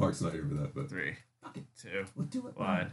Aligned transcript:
Mark's 0.00 0.20
not 0.20 0.32
here 0.32 0.44
for 0.48 0.54
that, 0.54 0.74
but 0.74 0.88
Three, 0.88 1.14
Fuck 1.42 1.56
it. 1.58 1.64
two, 1.80 2.04
We'll 2.16 2.26
do 2.26 2.46
it. 2.48 2.56
one. 2.56 2.90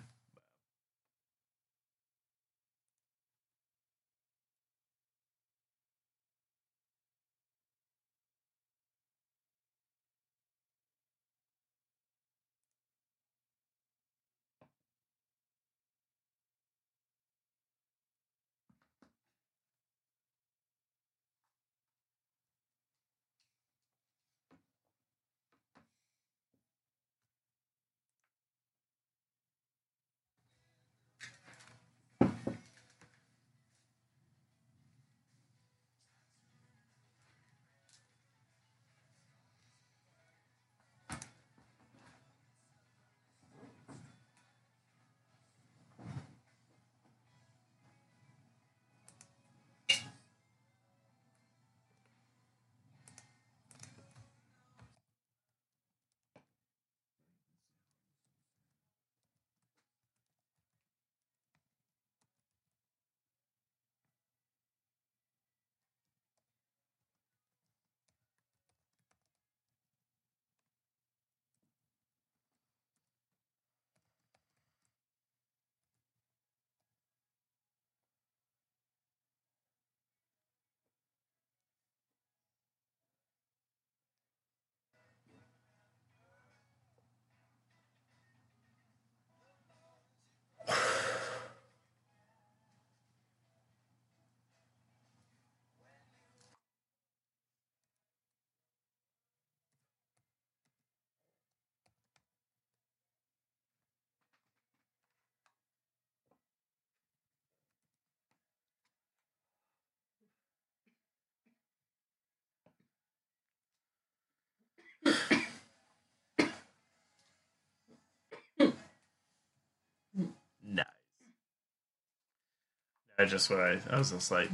I 123.20 123.26
just 123.26 123.50
what 123.50 123.60
I, 123.60 123.80
I 123.90 123.98
was 123.98 124.12
just 124.12 124.32
like, 124.32 124.46
it's 124.46 124.54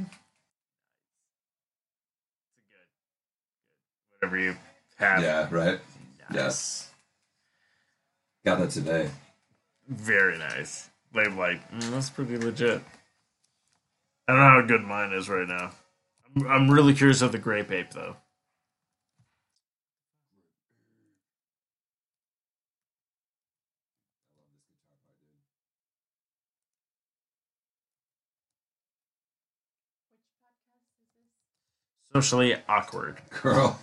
good, 2.70 2.86
good. 4.20 4.28
Whatever 4.28 4.38
you 4.38 4.56
have. 4.96 5.22
yeah, 5.22 5.48
right. 5.50 5.78
Nice. 6.30 6.88
Got 8.44 8.58
that 8.60 8.70
today. 8.70 9.10
Very 9.88 10.38
nice. 10.38 10.88
Like, 11.14 11.36
like 11.36 11.70
mm, 11.70 11.90
that's 11.90 12.10
pretty 12.10 12.38
legit. 12.38 12.82
I 14.26 14.32
don't 14.32 14.40
know 14.40 14.48
how 14.48 14.62
good 14.62 14.82
mine 14.82 15.12
is 15.12 15.28
right 15.28 15.46
now. 15.46 15.72
I'm, 16.36 16.46
I'm 16.46 16.70
really 16.70 16.94
curious 16.94 17.20
of 17.22 17.32
the 17.32 17.38
grape 17.38 17.70
ape 17.70 17.90
though. 17.92 18.16
Socially 32.14 32.54
awkward. 32.68 33.16
Girl. 33.42 33.80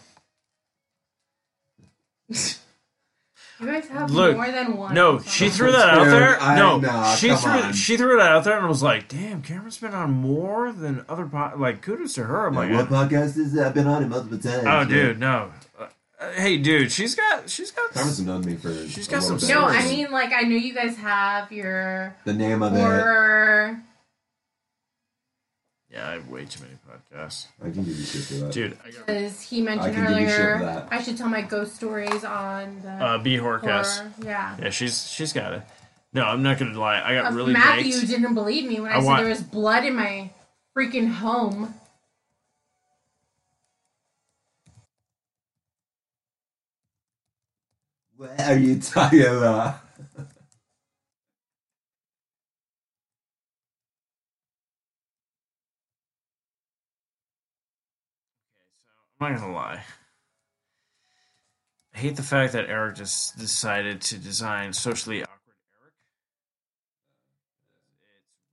You 2.29 3.67
guys 3.67 3.87
have 3.89 4.09
Look, 4.09 4.37
more 4.37 4.49
than 4.49 4.77
one. 4.77 4.95
No, 4.95 5.19
she 5.19 5.49
threw 5.49 5.71
that 5.73 5.89
out 5.89 6.05
there. 6.05 6.39
I- 6.41 6.55
no, 6.55 6.77
nah, 6.79 7.13
she 7.13 7.35
threw 7.35 7.51
on. 7.51 7.73
she 7.73 7.97
threw 7.97 8.19
it 8.19 8.21
out 8.21 8.43
there, 8.45 8.55
and 8.55 8.65
I 8.65 8.69
was 8.69 8.81
like, 8.81 9.07
"Damn, 9.09 9.41
Cameron's 9.41 9.77
been 9.77 9.93
on 9.93 10.11
more 10.11 10.71
than 10.71 11.05
other 11.09 11.25
po-. 11.27 11.51
like 11.57 11.81
kudos 11.81 12.13
to 12.13 12.23
her." 12.23 12.47
I'm 12.47 12.55
like, 12.55 12.71
what 12.71 12.87
podcast 12.87 13.37
is 13.37 13.53
that? 13.53 13.67
I've 13.67 13.73
been 13.73 13.85
on 13.85 14.01
it 14.01 14.07
multiple 14.07 14.39
times. 14.39 14.63
"Oh, 14.65 14.85
dude, 14.85 15.19
no, 15.19 15.51
uh, 15.77 15.87
hey, 16.31 16.57
dude, 16.57 16.91
she's 16.91 17.13
got 17.13 17.49
she's 17.49 17.69
got 17.71 17.91
Cameron's 17.91 18.21
known 18.21 18.45
me 18.45 18.55
for. 18.55 18.73
She's 18.87 19.07
a 19.07 19.11
got 19.11 19.23
some. 19.23 19.37
No, 19.49 19.65
I 19.65 19.83
mean 19.83 20.09
like 20.09 20.31
I 20.33 20.41
know 20.41 20.55
you 20.55 20.73
guys 20.73 20.95
have 20.97 21.51
your 21.51 22.15
the 22.23 22.33
name 22.33 22.63
of 22.63 22.73
it. 22.73 23.75
Horror. 25.93 26.03
yeah, 26.03 26.09
I 26.09 26.13
have 26.13 26.27
way 26.29 26.45
too 26.45 26.63
many 26.63 26.75
podcasts, 26.89 27.47
I 27.59 27.65
can 27.71 27.83
give 27.83 27.87
you 27.97 28.03
shit 28.05 28.21
for 28.23 28.33
that. 28.35 28.53
dude. 28.53 28.77
I 28.85 28.91
got 28.91 29.05
Because 29.07 29.41
he 29.41 29.61
mentioned 29.61 29.91
I 29.91 29.93
can 29.93 30.07
give 30.13 30.21
you 30.21 30.27
shit 30.29 30.39
earlier, 30.39 30.57
for 30.59 30.65
that. 30.65 30.87
I 30.91 31.01
should 31.01 31.17
tell 31.17 31.29
my 31.29 31.41
ghost 31.41 31.75
stories 31.75 32.23
on 32.23 32.81
the 32.83 32.89
uh, 32.91 33.17
B 33.17 33.35
Horcast. 33.37 33.97
horror. 33.99 34.11
Yeah. 34.23 34.55
Yeah, 34.61 34.69
she's 34.69 35.09
she's 35.09 35.33
got 35.33 35.53
it. 35.53 35.61
No, 36.13 36.23
I'm 36.23 36.43
not 36.43 36.59
gonna 36.59 36.77
lie. 36.77 37.01
I 37.01 37.15
got 37.15 37.31
Uh, 37.31 37.35
really 37.35 37.53
Matthew 37.53 37.93
baked. 37.93 38.07
didn't 38.07 38.33
believe 38.33 38.67
me 38.67 38.79
when 38.79 38.91
I, 38.91 38.95
I 38.95 38.99
said 38.99 39.05
want- 39.05 39.21
there 39.21 39.29
was 39.29 39.41
blood 39.41 39.85
in 39.85 39.95
my 39.95 40.29
freaking 40.77 41.09
home. 41.09 41.73
What 48.17 48.39
are 48.39 48.57
you 48.57 48.79
talking 48.79 49.21
about? 49.21 49.79
Not 59.21 59.39
gonna 59.39 59.53
lie. 59.53 59.83
I 61.93 61.97
hate 61.97 62.15
the 62.15 62.23
fact 62.23 62.53
that 62.53 62.69
Eric 62.69 62.95
just 62.95 63.37
decided 63.37 64.01
to 64.01 64.17
design 64.17 64.73
socially 64.73 65.23
awkward 65.23 65.55
Eric. 65.81 65.93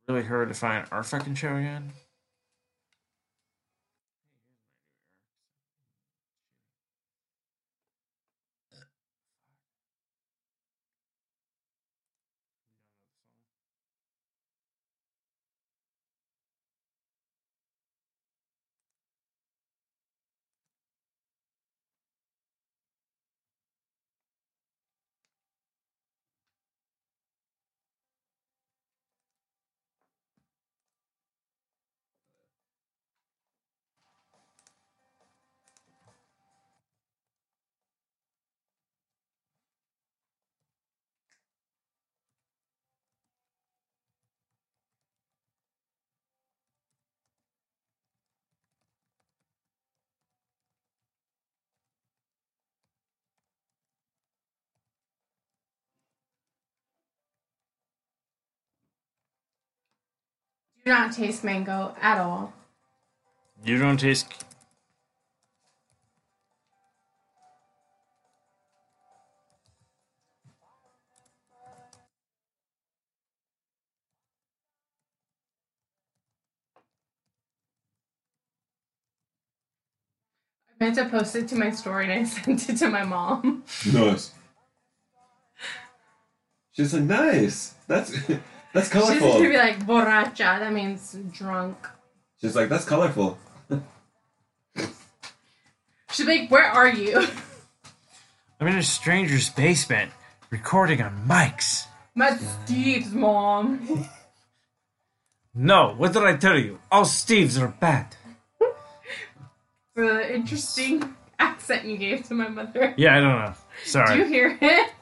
It's 0.00 0.08
really 0.08 0.24
hard 0.24 0.48
to 0.48 0.54
find 0.54 0.86
our 0.90 1.02
fucking 1.02 1.36
show 1.36 1.56
again. 1.56 1.92
don't 60.88 61.12
taste 61.12 61.44
mango 61.44 61.94
at 62.00 62.18
all. 62.18 62.52
You 63.64 63.78
don't 63.78 63.98
taste. 63.98 64.26
I 80.80 80.84
meant 80.84 80.96
to 80.96 81.06
post 81.06 81.34
it 81.34 81.48
to 81.48 81.56
my 81.56 81.70
story 81.70 82.04
and 82.04 82.12
I 82.12 82.24
sent 82.28 82.68
it 82.68 82.76
to 82.76 82.88
my 82.88 83.02
mom. 83.04 83.64
Nice. 83.92 84.32
She's 86.72 86.94
like, 86.94 87.02
nice. 87.02 87.74
That's 87.88 88.14
that's 88.78 88.92
She's 88.92 89.20
gonna 89.20 89.48
be 89.48 89.56
like 89.56 89.84
borracha. 89.86 90.60
That 90.60 90.72
means 90.72 91.16
drunk. 91.32 91.76
She's 92.40 92.54
like, 92.54 92.68
that's 92.68 92.84
colorful. 92.84 93.36
She's 96.10 96.26
like, 96.26 96.50
where 96.50 96.64
are 96.64 96.88
you? 96.88 97.26
I'm 98.60 98.68
in 98.68 98.76
a 98.76 98.82
stranger's 98.82 99.50
basement 99.50 100.12
recording 100.50 101.02
on 101.02 101.26
mics. 101.28 101.86
That's 102.14 102.44
Steve's 102.64 103.12
mom. 103.12 104.08
No, 105.54 105.94
what 105.96 106.12
did 106.12 106.22
I 106.22 106.36
tell 106.36 106.58
you? 106.58 106.78
All 106.90 107.04
Steves 107.04 107.60
are 107.60 107.68
bad. 107.68 108.14
For 109.94 110.06
the 110.06 110.34
interesting 110.34 111.14
accent 111.38 111.84
you 111.84 111.96
gave 111.96 112.24
to 112.28 112.34
my 112.34 112.48
mother. 112.48 112.94
Yeah, 112.96 113.16
I 113.16 113.20
don't 113.20 113.38
know. 113.40 113.54
Sorry. 113.84 114.06
Do 114.06 114.12
Sorry. 114.12 114.18
you 114.18 114.26
hear 114.26 114.58
it? 114.60 114.92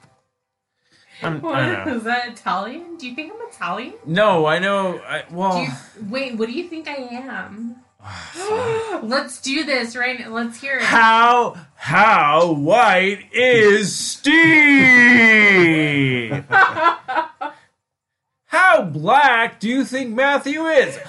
I'm, 1.22 1.40
What 1.42 1.54
I 1.56 1.72
don't 1.72 1.86
know. 1.86 1.96
is 1.96 2.04
that 2.04 2.28
Italian? 2.28 2.96
Do 2.96 3.08
you 3.08 3.14
think 3.14 3.32
I'm 3.32 3.48
Italian? 3.48 3.94
No, 4.04 4.46
I 4.46 4.58
know. 4.58 5.00
I, 5.06 5.24
well, 5.30 5.56
Do 5.58 5.62
you, 5.62 5.68
wait, 6.10 6.36
what 6.36 6.46
do 6.48 6.52
you 6.52 6.68
think 6.68 6.88
I 6.88 6.94
am? 6.96 7.76
Let's 9.02 9.40
do 9.40 9.64
this 9.64 9.96
right 9.96 10.18
now. 10.18 10.30
Let's 10.30 10.60
hear 10.60 10.76
it. 10.76 10.82
how 10.82 11.56
how 11.74 12.52
white 12.52 13.26
is 13.32 13.94
Steve? 13.96 14.36
how 18.46 18.82
black 18.84 19.58
do 19.60 19.68
you 19.68 19.84
think 19.84 20.14
Matthew 20.14 20.66
is? 20.66 20.98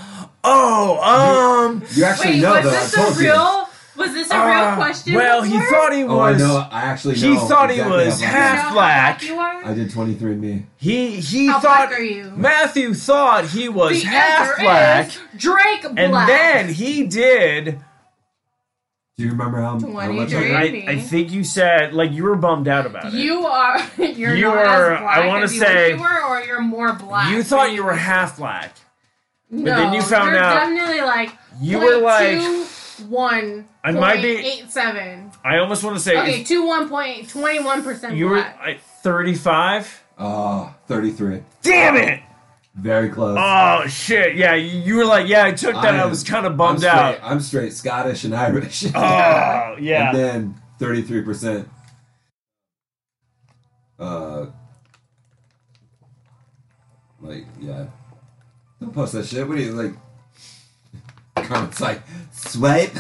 Oh, 0.50 1.66
um. 1.68 1.84
You 1.94 2.06
actually 2.06 2.36
Wait, 2.36 2.42
know 2.42 2.54
was 2.54 2.64
though. 2.64 2.70
I 2.70 2.74
this 2.74 2.94
a 2.94 2.96
told 2.96 3.20
you. 3.20 3.66
Real? 3.98 4.06
Was 4.08 4.14
this 4.16 4.32
a 4.32 4.36
real 4.36 4.44
uh, 4.46 4.76
question? 4.76 5.14
Well, 5.16 5.42
he 5.44 5.54
before? 5.58 5.70
thought 5.70 5.94
he 5.94 6.04
was. 6.04 6.12
Oh, 6.14 6.20
I 6.20 6.32
was. 6.32 6.42
know. 6.42 6.68
I 6.72 6.82
actually 6.84 7.16
He 7.16 7.34
know. 7.34 7.40
thought 7.48 7.70
he 7.70 7.76
exactly 7.78 8.06
was 8.06 8.22
how 8.22 8.28
You 8.28 8.34
know 8.34 8.40
half 8.40 8.74
black. 8.74 9.20
black 9.20 9.24
you 9.30 9.40
are? 9.40 9.66
I 9.66 9.74
did 9.74 9.92
23 9.92 10.32
and 10.34 10.42
me. 10.42 10.66
He 10.78 11.12
he 11.20 11.48
How 11.48 11.60
thought 11.60 11.90
black 11.90 12.00
are 12.00 12.04
you? 12.04 12.32
Matthew 12.36 12.94
thought 12.94 13.46
he 13.46 13.70
was 13.70 14.02
The 14.02 14.08
half 14.10 14.50
answer 14.50 14.62
black, 14.62 15.08
is 15.08 15.20
Drake 15.38 15.82
Black. 15.82 15.98
and 15.98 16.14
then 16.30 16.74
he 16.74 17.06
did. 17.08 17.80
Do 19.18 19.24
you 19.24 19.32
remember 19.32 19.58
how, 19.60 19.80
how 19.80 19.88
much 20.12 20.32
I 20.32 20.48
23. 20.48 20.54
I, 20.56 20.70
me. 20.70 20.88
I 20.88 21.00
think 21.00 21.32
you 21.32 21.44
said 21.44 21.92
like 21.94 22.12
you 22.12 22.24
were 22.24 22.36
bummed 22.36 22.68
out 22.68 22.86
about 22.86 23.06
it. 23.08 23.14
you 23.16 23.48
are 23.48 23.80
you're 23.98 24.36
You 24.36 24.44
not 24.46 24.58
are- 24.58 24.94
as 24.94 25.00
black 25.02 25.18
I 25.18 25.28
wanna 25.28 25.48
say- 25.48 25.94
you 25.96 26.00
were, 26.00 26.24
or 26.26 26.42
you're 26.42 26.62
more 26.62 26.94
black. 26.94 27.32
You 27.32 27.42
thought 27.42 27.72
you 27.72 27.84
were 27.84 27.96
half 27.96 28.38
black. 28.38 28.76
no, 29.50 29.64
then 29.76 29.94
you 29.94 30.04
found 30.04 30.32
you're 30.34 30.40
out- 30.44 30.54
definitely 30.60 31.02
like 31.02 31.32
You 31.60 31.80
were 31.80 31.98
like, 31.98 32.38
one. 33.02 33.68
I 33.84 33.92
might 33.92 34.22
be- 34.22 34.28
eight 34.38 34.70
seven. 34.72 35.32
I 35.44 35.58
almost 35.58 35.84
want 35.84 35.96
to 35.98 36.02
say 36.02 36.18
Okay, 36.20 36.44
two 36.44 36.66
one 36.66 36.90
point 36.90 37.30
twenty 37.30 37.60
one 37.60 37.84
percent 37.84 38.16
you 38.16 38.28
were 38.28 38.36
black. 38.36 38.80
35. 39.04 40.04
Oh, 40.20 40.74
33. 40.88 41.42
Damn 41.62 41.96
it! 41.96 42.22
Very 42.76 43.10
close. 43.10 43.38
Oh 43.40 43.88
shit! 43.88 44.36
Yeah, 44.36 44.56
you, 44.56 44.80
you 44.80 44.96
were 44.98 45.06
like, 45.06 45.28
yeah, 45.28 45.46
I 45.46 45.52
took 45.52 45.74
that. 45.76 45.94
I, 45.96 46.04
am- 46.04 46.10
was 46.10 46.24
kind 46.24 46.46
of 46.46 46.54
I'm 46.54 46.58
bummed 46.58 46.80
straight, 46.80 46.92
out. 46.92 47.20
I'm 47.24 47.40
straight 47.40 47.74
Scottish 47.74 48.24
and 48.24 48.36
Irish. 48.36 48.86
Oh 48.94 49.76
yeah. 49.80 50.10
And 50.10 50.18
then 50.18 50.56
33%. 50.80 51.68
Uh, 54.00 54.48
like, 57.22 57.46
yeah. 57.60 57.88
Don't 58.80 58.94
post 58.94 59.14
that 59.14 59.26
shit. 59.26 59.48
What 59.48 59.58
do 59.58 59.64
you, 59.64 59.72
like? 59.74 59.94
Carmen's 61.48 61.82
like, 61.82 62.02
swipe. 62.38 62.96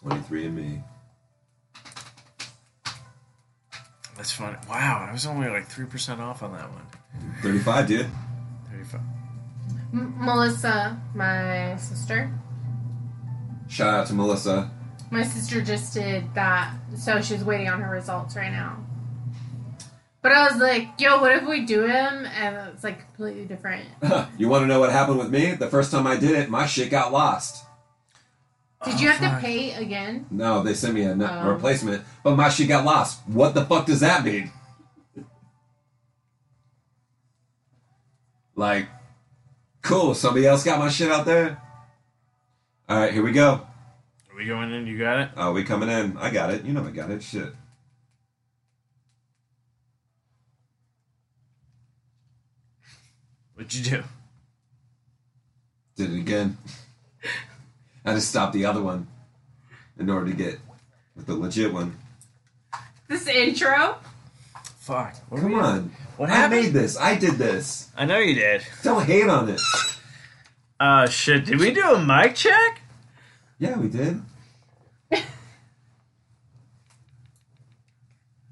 Twenty-three 0.00 0.46
and 0.46 0.56
me. 0.56 0.82
That's 4.16 4.32
funny. 4.32 4.56
Wow, 4.68 5.06
I 5.08 5.12
was 5.12 5.26
only 5.26 5.48
like 5.48 5.66
three 5.66 5.86
percent 5.86 6.20
off 6.20 6.42
on 6.42 6.52
that 6.52 6.70
one. 6.70 6.86
Thirty-five, 7.42 7.86
dude. 7.86 8.06
Thirty-five. 8.70 9.00
M- 9.92 10.14
Melissa, 10.18 11.00
my 11.14 11.76
sister. 11.76 12.32
Shout 13.68 13.94
out 13.94 14.06
to 14.08 14.14
Melissa. 14.14 14.70
My 15.10 15.22
sister 15.22 15.60
just 15.60 15.92
did 15.92 16.34
that, 16.34 16.74
so 16.96 17.20
she's 17.20 17.44
waiting 17.44 17.68
on 17.68 17.80
her 17.80 17.90
results 17.92 18.36
right 18.36 18.52
now. 18.52 18.84
But 20.22 20.32
I 20.32 20.50
was 20.50 20.60
like, 20.60 20.88
"Yo, 20.98 21.20
what 21.20 21.32
if 21.32 21.48
we 21.48 21.64
do 21.64 21.84
him?" 21.86 22.26
And 22.26 22.56
it's 22.74 22.84
like 22.84 22.98
completely 23.06 23.46
different. 23.46 23.86
you 24.38 24.48
want 24.48 24.62
to 24.62 24.66
know 24.66 24.78
what 24.80 24.92
happened 24.92 25.18
with 25.18 25.30
me? 25.30 25.52
The 25.52 25.68
first 25.68 25.90
time 25.90 26.06
I 26.06 26.16
did 26.16 26.32
it, 26.32 26.50
my 26.50 26.66
shit 26.66 26.90
got 26.90 27.10
lost. 27.12 27.64
Did 28.84 28.94
Oh, 28.94 28.98
you 28.98 29.08
have 29.08 29.18
fuck. 29.20 29.40
to 29.40 29.46
pay 29.46 29.72
again? 29.74 30.26
No, 30.30 30.62
they 30.62 30.72
sent 30.74 30.94
me 30.94 31.02
a, 31.04 31.10
n- 31.10 31.20
a 31.22 31.42
Oh. 31.44 31.50
replacement, 31.52 32.02
but 32.22 32.36
my 32.36 32.48
shit 32.48 32.68
got 32.68 32.84
lost. 32.84 33.20
What 33.26 33.54
the 33.54 33.64
fuck 33.64 33.84
does 33.86 34.00
that 34.00 34.24
mean? 34.24 34.50
Like, 38.56 38.88
cool, 39.82 40.14
somebody 40.14 40.46
else 40.46 40.64
got 40.64 40.78
my 40.78 40.88
shit 40.88 41.10
out 41.10 41.24
there? 41.26 41.60
Alright, 42.90 43.12
here 43.12 43.22
we 43.22 43.32
go. 43.32 43.52
Are 44.30 44.36
we 44.36 44.46
going 44.46 44.72
in? 44.72 44.86
You 44.86 44.98
got 44.98 45.20
it. 45.20 45.30
Oh, 45.36 45.52
we 45.52 45.62
coming 45.64 45.88
in. 45.88 46.16
I 46.18 46.30
got 46.30 46.52
it. 46.52 46.64
You 46.64 46.72
know 46.72 46.84
I 46.84 46.90
got 46.90 47.10
it. 47.10 47.22
Shit. 47.22 47.54
What'd 53.60 53.74
you 53.74 53.84
do? 53.98 54.02
Did 55.94 56.14
it 56.14 56.18
again. 56.18 56.56
I 58.06 58.14
just 58.14 58.30
stopped 58.30 58.54
the 58.54 58.64
other 58.64 58.80
one 58.80 59.06
in 59.98 60.08
order 60.08 60.30
to 60.30 60.32
get 60.32 60.58
with 61.14 61.26
the 61.26 61.34
legit 61.34 61.70
one. 61.70 61.98
This 63.06 63.26
intro. 63.26 63.98
Fuck. 64.78 65.14
What 65.28 65.42
Come 65.42 65.52
were 65.52 65.60
on. 65.60 65.92
What 66.16 66.30
I 66.30 66.36
happened? 66.36 66.62
made 66.62 66.72
this. 66.72 66.98
I 66.98 67.16
did 67.16 67.32
this. 67.34 67.90
I 67.94 68.06
know 68.06 68.16
you 68.18 68.34
did. 68.34 68.62
Don't 68.82 69.04
hate 69.04 69.28
on 69.28 69.50
it. 69.50 69.60
Uh, 70.80 71.06
shit. 71.06 71.44
Did 71.44 71.60
we 71.60 71.70
do 71.70 71.84
a 71.86 72.02
mic 72.02 72.36
check? 72.36 72.80
Yeah, 73.58 73.76
we 73.76 73.88
did. 73.88 74.22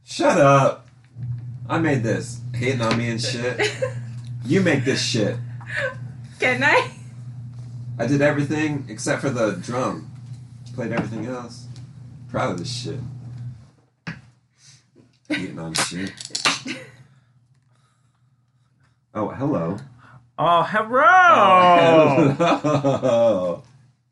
Shut 0.04 0.38
up. 0.38 0.86
I 1.66 1.78
made 1.78 2.02
this. 2.02 2.42
Hating 2.52 2.82
on 2.82 2.98
me 2.98 3.08
and 3.08 3.22
shit. 3.22 3.58
You 4.44 4.60
make 4.62 4.84
this 4.84 5.02
shit. 5.02 5.36
Can 6.40 6.62
I? 6.62 6.90
I 7.98 8.06
did 8.06 8.22
everything 8.22 8.86
except 8.88 9.22
for 9.22 9.30
the 9.30 9.52
drum. 9.56 10.10
Played 10.74 10.92
everything 10.92 11.26
else. 11.26 11.66
Proud 12.28 12.52
of 12.52 12.58
this 12.58 12.72
shit. 12.72 13.00
Hating 15.28 15.58
on 15.58 15.74
shit. 15.74 16.12
Oh, 19.14 19.28
hello. 19.28 19.76
Oh, 20.38 20.62
hello. 20.62 21.02
Oh, 21.04 22.36
hello. 22.38 23.62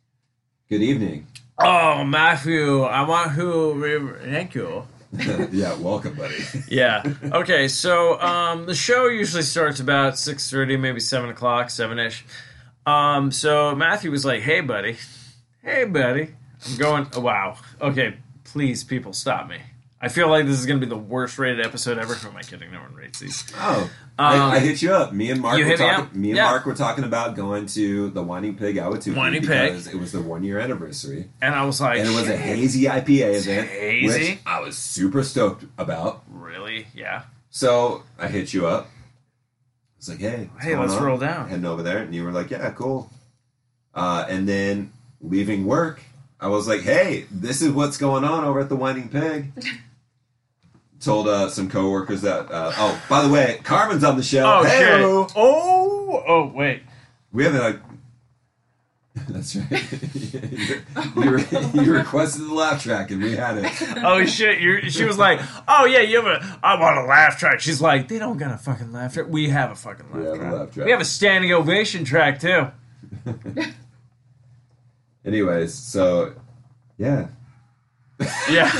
Good 0.68 0.82
evening. 0.82 1.28
Oh, 1.58 2.02
Matthew, 2.04 2.82
I 2.82 3.02
want 3.08 3.30
who. 3.30 4.16
Thank 4.24 4.54
you. 4.56 4.84
yeah, 5.52 5.74
welcome, 5.76 6.14
buddy. 6.14 6.36
Yeah. 6.68 7.02
Okay. 7.24 7.68
So 7.68 8.20
um, 8.20 8.66
the 8.66 8.74
show 8.74 9.06
usually 9.08 9.42
starts 9.42 9.80
about 9.80 10.18
six 10.18 10.50
thirty, 10.50 10.76
maybe 10.76 11.00
seven 11.00 11.30
o'clock, 11.30 11.70
seven 11.70 11.98
ish. 11.98 12.24
Um, 12.84 13.30
so 13.30 13.74
Matthew 13.74 14.10
was 14.10 14.24
like, 14.24 14.42
"Hey, 14.42 14.60
buddy. 14.60 14.96
Hey, 15.62 15.84
buddy. 15.84 16.34
I'm 16.66 16.76
going. 16.76 17.06
Oh, 17.14 17.20
wow. 17.20 17.56
Okay. 17.80 18.16
Please, 18.44 18.84
people, 18.84 19.12
stop 19.12 19.48
me. 19.48 19.58
I 20.06 20.08
feel 20.08 20.28
like 20.28 20.46
this 20.46 20.58
is 20.58 20.66
going 20.66 20.80
to 20.80 20.86
be 20.86 20.88
the 20.88 20.96
worst 20.96 21.36
rated 21.38 21.64
episode 21.66 21.98
ever. 21.98 22.14
Who 22.14 22.28
am 22.28 22.36
I 22.36 22.42
kidding? 22.42 22.70
No 22.70 22.80
one 22.80 22.94
rates 22.94 23.18
these. 23.18 23.44
Oh, 23.56 23.82
Um, 23.82 23.90
I, 24.18 24.56
I 24.56 24.58
hit 24.60 24.80
you 24.80 24.92
up. 24.94 25.12
Me 25.12 25.30
and 25.32 25.40
Mark 25.40 25.58
you 25.58 25.64
were 25.64 25.70
hit 25.70 25.80
me 25.80 25.86
talking. 25.86 26.04
up? 26.06 26.14
Me, 26.14 26.28
and 26.30 26.36
Yeah. 26.36 26.44
Mark 26.44 26.64
were 26.64 26.74
talking 26.74 27.04
about 27.04 27.34
going 27.34 27.66
to 27.66 28.10
the 28.10 28.22
Whining 28.22 28.56
Pig 28.56 28.76
Ahwatukee 28.76 29.16
Whining 29.16 29.40
Pig. 29.42 29.72
because 29.72 29.86
it 29.88 29.96
was 29.98 30.12
the 30.12 30.22
one 30.22 30.44
year 30.44 30.58
anniversary, 30.60 31.28
And 31.42 31.54
I 31.54 31.64
was 31.64 31.80
like, 31.80 31.98
and 31.98 32.08
it 32.08 32.14
was 32.14 32.28
a 32.28 32.36
hazy 32.36 32.84
IPA 32.84 33.34
event, 33.40 33.68
Hazy? 33.68 34.06
which 34.30 34.38
I 34.46 34.60
was 34.60 34.78
super 34.78 35.22
stoked 35.22 35.64
about. 35.76 36.22
really? 36.30 36.86
Yeah. 36.94 37.22
So 37.50 38.04
I 38.18 38.28
hit 38.28 38.54
you 38.54 38.66
up. 38.66 38.88
It's 39.98 40.08
like, 40.08 40.18
hey, 40.20 40.48
what's 40.52 40.64
Hey, 40.64 40.70
going 40.74 40.88
let's 40.88 40.98
on? 41.00 41.02
roll 41.04 41.18
down. 41.18 41.48
Heading 41.48 41.64
over 41.64 41.82
there, 41.82 41.98
and 41.98 42.14
you 42.14 42.22
were 42.22 42.30
like, 42.32 42.50
yeah, 42.50 42.70
cool. 42.70 43.10
Uh, 43.94 44.24
and 44.28 44.46
then 44.48 44.92
leaving 45.20 45.64
work, 45.66 46.02
I 46.38 46.48
was 46.48 46.68
like, 46.68 46.82
hey, 46.82 47.24
this 47.30 47.62
is 47.62 47.72
what's 47.72 47.96
going 47.96 48.22
on 48.24 48.44
over 48.44 48.60
at 48.60 48.68
the 48.68 48.76
Whining 48.76 49.08
Pig. 49.08 49.52
Told 51.06 51.28
uh, 51.28 51.48
some 51.48 51.70
coworkers 51.70 52.22
that. 52.22 52.50
Uh, 52.50 52.72
oh, 52.76 53.00
by 53.08 53.22
the 53.22 53.28
way, 53.28 53.60
Carmen's 53.62 54.02
on 54.04 54.16
the 54.16 54.22
show. 54.24 54.44
Oh 54.44 54.64
Hey-o. 54.64 55.26
shit. 55.28 55.32
Oh. 55.36 56.24
Oh 56.26 56.52
wait. 56.52 56.82
We 57.32 57.44
haven't 57.44 57.60
like. 57.60 57.80
That's 59.28 59.54
right. 59.56 59.92
you, 60.14 61.38
you, 61.74 61.82
you 61.84 61.92
requested 61.96 62.42
the 62.42 62.52
laugh 62.52 62.82
track, 62.82 63.10
and 63.12 63.22
we 63.22 63.36
had 63.36 63.56
it. 63.58 63.72
oh 64.04 64.24
shit! 64.26 64.60
You're, 64.60 64.82
she 64.90 65.04
was 65.04 65.16
like, 65.16 65.40
"Oh 65.68 65.84
yeah, 65.86 66.00
you 66.00 66.22
have 66.22 66.26
a. 66.26 66.58
I 66.62 66.78
want 66.80 66.98
a 66.98 67.04
laugh 67.04 67.38
track." 67.38 67.60
She's 67.60 67.80
like, 67.80 68.08
"They 68.08 68.18
don't 68.18 68.36
got 68.36 68.50
a 68.52 68.58
fucking 68.58 68.92
laugh 68.92 69.14
track. 69.14 69.26
We 69.28 69.48
have 69.48 69.70
a 69.70 69.74
fucking 69.76 70.06
laugh, 70.12 70.16
We 70.20 70.24
have 70.26 70.34
a 70.34 70.38
track. 70.38 70.52
laugh 70.52 70.70
track. 70.74 70.84
We 70.86 70.90
have 70.92 71.00
a 71.00 71.04
standing 71.04 71.52
ovation 71.52 72.04
track 72.04 72.40
too." 72.40 72.66
Anyways, 75.24 75.72
so 75.74 76.34
yeah, 76.98 77.28
Yeah. 78.50 78.70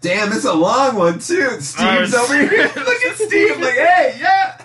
Damn, 0.00 0.32
it's 0.32 0.44
a 0.44 0.52
long 0.54 0.96
one 0.96 1.18
too. 1.18 1.60
Steve's 1.60 2.14
Uh, 2.14 2.20
over 2.22 2.36
here. 2.36 2.62
Look 2.76 3.04
at 3.04 3.16
Steve, 3.16 3.58
like, 3.60 3.74
hey, 3.74 4.16
yeah. 4.20 4.60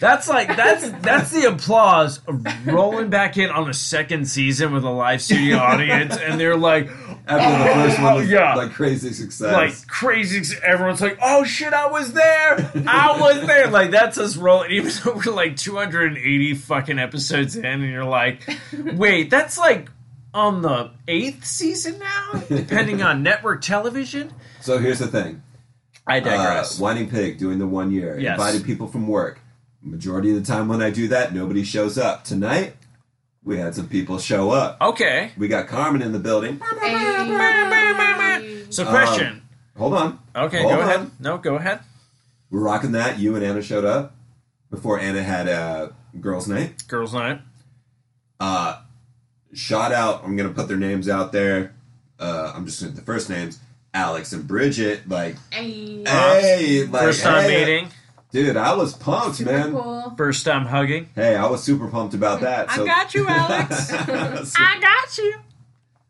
That's 0.00 0.28
like 0.28 0.54
that's 0.56 0.88
that's 1.00 1.30
the 1.32 1.48
applause 1.48 2.20
of 2.28 2.44
rolling 2.66 3.08
back 3.08 3.36
in 3.38 3.50
on 3.50 3.68
a 3.68 3.74
second 3.74 4.26
season 4.28 4.72
with 4.72 4.84
a 4.84 4.90
live 4.90 5.22
studio 5.22 5.56
audience, 5.58 6.16
and 6.16 6.38
they're 6.38 6.56
like, 6.56 6.88
After 7.26 7.58
the 7.64 7.74
first 7.74 8.02
one 8.02 8.14
was 8.16 8.28
Yeah. 8.28 8.54
like 8.54 8.72
crazy 8.72 9.12
success. 9.12 9.52
like 9.52 9.86
crazy. 9.88 10.54
Everyone's 10.62 11.00
like, 11.00 11.18
"Oh 11.22 11.44
shit, 11.44 11.72
I 11.72 11.86
was 11.86 12.12
there! 12.12 12.70
I 12.86 13.16
was 13.20 13.46
there!" 13.46 13.68
Like 13.68 13.90
that's 13.90 14.18
us 14.18 14.36
rolling. 14.36 14.70
Even 14.72 14.92
though 15.04 15.14
we're 15.24 15.32
like 15.32 15.56
280 15.56 16.54
fucking 16.54 16.98
episodes 16.98 17.56
in, 17.56 17.64
and 17.64 17.82
you're 17.90 18.04
like, 18.04 18.46
"Wait, 18.94 19.30
that's 19.30 19.56
like 19.58 19.88
on 20.34 20.62
the 20.62 20.90
eighth 21.08 21.44
season 21.44 21.98
now, 21.98 22.42
depending 22.48 23.02
on 23.02 23.22
network 23.22 23.62
television." 23.62 24.32
so 24.60 24.78
here's 24.78 24.98
the 24.98 25.06
thing. 25.08 25.42
I 26.06 26.18
Uh, 26.18 26.24
digress. 26.24 26.78
Whining 26.80 27.10
Pig 27.10 27.38
doing 27.38 27.58
the 27.58 27.66
one 27.66 27.90
year. 27.90 28.18
Yes. 28.18 28.38
Invited 28.38 28.64
people 28.64 28.86
from 28.88 29.06
work. 29.08 29.40
Majority 29.82 30.30
of 30.30 30.36
the 30.36 30.42
time 30.52 30.66
when 30.68 30.80
I 30.82 30.90
do 30.90 31.08
that, 31.08 31.34
nobody 31.34 31.62
shows 31.62 31.98
up. 31.98 32.24
Tonight, 32.24 32.74
we 33.44 33.58
had 33.58 33.74
some 33.74 33.88
people 33.88 34.18
show 34.18 34.50
up. 34.50 34.78
okay. 34.80 35.32
We 35.36 35.48
got 35.48 35.68
Carmen 35.68 36.02
in 36.02 36.12
the 36.12 36.18
building. 36.18 36.60
Hey. 36.80 38.64
So, 38.70 38.84
question. 38.86 39.42
Hold 39.76 39.94
on. 39.94 40.18
okay, 40.34 40.60
hold 40.62 40.74
go 40.74 40.80
on. 40.80 40.88
ahead. 40.88 41.10
No, 41.20 41.38
go 41.38 41.54
ahead. 41.56 41.80
We're 42.50 42.60
rocking 42.60 42.92
that. 42.92 43.18
You 43.18 43.34
and 43.36 43.44
Anna 43.44 43.62
showed 43.62 43.84
up 43.84 44.14
before 44.70 44.98
Anna 44.98 45.22
had 45.22 45.46
a 45.48 45.94
girls' 46.20 46.48
night. 46.48 46.86
Girls' 46.88 47.14
night. 47.14 47.40
Uh, 48.40 48.80
shout 49.52 49.92
out. 49.92 50.22
I'm 50.24 50.36
gonna 50.36 50.50
put 50.50 50.68
their 50.68 50.76
names 50.76 51.08
out 51.08 51.32
there. 51.32 51.74
Uh, 52.18 52.52
I'm 52.54 52.66
just 52.66 52.80
gonna 52.80 52.92
the 52.92 53.02
first 53.02 53.28
names. 53.30 53.58
Alex 53.94 54.32
and 54.32 54.46
Bridget. 54.46 55.08
Like, 55.08 55.36
Hey. 55.50 56.04
hey, 56.06 56.84
like, 56.86 57.02
First 57.02 57.22
time 57.22 57.42
hey. 57.48 57.58
meeting. 57.60 57.88
dude. 58.32 58.56
I 58.56 58.74
was 58.74 58.92
pumped, 58.92 59.36
Super 59.36 59.50
man. 59.52 59.72
cool. 59.72 60.12
First 60.16 60.44
time 60.44 60.66
hugging. 60.66 61.08
Hey, 61.14 61.34
I 61.36 61.46
was 61.46 61.62
super 61.62 61.88
pumped 61.88 62.14
about 62.14 62.40
that. 62.42 62.70
I 62.70 62.76
So, 62.76 62.84
got 62.86 63.14
you, 63.14 63.26
Alex. 63.28 63.88
so 63.88 63.96
I 63.98 64.78
got 64.80 65.18
you. 65.18 65.34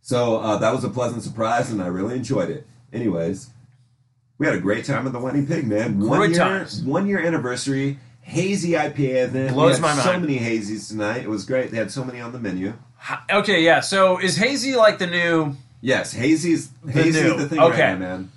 so, 0.00 0.38
uh, 0.38 0.56
that 0.58 0.72
was 0.74 0.82
a 0.84 0.88
pleasant 0.90 1.22
surprise, 1.22 1.70
and 1.70 1.80
I 1.82 1.86
really 1.86 2.16
enjoyed 2.16 2.50
it. 2.50 2.66
Anyways, 2.92 3.50
we 4.38 4.46
had 4.46 4.54
a 4.56 4.60
great 4.60 4.84
time 4.84 5.06
at 5.06 5.12
the 5.12 5.18
Whining 5.20 5.46
Pig, 5.46 5.66
man. 5.66 6.00
One 6.00 6.18
Great 6.18 6.30
year, 6.30 6.38
times. 6.38 6.82
one 6.82 7.06
year 7.06 7.20
anniversary. 7.20 7.98
Hazy 8.22 8.72
IPA 8.72 9.24
event. 9.24 9.54
Blows 9.54 9.76
we 9.76 9.82
my 9.82 9.92
had 9.94 10.02
So 10.04 10.20
many 10.20 10.38
hazies 10.38 10.88
tonight. 10.88 11.22
It 11.22 11.30
was 11.30 11.44
great. 11.46 11.70
They 11.70 11.78
had 11.78 11.90
so 11.90 12.04
many 12.04 12.20
on 12.20 12.32
the 12.32 12.38
menu. 12.38 12.74
Okay, 13.32 13.62
yeah. 13.64 13.80
So 13.80 14.18
is 14.18 14.36
hazy 14.36 14.76
like 14.76 14.98
the 14.98 15.06
new? 15.06 15.56
Yes, 15.80 16.12
hazy's 16.12 16.68
The 16.84 16.92
hazy's 16.92 17.22
new. 17.22 17.36
the 17.36 17.48
thing 17.48 17.58
Okay. 17.60 17.82
right 17.90 17.98
now, 17.98 18.06
man. 18.16 18.32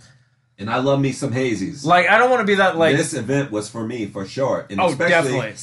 And 0.59 0.69
I 0.69 0.77
love 0.77 0.99
me 1.01 1.11
some 1.11 1.31
hazies. 1.31 1.83
Like 1.83 2.07
I 2.07 2.19
don't 2.19 2.29
want 2.29 2.41
to 2.41 2.45
be 2.45 2.55
that 2.55 2.77
like. 2.77 2.95
this 2.95 3.13
event 3.15 3.51
was 3.51 3.67
for 3.67 3.83
me 3.83 4.05
for 4.05 4.27
sure, 4.27 4.67
and 4.69 4.79
Oh, 4.79 4.89
especially 4.89 5.09
definitely. 5.09 5.39
because 5.49 5.59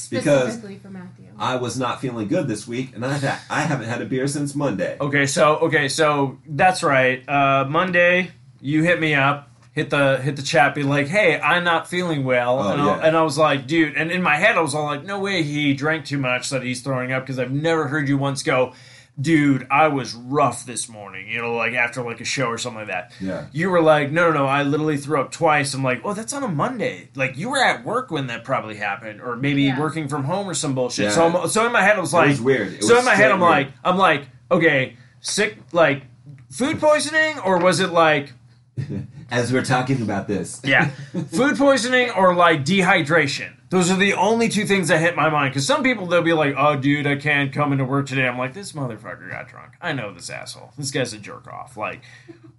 Specifically 0.53 0.77
for 0.79 0.89
Matthew. 0.89 1.25
I 1.37 1.55
was 1.55 1.79
not 1.79 2.01
feeling 2.01 2.27
good 2.27 2.49
this 2.49 2.67
week, 2.67 2.91
and 2.95 3.05
I 3.05 3.17
ha- 3.17 3.41
I 3.49 3.61
haven't 3.61 3.87
had 3.87 4.01
a 4.01 4.05
beer 4.05 4.27
since 4.27 4.53
Monday. 4.55 4.97
Okay, 4.99 5.25
so 5.25 5.55
okay, 5.59 5.87
so 5.87 6.37
that's 6.45 6.83
right. 6.83 7.23
Uh, 7.29 7.65
Monday, 7.69 8.31
you 8.59 8.83
hit 8.83 8.99
me 8.99 9.15
up, 9.15 9.49
hit 9.71 9.89
the 9.89 10.17
hit 10.17 10.35
the 10.35 10.41
chat, 10.41 10.75
be 10.75 10.83
like, 10.83 11.07
"Hey, 11.07 11.39
I'm 11.39 11.63
not 11.63 11.87
feeling 11.89 12.25
well," 12.25 12.59
Oh, 12.59 12.73
and, 12.73 12.81
I, 12.81 12.85
yeah. 12.85 13.07
and 13.07 13.15
I 13.15 13.21
was 13.21 13.37
like, 13.37 13.67
"Dude," 13.67 13.95
and 13.95 14.11
in 14.11 14.21
my 14.21 14.35
head, 14.35 14.57
I 14.57 14.59
was 14.59 14.75
all 14.75 14.83
like, 14.83 15.05
"No 15.05 15.17
way, 15.21 15.43
he 15.43 15.73
drank 15.73 16.03
too 16.03 16.17
much 16.17 16.49
that 16.49 16.61
he's 16.61 16.81
throwing 16.81 17.13
up," 17.13 17.23
because 17.23 17.39
I've 17.39 17.51
never 17.53 17.87
heard 17.87 18.09
you 18.09 18.17
once 18.17 18.43
go, 18.43 18.73
"Dude, 19.19 19.67
I 19.69 19.87
was 19.89 20.13
rough 20.13 20.65
this 20.65 20.87
morning," 20.89 21.27
you 21.27 21.41
know, 21.41 21.53
like 21.55 21.73
after 21.73 22.01
like 22.03 22.21
a 22.21 22.25
show 22.25 22.45
or 22.47 22.57
something 22.57 22.79
like 22.79 22.87
that. 22.87 23.11
Yeah. 23.19 23.47
You 23.51 23.69
were 23.69 23.81
like, 23.81 24.11
"No, 24.11 24.31
no, 24.31 24.39
no, 24.39 24.45
I 24.45 24.63
literally 24.63 24.97
threw 24.97 25.19
up 25.19 25.31
twice." 25.31 25.73
I'm 25.73 25.83
like, 25.83 26.01
"Oh, 26.03 26.13
that's 26.13 26.33
on 26.33 26.43
a 26.43 26.47
Monday." 26.47 27.09
Like 27.15 27.37
you 27.37 27.49
were 27.49 27.61
at 27.63 27.83
work 27.83 28.11
when 28.11 28.27
that 28.27 28.43
probably 28.43 28.75
happened, 28.75 29.21
or 29.21 29.35
maybe 29.35 29.63
Yeah. 29.63 29.79
working 29.79 30.07
from 30.07 30.23
home 30.23 30.47
or 30.47 30.53
some 30.53 30.73
bullshit. 30.75 31.05
Yeah. 31.05 31.11
So, 31.11 31.27
I'm, 31.27 31.49
so 31.49 31.65
in 31.65 31.71
my 31.71 31.81
head, 31.81 31.97
I 31.97 31.99
was 31.99 32.13
like, 32.13 32.29
was 32.29 32.41
weird. 32.41 32.73
It 32.75 32.83
so 32.83 32.95
was 32.95 32.99
in 32.99 33.05
my 33.05 33.15
head, 33.15 33.31
I'm 33.31 33.39
weird. 33.39 33.51
like, 33.51 33.67
I'm 33.83 33.97
like, 33.97 34.27
okay, 34.51 34.95
sick, 35.21 35.57
like 35.73 36.03
food 36.51 36.79
poisoning, 36.79 37.39
or 37.39 37.57
was 37.59 37.79
it 37.79 37.91
like, 37.91 38.33
As 39.31 39.53
we're 39.53 39.63
talking 39.65 40.01
about 40.01 40.27
this, 40.27 40.59
yeah, 40.63 40.85
food 41.31 41.55
poisoning 41.57 42.09
or 42.11 42.33
like 42.33 42.65
dehydration? 42.65 43.51
Those 43.69 43.91
are 43.91 43.95
the 43.97 44.13
only 44.13 44.49
two 44.49 44.65
things 44.65 44.87
that 44.87 44.99
hit 44.99 45.15
my 45.15 45.29
mind. 45.29 45.51
Because 45.53 45.67
some 45.67 45.83
people 45.83 46.07
they'll 46.07 46.23
be 46.23 46.33
like, 46.33 46.55
"Oh, 46.57 46.75
dude, 46.75 47.05
I 47.05 47.15
can't 47.17 47.53
come 47.53 47.71
into 47.71 47.85
work 47.85 48.07
today." 48.07 48.27
I'm 48.27 48.37
like, 48.37 48.53
"This 48.53 48.71
motherfucker 48.71 49.29
got 49.29 49.47
drunk. 49.47 49.73
I 49.81 49.93
know 49.93 50.11
this 50.11 50.29
asshole. 50.29 50.71
This 50.77 50.89
guy's 50.91 51.13
a 51.13 51.19
jerk 51.19 51.47
off. 51.47 51.77
Like, 51.77 52.01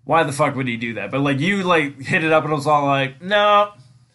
why 0.05 0.23
the 0.23 0.33
fuck 0.33 0.55
would 0.55 0.69
he 0.69 0.77
do 0.77 0.95
that?" 0.95 1.11
But 1.11 1.21
like, 1.23 1.41
you 1.41 1.65
like 1.65 2.01
hit 2.01 2.23
it 2.23 2.33
up, 2.33 2.45
and 2.45 2.53
I 2.53 2.57
was 2.57 2.67
all 2.69 2.87
like, 2.87 3.21
"No, 3.21 3.73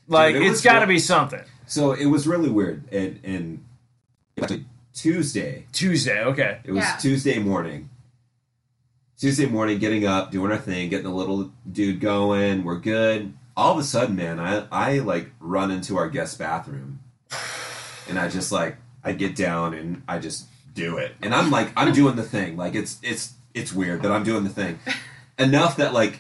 like 0.08 0.36
Dude, 0.36 0.44
it 0.44 0.46
it's 0.46 0.52
was 0.54 0.62
got 0.62 0.80
to 0.80 0.88
be 0.88 1.00
something." 1.00 1.42
so 1.68 1.92
it 1.92 2.06
was 2.06 2.28
really 2.28 2.50
weird. 2.50 2.84
And 2.94 3.20
and 3.26 3.66
actually 4.42 4.66
Tuesday, 4.94 5.66
Tuesday, 5.74 6.24
okay. 6.24 6.60
it 6.64 6.72
was 6.72 6.84
Yeah. 6.86 6.96
Tuesday 6.98 7.40
morning. 7.40 7.90
Tuesday 9.18 9.46
morning, 9.46 9.80
getting 9.80 10.06
up, 10.06 10.32
doing 10.32 10.52
our 10.52 10.58
thing, 10.58 10.90
getting 10.90 11.06
the 11.06 11.12
little 11.14 11.52
dude 11.70 12.00
going. 12.00 12.64
We're 12.64 12.80
good. 12.80 13.34
All 13.58 13.72
of 13.74 13.78
a 13.80 13.84
sudden, 13.84 14.16
man, 14.16 14.40
I 14.40 14.66
I 14.72 15.00
like 15.00 15.32
run 15.40 15.72
into 15.72 15.98
our 15.98 16.10
guest 16.10 16.38
bathroom, 16.40 17.00
and 18.10 18.20
I 18.20 18.28
just 18.30 18.52
like 18.52 18.78
I 19.04 19.14
get 19.14 19.36
down 19.36 19.74
and 19.74 20.04
I 20.08 20.20
just 20.20 20.46
do 20.74 20.98
it, 20.98 21.16
and 21.22 21.34
I'm 21.34 21.52
like 21.52 21.72
I'm 21.78 21.94
doing 21.94 22.16
the 22.16 22.24
thing. 22.24 22.58
Like 22.58 22.76
it's 22.76 23.00
it's 23.02 23.34
it's 23.54 23.72
weird, 23.74 24.02
but 24.02 24.12
I'm 24.12 24.24
doing 24.24 24.44
the 24.44 24.50
thing 24.50 24.80
enough 25.40 25.78
that 25.78 25.94
like 25.94 26.20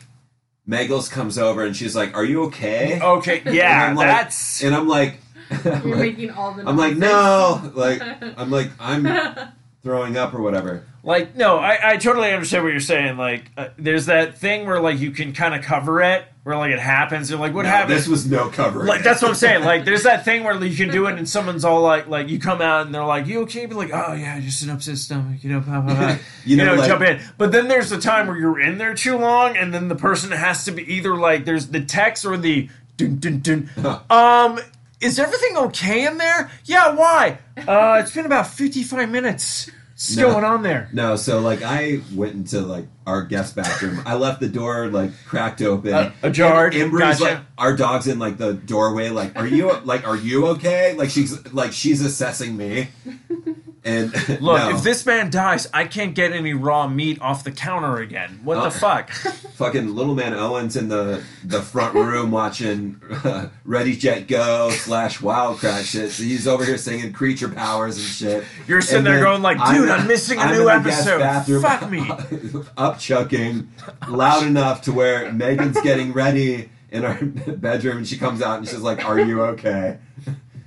Megals 0.68 1.12
comes 1.12 1.38
over 1.38 1.64
and 1.64 1.76
she's 1.76 1.96
like, 1.96 2.16
"Are 2.16 2.24
you 2.24 2.44
okay?" 2.46 3.00
Okay, 3.02 3.44
yeah, 3.52 3.88
I'm 3.90 3.96
like- 3.96 4.08
that's 4.08 4.64
And 4.64 4.74
I'm 4.74 4.88
like, 4.88 5.20
I'm 5.52 5.62
You're 5.88 5.98
like, 5.98 6.18
making 6.18 6.32
all 6.32 6.54
the. 6.54 6.68
I'm 6.68 6.78
like, 6.78 6.96
no, 6.96 7.72
like 7.76 8.02
I'm 8.38 8.50
like 8.50 8.72
I'm 8.80 9.50
throwing 9.84 10.18
up 10.18 10.34
or 10.34 10.42
whatever. 10.42 10.86
Like, 11.04 11.36
no, 11.36 11.58
I, 11.58 11.92
I 11.92 11.98
totally 11.98 12.32
understand 12.32 12.64
what 12.64 12.72
you're 12.72 12.80
saying. 12.80 13.18
Like, 13.18 13.52
uh, 13.56 13.68
there's 13.78 14.08
that 14.08 14.40
thing 14.40 14.66
where, 14.66 14.80
like, 14.80 15.00
you 15.00 15.12
can 15.12 15.34
kind 15.34 15.54
of 15.54 15.62
cover 15.62 16.02
it, 16.02 16.26
where, 16.46 16.56
like, 16.58 16.72
it 16.72 16.80
happens. 16.80 17.32
You're 17.32 17.40
like, 17.40 17.56
what 17.56 17.64
No, 17.64 17.70
happened? 17.70 17.98
This 17.98 18.08
was 18.08 18.30
no 18.30 18.50
cover. 18.50 18.86
like, 18.86 19.02
that's 19.02 19.20
what 19.24 19.30
I'm 19.30 19.36
saying. 19.36 19.64
Like, 19.64 19.84
there's 19.84 20.04
that 20.04 20.24
thing 20.26 20.44
where 20.44 20.64
you 20.64 20.78
can 20.78 20.94
do 20.94 21.08
it, 21.08 21.18
and 21.18 21.28
someone's 21.28 21.66
all 21.66 21.82
like, 21.82 22.08
like, 22.08 22.30
you 22.30 22.38
come 22.38 22.62
out 22.62 22.86
and 22.86 22.94
they're 22.94 23.04
like, 23.04 23.26
you 23.26 23.42
okay? 23.42 23.66
Be 23.66 23.74
like, 23.74 23.90
oh, 23.92 24.14
yeah, 24.14 24.40
just 24.40 24.62
an 24.62 24.70
upset 24.70 25.00
stomach, 25.00 25.44
you 25.44 25.50
know, 25.50 25.60
blah, 25.60 25.82
blah, 25.82 25.96
blah. 25.96 26.10
You 26.12 26.18
you 26.46 26.58
know, 26.58 26.66
know, 26.66 26.76
like- 26.76 26.88
jump 26.88 27.02
in. 27.02 27.20
But 27.40 27.52
then 27.52 27.68
there's 27.68 27.90
the 27.90 27.98
time 27.98 28.28
where 28.28 28.38
you're 28.38 28.60
in 28.60 28.78
there 28.78 28.94
too 28.94 29.18
long, 29.18 29.58
and 29.58 29.74
then 29.74 29.88
the 29.88 29.96
person 29.96 30.32
has 30.32 30.66
to 30.66 30.72
be 30.72 30.84
either, 30.94 31.16
like, 31.16 31.46
there's 31.46 31.70
the 31.70 31.82
text 31.84 32.26
or 32.26 32.38
the 32.38 32.70
dun, 32.98 33.18
dun, 33.18 33.40
dun. 33.40 33.70
um, 34.12 34.60
is 35.02 35.18
everything 35.18 35.58
okay 35.58 36.06
in 36.06 36.20
there? 36.20 36.52
Yeah, 36.66 36.94
why? 36.96 37.40
Uh, 37.58 37.98
it's 38.04 38.14
been 38.14 38.28
about 38.28 38.46
55 38.48 39.10
minutes. 39.10 39.72
What's 39.96 40.18
No. 40.18 40.30
going 40.32 40.44
on 40.44 40.62
there? 40.62 40.90
No, 40.92 41.16
so 41.16 41.40
like 41.40 41.62
I 41.64 42.02
went 42.14 42.34
into 42.34 42.60
like 42.60 42.86
our 43.08 43.24
guest 43.24 43.56
bathroom. 43.56 44.02
I 44.06 44.16
left 44.16 44.42
the 44.42 44.50
door 44.50 44.88
like 44.90 45.12
cracked 45.26 45.62
open, 45.62 45.94
Uh, 45.94 46.12
ajar. 46.22 46.66
And 46.66 46.76
Amber's 46.76 47.00
Gotcha. 47.00 47.24
like 47.24 47.40
our 47.58 47.78
dog's 47.78 48.06
in 48.08 48.20
like 48.20 48.38
the 48.38 48.54
doorway. 48.56 49.08
Like, 49.10 49.38
are 49.38 49.48
you 49.48 49.72
like 49.86 50.06
are 50.06 50.18
you 50.18 50.48
okay? 50.48 50.94
Like 50.98 51.10
she's 51.10 51.42
like 51.54 51.72
she's 51.72 52.02
assessing 52.02 52.58
me. 52.58 52.90
And 53.86 54.12
Look, 54.42 54.58
no, 54.58 54.70
if 54.76 54.82
this 54.84 55.06
man 55.06 55.30
dies, 55.30 55.68
I 55.72 55.86
can't 55.86 56.16
get 56.16 56.32
any 56.34 56.54
raw 56.56 56.88
meat 56.88 57.22
off 57.22 57.44
the 57.44 57.52
counter 57.52 57.98
again. 57.98 58.40
What 58.44 58.58
Oh. 58.58 58.64
the 58.64 58.72
fuck? 58.72 59.12
fucking 59.12 59.94
little 59.94 60.16
man 60.16 60.34
Owens 60.34 60.76
in 60.76 60.90
the 60.90 61.22
the 61.44 61.62
front 61.62 61.94
room 61.94 62.32
watching 62.32 63.00
uh, 63.24 63.50
Ready 63.64 63.96
Jet 63.96 64.28
Go 64.28 64.72
slash 64.72 65.22
Wild 65.22 65.60
Kratts 65.60 65.84
shit. 65.92 66.10
So 66.12 66.24
he's 66.24 66.48
over 66.48 66.66
here 66.66 66.80
singing 66.80 67.14
Creature 67.14 67.50
Powers 67.50 67.98
and 67.98 68.06
shit. 68.08 68.44
You're 68.68 68.82
sitting 68.82 69.06
And 69.06 69.06
there 69.08 69.22
going 69.24 69.44
like, 69.44 69.58
dude, 69.58 69.88
I'm, 69.90 70.08
missing 70.08 70.40
a 70.40 70.42
I'm 70.42 70.56
new 70.56 70.68
in 70.68 70.82
the 70.82 70.90
guest 70.90 71.08
episode. 71.08 71.20
bathroom, 71.20 71.62
Fuck 71.62 71.90
me. 71.92 72.62
up 72.78 72.98
chucking 72.98 73.70
loud 74.10 74.48
enough 74.48 74.82
to 74.84 74.92
where 74.94 75.32
Megan's 75.32 75.80
getting 75.82 76.12
ready 76.12 76.72
in 76.90 77.06
our 77.06 77.24
bedroom 77.24 77.98
and 77.98 78.08
she 78.08 78.18
comes 78.18 78.42
out 78.42 78.58
and 78.58 78.68
she's 78.68 78.80
like, 78.80 79.06
"Are 79.06 79.20
you 79.20 79.44
okay?" 79.44 80.00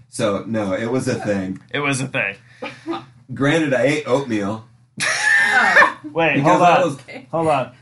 So 0.09 0.45
no, 0.47 0.73
it 0.73 0.87
was 0.87 1.09
a 1.09 1.15
thing. 1.17 1.61
It 1.75 1.81
was 1.81 2.01
a 2.01 2.07
thing. 2.07 2.37
Granted, 3.35 3.75
I 3.75 3.83
ate 3.83 4.05
oatmeal 4.09 4.67
Wait, 6.05 6.35
because 6.35 6.43
hold 6.43 6.63
I 6.63 6.77
on. 6.77 6.83
was. 6.83 6.95
okay. 7.01 7.29
Hold 7.31 7.49
on. 7.49 7.73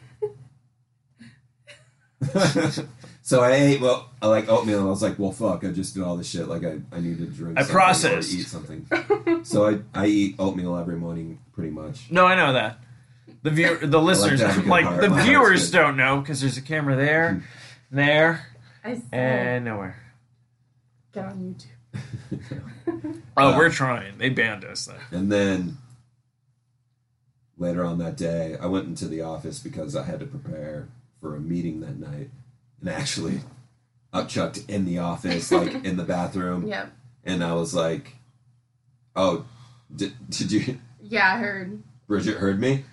So 3.27 3.43
I 3.43 3.55
ate 3.55 3.81
well, 3.81 4.09
I 4.23 4.29
like 4.29 4.49
oatmeal, 4.49 4.79
and 4.79 4.87
I 4.87 4.91
was 4.91 5.03
like, 5.03 5.19
"Well, 5.19 5.33
fuck! 5.33 5.65
I 5.65 5.73
just 5.73 5.95
did 5.95 6.05
all 6.05 6.17
this 6.17 6.31
shit. 6.31 6.47
Like, 6.47 6.63
I, 6.63 6.79
I 6.93 7.01
need 7.01 7.19
to 7.19 7.27
drink. 7.27 7.59
I 7.59 7.63
something 7.63 7.75
processed. 7.75 8.33
or 8.33 8.37
eat 8.37 8.47
something." 8.47 8.87
so 9.45 9.69
I, 9.69 9.81
I 10.01 10.07
eat 10.07 10.37
oatmeal 10.39 10.77
every 10.77 10.95
morning, 10.95 11.41
pretty 11.53 11.73
much. 11.73 12.09
No, 12.09 12.25
I 12.25 12.37
know 12.37 12.53
that. 12.53 12.79
The 13.43 13.51
view, 13.51 13.79
the 13.83 14.01
listeners, 14.01 14.39
to 14.39 14.47
have 14.47 14.59
a 14.59 14.61
good 14.61 14.69
like 14.71 15.01
the 15.01 15.11
My 15.11 15.25
viewers, 15.25 15.73
don't 15.73 15.97
know 15.97 16.21
because 16.21 16.41
there's 16.41 16.57
a 16.57 16.63
camera 16.63 16.95
there, 16.95 17.33
hmm. 17.33 17.97
there, 17.97 18.47
I 18.85 19.03
and 19.11 19.65
nowhere. 19.65 20.01
get 21.13 21.25
on 21.25 21.57
YouTube. 22.31 23.23
Oh, 23.37 23.53
Uh, 23.53 23.57
we're 23.57 23.71
trying. 23.71 24.19
They 24.19 24.29
banned 24.31 24.65
us 24.65 24.87
though. 24.87 24.95
And 25.17 25.31
then 25.31 25.79
later 27.57 27.85
on 27.85 27.99
that 27.99 28.17
day, 28.17 28.57
I 28.61 28.67
went 28.67 28.87
into 28.87 29.07
the 29.07 29.23
office 29.23 29.59
because 29.59 29.97
I 29.97 30.05
had 30.05 30.21
to 30.21 30.27
prepare 30.27 30.89
for 31.21 31.35
a 31.37 31.41
meeting 31.41 31.81
that 31.81 31.99
night, 31.99 32.31
and 32.81 32.89
actually 32.91 33.41
upchucked 34.13 34.69
in 34.69 34.85
the 34.85 34.99
office, 34.99 35.51
like 35.51 35.73
in 35.85 35.97
the 35.97 36.05
bathroom, 36.05 36.67
Yep. 36.67 36.93
and 37.25 37.43
I 37.43 37.55
was 37.55 37.75
like, 37.75 38.15
"Oh, 39.15 39.45
did, 39.95 40.13
did 40.31 40.53
you?" 40.53 40.79
Yeah, 41.03 41.35
I 41.35 41.39
heard 41.39 41.83
Bridget 42.07 42.37
heard 42.39 42.61
me. 42.61 42.85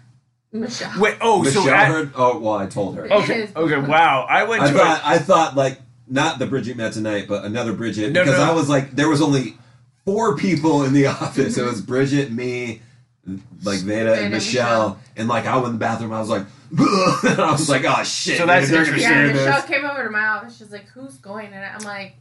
Michelle. 0.52 1.00
Wait, 1.00 1.18
oh, 1.20 1.42
Michelle 1.44 1.64
so 1.64 1.74
at- 1.74 1.88
heard. 1.88 2.12
Oh, 2.16 2.38
well, 2.40 2.54
I 2.54 2.68
told 2.68 2.96
her. 2.96 3.12
okay, 3.12 3.50
okay, 3.56 3.80
wow. 3.80 4.26
I 4.30 4.44
went 4.44 4.62
I 4.64 4.72
to 4.72 4.78
thought 4.78 5.02
a, 5.02 5.08
I 5.08 5.18
thought 5.18 5.56
like 5.56 5.82
not 6.08 6.38
the 6.40 6.46
Bridget 6.46 6.78
met 6.78 6.94
tonight, 6.94 7.26
but 7.28 7.44
another 7.44 7.74
Bridget 7.74 8.12
No, 8.12 8.24
because 8.24 8.38
no. 8.40 8.52
I 8.52 8.54
was 8.54 8.70
like 8.70 8.92
there 8.96 9.10
was 9.10 9.22
only 9.22 9.58
four 10.06 10.36
people 10.38 10.84
in 10.84 10.94
the 10.94 11.08
office. 11.22 11.58
It 11.58 11.66
was 11.66 11.82
Bridget, 11.82 12.32
me, 12.32 12.82
like 13.64 13.80
Veda, 13.80 14.12
Veda, 14.16 14.22
and 14.24 14.34
Michelle, 14.34 14.90
Michelle. 14.90 15.00
and 15.18 15.28
like 15.28 15.46
I 15.46 15.56
went 15.56 15.68
in 15.68 15.74
the 15.74 15.78
bathroom. 15.80 16.14
I 16.14 16.20
was 16.20 16.30
like, 16.30 16.46
and 16.72 16.80
I 17.40 17.52
was 17.52 17.70
like, 17.70 17.84
oh 17.86 18.04
shit. 18.04 18.38
So 18.38 18.46
that's 18.46 18.66
dude, 18.68 18.74
they're 18.76 18.86
interesting. 18.86 19.12
Yeah, 19.12 19.28
Michelle 19.28 19.62
this. 19.62 19.66
came 19.66 19.86
over 19.86 20.04
to 20.04 20.10
my 20.10 20.26
office. 20.28 20.58
She's 20.58 20.72
like, 20.72 20.88
"Who's 20.90 21.18
going?" 21.18 21.54
And 21.54 21.64
I'm 21.64 21.82
like, 21.84 22.16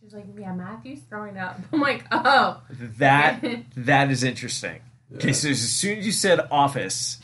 she's 0.00 0.12
like, 0.12 0.24
yeah, 0.38 0.52
Matthew's 0.52 1.00
throwing 1.08 1.38
up." 1.38 1.58
I'm 1.72 1.80
like, 1.80 2.04
"Oh, 2.10 2.60
that. 2.98 3.40
That 3.76 4.10
is 4.10 4.24
interesting. 4.24 4.80
Okay, 5.14 5.32
so 5.32 5.48
as 5.48 5.60
soon 5.60 5.98
as 5.98 6.06
you 6.06 6.12
said 6.12 6.40
office, 6.50 7.18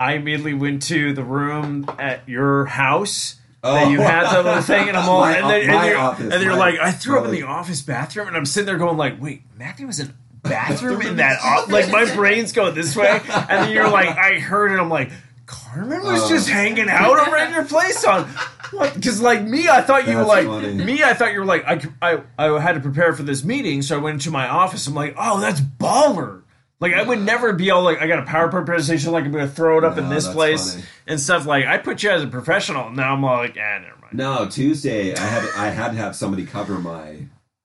I 0.00 0.14
immediately 0.14 0.54
went 0.54 0.82
to 0.84 1.12
the 1.12 1.22
room 1.24 1.86
at 1.98 2.28
your 2.28 2.66
house. 2.66 3.36
Oh. 3.64 3.74
That 3.74 3.90
you 3.90 4.00
had 4.00 4.32
the 4.36 4.42
little 4.42 4.62
thing, 4.62 4.88
and 4.88 4.96
I'm 4.96 5.08
all, 5.08 5.18
Oh. 5.18 5.20
My- 5.22 5.36
and 5.36 5.50
then, 5.50 5.70
and 5.70 5.88
you're, 5.88 5.98
office, 5.98 6.32
and 6.32 6.42
you're 6.44 6.56
like, 6.56 6.78
I 6.78 6.92
threw 6.92 7.18
up 7.18 7.24
in 7.24 7.32
the 7.32 7.42
office 7.42 7.82
bathroom, 7.82 8.28
and 8.28 8.36
I'm 8.36 8.46
sitting 8.46 8.66
there 8.66 8.78
going 8.78 8.96
like, 8.96 9.20
wait, 9.20 9.42
Matthew 9.56 9.86
was 9.86 9.98
in 9.98 10.14
bathroom 10.44 11.02
in 11.02 11.16
that, 11.16 11.40
o-? 11.44 11.66
like 11.70 11.90
my 11.90 12.12
brain's 12.14 12.52
going 12.52 12.74
this 12.76 12.94
way, 12.94 13.08
and 13.28 13.48
then 13.64 13.72
you're 13.72 13.90
like, 13.90 14.10
I 14.16 14.38
heard 14.38 14.70
it, 14.72 14.78
I'm 14.80 14.88
like, 14.88 15.10
Carmen 15.46 16.02
was 16.04 16.22
Oh. 16.24 16.28
just 16.28 16.48
hanging 16.48 16.88
out 16.90 17.18
over 17.18 17.36
at 17.36 17.50
your 17.52 17.64
place 17.64 18.04
on 18.04 18.26
what? 18.70 18.92
Because 18.94 19.20
like 19.22 19.42
me, 19.42 19.66
I 19.66 19.80
thought 19.80 20.06
you 20.06 20.16
were 20.18 20.24
like 20.24 20.46
funny. 20.46 20.74
me. 20.74 21.02
I 21.02 21.14
thought 21.14 21.32
you 21.32 21.38
were 21.40 21.46
like 21.46 21.64
I, 21.66 21.80
I 22.02 22.20
I 22.38 22.60
had 22.60 22.74
to 22.74 22.80
prepare 22.80 23.14
for 23.14 23.22
this 23.22 23.42
meeting, 23.44 23.80
so 23.80 23.96
I 23.96 23.98
went 23.98 24.14
into 24.16 24.30
my 24.30 24.46
office. 24.46 24.86
I'm 24.86 24.92
like, 24.94 25.14
oh, 25.16 25.40
that's 25.40 25.58
baller. 25.62 26.42
Like 26.80 26.94
I 26.94 27.02
would 27.02 27.20
never 27.20 27.52
be 27.52 27.70
all 27.70 27.82
like 27.82 28.00
I 28.00 28.06
got 28.06 28.20
a 28.20 28.22
PowerPoint 28.22 28.66
presentation, 28.66 29.10
like 29.12 29.24
I'm 29.24 29.32
gonna 29.32 29.48
throw 29.48 29.78
it 29.78 29.84
up 29.84 29.98
in 29.98 30.08
this 30.08 30.28
place 30.28 30.74
funny. 30.74 30.84
and 31.08 31.20
stuff. 31.20 31.44
Like 31.46 31.66
I 31.66 31.78
put 31.78 32.02
you 32.02 32.10
as 32.10 32.22
a 32.22 32.28
professional. 32.28 32.90
Now 32.90 33.14
I'm 33.14 33.24
all 33.24 33.38
like, 33.38 33.56
ah, 33.60 33.78
never 33.80 33.96
mind. 34.00 34.12
No, 34.14 34.46
Tuesday 34.48 35.14
I 35.14 35.20
had 35.20 35.48
I 35.56 35.68
had 35.70 35.88
to 35.92 35.96
have 35.98 36.14
somebody 36.14 36.46
cover 36.46 36.78
my 36.78 37.16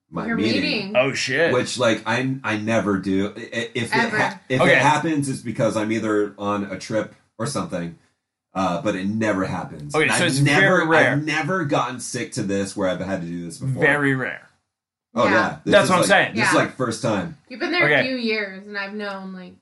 my 0.09 0.25
your 0.25 0.35
meeting. 0.35 0.61
meeting." 0.61 0.95
Oh 0.97 1.13
shit. 1.13 1.53
Which 1.53 1.77
like 1.77 2.01
I 2.07 2.37
I 2.43 2.57
never 2.57 2.97
do. 2.97 3.27
I- 3.37 3.69
If 3.75 3.93
it 3.95 4.09
ha- 4.09 4.39
if 4.49 4.61
Okay. 4.61 4.71
it 4.71 4.77
happens, 4.79 5.29
it's 5.29 5.41
because 5.41 5.77
I'm 5.77 5.91
either 5.91 6.33
on 6.39 6.63
a 6.65 6.79
trip 6.79 7.13
or 7.37 7.45
something. 7.45 7.97
Uh, 8.55 8.81
but 8.83 8.95
it 8.95 9.07
never 9.07 9.45
happens. 9.45 9.95
Okay, 9.95 10.03
And 10.03 10.11
so 10.13 10.25
I've 10.25 10.27
it's 10.29 10.39
never, 10.39 10.61
very 10.77 10.87
rare. 10.87 11.11
I've 11.13 11.25
never 11.25 11.65
gotten 11.65 11.99
sick 11.99 12.33
to 12.33 12.43
this 12.43 12.77
where 12.77 12.87
I've 12.87 12.99
had 12.99 13.21
to 13.21 13.27
do 13.27 13.45
this 13.45 13.57
before. 13.57 13.81
Very 13.81 14.13
rare. 14.13 14.47
Oh 15.15 15.25
yeah, 15.25 15.31
Yeah. 15.31 15.57
That's 15.65 15.83
is 15.85 15.89
what 15.89 15.95
I'm 15.95 16.01
like- 16.01 16.07
saying. 16.09 16.35
This 16.35 16.49
is 16.49 16.55
like 16.55 16.75
first 16.75 17.01
time. 17.01 17.37
You've 17.49 17.59
been 17.59 17.71
there 17.71 17.85
Okay. 17.85 17.99
a 17.99 18.03
few 18.03 18.15
years, 18.15 18.65
and 18.65 18.77
I've 18.77 18.93
known 18.93 19.33
like 19.33 19.53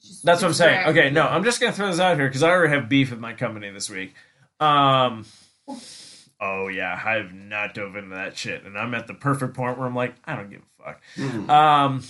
just. 0.00 0.24
That's 0.24 0.40
what 0.42 0.48
I'm 0.48 0.54
saying. 0.54 0.76
rare. 0.78 0.88
Okay, 0.88 1.10
no, 1.10 1.26
I'm 1.26 1.44
just 1.44 1.60
gonna 1.60 1.72
throw 1.72 1.88
this 1.90 2.00
out 2.00 2.16
here 2.16 2.28
because 2.28 2.42
I 2.42 2.50
already 2.50 2.72
have 2.74 2.88
beef 2.88 3.10
with 3.10 3.18
my 3.20 3.32
company 3.32 3.70
this 3.70 3.90
week. 3.90 4.14
Um. 4.60 5.24
Oh 6.40 6.68
yeah, 6.68 6.98
I 7.04 7.14
have 7.16 7.32
not 7.34 7.74
dove 7.74 7.96
into 7.96 8.14
that 8.14 8.36
shit, 8.36 8.64
and 8.64 8.78
I'm 8.78 8.94
at 8.94 9.06
the 9.06 9.14
perfect 9.14 9.54
point 9.54 9.76
where 9.76 9.86
I'm 9.86 9.94
like, 9.94 10.14
I 10.24 10.36
don't 10.36 10.48
give 10.50 10.62
a 10.80 10.84
fuck. 10.84 11.00
Mm. 11.16 11.48
Um, 11.50 12.02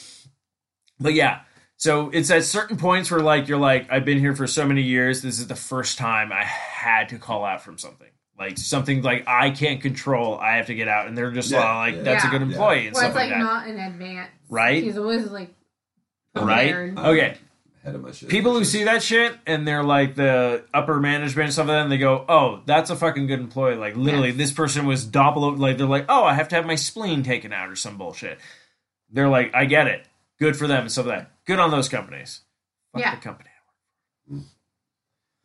but 1.00 1.14
yeah, 1.14 1.40
so 1.76 2.10
it's 2.10 2.30
at 2.30 2.44
certain 2.44 2.76
points 2.76 3.10
where 3.10 3.20
like 3.20 3.48
you're 3.48 3.58
like, 3.58 3.90
I've 3.90 4.04
been 4.04 4.18
here 4.20 4.36
for 4.36 4.46
so 4.46 4.64
many 4.66 4.82
years. 4.82 5.22
This 5.22 5.38
is 5.40 5.48
the 5.48 5.56
first 5.56 5.98
time 5.98 6.32
I 6.32 6.44
had 6.44 7.08
to 7.08 7.18
call 7.18 7.44
out 7.44 7.62
from 7.62 7.76
something, 7.76 8.09
like 8.40 8.56
something 8.58 9.02
like 9.02 9.24
I 9.28 9.50
can't 9.50 9.80
control. 9.82 10.38
I 10.38 10.56
have 10.56 10.66
to 10.66 10.74
get 10.74 10.88
out, 10.88 11.06
and 11.06 11.16
they're 11.16 11.30
just 11.30 11.50
Yeah, 11.50 11.76
like, 11.76 11.96
yeah. 11.96 12.02
"That's 12.02 12.24
a 12.24 12.28
good 12.28 12.42
employee" 12.42 12.86
and 12.86 12.94
Where 12.96 13.04
stuff 13.04 13.08
it's 13.10 13.14
like 13.16 13.30
like 13.30 13.38
that, 13.38 13.38
not 13.38 13.68
in 13.68 13.78
advance, 13.78 14.30
Right? 14.48 14.82
He's 14.82 14.96
always 14.98 15.30
like 15.30 15.54
right? 16.34 16.74
Okay, 16.96 17.36
Ahead 17.82 17.94
of 17.94 18.02
my 18.02 18.12
shit. 18.12 18.28
people 18.28 18.52
who 18.54 18.64
see 18.64 18.84
that 18.84 19.02
shit 19.02 19.34
and 19.46 19.66
they're 19.66 19.82
like 19.82 20.14
the 20.14 20.64
upper 20.74 21.00
management 21.00 21.44
and 21.46 21.52
stuff 21.52 21.66
like 21.68 21.76
that, 21.76 21.82
and 21.82 21.92
they 21.92 21.98
go, 21.98 22.24
"Oh, 22.28 22.60
that's 22.66 22.90
a 22.90 22.96
fucking 22.96 23.26
good 23.26 23.40
employee." 23.40 23.76
Like 23.76 23.96
literally, 23.96 24.28
Yes. 24.28 24.36
this 24.38 24.52
person 24.52 24.86
was 24.86 25.06
doppel. 25.06 25.58
Like 25.58 25.78
they're 25.78 25.86
like, 25.86 26.06
"Oh, 26.08 26.24
I 26.24 26.34
have 26.34 26.48
to 26.48 26.56
have 26.56 26.66
my 26.66 26.74
spleen 26.76 27.22
taken 27.22 27.52
out 27.52 27.68
or 27.70 27.76
some 27.76 27.96
bullshit." 27.98 28.38
They're 29.10 29.28
like, 29.28 29.54
"I 29.54 29.64
get 29.66 29.86
it. 29.86 30.06
Good 30.38 30.56
for 30.56 30.66
them 30.66 30.82
and 30.82 30.92
stuff 30.92 31.06
like 31.06 31.18
that. 31.20 31.30
Good 31.46 31.58
on 31.58 31.70
those 31.70 31.88
companies." 31.88 32.40
Fuck 32.92 33.02
Yeah. 33.02 33.14
the 33.14 33.20
company. 33.20 33.49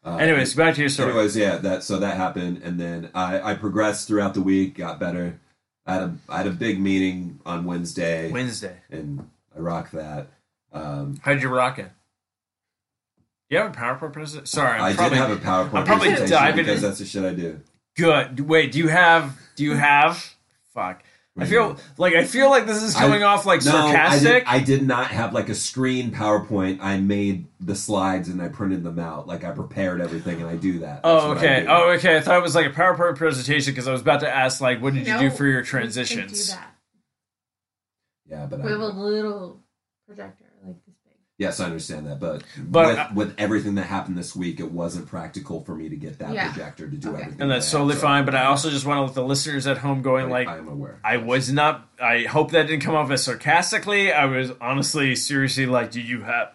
Uh, 0.06 0.18
Anyways, 0.18 0.54
back 0.54 0.76
to 0.76 0.82
your 0.82 0.89
story. 0.89 1.10
Anyways, 1.10 1.36
yeah, 1.36 1.58
that 1.58 1.84
so 1.84 1.98
that 1.98 2.15
happened, 2.15 2.62
and 2.63 2.80
then 2.80 3.10
I, 3.15 3.52
I 3.52 3.56
progressed 3.56 4.08
throughout 4.08 4.36
the 4.36 4.41
week, 4.41 4.76
got 4.78 5.00
better. 5.00 5.39
I 5.88 5.94
had 5.96 6.04
a 6.04 6.15
I 6.30 6.38
had 6.38 6.48
a 6.48 6.52
big 6.52 6.80
meeting 6.80 7.39
on 7.46 7.65
Wednesday, 7.65 8.32
Wednesday. 8.32 8.78
and 8.91 9.28
I 9.56 9.60
rocked 9.60 9.94
that. 9.94 10.28
Um, 10.72 11.18
How'd 11.24 11.41
you 11.41 11.50
rock 11.50 11.80
it? 11.80 11.89
You 13.50 13.58
have 13.60 13.72
a 13.72 13.78
PowerPoint 13.78 14.13
presentation? 14.13 14.46
Sorry, 14.46 14.78
I'm 14.80 14.84
I 14.84 14.94
probably 14.94 15.18
did 15.18 15.28
have 15.28 15.32
a 15.38 15.41
PowerPoint 15.41 15.80
I'm 15.80 15.86
probably 15.86 16.10
presentation 16.10 16.30
diving 16.30 16.65
because 16.65 16.84
in- 16.84 16.89
that's 16.89 17.00
the 17.00 17.06
shit 17.06 17.24
I 17.26 17.34
do. 17.34 17.62
good. 17.96 18.39
Wait, 18.41 18.72
do 18.74 18.78
you 18.80 18.89
have? 18.89 19.36
Do 19.56 19.63
you 19.63 19.74
have? 19.76 20.36
Fuck. 20.74 21.04
I 21.38 21.41
What 21.41 21.50
do 21.50 21.54
you 21.56 21.60
feel 21.76 21.78
like 21.98 22.13
I 22.15 22.24
feel 22.24 22.50
like 22.50 22.65
this 22.65 22.82
is 22.82 22.95
coming 22.95 23.21
I- 23.21 23.26
off 23.26 23.45
like 23.45 23.60
No, 23.65 23.71
sarcastic. 23.71 24.48
I 24.48 24.60
did, 24.60 24.63
I 24.63 24.78
did 24.80 24.88
not 24.88 25.08
have 25.08 25.34
like 25.34 25.50
a 25.50 25.56
screen 25.56 26.12
PowerPoint. 26.12 26.78
I 26.82 26.98
made 27.00 27.48
the 27.60 27.76
slides 27.76 28.30
and 28.30 28.41
I 28.41 28.48
printed 28.48 28.84
them 28.86 29.00
out. 29.00 29.28
Like 29.28 29.43
I 29.43 29.52
prepared 29.52 30.00
everything, 30.00 30.39
and 30.39 30.50
I 30.50 30.56
do 30.56 30.80
that. 30.80 31.04
That's 31.04 31.24
Oh, 31.26 31.32
okay. 31.34 31.65
Oh, 31.67 31.89
okay. 31.91 32.15
I 32.15 32.21
thought 32.21 32.38
it 32.38 32.41
was 32.41 32.56
like 32.56 32.67
a 32.67 32.69
PowerPoint 32.69 33.17
presentation 33.17 33.74
because 33.74 33.86
I 33.88 33.91
was 33.91 34.00
about 34.02 34.21
to 34.21 34.34
ask, 34.34 34.62
like, 34.62 34.82
what 34.82 34.93
did 34.93 35.06
you 35.08 35.19
do 35.19 35.30
for 35.30 35.45
your 35.45 35.62
transitions? 35.62 36.50
do 36.52 36.56
that. 36.56 36.76
yeah, 38.28 38.45
but 38.45 38.63
We 38.63 38.71
have 38.71 38.80
a 38.80 38.84
I, 38.86 38.88
little 38.95 39.60
projector 40.08 40.30
like 40.30 40.30
this 40.30 40.39
big. 40.39 40.45
Yes, 41.38 41.60
I 41.60 41.65
understand 41.65 42.08
that. 42.08 42.19
But, 42.19 42.43
But, 42.58 42.88
with, 42.88 42.98
uh, 42.98 43.08
with 43.13 43.36
everything 43.38 43.76
that 43.76 43.84
happened 43.88 44.17
this 44.17 44.36
week, 44.36 44.60
it 44.60 44.71
wasn't 44.71 45.08
practical 45.08 45.62
for 45.63 45.76
me 45.76 45.89
to 45.89 45.95
get 45.95 46.19
that 46.19 46.34
Yeah. 46.34 46.52
projector 46.52 46.89
to 46.89 46.95
do 46.98 47.10
Okay. 47.10 47.21
everything. 47.21 47.41
And 47.41 47.52
that's 47.52 47.69
that 47.71 47.78
totally 47.78 47.95
so 47.95 48.02
fine. 48.02 48.26
But 48.26 48.36
I 48.36 48.45
also 48.45 48.69
just 48.69 48.86
want 48.86 48.98
to 49.00 49.02
let 49.04 49.13
the 49.15 49.24
listeners 49.24 49.67
at 49.67 49.78
home 49.80 50.02
going, 50.02 50.30
like, 50.30 50.48
I 50.48 50.58
am 50.58 50.67
aware. 50.67 51.00
I 51.04 51.17
was 51.17 51.52
not. 51.52 51.89
I 52.02 52.24
hope 52.24 52.52
that 52.52 52.67
didn't 52.67 52.82
come 52.84 52.95
off 52.95 53.10
as 53.12 53.24
sarcastically. 53.24 54.12
I 54.12 54.26
was 54.26 54.52
honestly, 54.62 55.15
seriously, 55.15 55.65
like, 55.65 55.91
did 55.91 56.08
you 56.08 56.21
have, 56.21 56.54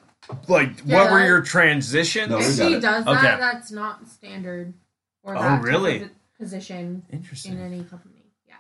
like, 0.49 0.71
Yeah, 0.85 0.97
what 1.03 1.13
were 1.13 1.25
your 1.27 1.41
transitions? 1.43 2.31
No, 2.31 2.39
if 2.39 2.57
got 2.59 2.69
he 2.69 2.75
it. 2.75 2.81
does 2.81 3.07
Okay. 3.07 3.21
that, 3.23 3.41
that's 3.41 3.71
not 3.73 4.09
standard 4.09 4.75
or 5.23 5.37
Oh, 5.37 5.41
that 5.43 5.63
really? 5.63 6.09
position 6.39 7.03
Interesting. 7.13 7.53
in 7.53 7.61
any 7.61 7.85
company. 7.85 8.23
Yeah. 8.49 8.55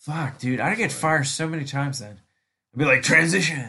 Fuck, 0.00 0.38
dude, 0.38 0.60
I'd 0.60 0.76
get 0.76 0.92
fired 0.92 1.26
so 1.26 1.48
many 1.48 1.64
times 1.64 1.98
then. 2.00 2.20
I'd 2.74 2.78
be 2.78 2.84
like, 2.84 3.02
transition. 3.02 3.64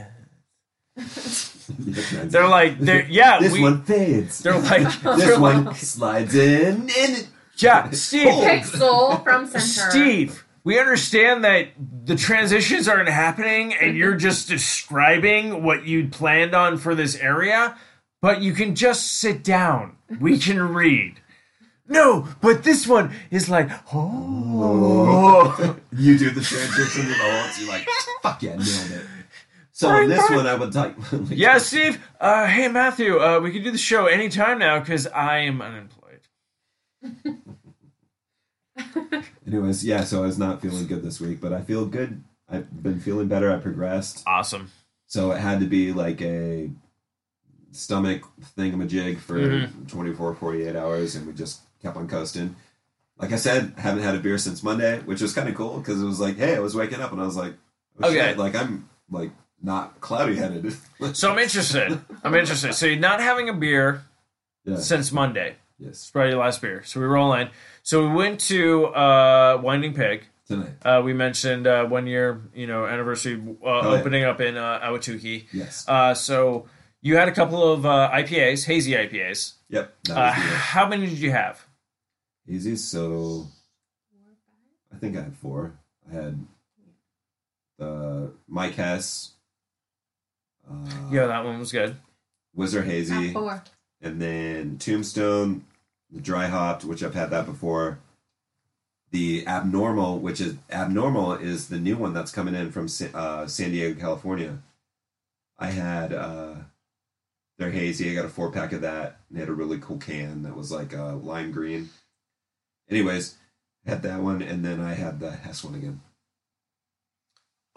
They're 0.95 2.47
like, 2.47 2.80
they're 2.80 3.06
yeah, 3.10 3.39
this 3.39 3.54
we. 3.54 3.62
one 3.62 3.84
fades. 3.84 4.39
They're 4.39 4.60
like, 4.60 4.84
this 5.01 5.01
they're 5.01 5.38
like, 5.38 5.65
one 5.65 5.75
slides 5.75 6.36
in, 6.36 6.82
and 6.82 6.91
it, 6.91 7.27
yeah, 7.58 7.89
Steve. 7.91 8.27
Pixel 8.27 9.23
from 9.23 9.47
center. 9.47 9.62
Steve, 9.62 10.45
we 10.63 10.80
understand 10.80 11.43
that 11.43 11.69
the 12.06 12.15
transitions 12.15 12.88
aren't 12.88 13.10
happening 13.10 13.73
and 13.73 13.97
you're 13.97 14.15
just 14.15 14.47
describing 14.47 15.63
what 15.63 15.86
you'd 15.86 16.12
planned 16.12 16.54
on 16.54 16.77
for 16.77 16.95
this 16.95 17.15
area, 17.15 17.77
but 18.21 18.41
you 18.41 18.54
can 18.54 18.75
just 18.75 19.13
sit 19.13 19.43
down. 19.43 19.97
We 20.19 20.38
can 20.38 20.73
read. 20.73 21.21
No, 21.88 22.27
but 22.41 22.63
this 22.63 22.88
one 22.88 23.13
is 23.32 23.49
like, 23.49 23.69
oh. 23.93 25.75
you 25.91 26.17
do 26.17 26.30
the 26.30 26.41
transition 26.41 27.04
to 27.04 27.08
the 27.10 27.15
holds. 27.15 27.60
You're 27.60 27.69
like, 27.69 27.88
fuck 28.21 28.41
yeah, 28.41 28.56
nailed 28.56 28.91
it. 28.91 29.06
So 29.73 29.89
Right, 29.89 30.03
on 30.03 30.10
this 30.10 30.19
right. 30.29 30.36
one, 30.36 30.47
I 30.47 30.55
would 30.55 30.71
type. 30.73 30.95
like, 31.12 31.21
Yeah, 31.31 31.57
Steve. 31.57 31.99
Uh, 32.19 32.45
hey, 32.47 32.67
Matthew. 32.67 33.19
Uh, 33.19 33.39
we 33.39 33.51
can 33.51 33.63
do 33.63 33.71
the 33.71 33.77
show 33.77 34.05
anytime 34.07 34.60
now 34.60 34.79
because 34.79 35.07
I 35.07 35.39
am 35.39 35.62
unemployed. 35.62 36.19
Anyways, 39.47 39.86
yeah. 39.86 40.03
So 40.03 40.23
I 40.23 40.27
was 40.27 40.38
not 40.38 40.62
feeling 40.62 40.88
good 40.88 41.03
this 41.03 41.19
week, 41.19 41.41
but 41.41 41.51
I 41.53 41.62
feel 41.62 41.86
good. 41.86 42.23
I've 42.49 42.84
been 42.84 42.99
feeling 42.99 43.27
better. 43.27 43.51
I 43.51 43.57
progressed. 43.57 44.23
Awesome. 44.27 44.71
So 45.07 45.31
it 45.31 45.39
had 45.39 45.60
to 45.60 45.65
be 45.65 45.93
like 45.93 46.21
a 46.21 46.69
stomach 47.71 48.23
thingamajig 48.57 49.19
for 49.19 49.39
Mhm. 49.39 49.88
24, 49.89 50.36
48 50.36 50.75
hours, 50.75 51.15
and 51.15 51.25
we 51.27 51.34
just 51.34 51.62
kept 51.81 51.97
on 51.97 52.07
coasting. 52.07 52.55
like 53.17 53.31
I 53.34 53.36
said, 53.36 53.73
haven't 53.77 54.01
had 54.01 54.15
a 54.15 54.19
beer 54.19 54.39
since 54.39 54.63
Monday, 54.63 54.99
which 55.01 55.21
was 55.21 55.31
kind 55.31 55.47
of 55.47 55.53
cool 55.53 55.77
because 55.77 56.01
it 56.01 56.05
was 56.05 56.19
like, 56.19 56.38
hey, 56.38 56.55
I 56.55 56.60
was 56.60 56.73
waking 56.75 57.01
up 57.01 57.12
and 57.12 57.21
I 57.21 57.25
was 57.25 57.36
like, 57.36 57.53
oh, 58.01 58.07
Okay. 58.07 58.17
shit, 58.29 58.38
like 58.39 58.55
I'm 58.55 58.89
like 59.12 59.29
not 59.63 60.00
cloudy 60.02 60.36
headed. 60.36 60.74
So 61.13 61.32
I'm 61.32 61.39
interested. 61.39 62.00
I'm 62.24 62.36
interested. 62.36 62.74
So 62.74 62.86
you're 62.86 63.00
not 63.00 63.21
having 63.21 63.50
a 63.50 63.54
beer 63.54 64.04
yeah. 64.65 64.78
since 64.78 65.12
Monday. 65.12 65.56
Yes. 65.80 65.89
It's 65.89 66.12
probably 66.12 66.32
your 66.32 66.39
last 66.39 66.62
beer. 66.62 66.84
So 66.86 67.00
we 67.00 67.08
roll 67.08 67.34
in. 67.34 67.50
So 67.82 68.08
we 68.08 68.13
went 68.15 68.39
to 68.41 68.86
uh, 68.88 69.58
Whining 69.58 69.93
Pig. 69.95 70.26
Tonight. 70.47 70.74
Uh, 70.84 71.02
we 71.04 71.13
mentioned 71.13 71.65
uh, 71.65 71.86
one 71.86 72.06
year, 72.06 72.41
you 72.54 72.67
know, 72.67 72.86
anniversary 72.86 73.41
uh, 73.63 73.65
Oh, 73.67 73.93
yeah. 73.93 74.00
opening 74.00 74.24
up 74.26 74.41
in 74.41 74.58
uh, 74.58 74.80
Ahwatukee. 74.82 75.45
Yes. 75.52 75.88
Uh, 75.88 76.13
so 76.13 76.67
you 77.02 77.15
had 77.17 77.28
a 77.28 77.32
couple 77.32 77.71
of 77.74 77.84
uh, 77.86 78.12
IPAs, 78.13 78.65
hazy 78.65 78.91
IPAs. 78.91 79.54
yep. 79.69 79.95
Uh, 80.10 80.32
how 80.32 80.88
many 80.88 81.08
did 81.08 81.17
you 81.19 81.32
have? 81.32 81.65
easy. 82.47 82.76
So 82.76 83.47
I 84.93 84.97
think 84.97 85.15
I 85.17 85.21
had 85.21 85.36
four. 85.38 85.80
I 86.12 86.13
had 86.13 86.45
the 87.80 88.34
Mike 88.47 88.76
Hess, 88.76 89.32
uh, 90.69 90.76
Yeah, 91.12 91.28
that 91.28 91.43
one 91.45 91.60
was 91.60 91.71
good. 91.71 91.95
Wizard 92.54 92.86
Hazy, 92.86 93.32
Not 93.32 93.34
four. 93.34 93.63
and 94.02 94.21
then 94.21 94.78
Tombstone, 94.78 95.65
the 96.12 96.19
dry 96.21 96.47
hopped, 96.47 96.84
which 96.84 97.02
I've 97.04 97.13
had 97.13 97.30
that 97.30 97.45
before. 97.45 98.00
The 99.12 99.45
abnormal, 99.47 100.19
which 100.19 100.39
is 100.41 100.56
abnormal, 100.69 101.34
is 101.34 101.67
the 101.67 101.80
new 101.80 101.97
one 101.97 102.13
that's 102.13 102.32
coming 102.32 102.56
in 102.56 102.71
from 102.71 102.88
uh, 103.13 103.45
San 103.47 103.71
Diego, 103.71 104.00
California. 104.00 104.60
I 105.60 105.67
had 105.67 106.13
uh, 106.13 106.56
their 107.58 107.71
hazy. 107.71 108.10
I 108.10 108.15
got 108.15 108.26
a 108.26 108.30
four 108.30 108.52
pack 108.52 108.71
of 108.74 108.82
that. 108.82 109.19
And 109.30 109.36
they 109.38 109.41
had 109.41 109.50
a 109.50 109.54
really 109.54 109.78
cool 109.80 109.97
can 109.97 110.43
that 110.43 110.56
was 110.56 110.71
like 110.71 110.93
uh, 110.93 111.15
lime 111.15 111.52
green. 111.52 111.89
Anyways, 112.89 113.36
had 113.86 114.02
that 114.04 114.21
one, 114.21 114.41
and 114.41 114.63
then 114.65 114.80
I 114.82 114.93
had 114.93 115.19
the 115.19 115.32
Hess 115.32 115.63
one 115.63 115.76
again. 115.76 116.02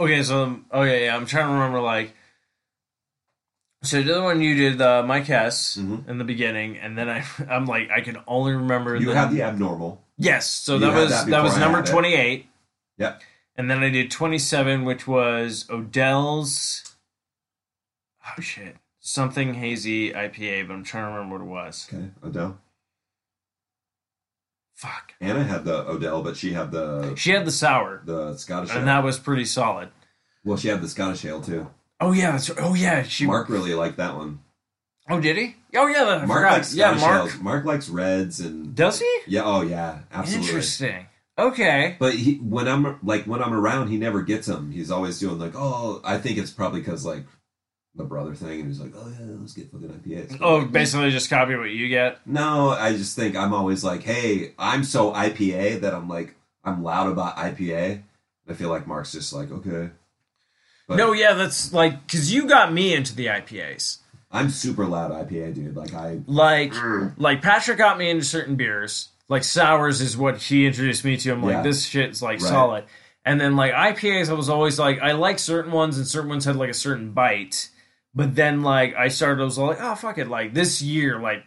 Okay, 0.01 0.23
so 0.23 0.43
um, 0.43 0.67
okay, 0.73 1.05
yeah, 1.05 1.17
I'm 1.17 1.27
trying 1.27 1.47
to 1.47 1.53
remember 1.53 1.81
like. 1.81 2.15
So 3.85 4.03
the 4.03 4.13
other 4.13 4.23
one 4.23 4.41
you 4.41 4.55
did 4.57 4.81
uh, 4.81 5.03
Mike 5.05 5.27
Hess 5.27 5.77
Mhm. 5.77 6.09
in 6.09 6.19
the 6.19 6.25
beginning, 6.25 6.79
and 6.79 6.97
then 6.99 7.09
I 7.09 7.25
I'm 7.51 7.67
like 7.67 7.91
I 7.91 8.01
can 8.01 8.19
only 8.27 8.53
remember 8.53 8.97
You 8.97 9.07
the, 9.09 9.15
had 9.15 9.31
the 9.31 9.43
abnormal. 9.43 10.03
yes. 10.19 10.47
So 10.51 10.75
You 10.75 10.81
that 10.81 10.95
was 10.95 11.11
that 11.11 11.27
that, 11.29 11.43
was 11.43 11.57
I 11.57 11.61
number 11.61 11.83
28. 11.83 12.47
Yep. 12.99 13.23
And 13.57 13.71
then 13.71 13.83
I 13.85 13.91
did 13.91 14.11
27, 14.11 14.85
which 14.85 15.07
was 15.07 15.67
Odell's. 15.71 16.83
Oh 18.27 18.41
shit, 18.41 18.77
something 19.01 19.55
hazy 19.55 20.13
IPA, 20.13 20.67
but 20.67 20.75
I'm 20.75 20.83
trying 20.85 21.05
to 21.05 21.11
remember 21.17 21.45
what 21.45 21.45
it 21.45 21.65
was. 21.67 21.89
Okay, 21.93 22.11
Odell. 22.25 22.59
Fuck. 24.75 25.13
Anna 25.21 25.45
had 25.45 25.65
the 25.65 25.89
Odell, 25.89 26.23
but 26.23 26.37
she 26.37 26.53
had 26.53 26.71
the 26.73 27.15
She 27.17 27.31
had 27.31 27.45
the 27.47 27.53
sour, 27.53 28.03
the 28.05 28.37
Scottish. 28.37 28.71
ale. 28.73 28.79
and 28.79 28.89
that 28.89 29.05
was 29.05 29.19
pretty 29.19 29.45
solid. 29.45 29.91
well, 30.45 30.57
she 30.57 30.69
had 30.69 30.83
the 30.83 30.89
Scottish 30.89 31.25
ale 31.25 31.41
too. 31.41 31.71
Oh 32.01 32.13
yeah, 32.13 32.33
that's 32.33 32.51
oh 32.59 32.75
yeah. 32.75 33.03
She 33.03 33.27
Mark 33.27 33.49
really 33.49 33.75
liked 33.75 33.97
that 33.99 34.17
one. 34.17 34.41
oh 35.09 35.21
did 35.21 35.37
he? 35.37 35.57
Oh 35.75 35.87
yeah, 35.87 36.05
I 36.05 36.27
Mark 36.27 36.41
forgot. 36.41 36.53
likes 36.53 36.75
yeah, 36.75 36.93
Mark. 36.95 37.31
ales. 37.31 37.41
Mark 37.41 37.65
likes 37.65 37.89
reds 37.89 38.41
and 38.41 38.75
Does 38.75 39.01
he? 39.01 39.19
yeah. 39.27 39.43
Oh 39.45 39.63
yeah, 39.63 40.01
absolutely. 40.13 40.49
Interesting. 40.49 41.07
Okay. 41.37 41.97
But 41.99 42.15
he, 42.15 42.35
when 42.37 42.69
I'm 42.69 42.99
like 43.03 43.25
when 43.25 43.43
I'm 43.43 43.53
around, 43.55 43.89
he 43.89 43.97
never 43.97 44.23
gets 44.23 44.47
them. 44.47 44.71
He's 44.71 44.91
always 44.91 45.19
doing 45.19 45.39
like, 45.39 45.55
oh, 45.57 46.01
I 46.05 46.19
think 46.19 46.39
it's 46.39 46.51
probably 46.51 46.81
because 46.81 47.05
like 47.05 47.25
the 47.97 48.05
brother 48.05 48.35
thing, 48.35 48.61
and 48.61 48.69
he's 48.69 48.81
like, 48.81 48.93
oh 48.97 49.09
yeah, 49.09 49.27
let's 49.39 49.53
get 49.53 49.71
fucking 49.71 49.89
IPAs. 49.89 50.39
Oh, 50.41 50.65
basically 50.65 51.11
just 51.11 51.31
copy 51.31 51.55
what 51.57 51.71
you 51.71 51.89
get. 51.89 52.25
No, 52.27 52.71
I 52.71 52.93
just 52.93 53.17
think 53.17 53.37
I'm 53.37 53.53
always 53.53 53.85
like, 53.85 54.03
hey, 54.03 54.53
I'm 54.59 54.85
so 54.85 55.13
IPA 55.13 55.81
that 55.81 55.95
I'm 55.95 56.09
like, 56.09 56.35
I'm 56.65 56.83
loud 56.83 57.11
about 57.11 57.37
IPA. 57.37 58.03
I 58.49 58.53
feel 58.53 58.69
like 58.69 58.87
Mark's 58.87 59.13
just 59.13 59.33
like, 59.33 59.51
okay. 59.51 59.91
But 60.87 60.97
no, 60.97 61.13
yeah, 61.13 61.33
that's 61.35 61.73
like 61.73 62.07
because 62.07 62.33
you 62.33 62.47
got 62.47 62.73
me 62.73 62.95
into 62.95 63.15
the 63.15 63.27
IPAs. 63.27 63.99
I'm 64.31 64.51
super 64.51 64.85
loud 64.85 65.13
IPA, 65.13 65.55
dude. 65.55 65.77
Like 65.77 65.95
I, 65.95 66.19
Like, 66.27 66.73
mm. 66.73 67.15
like 67.17 67.41
Patrick 67.41 67.79
got 67.79 67.99
me 67.99 68.11
into 68.11 68.25
certain 68.25 68.57
beers. 68.57 69.09
Like 69.29 69.45
sours 69.45 70.01
is 70.01 70.17
what 70.17 70.43
he 70.43 70.67
introduced 70.67 71.05
me 71.05 71.17
to. 71.19 71.31
I'm 71.33 71.43
like, 71.43 71.53
Yeah. 71.53 71.63
this 71.63 71.85
shit's 71.87 72.21
like 72.21 72.41
Right. 72.41 72.49
solid. 72.49 72.85
And 73.25 73.41
then 73.41 73.57
like 73.57 73.73
IPAs, 73.73 74.29
I 74.29 74.35
was 74.35 74.49
always 74.51 74.79
like, 74.79 75.01
I 75.01 75.13
like 75.13 75.39
certain 75.39 75.73
ones, 75.73 75.97
and 75.97 76.07
certain 76.07 76.29
ones 76.29 76.45
had 76.45 76.57
like 76.57 76.69
a 76.71 76.75
certain 76.75 77.13
bite. 77.13 77.71
But 78.15 78.35
then 78.35 78.63
like 78.63 78.95
I 78.97 79.09
started, 79.09 79.41
I 79.41 79.45
was 79.45 79.57
like, 79.57 79.79
oh 79.81 79.95
fuck 79.95 80.19
it, 80.19 80.29
like 80.29 80.53
this 80.53 80.83
year, 80.83 81.19
like 81.19 81.45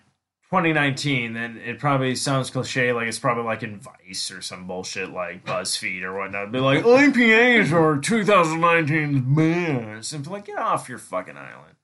2019, 0.49 1.33
then 1.33 1.57
it 1.57 1.77
probably 1.77 2.15
sounds 2.15 2.49
cliche, 2.49 2.93
like 2.93 3.07
it's 3.07 3.19
probably 3.19 3.43
like 3.43 3.63
in 3.63 3.79
Vice 3.79 4.31
or 4.31 4.41
some 4.41 4.65
bullshit 4.65 5.09
like 5.11 5.45
BuzzFeed 5.45 6.03
or 6.03 6.17
whatnot. 6.17 6.53
Be 6.53 6.59
like, 6.59 6.83
IPAs 6.85 7.73
are 7.73 7.97
2019's 7.97 9.19
best. 9.99 10.13
And 10.13 10.23
be 10.23 10.29
like, 10.29 10.45
get 10.45 10.57
off 10.57 10.87
your 10.87 10.99
fucking 10.99 11.35
island. 11.35 11.75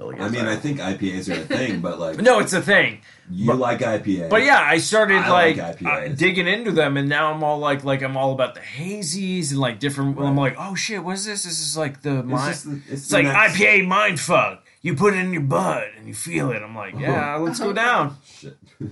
I 0.00 0.30
mean, 0.30 0.46
I 0.46 0.56
think 0.56 0.80
IPAs 0.80 1.28
are 1.28 1.40
a 1.42 1.44
thing, 1.44 1.80
but 1.80 2.00
like 2.00 2.16
no, 2.22 2.38
it's 2.40 2.54
a 2.54 2.62
thing. 2.62 3.02
you 3.30 3.52
like 3.52 3.80
IPA, 3.80 4.30
But 4.30 4.42
yeah, 4.42 4.58
I 4.60 4.78
started 4.78 5.18
I 5.18 5.30
like, 5.30 5.56
like 5.58 5.84
uh, 5.84 6.08
digging 6.08 6.48
into 6.48 6.72
them, 6.72 6.96
and 6.96 7.08
now 7.08 7.32
I'm 7.32 7.44
all 7.44 7.58
like, 7.58 7.84
like 7.84 8.02
I'm 8.02 8.16
all 8.16 8.32
about 8.32 8.54
the 8.54 8.60
hazies 8.60 9.50
and 9.50 9.60
like 9.60 9.78
different. 9.78 10.18
I'm 10.18 10.36
like, 10.36 10.56
oh 10.58 10.74
shit, 10.74 11.04
what 11.04 11.14
is 11.14 11.26
this? 11.26 11.44
This 11.44 11.60
is 11.60 11.76
like 11.76 12.00
the 12.00 12.20
it's, 12.20 12.26
mind. 12.26 12.52
just 12.52 12.64
the, 12.64 12.76
it's, 12.88 13.02
It's 13.02 13.12
like 13.12 13.24
next- 13.26 13.56
IPA 13.56 13.86
mind 13.86 14.18
fuck. 14.18 14.61
You 14.82 14.96
put 14.96 15.14
it 15.14 15.18
in 15.18 15.32
your 15.32 15.42
butt 15.42 15.88
and 15.96 16.08
you 16.08 16.14
feel 16.14 16.50
it. 16.50 16.60
I'm 16.62 16.74
like, 16.74 16.98
yeah, 16.98 17.36
let's 17.40 17.60
go 17.60 17.72
down. 17.72 18.16
Shit. 18.26 18.56
Do 18.80 18.90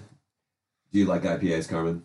you 0.99 1.05
like 1.05 1.23
IPAs, 1.23 1.69
Carmen? 1.69 2.03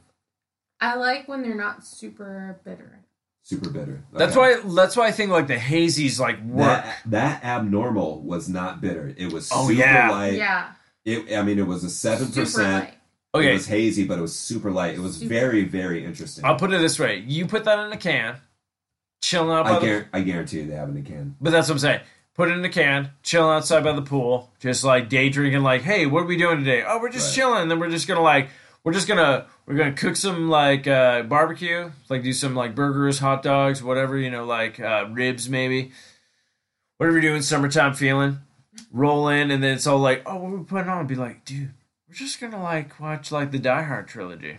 I 0.79 0.95
like 0.95 1.27
when 1.27 1.41
they're 1.41 1.55
not 1.55 1.85
super 1.85 2.59
bitter. 2.63 2.99
Super 3.43 3.69
bitter. 3.69 4.03
That's 4.11 4.35
why. 4.35 4.59
That's 4.65 4.95
why 4.97 5.07
I 5.07 5.11
think 5.11 5.29
like 5.31 5.47
the 5.47 5.55
hazies 5.55 6.19
like 6.19 6.41
work. 6.43 6.65
that 6.83 6.97
that 7.05 7.43
abnormal 7.43 8.21
was 8.21 8.49
not 8.49 8.81
bitter. 8.81 9.13
It 9.17 9.31
was 9.31 9.51
Oh, 9.53 9.67
super 9.67 9.79
yeah. 9.81 10.09
light. 10.09 10.33
yeah. 10.33 10.71
It, 11.05 11.37
I 11.37 11.43
mean, 11.43 11.59
it 11.59 11.67
was 11.67 11.83
a 11.83 11.89
seven 11.91 12.31
percent. 12.31 12.85
light. 13.35 13.45
It 13.45 13.53
was 13.53 13.67
hazy, 13.67 14.05
but 14.05 14.17
it 14.17 14.21
was 14.21 14.33
super 14.35 14.71
light. 14.71 14.95
It 14.95 14.99
was 15.01 15.17
Super. 15.17 15.29
very, 15.29 15.63
very 15.65 16.05
interesting. 16.05 16.43
I'll 16.45 16.55
put 16.55 16.71
it 16.73 16.79
this 16.79 16.97
way: 16.97 17.17
you 17.27 17.45
put 17.45 17.65
that 17.65 17.77
in 17.85 17.91
a 17.91 17.97
can, 17.97 18.37
chilling 19.21 19.51
out 19.55 19.65
by 19.65 19.71
I, 19.75 19.79
the. 19.79 19.85
guar- 19.87 20.05
I 20.13 20.21
guarantee 20.21 20.61
you 20.61 20.67
they 20.67 20.75
have 20.75 20.87
it 20.89 20.93
in 20.93 20.97
a 20.97 21.01
can. 21.01 21.35
But 21.41 21.51
that's 21.51 21.67
what 21.67 21.75
I'm 21.75 21.79
saying. 21.79 21.99
Put 22.35 22.49
it 22.49 22.57
in 22.57 22.65
a 22.65 22.69
can, 22.69 23.11
chilling 23.23 23.55
outside 23.55 23.83
by 23.83 23.93
the 23.93 24.01
pool, 24.01 24.51
just 24.59 24.83
like 24.83 25.07
day 25.07 25.29
drinking. 25.29 25.61
Like, 25.61 25.81
hey, 25.83 26.05
what 26.05 26.23
are 26.23 26.27
we 26.27 26.35
doing 26.35 26.59
today? 26.59 26.83
Oh, 26.85 26.99
we're 26.99 27.09
just 27.09 27.29
Right. 27.29 27.35
chilling. 27.43 27.61
And 27.61 27.71
then 27.71 27.79
we're 27.79 27.89
just 27.89 28.07
gonna 28.09 28.21
like, 28.21 28.49
we're 28.83 28.91
just 28.91 29.07
gonna 29.07 29.45
we're 29.65 29.75
gonna 29.75 29.93
cook 29.93 30.17
some 30.17 30.49
like 30.49 30.85
uh, 30.85 31.23
barbecue, 31.23 31.91
like 32.09 32.23
do 32.23 32.33
some 32.33 32.53
like 32.53 32.75
burgers, 32.75 33.19
hot 33.19 33.41
dogs, 33.41 33.81
whatever 33.81 34.17
you 34.17 34.29
know, 34.29 34.43
like 34.45 34.79
uh, 34.81 35.05
ribs 35.11 35.47
maybe. 35.49 35.91
Whatever 36.97 37.19
you're 37.19 37.31
doing, 37.31 37.41
summertime 37.41 37.93
feeling. 37.93 38.39
Roll 38.91 39.29
in, 39.29 39.49
and 39.51 39.63
then 39.63 39.73
it's 39.75 39.87
all 39.87 39.99
like, 39.99 40.21
oh, 40.25 40.35
what 40.35 40.47
are 40.53 40.57
we 40.57 40.63
putting 40.65 40.89
on? 40.89 41.07
Be 41.07 41.15
like, 41.15 41.45
dude, 41.45 41.71
we're 42.09 42.15
just 42.15 42.41
gonna 42.41 42.61
like 42.61 42.99
watch 42.99 43.31
like 43.31 43.51
the 43.51 43.59
Die 43.59 43.81
Hard 43.83 44.07
trilogy. 44.09 44.57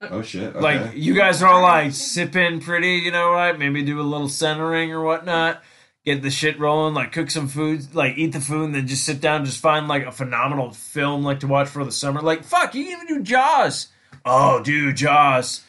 Oh 0.00 0.22
shit! 0.22 0.56
Okay. 0.56 0.58
Like 0.60 0.96
you 0.96 1.14
guys 1.14 1.42
are 1.42 1.48
all 1.48 1.62
like 1.62 1.92
sipping 1.92 2.60
pretty, 2.60 2.94
you 2.96 3.10
know, 3.12 3.30
right? 3.32 3.56
Maybe 3.56 3.82
do 3.82 4.00
a 4.00 4.02
little 4.02 4.28
centering 4.28 4.90
or 4.90 5.02
whatnot. 5.02 5.62
Get 6.04 6.22
the 6.22 6.30
shit 6.30 6.58
rolling, 6.58 6.94
like 6.94 7.12
cook 7.12 7.30
some 7.30 7.46
food, 7.46 7.94
like 7.94 8.18
eat 8.18 8.32
the 8.32 8.40
food, 8.40 8.64
and 8.64 8.74
then 8.74 8.88
just 8.88 9.04
sit 9.04 9.20
down, 9.20 9.44
just 9.44 9.60
find 9.60 9.86
like 9.86 10.04
a 10.04 10.10
phenomenal 10.10 10.72
film 10.72 11.22
like 11.22 11.38
to 11.40 11.46
watch 11.46 11.68
for 11.68 11.84
the 11.84 11.92
summer. 11.92 12.20
Like 12.20 12.42
fuck, 12.42 12.74
you 12.74 12.84
can 12.84 12.92
even 12.92 13.06
do 13.06 13.22
Jaws. 13.22 13.88
Oh, 14.24 14.60
dude, 14.62 14.96
Jaws, 14.96 15.62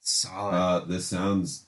solid. 0.00 0.54
uh, 0.54 0.80
this 0.84 1.06
sounds 1.06 1.64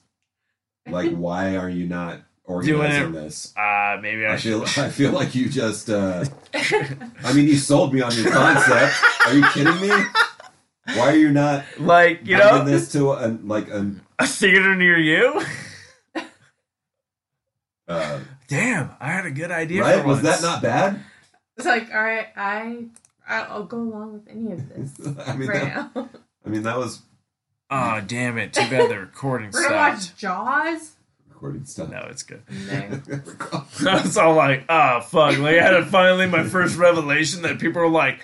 like 0.87 1.11
why 1.13 1.55
are 1.57 1.69
you 1.69 1.87
not 1.87 2.21
Doing 2.47 2.79
organizing 2.79 3.09
it- 3.09 3.11
this? 3.13 3.53
Uh, 3.57 3.97
maybe 4.01 4.23
I, 4.25 4.33
I 4.33 4.37
feel 4.37 4.65
should. 4.65 4.83
I 4.85 4.89
feel 4.89 5.11
like 5.13 5.33
you 5.33 5.49
just. 5.49 5.89
Uh, 5.89 6.23
I 6.53 7.33
mean, 7.33 7.47
you 7.47 7.55
sold 7.55 7.91
me 7.91 8.01
on 8.01 8.13
your 8.15 8.29
concept. 8.31 8.93
Are 9.25 9.33
you 9.33 9.43
kidding 9.47 9.81
me? 9.81 9.89
Why 10.95 11.09
are 11.11 11.15
you 11.15 11.31
not 11.31 11.63
like 11.79 12.19
you 12.25 12.37
bringing 12.37 12.55
know 12.55 12.65
this 12.65 12.91
to 12.91 13.13
a, 13.13 13.29
like 13.43 13.67
a 13.69 13.95
a 14.19 14.27
theater 14.27 14.75
near 14.75 14.99
you. 14.99 15.41
uh, 17.91 18.19
Damn, 18.47 18.89
I 18.99 19.07
had 19.11 19.25
a 19.25 19.31
good 19.31 19.51
idea. 19.51 19.81
right? 19.81 20.01
For 20.01 20.07
Was 20.07 20.21
once. 20.23 20.41
that 20.41 20.45
not 20.47 20.61
bad? 20.61 20.99
It's 21.57 21.65
like, 21.65 21.89
all 21.93 22.01
right, 22.01 22.27
I 22.35 22.85
I'll 23.27 23.63
go 23.63 23.77
along 23.77 24.13
with 24.13 24.27
any 24.29 24.51
of 24.51 24.67
this 24.69 24.93
I 25.27 25.35
mean, 25.35 25.47
right 25.49 25.61
that, 25.63 25.95
now. 25.95 26.09
I 26.45 26.49
mean 26.49 26.63
that 26.63 26.77
was 26.77 27.01
Oh 27.69 28.01
damn 28.05 28.37
it! 28.37 28.53
Too 28.53 28.69
bad 28.69 28.89
the 28.89 28.99
recording 28.99 29.49
We're 29.53 29.69
gonna 29.69 29.97
stopped. 30.01 30.01
watch 30.01 30.17
Jaws. 30.17 30.91
recording 31.29 31.65
stuff. 31.65 31.89
No, 31.89 32.05
it's 32.09 32.23
good. 32.23 32.41
No. 33.81 33.91
I 33.91 34.01
was 34.01 34.17
all 34.17 34.33
like, 34.35 34.65
oh 34.69 35.01
fuck. 35.01 35.37
Like 35.37 35.57
I 35.57 35.73
had 35.73 35.87
finally 35.87 36.27
my 36.27 36.43
first 36.43 36.77
revelation 36.77 37.43
that 37.43 37.59
people 37.59 37.81
were 37.81 37.89
like, 37.89 38.21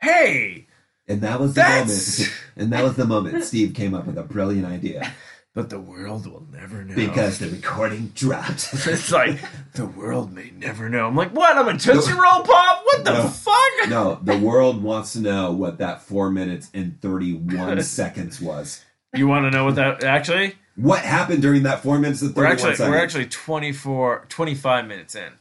hey, 0.00 0.66
and 1.08 1.20
that 1.20 1.38
was 1.40 1.54
the 1.54 1.60
That's- 1.60 2.18
moment. 2.18 2.32
And 2.56 2.72
that 2.72 2.82
was 2.82 2.96
the 2.96 3.04
moment 3.04 3.44
Steve 3.44 3.74
came 3.74 3.94
up 3.94 4.06
with 4.06 4.16
a 4.18 4.22
brilliant 4.22 4.66
idea. 4.66 5.12
But 5.56 5.70
the 5.70 5.80
world 5.80 6.26
will 6.26 6.46
never 6.52 6.84
know. 6.84 6.94
because 6.94 7.38
the 7.38 7.48
recording 7.48 8.08
dropped. 8.14 8.68
it's 8.74 9.10
like 9.10 9.40
the 9.72 9.86
world 9.86 10.30
may 10.32 10.50
never 10.50 10.88
know. 10.90 11.06
I'm 11.08 11.16
like, 11.16 11.32
what? 11.34 11.56
I'm 11.56 11.66
a 11.66 11.78
Tootsie 11.78 12.12
Roll 12.12 12.42
Pop? 12.42 12.82
What 12.84 13.04
the 13.04 13.12
No. 13.14 13.28
fuck? 13.28 13.88
no, 13.88 14.20
the 14.22 14.36
world 14.38 14.82
wants 14.82 15.14
to 15.14 15.20
know 15.20 15.52
what 15.52 15.78
that 15.78 16.02
four 16.02 16.30
minutes 16.30 16.68
and 16.74 17.00
thirty-one 17.00 17.80
seconds 17.82 18.38
was. 18.40 18.84
You 19.14 19.26
want 19.26 19.46
to 19.46 19.50
know 19.50 19.64
what 19.64 19.76
that 19.76 20.04
actually? 20.04 20.56
What 20.76 20.98
happened 21.00 21.40
during 21.40 21.62
that 21.62 21.82
four 21.82 21.98
minutes 21.98 22.20
and 22.20 22.36
We're 22.36 22.42
thirty-one 22.44 22.52
actually 22.52 22.74
seconds? 22.76 22.90
we're 22.94 23.02
actually 23.02 23.26
24, 23.26 24.26
25 24.28 24.86
minutes 24.86 25.14
in. 25.14 25.32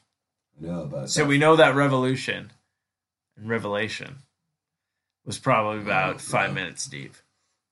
no, 0.62 0.86
but 0.86 1.10
So 1.10 1.25
we 1.25 1.38
know 1.38 1.58
that 1.58 1.75
revolution 1.75 2.54
and 3.36 3.49
revelation 3.49 4.19
was 5.25 5.38
probably 5.38 5.82
about 5.82 6.15
Oh, 6.15 6.19
five 6.19 6.54
minutes 6.54 6.86
deep. 6.88 7.15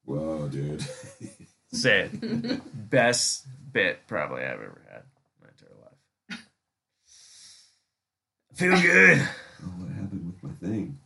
Whoa, 0.03 0.49
dude. 0.49 0.86
Say 1.73 2.09
it. 2.12 2.62
Best 2.89 3.45
bit 3.71 4.07
probably 4.07 4.43
I've 4.43 4.53
ever 4.53 4.81
had 4.89 5.01
in 5.01 5.41
my 5.41 5.49
entire 5.49 5.75
life. 5.81 6.45
Feel 8.53 8.81
good. 8.81 9.27
oh, 9.63 9.67
what 9.79 9.89
happened 9.91 10.33
with 10.33 10.43
my 10.43 10.67
thing? 10.67 10.99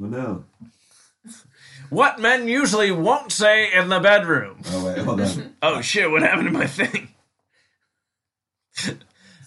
Oh 0.00 0.06
no. 0.06 0.44
What 1.88 2.20
men 2.20 2.46
usually 2.46 2.92
won't 2.92 3.32
say 3.32 3.72
in 3.72 3.88
the 3.88 4.00
bedroom. 4.00 4.60
Oh 4.70 4.86
wait, 4.86 4.98
hold 4.98 5.20
on. 5.20 5.54
Oh 5.62 5.80
shit, 5.80 6.10
what 6.10 6.22
happened 6.22 6.46
to 6.46 6.52
my 6.52 6.66
thing? 6.66 7.08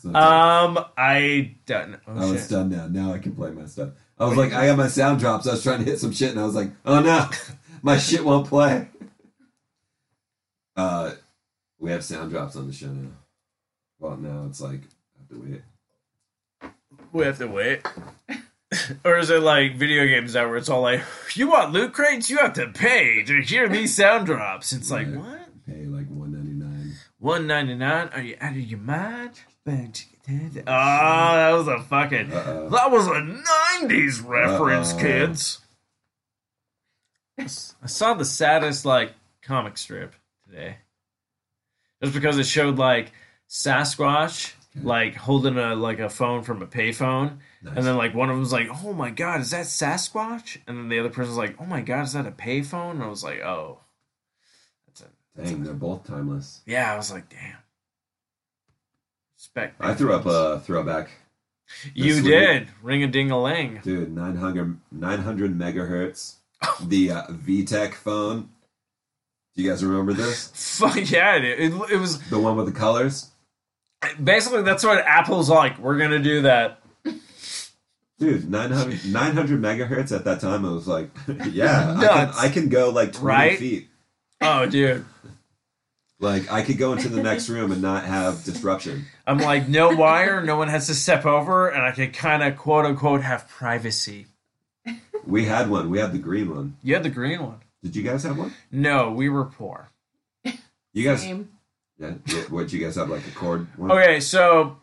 Done. 0.04 0.16
Um, 0.16 0.86
I 0.98 1.56
don't 1.66 1.96
oh, 2.08 2.14
Oh 2.16 2.34
it's 2.34 2.50
done 2.50 2.70
now. 2.70 2.88
Now 2.88 3.14
I 3.14 3.20
can 3.20 3.34
play 3.36 3.52
my 3.52 3.66
stuff. 3.66 3.92
I 4.20 4.26
was 4.26 4.38
like, 4.38 4.54
I 4.54 4.68
got 4.68 4.78
my 4.78 4.88
sound 4.88 5.20
drops. 5.20 5.48
I 5.48 5.52
was 5.52 5.64
trying 5.64 5.80
to 5.80 5.86
hit 5.86 6.00
some 6.00 6.12
shit, 6.12 6.32
and 6.32 6.40
I 6.40 6.44
was 6.44 6.56
like, 6.56 6.72
oh 6.86 7.00
no, 7.02 7.30
my 7.82 7.98
shit 7.98 8.26
won't 8.26 8.48
play. 8.48 8.90
Uh, 10.76 11.12
we 11.80 11.92
have 11.92 12.04
sound 12.04 12.32
drops 12.32 12.56
on 12.56 12.68
the 12.68 12.74
show 12.74 12.88
now. 12.88 13.10
Well, 14.00 14.18
now 14.18 14.46
it's 14.50 14.62
like 14.62 14.82
I 14.82 15.20
have 15.20 15.30
to 15.30 15.40
wait. 15.52 15.62
We 17.12 17.26
have 17.26 17.38
to 17.40 17.48
wait. 17.48 17.82
or 19.06 19.18
is 19.18 19.30
it 19.30 19.42
like 19.42 19.76
video 19.76 20.06
games 20.08 20.34
now 20.34 20.48
where 20.48 20.58
it's 20.58 20.70
all 20.70 20.82
like, 20.82 21.02
you 21.36 21.50
want 21.50 21.72
loot 21.74 21.94
crates? 21.94 22.30
You 22.30 22.38
have 22.38 22.54
to 22.54 22.68
pay 22.70 23.24
to 23.24 23.42
hear 23.42 23.70
these 23.70 23.96
sound 23.96 24.26
drops. 24.26 24.74
It's 24.74 24.90
like, 24.92 25.08
Yeah. 25.08 25.18
what? 25.18 25.40
Pay 25.68 25.86
like 25.86 26.08
one 26.08 26.32
ninety 26.34 26.52
nine. 26.54 26.94
One 27.20 27.48
ninety 27.48 27.76
nine? 27.76 28.10
Are 28.14 28.22
you 28.22 28.36
out 28.42 28.52
of 28.52 28.58
your 28.60 28.80
mind? 28.80 29.40
Oh, 29.66 29.72
that 30.68 31.52
was 31.54 31.68
a 31.70 31.80
fucking. 31.84 32.34
Uh-oh. 32.34 32.70
That 32.70 32.92
was 32.92 33.08
a 33.08 33.22
nineties 33.82 34.20
reference, 34.22 34.92
Uh-oh. 34.94 35.00
kids. 35.00 35.60
I 37.38 37.88
saw 37.88 38.14
the 38.14 38.26
saddest 38.26 38.86
like 38.86 39.14
comic 39.42 39.78
strip 39.78 40.14
today, 40.54 40.78
just 42.02 42.14
because 42.14 42.38
it 42.38 42.46
showed 42.46 42.78
like 42.78 43.12
Sasquatch 43.50 44.54
like 44.82 45.16
holding 45.16 45.58
a 45.58 45.76
like 45.76 46.00
a 46.00 46.10
phone 46.10 46.44
from 46.44 46.62
a 46.62 46.68
payphone, 46.68 47.38
Nice. 47.62 47.78
and 47.78 47.86
then 47.86 47.96
like 47.98 48.14
one 48.16 48.30
of 48.30 48.36
them 48.36 48.40
was 48.42 48.54
like, 48.54 48.68
"Oh 48.84 48.94
my 48.94 49.10
god, 49.12 49.42
is 49.42 49.52
that 49.52 49.66
Sasquatch?" 49.66 50.58
And 50.68 50.78
then 50.78 50.90
the 50.90 51.00
other 51.00 51.10
person's 51.10 51.38
like, 51.38 51.56
"Oh 51.60 51.66
my 51.66 51.82
god, 51.82 52.04
is 52.04 52.14
that 52.14 52.26
a 52.26 52.32
payphone?" 52.32 52.92
And 52.92 53.04
I 53.04 53.08
was 53.08 53.24
like, 53.24 53.42
"Oh, 53.42 53.80
that's 54.88 55.02
it." 55.02 55.12
Dang, 55.38 55.64
they're 55.64 55.74
both 55.74 56.06
timeless. 56.06 56.62
Yeah, 56.66 56.92
I 56.92 56.98
was 56.98 57.12
like, 57.12 57.30
"Damn." 57.30 57.58
Respect. 59.38 59.76
I 59.80 59.94
threw 59.94 60.14
up 60.14 60.26
a 60.26 60.60
throwback. 60.62 61.10
You 61.94 62.16
this 62.16 62.24
did 62.24 62.68
ring 62.82 63.04
a 63.04 63.08
ding 63.08 63.30
a 63.32 63.42
ling. 63.42 63.82
Dude, 63.84 64.14
900, 64.14 64.80
900 64.92 65.58
megahertz. 65.58 66.36
The 66.88 67.12
uh, 67.12 67.28
VTech 67.28 67.94
phone. 67.94 68.50
Do 69.56 69.62
you 69.64 69.70
guys 69.70 69.84
remember 69.84 70.14
this? 70.14 70.48
Fuck 70.80 71.10
yeah, 71.12 71.36
it, 71.36 71.44
it, 71.44 71.74
it 71.92 71.98
was 71.98 72.20
The 72.30 72.40
one 72.40 72.56
with 72.58 72.66
the 72.66 72.72
colors? 72.72 73.30
basically 74.22 74.64
that's 74.64 74.84
what 74.84 75.00
Apple's 75.06 75.50
like. 75.50 75.78
We're 75.80 75.98
gonna 75.98 76.20
do 76.20 76.42
that. 76.44 76.80
Dude, 78.20 78.50
900, 78.50 79.06
900 79.12 79.60
megahertz 79.62 80.16
at 80.16 80.24
that 80.26 80.40
time, 80.40 80.66
I 80.66 80.72
was 80.72 80.88
like, 80.88 81.10
yeah, 81.52 81.96
I 81.98 82.06
can, 82.06 82.34
I 82.38 82.50
can 82.50 82.70
go 82.70 82.90
like 82.90 83.12
20 83.14 83.26
Right? 83.28 83.60
feet. 83.60 83.88
Oh, 84.40 84.66
dude, 84.66 85.04
Like, 86.20 86.52
I 86.52 86.62
could 86.64 86.78
go 86.78 86.94
into 86.94 87.10
the 87.10 87.22
next 87.24 87.50
room 87.50 87.72
and 87.72 87.82
not 87.82 88.04
have 88.06 88.44
disruption. 88.44 89.06
I'm 89.26 89.40
like 89.40 89.68
no 89.68 89.90
wire, 89.96 90.42
no 90.44 90.58
one 90.58 90.68
has 90.68 90.88
to 90.88 90.94
step 90.96 91.26
over, 91.26 91.68
and 91.70 91.82
I 91.84 91.92
can 91.92 92.12
kind 92.12 92.44
of 92.44 92.58
quote 92.58 92.86
unquote 92.86 93.22
have 93.24 93.48
privacy. 93.50 94.28
We 95.26 95.46
had 95.46 95.70
one. 95.70 95.90
We 95.90 96.00
had 96.00 96.12
the 96.12 96.20
green 96.20 96.54
one. 96.54 96.76
You 96.84 96.94
had 96.96 97.04
the 97.04 97.10
green 97.10 97.42
one. 97.42 97.60
Did 97.84 97.96
you 97.96 98.04
guys 98.04 98.24
have 98.24 98.38
one? 98.38 98.54
No, 98.72 99.12
we 99.12 99.28
were 99.30 99.46
poor. 99.46 99.90
You 100.94 101.04
guys, 101.04 101.22
Same. 101.22 101.50
yeah, 102.00 102.14
yeah, 102.28 102.42
what, 102.44 102.72
you 102.72 102.80
guys 102.80 102.96
have 102.96 103.10
like 103.10 103.28
a 103.28 103.32
cord 103.32 103.68
one? 103.78 103.92
Okay, 103.92 104.20
so 104.20 104.78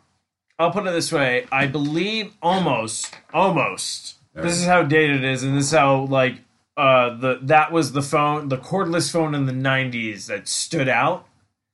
I'll 0.59 0.71
put 0.71 0.85
it 0.85 0.91
this 0.91 1.11
way: 1.11 1.47
I 1.51 1.67
believe 1.67 2.33
almost, 2.41 3.15
almost. 3.33 4.15
This 4.35 4.57
is 4.57 4.65
how 4.65 4.83
dated 4.83 5.23
it 5.23 5.31
is, 5.31 5.43
and 5.43 5.57
this 5.57 5.65
is 5.65 5.71
how 5.71 6.01
like 6.03 6.35
uh 6.77 7.15
the 7.17 7.39
that 7.43 7.71
was 7.71 7.93
the 7.93 8.01
phone, 8.01 8.49
the 8.49 8.57
cordless 8.57 9.11
phone 9.11 9.33
in 9.33 9.45
the 9.45 9.53
'90s 9.53 10.27
that 10.27 10.47
stood 10.47 10.87
out. 10.89 11.25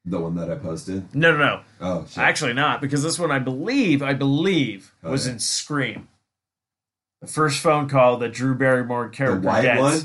The 0.05 0.19
one 0.19 0.35
that 0.35 0.49
I 0.49 0.55
posted? 0.55 1.13
No, 1.13 1.31
no, 1.33 1.37
no. 1.37 1.61
Oh, 1.81 2.05
shit. 2.07 2.17
Actually, 2.19 2.53
not 2.53 2.79
because 2.79 3.03
this 3.03 3.19
one 3.19 3.31
I 3.31 3.39
believe 3.39 4.01
I 4.01 4.13
believe 4.13 4.93
Oh, 5.03 5.11
was 5.11 5.25
yeah. 5.27 5.33
in 5.33 5.39
Scream. 5.39 6.07
The 7.21 7.27
first 7.27 7.59
phone 7.59 7.89
call 7.89 8.17
that 8.17 8.33
Drew 8.33 8.53
Barrymore 8.55 9.07
the 9.07 9.15
character 9.15 9.47
white 9.47 9.63
gets 9.63 9.81
one? 9.81 9.99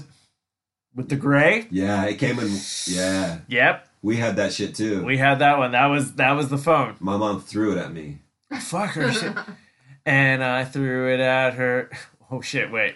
With 0.94 1.08
the 1.08 1.16
gray. 1.16 1.66
Yeah, 1.70 2.04
it 2.04 2.18
came 2.18 2.38
in. 2.38 2.48
Yeah, 2.86 3.38
Yep, 3.48 3.88
we 4.02 4.16
had 4.16 4.36
that 4.36 4.52
shit 4.52 4.74
too. 4.74 5.04
we 5.04 5.18
had 5.18 5.38
that 5.40 5.58
one. 5.58 5.72
That 5.72 5.86
was 5.86 6.14
that 6.14 6.32
was 6.32 6.48
the 6.48 6.58
phone. 6.58 6.96
My 7.00 7.16
mom 7.16 7.40
threw 7.40 7.72
it 7.72 7.78
at 7.78 7.92
me. 7.92 8.18
Oh, 8.52 8.58
fuck 8.58 8.90
her 8.90 9.12
shit. 9.12 9.34
And 10.04 10.42
I 10.42 10.64
threw 10.64 11.12
it 11.14 11.20
at 11.20 11.54
her. 11.54 11.90
Oh 12.30 12.40
shit! 12.40 12.70
Wait, 12.72 12.94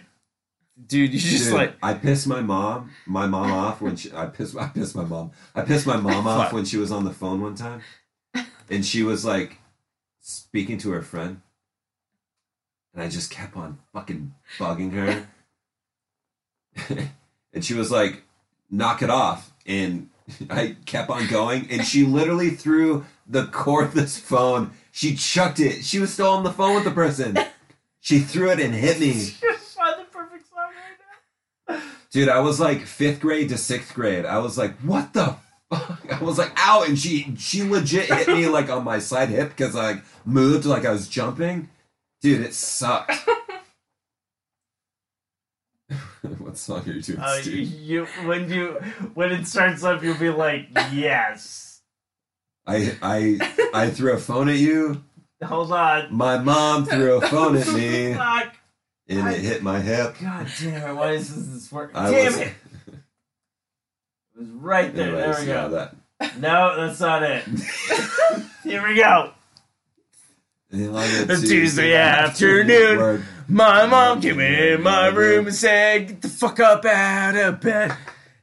dude, 0.86 1.12
you 1.14 1.20
just 1.20 1.44
Dude, 1.46 1.54
like 1.54 1.74
I 1.82 1.94
pissed 1.94 2.26
my 2.26 2.40
mom, 2.40 2.90
my 3.06 3.26
mom 3.26 3.52
off 3.52 3.80
when 3.80 3.96
she. 3.96 4.12
I 4.12 4.26
pissed. 4.26 4.56
I 4.56 4.68
pissed 4.68 4.96
my 4.96 5.04
mom. 5.04 5.30
I 5.54 5.62
pissed 5.62 5.86
my 5.86 5.96
mom 5.98 6.26
off 6.34 6.52
when 6.52 6.64
she 6.64 6.76
was 6.78 6.90
on 6.90 7.04
the 7.04 7.12
phone 7.12 7.40
one 7.40 7.54
time, 7.54 7.80
and 8.70 8.84
she 8.84 9.02
was 9.02 9.24
like 9.24 9.58
speaking 10.20 10.78
to 10.78 10.90
her 10.90 11.02
friend, 11.02 11.40
and 12.92 13.02
I 13.02 13.08
just 13.08 13.30
kept 13.30 13.56
on 13.56 13.78
fucking 13.92 14.34
bugging 14.58 14.92
her, 14.92 15.28
and 17.56 17.64
she 17.64 17.74
was 17.74 17.90
like, 17.90 18.22
"Knock 18.70 19.02
it 19.02 19.10
off," 19.10 19.52
and 19.66 20.10
I 20.50 20.76
kept 20.84 21.10
on 21.10 21.26
going, 21.26 21.68
and 21.70 21.84
she 21.84 22.04
literally 22.04 22.50
threw 22.50 23.04
the 23.26 23.44
cordless 23.44 24.20
phone. 24.20 24.72
She 24.92 25.16
chucked 25.16 25.58
it. 25.58 25.84
She 25.84 25.98
was 25.98 26.12
still 26.12 26.28
on 26.28 26.44
the 26.44 26.52
phone 26.52 26.76
with 26.76 26.84
the 26.84 26.90
person. 26.90 27.38
She 28.00 28.20
threw 28.20 28.50
it 28.50 28.60
and 28.60 28.74
hit 28.74 29.00
me. 29.00 29.12
find 29.86 30.00
the 30.00 30.04
perfect 30.12 30.48
song 30.48 30.70
right 31.68 31.76
now. 31.76 31.82
Dude, 32.10 32.28
I 32.28 32.40
was 32.40 32.60
like 32.60 32.82
fifth 32.82 33.20
grade 33.20 33.48
to 33.48 33.58
sixth 33.58 33.94
grade. 33.94 34.24
I 34.24 34.38
was 34.38 34.56
like, 34.58 34.76
what 34.80 35.12
the 35.12 35.36
fuck? 35.70 36.12
I 36.12 36.22
was 36.22 36.38
like, 36.38 36.52
ow! 36.56 36.84
And 36.86 36.98
she 36.98 37.34
she 37.38 37.62
legit 37.62 38.12
hit 38.12 38.28
me 38.28 38.48
like 38.48 38.70
on 38.70 38.84
my 38.84 38.98
side 38.98 39.30
hip 39.30 39.50
because 39.50 39.74
I 39.74 39.92
like, 39.92 40.04
moved 40.24 40.66
like 40.66 40.84
I 40.84 40.92
was 40.92 41.08
jumping. 41.08 41.68
Dude, 42.20 42.42
it 42.42 42.54
sucked. 42.54 43.12
what 46.38 46.55
song 46.66 46.82
are 46.88 46.92
you 46.92 47.00
doing, 47.02 47.18
Uh, 47.20 47.36
Steve? 47.40 47.72
you 47.80 48.04
when 48.24 48.50
you 48.50 48.72
when 49.14 49.32
it 49.32 49.46
starts 49.46 49.84
up, 49.84 50.02
you'll 50.02 50.18
be 50.18 50.30
like, 50.30 50.68
yes. 50.92 51.80
I 52.66 52.96
I 53.00 53.70
I 53.72 53.90
threw 53.90 54.12
a 54.12 54.18
phone 54.18 54.48
at 54.48 54.56
you. 54.58 55.04
Hold 55.44 55.70
on. 55.72 56.12
My 56.14 56.38
mom 56.38 56.84
threw 56.86 57.16
a 57.18 57.20
phone 57.28 57.56
at 57.56 57.68
me, 57.72 58.14
Fuck. 58.14 58.56
and 59.08 59.28
it 59.28 59.40
hit 59.40 59.62
my 59.62 59.80
hip. 59.80 60.16
God 60.20 60.48
damn 60.60 60.90
it! 60.90 60.94
Why 60.94 61.12
is 61.12 61.34
this, 61.34 61.46
this 61.46 61.72
work? 61.72 61.92
I 61.94 62.10
damn 62.10 62.24
was- 62.26 62.38
it! 62.38 62.48
It 62.48 64.38
was 64.40 64.48
right 64.48 64.94
there. 64.94 65.12
there 65.12 65.36
we 65.40 65.46
yeah, 65.46 65.68
go. 65.68 65.68
that. 66.20 66.38
No, 66.40 66.76
that's 66.76 66.98
not 67.00 67.22
it. 67.22 67.44
Here 68.64 68.86
we 68.86 68.96
go. 68.96 69.32
Tuesday 70.72 71.94
afternoon. 71.94 72.98
Word. 72.98 73.24
My 73.48 73.86
mom 73.86 74.20
came 74.20 74.40
in 74.40 74.82
my 74.82 75.08
room 75.08 75.46
and 75.46 75.54
said, 75.54 76.08
"Get 76.08 76.22
the 76.22 76.28
fuck 76.28 76.58
up 76.58 76.84
out 76.84 77.36
of 77.36 77.60
bed 77.60 77.96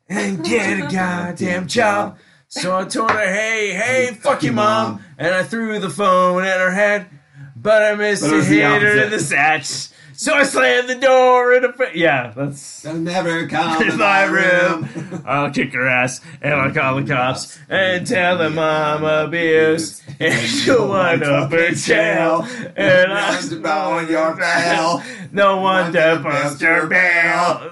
and 0.08 0.44
get 0.44 0.80
a 0.80 0.88
goddamn 0.94 1.68
job." 1.68 2.18
So 2.48 2.78
I 2.78 2.86
told 2.86 3.12
her, 3.12 3.20
"Hey, 3.20 3.74
hey, 3.74 4.14
fuck 4.14 4.42
you, 4.44 4.54
mom," 4.54 5.04
and 5.18 5.34
I 5.34 5.44
threw 5.44 5.80
the 5.80 5.90
phone 5.90 6.46
at 6.46 6.60
her 6.60 6.72
head, 6.72 7.08
but 7.56 7.84
I 7.84 7.96
missed 7.96 8.24
But 8.24 8.34
it 8.34 8.46
hit 8.46 8.82
her 8.82 9.04
in 9.04 9.10
the 9.10 9.18
satch. 9.18 9.93
So 10.16 10.34
I 10.34 10.44
slammed 10.44 10.90
the 10.90 10.96
door 10.96 11.54
in 11.54 11.64
her 11.64 11.74
face. 11.74 11.96
Yeah, 11.96 12.32
that's. 12.36 12.84
Don't 12.84 13.04
never 13.04 13.48
come 13.48 13.82
in 13.90 13.98
my 13.98 14.24
room. 14.26 15.24
I'll 15.26 15.52
kick 15.52 15.74
her 15.74 15.88
ass 15.88 16.22
and 16.42 16.54
I'll 16.54 16.72
call 16.74 17.02
the 17.02 17.08
cops 17.08 17.58
and 17.70 18.06
tell 18.06 18.38
them 18.38 18.58
I'm 18.60 19.04
abused 19.04 20.04
and 20.20 20.34
she'll 20.48 20.88
wind 20.88 21.24
up 21.24 21.52
in 21.54 21.76
jail. 21.76 22.48
And 22.76 23.12
I'm 23.12 23.66
on 23.66 24.10
your 24.10 24.36
bail. 24.36 25.02
No 25.32 25.58
one 25.58 25.92
to 25.94 26.20
bust 26.24 26.62
your 26.62 26.88
bail. 26.88 27.70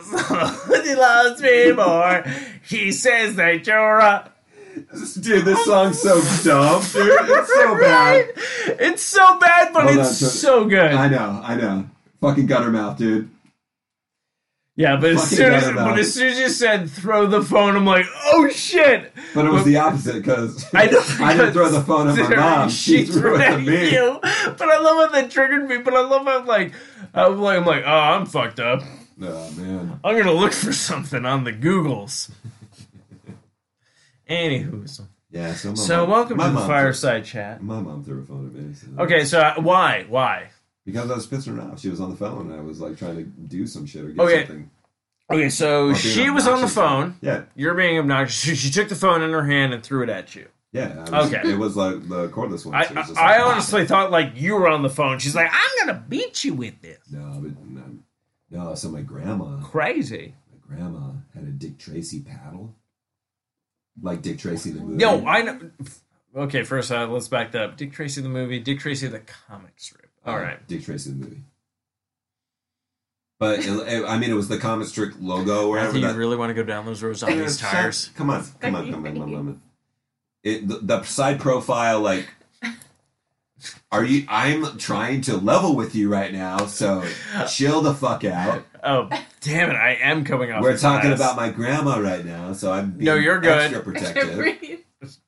he 0.84 0.96
loves 0.96 1.42
me 1.42 1.72
more. 1.74 2.24
He 2.68 2.92
says 2.92 3.36
that 3.36 3.66
you're 3.68 4.00
a 4.00 4.32
Dude, 5.20 5.44
this 5.46 5.64
song's 5.66 6.00
so 6.00 6.22
dumb, 6.44 6.82
dude. 6.94 7.12
It's 7.30 7.54
so 7.54 7.78
bad. 7.80 8.30
It's 8.80 9.04
so 9.04 9.38
bad, 9.38 9.74
but 9.74 9.84
Hold 9.84 9.98
it's 9.98 10.08
on, 10.08 10.14
so- 10.14 10.28
so 10.28 10.66
good. 10.66 10.94
I 10.94 11.08
know, 11.10 11.42
I 11.44 11.56
know. 11.56 11.90
Fucking 12.22 12.46
gutter 12.46 12.70
mouth, 12.72 12.98
dude. 12.98 13.30
yeah, 14.76 14.96
but 14.96 15.12
as 15.12 15.30
soon 15.30 15.54
as 15.54 15.72
but 15.72 16.00
as 16.00 16.14
soon 16.14 16.28
as 16.28 16.40
you 16.40 16.50
said 16.50 16.90
throw 16.90 17.26
the 17.28 17.42
phone, 17.42 17.76
I'm 17.76 17.86
like, 17.86 18.06
oh 18.28 18.48
shit! 18.50 19.12
But 19.34 19.46
it 19.46 19.52
was 19.52 19.64
the 19.66 19.78
opposite 19.78 20.16
because 20.16 20.64
I. 20.74 20.84
I 21.20 21.34
didn't 21.36 21.54
throw 21.54 21.70
the 21.70 21.82
phone 21.82 22.08
at 22.10 22.16
my 22.30 22.36
mom. 22.36 22.70
She, 22.70 23.06
threw 23.06 23.36
it 23.36 23.42
at 23.42 23.60
me. 23.62 23.92
you. 23.92 24.20
But 24.22 24.62
I 24.70 24.80
love 24.80 25.10
how 25.12 25.20
that 25.20 25.32
triggered 25.32 25.68
me. 25.68 25.78
But 25.80 25.94
I 25.96 26.02
love 26.02 26.26
how 26.26 26.46
like 26.46 26.74
I'm 27.14 27.40
like 27.40 27.58
I'm 27.58 27.66
like 27.66 27.84
oh 27.86 27.90
I'm 27.92 28.26
fucked 28.28 28.60
up. 28.60 28.82
Oh 29.22 29.52
man. 29.52 30.00
I'm 30.04 30.18
gonna 30.18 30.32
look 30.34 30.54
for 30.54 30.74
something 30.74 31.26
on 31.26 31.44
the 31.44 31.54
Googles. 31.54 32.30
Anywho, 34.30 35.02
Yeah. 35.30 35.54
So, 35.54 35.76
so 35.76 36.02
mom, 36.02 36.10
welcome 36.10 36.38
to 36.38 36.50
the 36.50 36.60
fireside 36.60 37.26
chat. 37.26 37.62
My 37.62 37.80
mom 37.82 38.04
threw 38.04 38.22
a 38.22 38.26
phone 38.26 38.48
at 38.48 38.54
me. 38.54 38.74
so- 38.74 39.04
Okay, 39.04 39.26
so 39.26 39.40
uh, 39.40 39.56
why 39.56 40.06
why? 40.08 40.50
Because 40.86 41.12
I 41.12 41.16
was 41.16 41.28
pissing 41.28 41.56
her 41.56 41.62
off. 41.72 41.80
She 41.80 41.90
was 41.90 42.02
on 42.02 42.10
the 42.10 42.16
phone. 42.16 42.52
and 42.52 42.60
I 42.60 42.64
was 42.64 42.80
like 42.82 42.98
trying 42.98 43.16
to 43.18 43.24
do 43.24 43.68
some 43.68 43.86
shit 43.86 44.04
or 44.04 44.10
get 44.10 44.20
Okay. 44.24 44.38
something. 44.48 44.70
Okay, 45.32 45.50
so 45.50 45.84
Or 45.84 45.94
being 45.94 45.96
she 45.98 46.30
was 46.30 46.46
on 46.48 46.60
the 46.60 46.66
obnoxious. 46.68 46.74
phone. 46.76 47.16
Yeah. 47.22 47.44
You're 47.56 47.74
being 47.76 47.98
obnoxious. 48.00 48.36
She, 48.40 48.56
she 48.56 48.70
took 48.72 48.90
the 48.90 48.96
phone 48.96 49.22
in 49.22 49.32
her 49.32 49.46
hand 49.46 49.74
and 49.74 49.82
threw 49.84 50.04
it 50.04 50.10
at 50.10 50.36
you. 50.36 50.48
Yeah. 50.74 51.06
I 51.12 51.22
was, 51.22 51.34
Okay. 51.34 51.52
It 51.52 51.58
was 51.58 51.76
like 51.78 52.08
the 52.10 52.28
cordless 52.30 52.66
one. 52.66 52.76
I, 52.76 52.86
so 52.86 52.92
it 52.92 52.98
was 52.98 53.08
just 53.10 53.20
I, 53.20 53.36
I 53.36 53.38
like, 53.44 53.52
honestly 53.54 53.86
thought 53.86 54.12
like 54.12 54.32
you 54.36 54.56
were 54.56 54.68
on 54.68 54.82
the 54.82 54.90
phone. 54.90 55.20
She's 55.20 55.36
like, 55.36 55.50
I'm 55.52 55.88
gonna 55.88 56.04
beat 56.10 56.44
you 56.44 56.54
with 56.56 56.82
this. 56.82 57.00
No, 57.12 57.40
but 57.42 57.52
no, 57.66 57.84
no. 58.50 58.76
So 58.76 58.90
my 58.90 59.02
grandma, 59.02 59.62
Crazy. 59.62 60.34
my 60.52 60.58
grandma 60.78 61.12
had 61.34 61.44
a 61.44 61.48
Dick 61.52 61.78
Tracy 61.78 62.22
paddle, 62.22 62.74
like 64.02 64.22
Dick 64.22 64.40
Tracy 64.40 64.72
the 64.72 64.82
movie. 64.82 64.96
No, 64.98 65.26
I 65.28 65.42
know. 65.44 65.60
Okay, 66.36 66.64
first 66.64 66.92
uh, 66.92 67.08
let's 67.08 67.28
back 67.28 67.52
that 67.52 67.62
up. 67.62 67.78
Dick 67.78 67.92
Tracy 67.94 68.22
the 68.22 68.30
movie, 68.30 68.60
Dick 68.60 68.80
Tracy 68.80 69.08
the 69.08 69.20
comic 69.20 69.74
strip. 69.78 70.10
All 70.26 70.38
Uh. 70.38 70.60
Dick 70.68 70.84
Tracy 70.84 71.12
the 71.12 71.16
movie. 71.18 71.42
But 73.40 73.60
it, 73.60 73.66
it- 73.66 74.06
I 74.06 74.18
mean, 74.18 74.30
it 74.30 74.36
was 74.36 74.48
the 74.48 74.58
comic 74.58 74.88
strip 74.88 75.14
logo 75.20 75.66
or 75.66 75.70
whatever. 75.70 75.88
Matthew, 75.88 76.02
you 76.02 76.08
that- 76.08 76.16
really 76.16 76.38
want 76.38 76.50
to 76.52 76.54
go 76.54 76.64
down 76.64 76.86
those 76.86 77.02
roads 77.02 77.24
on 77.24 77.38
these 77.38 77.58
tires? 77.58 78.10
Come 78.16 78.30
on, 78.30 78.46
come 78.60 78.76
on, 78.76 78.92
come 78.92 79.06
on, 79.06 79.14
come 79.14 79.22
on, 79.24 79.30
come 79.36 79.48
on. 79.48 79.62
It, 80.44 80.68
the, 80.68 80.80
the 80.82 81.04
side 81.04 81.40
profile, 81.40 82.00
like, 82.02 82.28
are 83.92 84.04
you? 84.04 84.26
I'm 84.28 84.78
trying 84.80 85.22
to 85.22 85.38
level 85.38 85.76
with 85.76 85.94
you 85.94 86.10
right 86.12 86.32
now, 86.32 86.66
so 86.66 87.04
chill 87.48 87.82
the 87.82 87.94
fuck 87.94 88.24
out. 88.26 88.64
Oh, 88.84 89.08
damn 89.42 89.70
it! 89.70 89.76
I 89.76 90.00
am 90.02 90.24
coming 90.24 90.52
off. 90.52 90.64
We're 90.64 90.74
the 90.74 90.80
talking 90.80 91.10
glass. 91.12 91.20
about 91.20 91.36
my 91.36 91.50
grandma 91.50 92.00
right 92.00 92.26
now, 92.26 92.54
so 92.54 92.72
I'm 92.72 92.92
being 92.92 93.06
No, 93.06 93.14
you're 93.16 93.40
good. 93.40 93.52
extra 93.52 93.80
I 93.80 93.84
protective. 93.84 94.80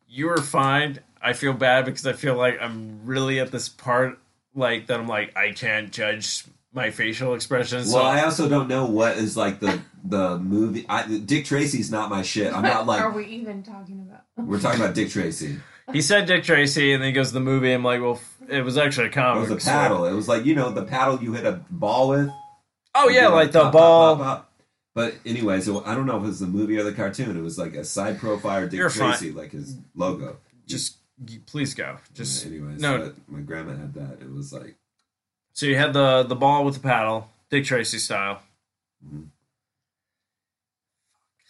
You 0.08 0.30
are 0.30 0.38
fine. 0.42 1.00
I 1.22 1.34
feel 1.34 1.54
bad 1.54 1.86
because 1.86 2.06
I 2.06 2.14
feel 2.14 2.36
like 2.36 2.60
I'm 2.62 3.02
really 3.04 3.40
at 3.40 3.52
this 3.52 3.68
part, 3.70 4.20
like 4.56 4.88
that. 4.88 5.00
I'm 5.00 5.08
like 5.08 5.36
I 5.38 5.52
can't 5.52 5.92
judge 5.92 6.46
my 6.74 6.90
facial 6.92 7.34
expressions. 7.36 7.92
Well, 7.94 8.02
so 8.04 8.08
I 8.08 8.24
also 8.24 8.50
don't 8.50 8.68
know 8.68 8.86
what 8.86 9.18
is 9.18 9.38
like 9.38 9.60
the 9.60 9.80
the 10.04 10.38
movie. 10.40 10.86
I, 10.90 11.08
Dick 11.20 11.46
Tracy's 11.46 11.92
not 11.92 12.10
my 12.10 12.22
shit. 12.24 12.54
I'm 12.54 12.64
not 12.64 12.86
What 12.86 13.00
are 13.02 13.08
like 13.10 13.16
we 13.16 13.26
even 13.28 13.64
talking 13.64 14.02
about? 14.08 14.22
we're 14.38 14.60
talking 14.60 14.82
about 14.82 14.96
Dick 14.96 15.10
Tracy. 15.10 15.58
he 15.92 16.02
said 16.02 16.26
Dick 16.26 16.44
Tracy, 16.44 16.94
and 16.94 17.02
then 17.02 17.08
he 17.08 17.14
goes 17.14 17.28
to 17.30 17.34
the 17.36 17.40
movie. 17.40 17.72
I'm 17.72 17.84
like, 17.84 18.02
well, 18.02 18.14
f- 18.16 18.38
it 18.50 18.64
was 18.64 18.78
actually 18.78 19.08
a 19.08 19.12
comic. 19.12 19.50
It 19.50 19.54
was 19.54 19.64
a 19.64 19.66
so- 19.66 19.72
paddle. 19.72 20.06
It 20.06 20.14
was 20.14 20.28
like 20.28 20.46
you 20.46 20.56
know 20.56 20.70
the 20.72 20.84
paddle 20.84 21.22
you 21.22 21.34
hit 21.34 21.46
a 21.46 21.62
ball 21.70 22.10
with. 22.10 22.30
Oh 22.96 23.10
yeah, 23.10 23.28
You 23.30 23.34
like 23.34 23.52
the 23.52 23.60
pop, 23.64 23.72
pop, 23.72 23.74
ball. 23.74 24.16
pop, 24.18 24.26
pop. 24.26 24.50
But 24.96 25.16
anyway, 25.26 25.60
so 25.62 25.84
I 25.86 25.96
don't 25.96 26.06
know 26.06 26.18
if 26.18 26.24
it 26.24 26.28
was 26.28 26.40
the 26.40 26.46
movie 26.48 26.78
or 26.78 26.84
the 26.84 26.94
cartoon. 26.94 27.36
It 27.36 27.42
was 27.42 27.58
like 27.58 27.74
a 27.76 27.84
side 27.84 28.20
profile 28.20 28.64
Dick 28.68 28.74
You're 28.74 28.90
fine. 28.92 29.10
Tracy, 29.18 29.32
like 29.32 29.52
his 29.52 29.78
logo. 29.96 30.38
Just 30.68 30.98
y- 30.98 31.03
please 31.46 31.74
go. 31.74 31.98
Just 32.14 32.46
anyways, 32.46 32.82
no. 32.82 33.14
my 33.28 33.42
grandma 33.42 33.72
had 33.72 33.94
that. 33.96 34.20
It 34.22 34.32
was 34.32 34.54
like 34.54 34.76
So 35.54 35.66
you 35.66 35.76
had 35.76 35.94
the 35.94 36.24
the 36.24 36.36
ball 36.36 36.66
with 36.66 36.76
the 36.76 36.82
paddle, 36.82 37.30
Dick 37.50 37.66
Tracy 37.66 38.00
style. 38.00 38.42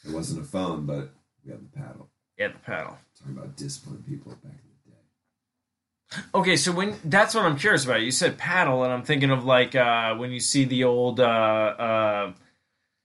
it 0.06 0.12
wasn't 0.12 0.42
a 0.42 0.44
phone, 0.44 0.86
but 0.86 1.12
we 1.46 1.52
had 1.52 1.62
the 1.62 1.78
paddle. 1.78 2.10
Yeah, 2.38 2.50
the 2.50 2.60
paddle. 2.60 2.98
Talking 3.18 3.38
about 3.38 3.56
disciplined 3.56 4.06
people 4.08 4.32
back 4.44 4.52
in 4.52 4.70
the 4.86 4.92
day. 4.92 6.24
Okay, 6.36 6.56
so 6.58 6.72
when 6.72 6.98
that's 7.04 7.36
what 7.36 7.46
I'm 7.46 7.58
curious 7.58 7.86
about. 7.86 8.02
You 8.02 8.12
said 8.12 8.38
paddle, 8.38 8.84
and 8.84 8.92
I'm 8.92 9.04
thinking 9.04 9.30
of 9.30 9.46
like 9.46 9.76
uh, 9.76 10.16
when 10.16 10.32
you 10.32 10.40
see 10.40 10.66
the 10.66 10.84
old, 10.84 11.20
uh, 11.20 11.24
uh, 11.24 12.34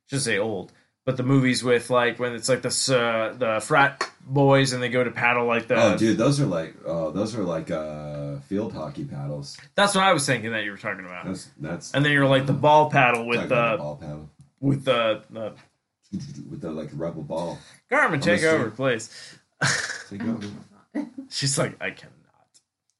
should 0.08 0.22
say 0.22 0.38
old, 0.38 0.72
but 1.08 1.16
the 1.16 1.22
movies 1.22 1.64
with 1.64 1.88
like 1.88 2.18
when 2.18 2.34
it's 2.34 2.50
like 2.50 2.60
the 2.60 2.68
uh, 2.68 3.32
the 3.32 3.64
frat 3.64 4.10
boys 4.26 4.74
and 4.74 4.82
they 4.82 4.90
go 4.90 5.02
to 5.02 5.10
paddle 5.10 5.46
like 5.46 5.66
the. 5.66 5.74
oh, 5.74 5.96
dude, 5.96 6.18
those 6.18 6.38
are 6.38 6.44
like 6.44 6.74
oh, 6.84 7.10
those 7.12 7.34
are 7.34 7.44
like 7.44 7.70
uh, 7.70 8.40
field 8.40 8.74
hockey 8.74 9.06
paddles. 9.06 9.56
That's 9.74 9.94
what 9.94 10.04
I 10.04 10.12
was 10.12 10.26
thinking 10.26 10.52
that 10.52 10.64
you 10.64 10.70
were 10.70 10.76
talking 10.76 11.06
about. 11.06 11.24
That's 11.24 11.48
that's 11.58 11.94
And 11.94 12.04
then 12.04 12.12
you're 12.12 12.26
like 12.26 12.44
the 12.44 12.52
ball 12.52 12.90
paddle 12.90 13.26
with 13.26 13.36
talking 13.38 13.48
the 13.48 13.70
the 13.70 13.76
ball 13.78 13.96
paddle 13.96 14.30
with 14.60 14.84
the, 14.84 15.22
the 15.30 15.54
with 16.50 16.60
the 16.60 16.72
like 16.72 16.90
rubber 16.92 17.22
ball. 17.22 17.58
Carmen, 17.88 18.20
take 18.20 18.42
over, 18.42 18.64
street. 18.64 18.76
please. 18.76 19.38
Take 20.10 20.22
over. 20.24 20.46
She's 21.30 21.58
like, 21.58 21.82
I 21.82 21.92
cannot. 21.92 22.12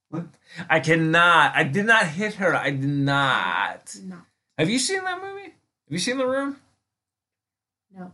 What? 0.09 0.25
I 0.71 0.81
cannot. 0.81 1.55
I 1.55 1.64
did 1.64 1.85
not 1.85 2.07
hit 2.07 2.37
her. 2.37 2.57
I 2.57 2.71
did 2.71 2.88
not. 2.88 3.94
No, 4.03 4.16
Have 4.57 4.71
you 4.71 4.79
seen 4.79 5.05
that 5.05 5.21
movie? 5.21 5.42
Have 5.42 5.53
you 5.90 5.99
seen 5.99 6.16
The 6.16 6.27
Room? 6.27 6.57
No. 7.94 8.12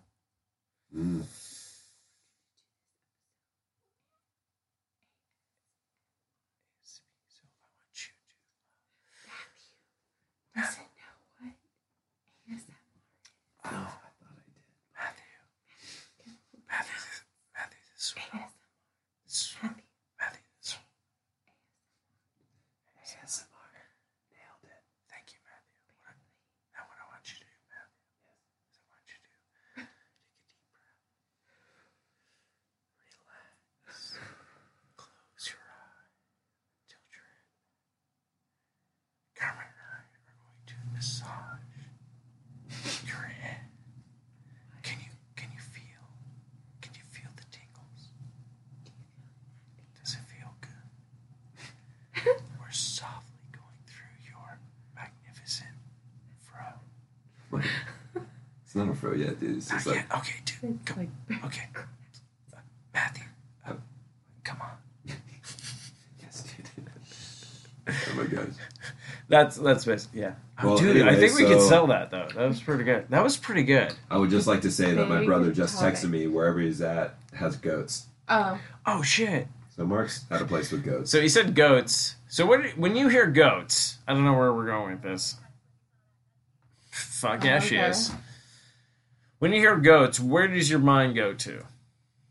Mm. 0.95 1.25
Listen, 10.57 10.85
no, 10.95 11.11
what? 11.43 11.55
ASMR. 12.47 12.79
Oh, 13.65 13.69
I 13.69 13.73
thought 13.75 14.39
I 14.39 14.47
did. 14.47 14.71
Matthew. 14.95 15.35
Matthew, 16.71 16.95
this, 16.95 17.21
Matthew, 17.59 17.83
this, 17.91 18.15
ASMR. 18.15 18.47
this, 19.27 19.57
Matthew, 20.15 20.47
this. 20.63 20.79
ASMR. 23.03 23.67
Nailed 24.31 24.63
it. 24.71 24.83
Thank 25.11 25.35
you, 25.35 25.41
Matthew. 25.43 25.91
What, 26.07 26.15
now 26.71 26.87
what 26.87 27.03
I 27.03 27.07
want 27.11 27.27
you 27.27 27.35
to 27.43 27.47
do, 27.51 27.59
Matthew, 27.67 28.07
is 28.71 28.79
I 28.79 28.87
want 28.95 29.03
you 29.11 29.19
to 29.19 29.33
take 29.35 29.83
a 29.83 29.91
deep 30.47 30.63
breath. 30.71 31.03
Relax. 33.11 34.23
Close 34.95 35.51
your 35.51 35.67
eye. 35.67 36.07
Tilt 36.87 37.11
your 37.11 37.27
head. 37.27 37.51
Carmen 39.35 39.67
and 39.67 39.83
I 39.83 39.99
are 39.99 40.07
going 40.23 40.63
to 40.71 40.77
massage 40.95 41.67
your 43.07 43.27
head. 43.29 43.61
Can 44.83 44.99
you 45.01 45.11
can 45.37 45.49
you 45.53 45.61
feel? 45.61 46.05
Can 46.81 46.93
you 46.95 47.03
feel 47.11 47.31
the 47.37 47.45
tingles? 47.51 48.11
Does 50.01 50.15
it 50.15 50.25
feel 50.31 50.53
good? 50.61 52.41
We're 52.61 52.71
softly 52.73 53.41
going 53.53 53.83
through 53.87 54.17
your 54.29 54.59
magnificent 54.95 55.77
fro. 56.43 57.61
It's 58.65 58.75
not 58.75 58.89
a 58.89 58.95
fro 58.95 59.15
yet, 59.15 59.39
dude. 59.41 59.44
It's 59.57 59.69
just 59.69 59.87
Not 59.87 59.97
like 59.97 60.07
yet. 60.11 60.19
Okay, 60.19 60.35
dude. 60.45 60.79
It's 60.81 60.93
Come, 60.93 60.99
like 61.31 61.45
okay. 61.45 61.63
Uh, 61.77 62.59
Matthew, 62.93 63.25
uh, 63.67 63.73
come 64.45 64.59
on. 64.61 64.71
yes, 66.23 66.43
dude. 66.43 66.87
oh 67.89 68.15
my 68.17 68.25
gosh. 68.25 68.49
That's 69.29 69.57
that's 69.57 69.85
best. 69.85 70.11
Yeah. 70.15 70.35
Oh, 70.63 70.69
Well, 70.69 70.79
dude, 70.79 71.09
I 71.09 71.17
think 71.17 71.37
we 71.37 71.45
could 71.47 71.61
sell 71.63 71.87
that 71.89 72.11
though. 72.11 72.29
That 72.35 72.47
was 72.49 72.61
pretty 72.61 72.85
good. 72.85 73.07
That 73.09 73.23
was 73.25 73.37
pretty 73.37 73.63
good. 73.65 73.93
I 74.11 74.19
would 74.19 74.31
just 74.31 74.47
like 74.47 74.61
to 74.63 74.71
say 74.71 74.93
that 74.93 75.09
my 75.09 75.25
brother 75.25 75.51
just 75.53 75.81
texted 75.83 76.11
me 76.11 76.27
wherever 76.27 76.61
he's 76.61 76.81
at 76.83 77.15
has 77.33 77.57
goats. 77.57 78.07
oh, 78.29 78.61
Oh 78.87 79.03
shit. 79.03 79.49
So 79.77 79.85
Mark's 79.85 80.25
at 80.31 80.41
a 80.41 80.45
place 80.45 80.71
with 80.71 80.85
goats. 80.85 81.11
So 81.11 81.21
he 81.21 81.29
said 81.29 81.55
goats. 81.57 82.15
So 82.29 82.47
what, 82.47 82.61
when 82.79 82.95
you 82.95 83.09
hear 83.09 83.27
goats, 83.27 83.97
I 84.07 84.13
don't 84.15 84.25
know 84.25 84.35
where 84.35 84.53
we're 84.53 84.67
going 84.67 84.93
with 84.93 85.03
this. 85.03 85.37
Fuck 86.91 87.43
yeah, 87.45 87.59
she 87.59 87.77
Okay. 87.77 87.89
is. 87.91 88.13
When 89.45 89.53
you 89.53 89.59
hear 89.61 89.77
goats, 89.77 90.19
where 90.19 90.49
does 90.49 90.71
your 90.71 90.79
mind 90.79 91.15
go 91.15 91.35
to? 91.35 91.67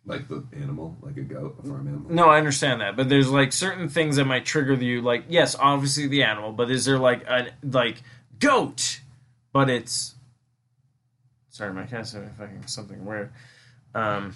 Like 0.04 0.28
the 0.30 0.44
animal, 0.52 0.98
like 1.00 1.16
a 1.18 1.22
goat, 1.22 1.58
a 1.60 1.68
farm 1.68 1.88
animal. 1.88 2.12
No, 2.12 2.28
I 2.28 2.40
understand 2.40 2.82
that, 2.82 2.96
but 2.96 3.08
there's 3.08 3.30
like 3.30 3.54
certain 3.54 3.88
things 3.88 4.16
that 4.16 4.26
might 4.26 4.46
trigger 4.48 4.74
you. 4.74 5.00
Like, 5.04 5.26
yes, 5.30 5.56
obviously 5.60 6.08
the 6.08 6.24
animal, 6.24 6.54
but 6.54 6.72
is 6.72 6.86
there 6.86 6.98
like 6.98 7.24
a 7.28 7.50
like 7.62 8.02
goat, 8.40 9.02
but 9.52 9.70
it's 9.70 10.16
sorry, 11.50 11.72
my 11.72 11.84
cat's 11.84 12.14
doing 12.14 12.32
fucking 12.36 12.66
something 12.66 13.06
weird. 13.06 13.32
Um, 13.94 14.34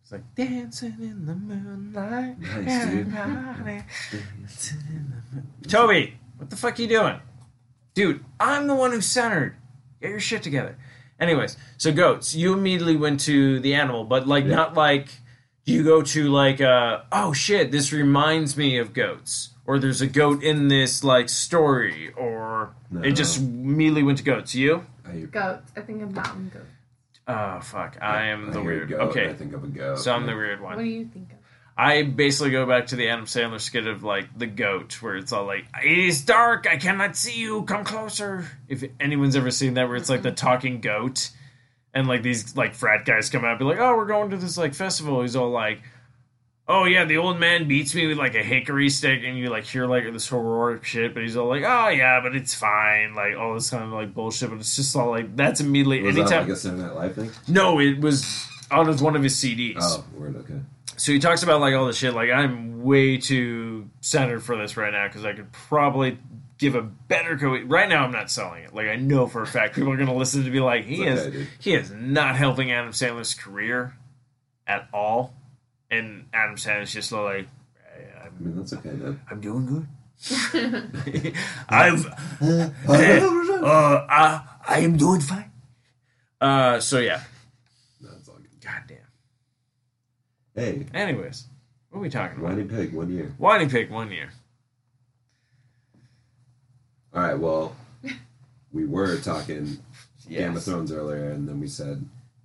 it's 0.00 0.10
like 0.12 0.34
dancing 0.34 0.96
in 0.98 1.26
the 1.26 1.34
moonlight. 1.34 2.40
Nice, 2.40 2.86
dude. 2.86 3.14
everybody 3.14 3.84
dancing 4.10 4.78
in 4.88 5.10
the 5.10 5.36
moon- 5.36 5.48
Toby, 5.68 6.16
what 6.38 6.48
the 6.48 6.56
fuck 6.56 6.78
are 6.78 6.82
you 6.82 6.88
doing, 6.88 7.20
dude? 7.92 8.24
I'm 8.40 8.68
the 8.68 8.74
one 8.74 8.92
who's 8.92 9.04
centered. 9.04 9.56
Get 10.00 10.08
your 10.12 10.20
shit 10.20 10.42
together. 10.42 10.78
Anyways, 11.18 11.56
so 11.78 11.92
goats. 11.92 12.34
You 12.34 12.52
immediately 12.52 12.96
went 12.96 13.20
to 13.20 13.58
the 13.60 13.74
animal, 13.74 14.04
but 14.04 14.26
like 14.26 14.44
Yeah. 14.44 14.56
not 14.56 14.74
like 14.74 15.08
you 15.64 15.82
go 15.82 16.00
to 16.02 16.28
like 16.28 16.60
uh 16.60 17.00
oh 17.10 17.32
shit 17.32 17.72
this 17.72 17.92
reminds 17.92 18.56
me 18.56 18.78
of 18.78 18.92
goats 18.92 19.50
or 19.66 19.80
there's 19.80 20.00
a 20.00 20.06
goat 20.06 20.40
in 20.44 20.68
this 20.68 21.02
like 21.02 21.28
story 21.28 22.12
or 22.16 22.72
No. 22.88 23.00
it 23.02 23.12
just 23.12 23.38
immediately 23.38 24.04
went 24.04 24.18
to 24.18 24.24
goats 24.24 24.54
you 24.54 24.86
I, 25.04 25.16
Goats. 25.22 25.72
I 25.76 25.80
think 25.80 26.02
of 26.04 26.12
mountain 26.12 26.52
goats. 26.54 26.66
oh 27.26 27.58
fuck 27.62 27.96
i 28.00 28.26
am 28.26 28.50
I 28.50 28.52
the 28.52 28.62
weird 28.62 28.88
goat 28.90 29.00
okay 29.10 29.28
I 29.28 29.34
think 29.34 29.54
of 29.54 29.64
a 29.64 29.66
goat. 29.66 29.98
so 29.98 30.12
i'm 30.14 30.26
the 30.26 30.36
weird 30.36 30.60
one. 30.60 30.76
What 30.76 30.82
do 30.84 30.88
you 30.88 31.04
think 31.06 31.32
of? 31.32 31.35
I 31.76 32.02
basically 32.02 32.50
go 32.50 32.66
back 32.66 32.86
to 32.86 32.96
the 32.96 33.08
adam 33.08 33.26
sandler 33.26 33.60
skit 33.60 33.86
of 33.86 34.02
like 34.02 34.26
the 34.38 34.46
goat 34.46 35.00
where 35.02 35.16
it's 35.16 35.32
all 35.32 35.44
like 35.44 35.64
it 35.84 35.98
is 35.98 36.22
dark 36.22 36.66
i 36.66 36.76
cannot 36.76 37.16
see 37.16 37.38
you 37.38 37.62
come 37.64 37.84
closer 37.84 38.46
if 38.68 38.84
anyone's 39.00 39.36
ever 39.36 39.50
seen 39.50 39.74
that 39.74 39.88
where 39.88 39.96
it's 39.96 40.10
like 40.10 40.22
the 40.22 40.30
mm-hmm. 40.30 40.36
talking 40.36 40.80
goat 40.80 41.30
and 41.94 42.08
like 42.08 42.22
these 42.22 42.56
like 42.56 42.74
frat 42.74 43.04
guys 43.04 43.30
come 43.30 43.44
out 43.44 43.50
and 43.52 43.58
be 43.58 43.64
like 43.64 43.78
oh 43.78 43.96
we're 43.96 44.06
going 44.06 44.30
to 44.30 44.36
this 44.36 44.58
like 44.58 44.74
festival 44.74 45.22
he's 45.22 45.36
all 45.36 45.50
like 45.50 45.80
oh 46.68 46.84
yeah, 46.84 47.04
the 47.04 47.16
old 47.16 47.38
man 47.38 47.68
beats 47.68 47.94
me 47.94 48.06
with 48.06 48.18
like 48.18 48.34
a 48.34 48.42
hickory 48.42 48.90
stick, 48.90 49.22
and 49.24 49.38
you 49.38 49.48
like 49.48 49.64
hear 49.64 49.86
like 49.86 50.10
this 50.12 50.28
heroic 50.28 50.84
shit, 50.84 51.14
but 51.14 51.22
he's 51.22 51.36
all 51.36 51.48
like, 51.48 51.62
oh 51.64 51.88
yeah, 51.88 52.20
but 52.22 52.34
it's 52.34 52.54
fine, 52.54 53.14
like 53.14 53.36
all 53.36 53.54
this 53.54 53.70
kind 53.70 53.84
of 53.84 53.90
like 53.90 54.14
bullshit, 54.14 54.50
but 54.50 54.58
it's 54.58 54.76
just 54.76 54.94
all 54.96 55.10
like 55.10 55.36
that's 55.36 55.60
immediately 55.60 56.02
Was 56.02 56.16
that 56.16 56.30
like 56.30 56.48
a 56.48 56.56
Saturday 56.56 56.82
Night 56.82 56.94
Live 56.94 57.14
thing? 57.14 57.30
no, 57.48 57.80
it 57.80 58.00
was 58.00 58.46
on 58.70 58.86
his, 58.88 59.02
one 59.02 59.16
of 59.16 59.22
his 59.22 59.34
CDs. 59.36 59.76
Oh, 59.80 60.04
word, 60.14 60.36
okay. 60.36 60.60
So 60.96 61.12
he 61.12 61.18
talks 61.18 61.42
about 61.42 61.60
like 61.60 61.74
all 61.74 61.86
the 61.86 61.92
shit. 61.92 62.14
Like 62.14 62.30
I'm 62.30 62.82
way 62.82 63.18
too 63.18 63.90
centered 64.00 64.40
for 64.42 64.56
this 64.56 64.76
right 64.76 64.92
now 64.92 65.06
because 65.08 65.24
I 65.24 65.32
could 65.34 65.52
probably 65.52 66.18
give 66.58 66.74
a 66.74 66.80
better 66.82 67.36
co. 67.36 67.54
Right 67.64 67.88
now, 67.88 68.02
I'm 68.04 68.12
not 68.12 68.30
selling 68.30 68.62
it. 68.64 68.74
Like 68.74 68.86
I 68.88 68.96
know 68.96 69.26
for 69.26 69.42
a 69.42 69.46
fact 69.46 69.74
people 69.74 69.92
are 69.92 69.96
going 69.96 70.08
to 70.08 70.14
listen 70.14 70.44
to 70.44 70.50
be 70.50 70.60
like 70.60 70.86
he 70.86 71.04
It's 71.04 71.20
is 71.26 71.32
dude. 71.32 71.48
he 71.58 71.74
is 71.74 71.90
not 71.90 72.36
helping 72.36 72.72
Adam 72.72 72.92
Sandler's 72.92 73.34
career 73.34 73.94
at 74.66 74.88
all, 74.92 75.34
and 75.90 76.26
Adam 76.32 76.56
Sandler's 76.56 76.92
just 76.94 77.12
like 77.12 77.46
"Hey, 77.94 78.08
I 78.18 78.26
I'm, 78.28 78.32
mean, 78.44 78.56
that's 78.56 78.72
okay, 78.72 78.90
man. 78.92 79.20
I'm 79.30 79.40
doing 79.42 79.66
good. 79.66 79.86
I've 81.68 82.06
uh, 82.40 84.06
I, 84.08 84.42
I 84.66 84.78
am 84.80 84.96
doing 84.96 85.20
fine. 85.20 85.50
Uh, 86.40 86.80
so 86.80 86.98
yeah, 87.00 87.20
That's 88.00 88.28
all 88.30 88.36
good. 88.36 88.48
goddamn. 88.62 88.96
Hey, 90.56 90.86
Anyways, 90.94 91.46
what 91.90 91.98
are 91.98 92.02
we 92.02 92.08
talking 92.08 92.38
about? 92.38 92.48
Whining 92.48 92.68
Pig, 92.68 92.94
one 92.94 93.12
year. 93.12 93.34
Whining 93.36 93.68
pig 93.68 93.90
one 93.90 94.10
year. 94.10 94.30
All 97.12 97.20
right, 97.22 97.38
well, 97.38 97.76
we 98.72 98.86
were 98.86 99.18
talking 99.18 99.78
Game 100.26 100.56
of 100.56 100.64
Thrones 100.64 100.90
earlier, 100.90 101.28
and 101.28 101.46
then 101.46 101.60
we 101.60 101.68
said 101.68 102.02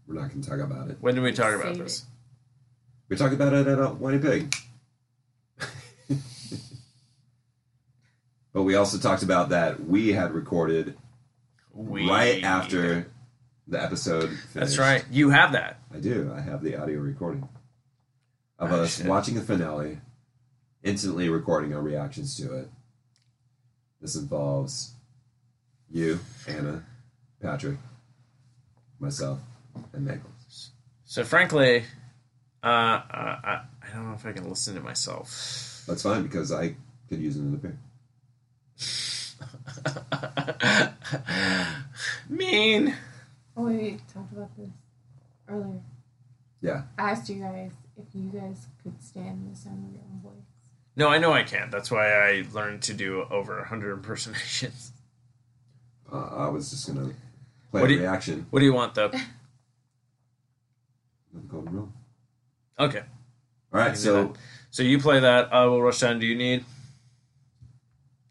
we're 0.07 0.15
not 0.15 0.29
going 0.29 0.41
to 0.41 0.49
talk 0.49 0.59
about 0.59 0.89
it. 0.89 0.97
When 0.99 1.15
did 1.15 1.23
we 1.23 1.31
talk 1.31 1.53
about 1.53 1.75
Save 1.75 1.77
this? 1.77 2.05
We 3.07 3.15
talked 3.15 3.33
about 3.33 3.53
it 3.53 3.65
at 3.65 3.79
uh, 3.79 3.91
Whining 3.91 4.21
Pig. 4.21 4.53
but 8.51 8.63
we 8.63 8.75
also 8.75 8.97
talked 8.97 9.23
about 9.23 9.49
that 9.49 9.85
we 9.85 10.11
had 10.11 10.33
recorded 10.33 10.97
We 11.73 12.09
right 12.09 12.43
after 12.43 13.09
the 13.69 13.81
episode 13.81 14.27
finished. 14.27 14.53
That's 14.53 14.77
right. 14.77 15.05
You 15.09 15.29
have 15.29 15.53
that. 15.53 15.79
I 15.93 15.99
do. 15.99 16.29
I 16.35 16.41
have 16.41 16.61
the 16.61 16.75
audio 16.75 16.99
recording 16.99 17.47
of 18.61 18.71
Oh, 18.71 18.83
us 18.83 18.97
shit. 18.97 19.07
watching 19.07 19.35
the 19.35 19.41
finale, 19.41 19.99
instantly 20.83 21.29
recording 21.29 21.73
our 21.73 21.81
reactions 21.81 22.37
to 22.37 22.55
it. 22.57 22.69
This 23.99 24.15
involves 24.15 24.93
you, 25.89 26.19
Anna, 26.47 26.83
Patrick, 27.41 27.77
myself, 28.99 29.39
and 29.93 30.05
Nicholas. 30.05 30.71
So 31.05 31.23
frankly, 31.23 31.83
uh, 32.63 32.67
uh, 32.67 33.01
I 33.43 33.61
I 33.83 33.93
don't 33.93 34.07
know 34.07 34.13
if 34.13 34.25
I 34.25 34.31
can 34.31 34.47
listen 34.47 34.75
to 34.75 34.81
myself. 34.81 35.83
That's 35.87 36.03
fine 36.03 36.23
because 36.23 36.51
I 36.51 36.75
could 37.09 37.19
use 37.19 37.35
another 37.37 37.57
pair. 37.57 37.77
mean. 42.29 42.95
Oh, 43.57 43.63
we 43.65 43.97
talked 44.13 44.31
about 44.31 44.55
this 44.57 44.69
earlier. 45.49 45.81
Yeah. 46.61 46.83
I 46.97 47.11
asked 47.11 47.29
you 47.29 47.41
guys 47.41 47.71
if 48.07 48.13
you 48.15 48.29
guys 48.29 48.65
could 48.83 49.01
stand 49.01 49.51
the 49.51 49.55
sound 49.55 49.85
of 49.87 49.93
your 49.93 50.03
own 50.11 50.21
voice. 50.21 50.45
No, 50.95 51.07
I 51.07 51.17
know 51.19 51.31
I 51.33 51.43
can't. 51.43 51.71
That's 51.71 51.89
why 51.91 52.11
I 52.11 52.43
learned 52.53 52.81
to 52.83 52.93
do 52.93 53.23
over 53.31 53.57
100 53.57 53.93
impersonations. 53.97 54.91
Uh, 56.11 56.17
I 56.17 56.49
was 56.49 56.69
just 56.69 56.87
gonna 56.87 57.13
play 57.71 57.81
What 57.81 57.83
a 57.83 57.87
do 57.87 57.93
you- 57.95 58.01
reaction. 58.01 58.45
What 58.49 58.59
do 58.59 58.65
you 58.65 58.73
want, 58.73 58.95
though? 58.95 59.05
of 59.05 59.11
the 61.33 61.39
Golden 61.47 61.73
Rule. 61.73 61.93
Okay. 62.79 63.03
All 63.73 63.79
right, 63.79 63.95
so. 63.97 64.33
So 64.69 64.83
you 64.83 64.99
play 64.99 65.19
that. 65.19 65.53
I 65.53 65.65
will 65.65 65.81
rush 65.81 65.99
down. 65.99 66.19
Do 66.19 66.25
you 66.25 66.35
need? 66.35 66.65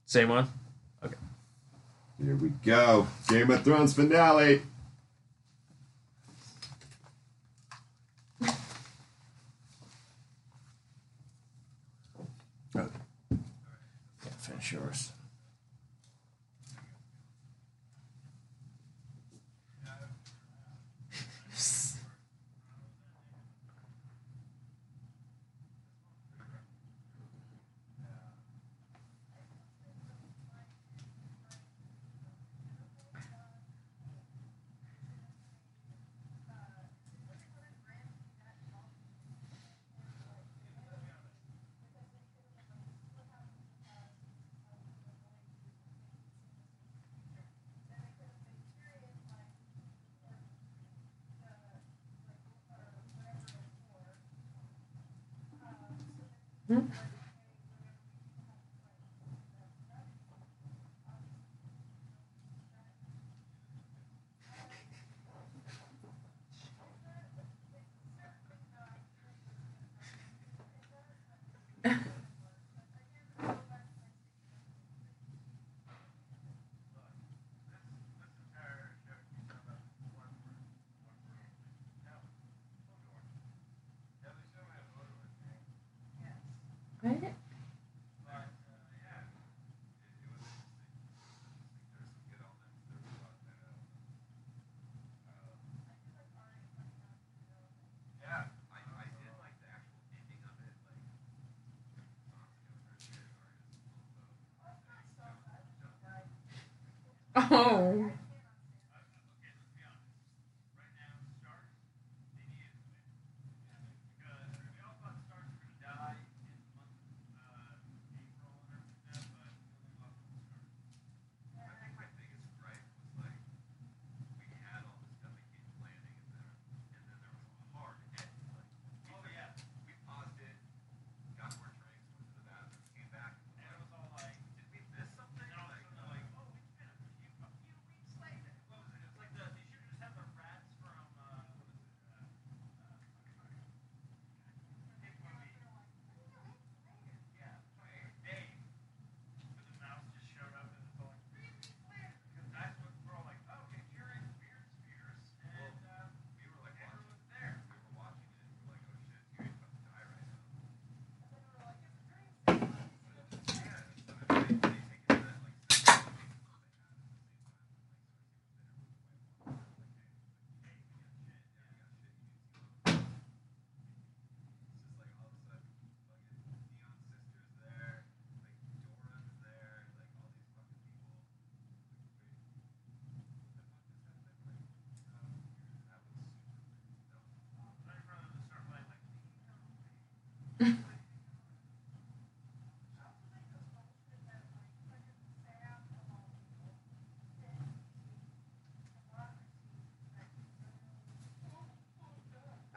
Same 0.07 0.29
one? 0.29 0.49
Okay. 1.05 1.15
Here 2.23 2.35
we 2.37 2.49
go. 2.65 3.07
Game 3.29 3.51
of 3.51 3.63
Thrones 3.63 3.95
finale. 3.95 4.63
Yeah, 12.75 12.87
finish 14.39 14.60
yours. 14.73 15.13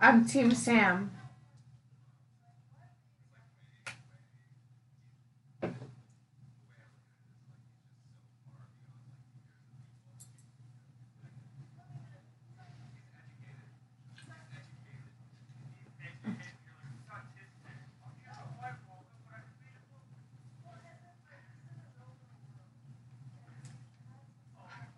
I'm 0.03 0.25
Team 0.25 0.53
Sam. 0.53 1.11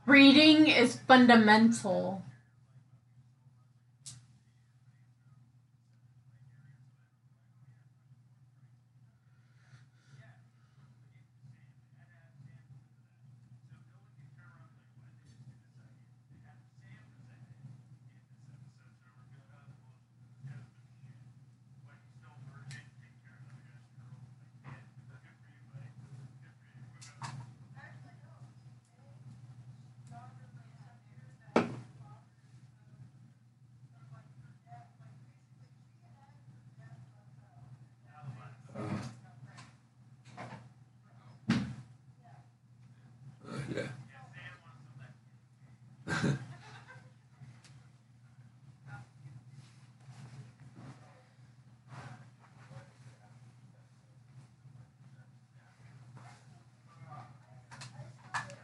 Reading 0.07 0.65
is 0.65 0.95
fundamental. 0.95 2.23
Uh, 43.47 43.53
yeah. 43.73 43.81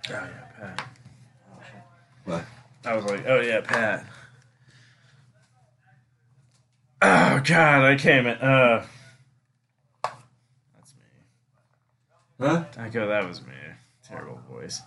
Oh 0.09 0.11
yeah, 0.11 0.27
Pat. 0.59 0.87
What? 2.25 2.43
I 2.83 2.95
was 2.95 3.05
like, 3.21 3.31
oh 3.31 3.41
yeah, 3.41 3.61
Pat. 3.61 4.05
Oh 7.01 7.41
God, 7.43 7.83
I 7.83 7.95
came 7.95 8.27
in. 8.27 8.37
Uh, 8.37 8.85
that's 10.03 10.93
me. 10.95 12.45
Huh? 12.47 12.65
I 12.77 12.89
go, 12.89 13.07
that 13.07 13.27
was 13.27 13.41
me. 13.41 13.53
Terrible 14.07 14.41
voice. 14.49 14.81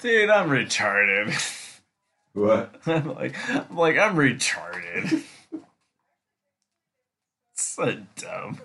Dude, 0.00 0.30
I'm 0.30 0.48
retarded. 0.48 1.80
What? 2.32 2.74
I'm 2.86 3.14
like, 3.14 3.36
I'm 3.48 3.76
like, 3.76 3.96
I'm 3.96 4.16
retarded. 4.16 5.22
so 7.54 7.96
dumb. 8.16 8.60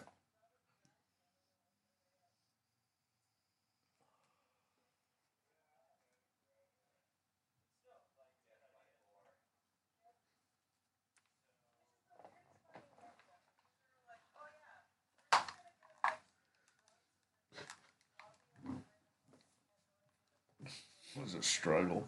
Was 21.20 21.36
a 21.36 21.44
struggle. 21.44 22.08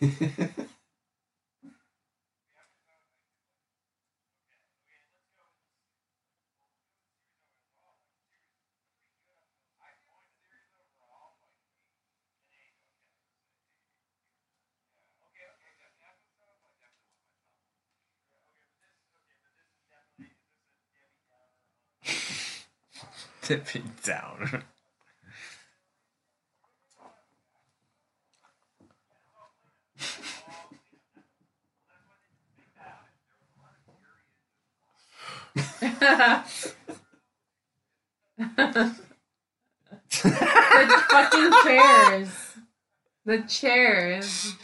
tipping 23.50 23.90
down. 24.04 24.62
the 35.80 36.44
fucking 41.08 41.50
chairs. 41.64 42.28
The 43.24 43.38
chairs. 43.48 44.54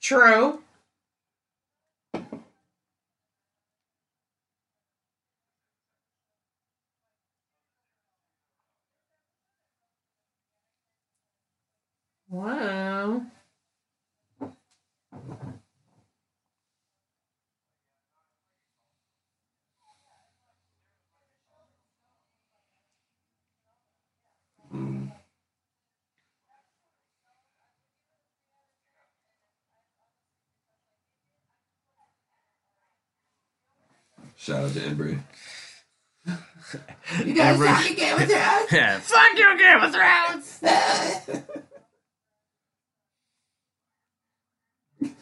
True. 0.00 0.60
Wow. 12.30 13.22
Mm. 24.74 25.10
Shout 34.36 34.64
out 34.64 34.72
to 34.74 34.80
Embry. 34.80 35.18
You 37.24 37.32
guys 37.32 37.58
talking 37.58 37.96
Game 37.96 38.18
of 38.18 38.28
Thrones? 38.28 38.66
yeah, 38.72 38.98
fuck 38.98 39.38
you, 39.38 39.58
Game 39.58 39.80
of 39.80 39.94
Thrones. 39.94 41.54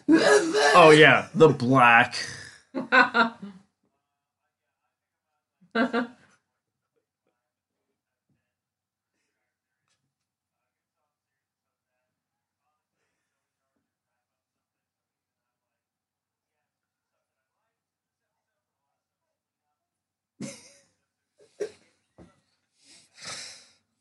oh 0.09 0.91
yeah, 0.91 1.29
the 1.35 1.49
black. 1.49 2.15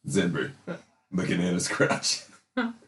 Zenbry. 0.08 0.52
Looking 1.12 1.42
at 1.42 1.54
his 1.54 1.68
crotch. 1.68 2.24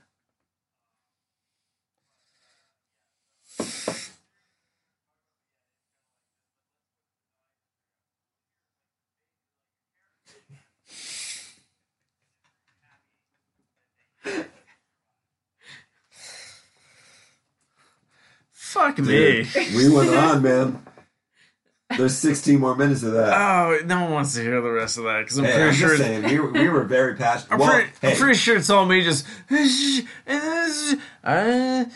Fuck 18.54 19.00
me. 19.00 19.48
We 19.76 19.90
went 19.90 20.10
on, 20.12 20.42
man. 20.44 20.84
There's 21.98 22.16
16 22.18 22.60
more 22.60 22.76
minutes 22.76 23.04
of 23.04 23.14
that. 23.14 23.34
Oh, 23.34 23.80
no 23.86 24.04
one 24.04 24.12
wants 24.14 24.36
to 24.36 24.42
hear 24.42 24.62
the 24.62 24.70
rest 24.72 24.98
of 24.98 25.04
that 25.06 25.22
because 25.24 25.38
I'm 25.40 25.46
hey, 25.46 25.52
pretty 25.54 25.68
I'm 25.70 25.74
sure. 25.74 25.98
saying, 25.98 26.24
we 26.24 26.40
were, 26.40 26.52
we 26.52 26.70
were 26.70 26.84
very 26.84 27.16
passionate. 27.16 27.54
I'm, 27.54 27.60
well, 27.60 27.72
pretty, 27.72 27.90
hey, 28.02 28.12
I'm 28.12 28.18
pretty 28.18 28.38
sure 28.38 28.56
it's 28.58 28.70
all 28.70 28.86
me 28.86 29.04
just. 29.04 29.26
And 31.24 31.92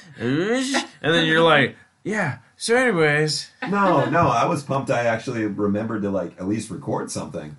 then 1.02 1.26
you're 1.26 1.42
like, 1.44 1.76
yeah. 2.04 2.40
So, 2.58 2.76
anyways, 2.76 3.50
no, 3.70 4.06
no, 4.10 4.28
I 4.28 4.46
was 4.46 4.64
pumped. 4.64 4.92
I 4.92 5.06
actually 5.06 5.46
remembered 5.46 6.04
to 6.04 6.12
like 6.12 6.40
at 6.40 6.48
least 6.48 6.70
record 6.70 7.10
something 7.10 7.58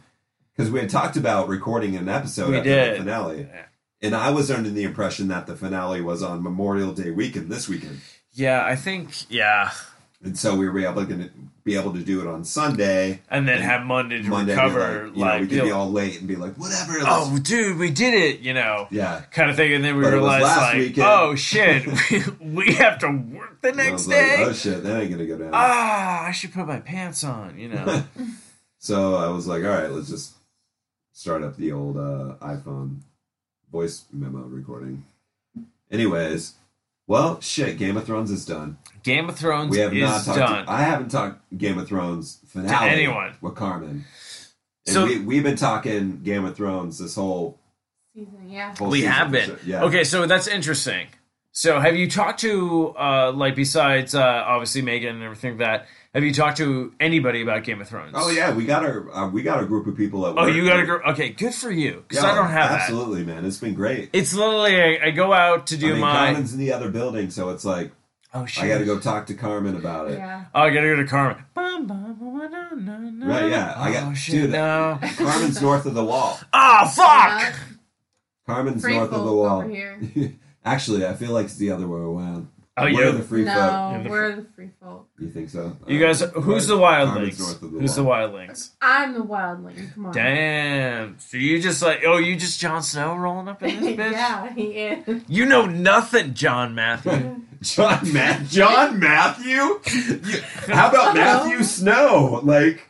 because 0.56 0.70
we 0.70 0.78
had 0.80 0.90
talked 0.90 1.16
about 1.16 1.48
recording 1.48 1.96
an 1.96 2.08
episode 2.08 2.50
We 2.50 2.58
after 2.58 2.68
did. 2.70 2.94
the 2.94 2.98
finale, 2.98 3.48
Yeah. 3.52 3.64
and 4.00 4.14
I 4.14 4.30
was 4.30 4.48
under 4.50 4.70
the 4.70 4.84
impression 4.84 5.26
that 5.28 5.46
the 5.48 5.56
finale 5.56 6.00
was 6.02 6.22
on 6.22 6.40
Memorial 6.42 6.92
Day 6.92 7.10
weekend 7.10 7.50
this 7.50 7.68
weekend, 7.68 8.00
yeah, 8.32 8.64
I 8.64 8.76
think 8.76 9.28
yeah, 9.28 9.72
and 10.22 10.38
so 10.38 10.54
we 10.54 10.68
were 10.68 10.78
able 10.86 11.04
to 11.04 11.30
be 11.64 11.76
able 11.76 11.92
to 11.92 12.00
do 12.00 12.20
it 12.20 12.26
on 12.26 12.44
Sunday. 12.44 13.20
and 13.30 13.46
then 13.46 13.60
have 13.62 13.82
Monday 13.86 14.20
to 14.20 14.28
Monday, 14.28 14.52
recover. 14.52 15.08
like, 15.14 15.16
you 15.16 15.24
know, 15.24 15.40
we 15.40 15.46
could 15.46 15.62
be 15.64 15.70
all 15.70 15.90
late 15.92 16.18
and 16.18 16.26
be 16.26 16.34
like, 16.36 16.54
whatever. 16.54 16.94
oh, 17.02 17.38
dude, 17.42 17.78
we 17.78 17.90
did 17.90 18.14
it. 18.14 18.40
You 18.40 18.52
know, 18.54 18.88
yeah. 18.90 19.20
kind 19.30 19.48
of 19.50 19.56
thing. 19.56 19.72
And 19.72 19.84
then 19.84 19.96
we 19.96 20.02
But 20.02 20.12
realized, 20.14 20.44
like, 20.44 20.74
weekend. 20.76 21.06
oh 21.08 21.34
shit, 21.36 21.86
we, 22.40 22.64
we 22.66 22.72
have 22.74 22.98
to 23.00 23.08
work 23.10 23.60
the 23.62 23.68
And 23.68 23.76
next 23.76 23.92
was 23.92 24.08
like, 24.08 24.16
day. 24.18 24.36
oh 24.40 24.52
shit, 24.52 24.82
that 24.82 25.00
ain't 25.02 25.10
gonna 25.12 25.26
go 25.26 25.38
down. 25.38 25.50
ah, 25.52 26.24
I 26.26 26.32
should 26.32 26.52
put 26.52 26.66
my 26.66 26.80
pants 26.80 27.22
on. 27.22 27.58
You 27.58 27.68
know. 27.68 28.04
so 28.78 29.14
I 29.14 29.28
was 29.28 29.46
like, 29.46 29.62
all 29.62 29.70
right, 29.70 29.90
let's 29.90 30.08
just 30.08 30.32
start 31.12 31.42
up 31.44 31.56
the 31.56 31.70
old 31.72 31.96
uh, 31.96 32.34
iPhone 32.42 32.98
voice 33.70 34.04
memo 34.12 34.40
recording. 34.40 35.04
Anyways, 35.90 36.54
well, 37.12 37.40
shit, 37.40 37.76
Game 37.78 37.96
of 37.96 38.04
Thrones 38.04 38.30
is 38.30 38.44
done. 38.46 38.78
Game 39.02 39.28
of 39.28 39.36
Thrones 39.36 39.70
We 39.70 39.78
have 39.78 39.92
not 39.92 40.20
is 40.20 40.26
talked. 40.26 40.38
done. 40.38 40.64
I 40.68 40.82
haven't 40.82 41.10
talked 41.10 41.40
Game 41.56 41.78
of 41.78 41.86
Thrones 41.88 42.38
finale 42.48 42.88
to 42.88 42.92
anyone. 42.92 43.34
with 43.40 43.54
Carmen. 43.54 44.04
And 44.86 44.94
So- 44.94 45.06
we, 45.06 45.18
we've 45.18 45.42
been 45.42 45.56
talking 45.56 46.22
Game 46.22 46.44
of 46.44 46.56
Thrones 46.56 46.98
this 46.98 47.14
whole. 47.14 47.58
Season, 48.14 48.48
yeah. 48.48 48.74
whole 48.76 48.88
we 48.88 48.98
season 49.00 49.12
have 49.12 49.30
been. 49.30 49.46
sure. 49.46 49.58
Yeah. 49.66 49.84
Okay, 49.84 50.04
so 50.04 50.26
that's 50.26 50.46
interesting. 50.46 51.06
So 51.52 51.80
have 51.80 51.96
you 51.96 52.08
talked 52.10 52.40
to 52.40 52.94
uh 52.98 53.32
like 53.32 53.54
besides 53.54 54.14
uh 54.14 54.22
obviously 54.46 54.80
Megan 54.82 55.14
and 55.16 55.22
everything 55.24 55.58
like 55.58 55.58
that? 55.60 55.86
Have 56.14 56.24
you 56.24 56.34
talked 56.34 56.58
to 56.58 56.92
anybody 57.00 57.40
about 57.40 57.64
Game 57.64 57.80
of 57.80 57.88
Thrones? 57.88 58.12
Oh 58.14 58.30
yeah, 58.30 58.52
we 58.54 58.66
got 58.66 58.84
our 58.84 59.10
uh, 59.10 59.28
we 59.30 59.42
got 59.42 59.62
a 59.62 59.66
group 59.66 59.86
of 59.86 59.96
people 59.96 60.26
at 60.26 60.36
Oh, 60.36 60.42
work 60.44 60.54
you 60.54 60.66
got 60.66 60.78
a 60.80 60.84
group. 60.84 61.02
Okay, 61.08 61.30
good 61.30 61.54
for 61.54 61.70
you 61.70 62.04
because 62.06 62.22
Yeah, 62.22 62.32
I 62.32 62.34
don't 62.34 62.50
have 62.50 62.70
that. 62.70 62.80
absolutely, 62.82 63.24
man. 63.24 63.46
It's 63.46 63.56
been 63.58 63.72
great. 63.72 64.10
It's 64.12 64.34
literally 64.34 64.76
I, 64.80 65.06
I 65.06 65.10
go 65.10 65.32
out 65.32 65.68
to 65.68 65.78
do 65.78 65.88
I 65.88 65.92
mean, 65.92 66.00
my. 66.00 66.12
Carmen's 66.26 66.52
in 66.52 66.58
the 66.60 66.72
other 66.72 66.90
building, 66.90 67.30
so 67.30 67.48
it's 67.48 67.64
like 67.64 67.92
oh 68.34 68.44
shit! 68.44 68.64
I 68.64 68.68
got 68.68 68.78
to 68.78 68.84
go 68.84 68.98
talk 68.98 69.26
to 69.28 69.34
Carmen 69.34 69.74
about 69.74 70.10
it. 70.10 70.18
Yeah. 70.18 70.44
Oh, 70.54 70.60
I 70.62 70.68
gotta 70.70 70.86
go 70.88 70.96
to 70.96 71.06
Carmen. 71.06 71.44
Right, 71.56 73.50
yeah, 73.50 73.74
I 73.76 73.96
Oh 74.06 74.12
shit! 74.14 74.34
dude, 74.34 74.50
no. 74.50 74.98
Carmen's 75.16 75.62
north 75.62 75.86
of 75.86 75.94
the 75.94 76.04
wall. 76.04 76.38
Oh 76.52 76.88
fuck! 76.94 77.54
Carmen's 78.46 78.82
free 78.82 78.96
north 78.96 79.12
of 79.12 79.24
the 79.24 79.32
wall. 79.32 79.62
over 79.62 79.68
here. 79.70 79.98
Actually, 80.64 81.06
I 81.06 81.14
feel 81.14 81.32
like 81.32 81.46
it's 81.46 81.56
the 81.56 81.70
other 81.70 81.88
way 81.88 82.00
around. 82.00 82.48
Oh, 82.74 82.84
We're 82.84 83.04
yeah. 83.04 83.10
the 83.10 83.22
free 83.22 83.44
no, 83.44 83.52
folk. 83.52 83.60
Yeah, 83.60 84.00
the 84.02 84.08
we're 84.10 84.36
the 84.36 84.46
free 84.56 84.70
folk. 84.80 85.06
You 85.18 85.28
think 85.28 85.50
so? 85.50 85.76
You 85.86 85.98
Uh, 86.02 86.06
guys, 86.06 86.20
who's 86.34 86.66
the 86.66 86.76
wildlings? 86.78 87.60
the 87.60 87.66
Who's 87.68 87.94
the 87.96 88.02
wildlings? 88.04 88.70
I'm 88.80 89.12
the 89.12 89.20
wildling. 89.20 89.92
Come 89.94 90.06
on. 90.06 90.14
Damn! 90.14 91.18
So 91.18 91.36
you 91.36 91.60
just 91.60 91.82
like, 91.82 92.00
oh, 92.06 92.16
you 92.16 92.34
just 92.34 92.58
Jon 92.60 92.82
Snow 92.82 93.14
rolling 93.16 93.48
up 93.48 93.62
in 93.62 93.78
this 93.78 93.96
bitch? 93.98 94.12
yeah, 94.12 94.52
he 94.54 94.62
is. 94.68 95.22
You 95.28 95.44
know 95.44 95.66
nothing, 95.66 96.32
John 96.32 96.74
Matthew. 96.74 97.42
John 97.62 98.12
Matt 98.12 98.46
John 98.48 98.98
Matthew? 98.98 99.52
You- 99.52 100.42
how 100.74 100.88
about 100.88 101.14
Matthew 101.14 101.62
Snow? 101.64 102.40
Like 102.42 102.88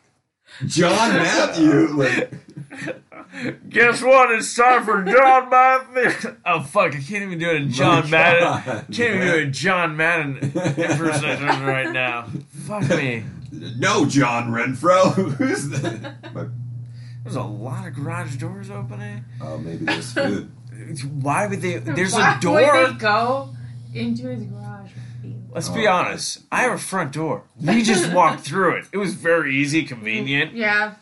John 0.67 0.93
Matthew, 1.15 1.89
like 1.89 2.33
Guess 3.69 4.03
what? 4.03 4.31
It's 4.31 4.55
time 4.55 4.85
for 4.85 5.03
John 5.05 5.51
Madden. 5.51 6.37
Oh 6.47 6.63
fuck! 6.63 6.95
I 6.95 7.01
can't 7.01 7.23
even 7.25 7.39
do 7.39 7.51
it 7.51 7.57
in 7.57 7.71
John 7.71 8.05
My 8.05 8.11
Madden. 8.11 8.43
God, 8.43 8.87
Can't 8.93 9.15
even 9.15 9.21
do 9.29 9.35
it 9.35 9.43
in 9.45 9.53
John 9.53 9.97
Madden 9.97 10.37
impersonation 10.39 11.65
right 11.65 11.91
now. 11.93 12.27
Fuck 12.67 12.89
me. 12.91 13.25
No 13.53 14.07
John 14.07 14.51
Renfro. 14.51 15.13
Who's 15.37 15.69
that? 15.71 16.15
There's 17.23 17.37
a 17.37 17.43
lot 17.43 17.87
of 17.87 17.95
garage 17.95 18.37
doors 18.37 18.71
opening. 18.71 19.25
Oh, 19.41 19.59
maybe 19.59 19.85
there's 19.85 20.13
food. 20.13 20.51
Why 21.23 21.47
would 21.47 21.61
they? 21.61 21.77
There's 21.79 22.15
Why 22.15 22.37
a 22.37 22.41
door. 22.41 22.55
Would 22.55 22.95
they 22.95 22.99
go 22.99 23.55
into 23.95 24.29
his 24.29 24.45
garage? 24.45 24.91
Let's 25.51 25.69
be 25.69 25.87
Oh. 25.87 25.93
honest. 25.93 26.43
I 26.51 26.63
have 26.63 26.73
a 26.73 26.79
front 26.79 27.13
door. 27.13 27.45
We 27.61 27.83
just 27.83 28.13
walked 28.13 28.41
through 28.41 28.77
it. 28.79 28.87
It 28.93 28.97
was 28.97 29.15
very 29.15 29.55
easy, 29.57 29.85
convenient. 29.85 30.55
Yeah. 30.55 30.95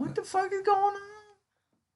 What 0.00 0.14
the 0.14 0.22
fuck 0.22 0.50
is 0.50 0.62
going 0.62 0.94
on? 0.94 1.00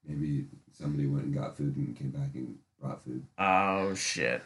Maybe 0.06 0.46
somebody 0.78 1.06
went 1.06 1.24
and 1.24 1.34
got 1.34 1.56
food 1.56 1.74
and 1.76 1.96
came 1.96 2.10
back 2.10 2.34
and 2.34 2.56
brought 2.78 3.02
food. 3.02 3.24
Oh 3.38 3.94
shit. 3.94 4.42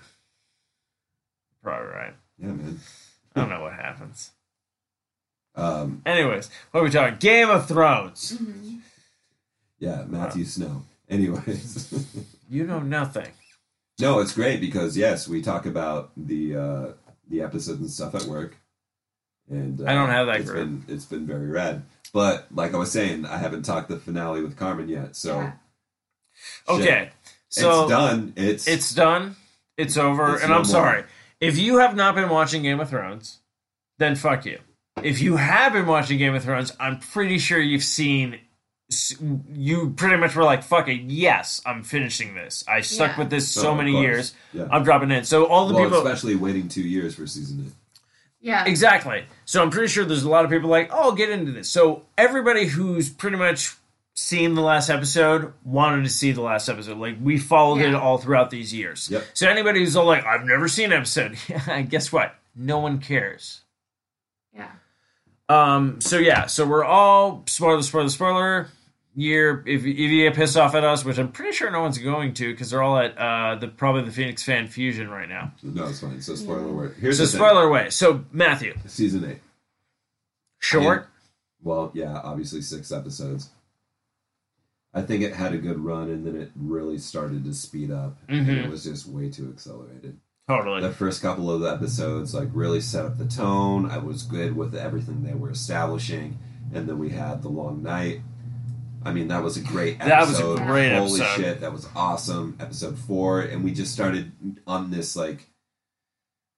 Probably 1.61 1.89
right. 1.89 2.15
Yeah, 2.39 2.49
man. 2.53 2.79
I 3.35 3.41
don't 3.41 3.51
know 3.51 3.63
what 3.63 3.73
happens. 3.73 4.31
Um, 5.57 6.03
Anyways, 6.07 6.51
what 6.71 6.81
are 6.81 6.85
we 6.85 6.91
talking? 6.91 7.19
Game 7.19 7.51
of 7.51 7.67
Thrones. 7.67 8.39
Mhm. 8.41 8.81
yeah, 9.81 10.05
Matthew 10.07 10.45
Snow. 10.45 10.85
Anyways. 11.09 11.93
You 12.51 12.67
know 12.67 12.79
nothing. 12.81 13.29
No, 14.01 14.21
it's 14.21 14.33
great 14.33 14.59
because 14.63 14.97
yes, 14.97 15.29
we 15.29 15.43
talk 15.43 15.67
about 15.67 16.13
the 16.17 16.57
uh, 16.57 16.87
the 17.29 17.43
episodes 17.43 17.81
and 17.81 17.91
stuff 17.91 18.15
at 18.15 18.23
work, 18.23 18.57
and 19.51 19.81
uh, 19.81 19.85
I 19.91 19.95
don't 19.95 20.11
have 20.11 20.27
that 20.27 20.41
It's 20.41 20.51
group. 20.51 20.87
been 20.87 20.95
it's 20.95 21.05
been 21.05 21.27
very 21.27 21.47
rad. 21.47 21.83
But 22.13 22.47
like 22.55 22.73
I 22.75 22.79
was 22.79 22.91
saying, 22.91 23.27
I 23.27 23.37
haven't 23.37 23.65
talked 23.65 23.89
the 23.89 23.99
finale 23.99 24.43
with 24.43 24.57
Carmen 24.57 24.89
yet, 24.89 25.15
so 25.17 25.41
Yeah. 25.41 25.53
shit. 26.67 26.81
Okay. 26.83 27.11
So 27.51 27.83
it's 27.83 27.91
done. 27.91 28.33
It's 28.37 28.67
It's 28.69 28.95
done. 28.95 29.37
It's 29.77 29.97
over. 29.97 30.35
It's 30.35 30.43
and 30.43 30.51
no 30.51 30.57
I'm 30.57 30.63
more. 30.63 30.65
sorry. 30.65 31.05
If 31.41 31.57
you 31.59 31.79
have 31.79 31.95
not 31.97 32.15
been 32.15 32.29
watching 32.31 32.63
Game 32.63 32.81
of 32.81 32.89
Thrones, 32.91 33.39
then 33.99 34.17
fuck 34.17 34.45
you. 34.45 34.59
If 35.03 35.21
you 35.21 35.37
have 35.37 35.73
been 35.73 35.87
watching 35.87 36.19
Game 36.19 36.35
of 36.35 36.43
Thrones, 36.43 36.73
I'm 36.81 36.99
pretty 36.99 37.39
sure 37.39 37.61
you've 37.61 37.85
seen. 37.85 38.41
You 39.55 39.91
pretty 39.97 40.17
much 40.17 40.35
were 40.35 40.45
like, 40.45 40.63
"Fuck 40.63 40.89
it, 40.89 41.03
yes, 41.03 41.61
I'm 41.67 41.83
finishing 41.85 42.35
this. 42.35 42.65
I 42.67 42.81
stuck 42.81 43.13
Yeah. 43.13 43.19
with 43.19 43.31
this 43.31 43.57
Oh, 43.59 43.63
so 43.63 43.75
many 43.75 43.93
course. 43.93 44.03
years. 44.03 44.35
Yeah. 44.55 44.67
I'm 44.73 44.83
dropping 44.83 45.11
in." 45.11 45.25
So 45.25 45.45
all 45.47 45.69
the 45.69 45.75
well, 45.75 45.85
people, 45.85 45.99
especially 46.07 46.37
waiting 46.37 46.69
two 46.69 46.83
years 46.83 47.15
for 47.15 47.27
season 47.27 47.67
eight. 47.67 47.73
Yeah. 48.41 48.65
Exactly. 48.65 49.25
So 49.45 49.63
I'm 49.63 49.71
pretty 49.71 49.89
sure 49.89 50.05
there's 50.05 50.23
a 50.23 50.29
lot 50.29 50.45
of 50.45 50.51
people 50.51 50.71
like, 50.71 50.91
oh, 50.93 51.05
I'll 51.05 51.13
get 51.13 51.31
into 51.31 51.53
this. 51.53 51.69
So 51.69 52.07
everybody 52.17 52.67
who's 52.67 53.11
pretty 53.11 53.37
much 53.37 53.75
seen 54.15 54.55
the 54.55 54.63
last 54.63 54.91
episode 54.91 55.53
wanted 55.65 56.03
to 56.05 56.11
see 56.11 56.33
the 56.33 56.41
last 56.41 56.69
episode. 56.69 56.99
Like 56.99 57.17
we 57.23 57.39
followed 57.39 57.81
it 57.81 57.95
all 57.95 58.19
throughout 58.19 58.51
these 58.51 58.75
years. 58.75 59.09
Yep. 59.11 59.25
So 59.35 59.49
anybody 59.49 59.81
who's 59.81 59.97
all 59.97 60.07
like, 60.07 60.25
I've 60.25 60.45
never 60.45 60.69
seen 60.69 60.93
an 60.93 60.99
episode, 60.99 61.37
guess 61.89 62.13
what? 62.13 62.35
No 62.55 62.79
one 62.79 62.99
cares. 62.99 63.61
Yeah. 64.55 64.71
Um. 65.49 66.01
So 66.01 66.19
yeah. 66.19 66.47
So 66.47 66.67
we're 66.67 66.85
all 66.85 67.45
spoiler, 67.47 67.83
spoiler, 67.83 68.09
spoiler. 68.09 68.69
Year. 69.15 69.65
If, 69.67 69.81
if 69.81 69.87
you 69.87 70.25
get 70.25 70.35
pissed 70.37 70.57
off 70.57 70.75
at 70.77 70.85
us, 70.85 71.05
which 71.05 71.19
I'm 71.19 71.33
pretty 71.33 71.53
sure 71.53 71.71
no 71.71 71.81
one's 71.81 71.99
going 71.99 72.35
to, 72.35 72.53
because 72.53 72.71
they're 72.71 72.83
all 72.83 72.99
at 72.99 73.19
uh 73.19 73.57
the 73.57 73.67
probably 73.69 74.03
the 74.03 74.13
Phoenix 74.13 74.43
Fan 74.45 74.67
Fusion 74.69 75.11
right 75.11 75.29
now. 75.29 75.53
No, 75.63 75.87
it's 75.89 76.01
fine. 76.01 76.21
So 76.21 76.35
spoiler 76.37 76.63
alert. 76.65 76.97
Here's 77.01 77.17
So 77.19 77.25
the 77.25 77.29
thing. 77.31 77.39
spoiler 77.41 77.65
away. 77.65 77.91
So 77.91 78.25
Matthew, 78.33 78.75
Season 78.87 79.25
eight. 79.29 79.39
short. 80.59 81.09
Well, 81.63 81.91
yeah, 81.95 82.21
obviously 82.23 82.63
six 82.63 82.93
episodes. 82.93 83.51
I 84.95 85.03
think 85.03 85.23
it 85.23 85.35
had 85.35 85.53
a 85.53 85.59
good 85.59 85.79
run, 85.81 86.09
and 86.11 86.27
then 86.27 86.37
it 86.37 86.51
really 86.57 86.99
started 86.99 87.45
to 87.45 87.53
speed 87.55 87.91
up, 87.91 88.17
and 88.29 88.47
Mhm. 88.47 88.65
it 88.65 88.71
was 88.71 88.85
just 88.85 89.07
way 89.07 89.29
too 89.31 89.51
accelerated. 89.51 90.19
Totally. 90.49 90.81
The 90.81 90.93
first 90.93 91.21
couple 91.21 91.51
of 91.51 91.63
episodes 91.63 92.33
like 92.35 92.49
really 92.55 92.81
set 92.81 93.05
up 93.05 93.19
the 93.19 93.27
tone. 93.27 93.91
I 93.91 93.99
was 93.99 94.23
good 94.23 94.57
with 94.57 94.75
everything 94.75 95.23
they 95.23 95.35
were 95.35 95.51
establishing, 95.51 96.39
and 96.73 96.89
then 96.89 96.99
we 96.99 97.11
had 97.11 97.43
the 97.43 97.49
long 97.51 97.83
night. 97.83 98.23
I 99.05 99.13
mean, 99.13 99.29
that 99.29 99.43
was 99.43 99.57
a 99.57 99.61
great 99.61 99.97
episode. 100.01 100.09
That 100.11 100.29
was 100.29 100.41
a 100.61 100.65
great 100.65 100.93
Holy 100.93 101.21
episode. 101.21 101.41
shit, 101.43 101.61
that 101.61 101.73
was 101.73 101.89
awesome. 101.95 102.57
Episode 102.61 102.99
four, 102.99 103.41
and 103.41 103.65
we 103.65 103.73
just 103.73 103.93
started 103.93 104.33
on 104.67 104.91
this 104.91 105.15
like, 105.17 105.47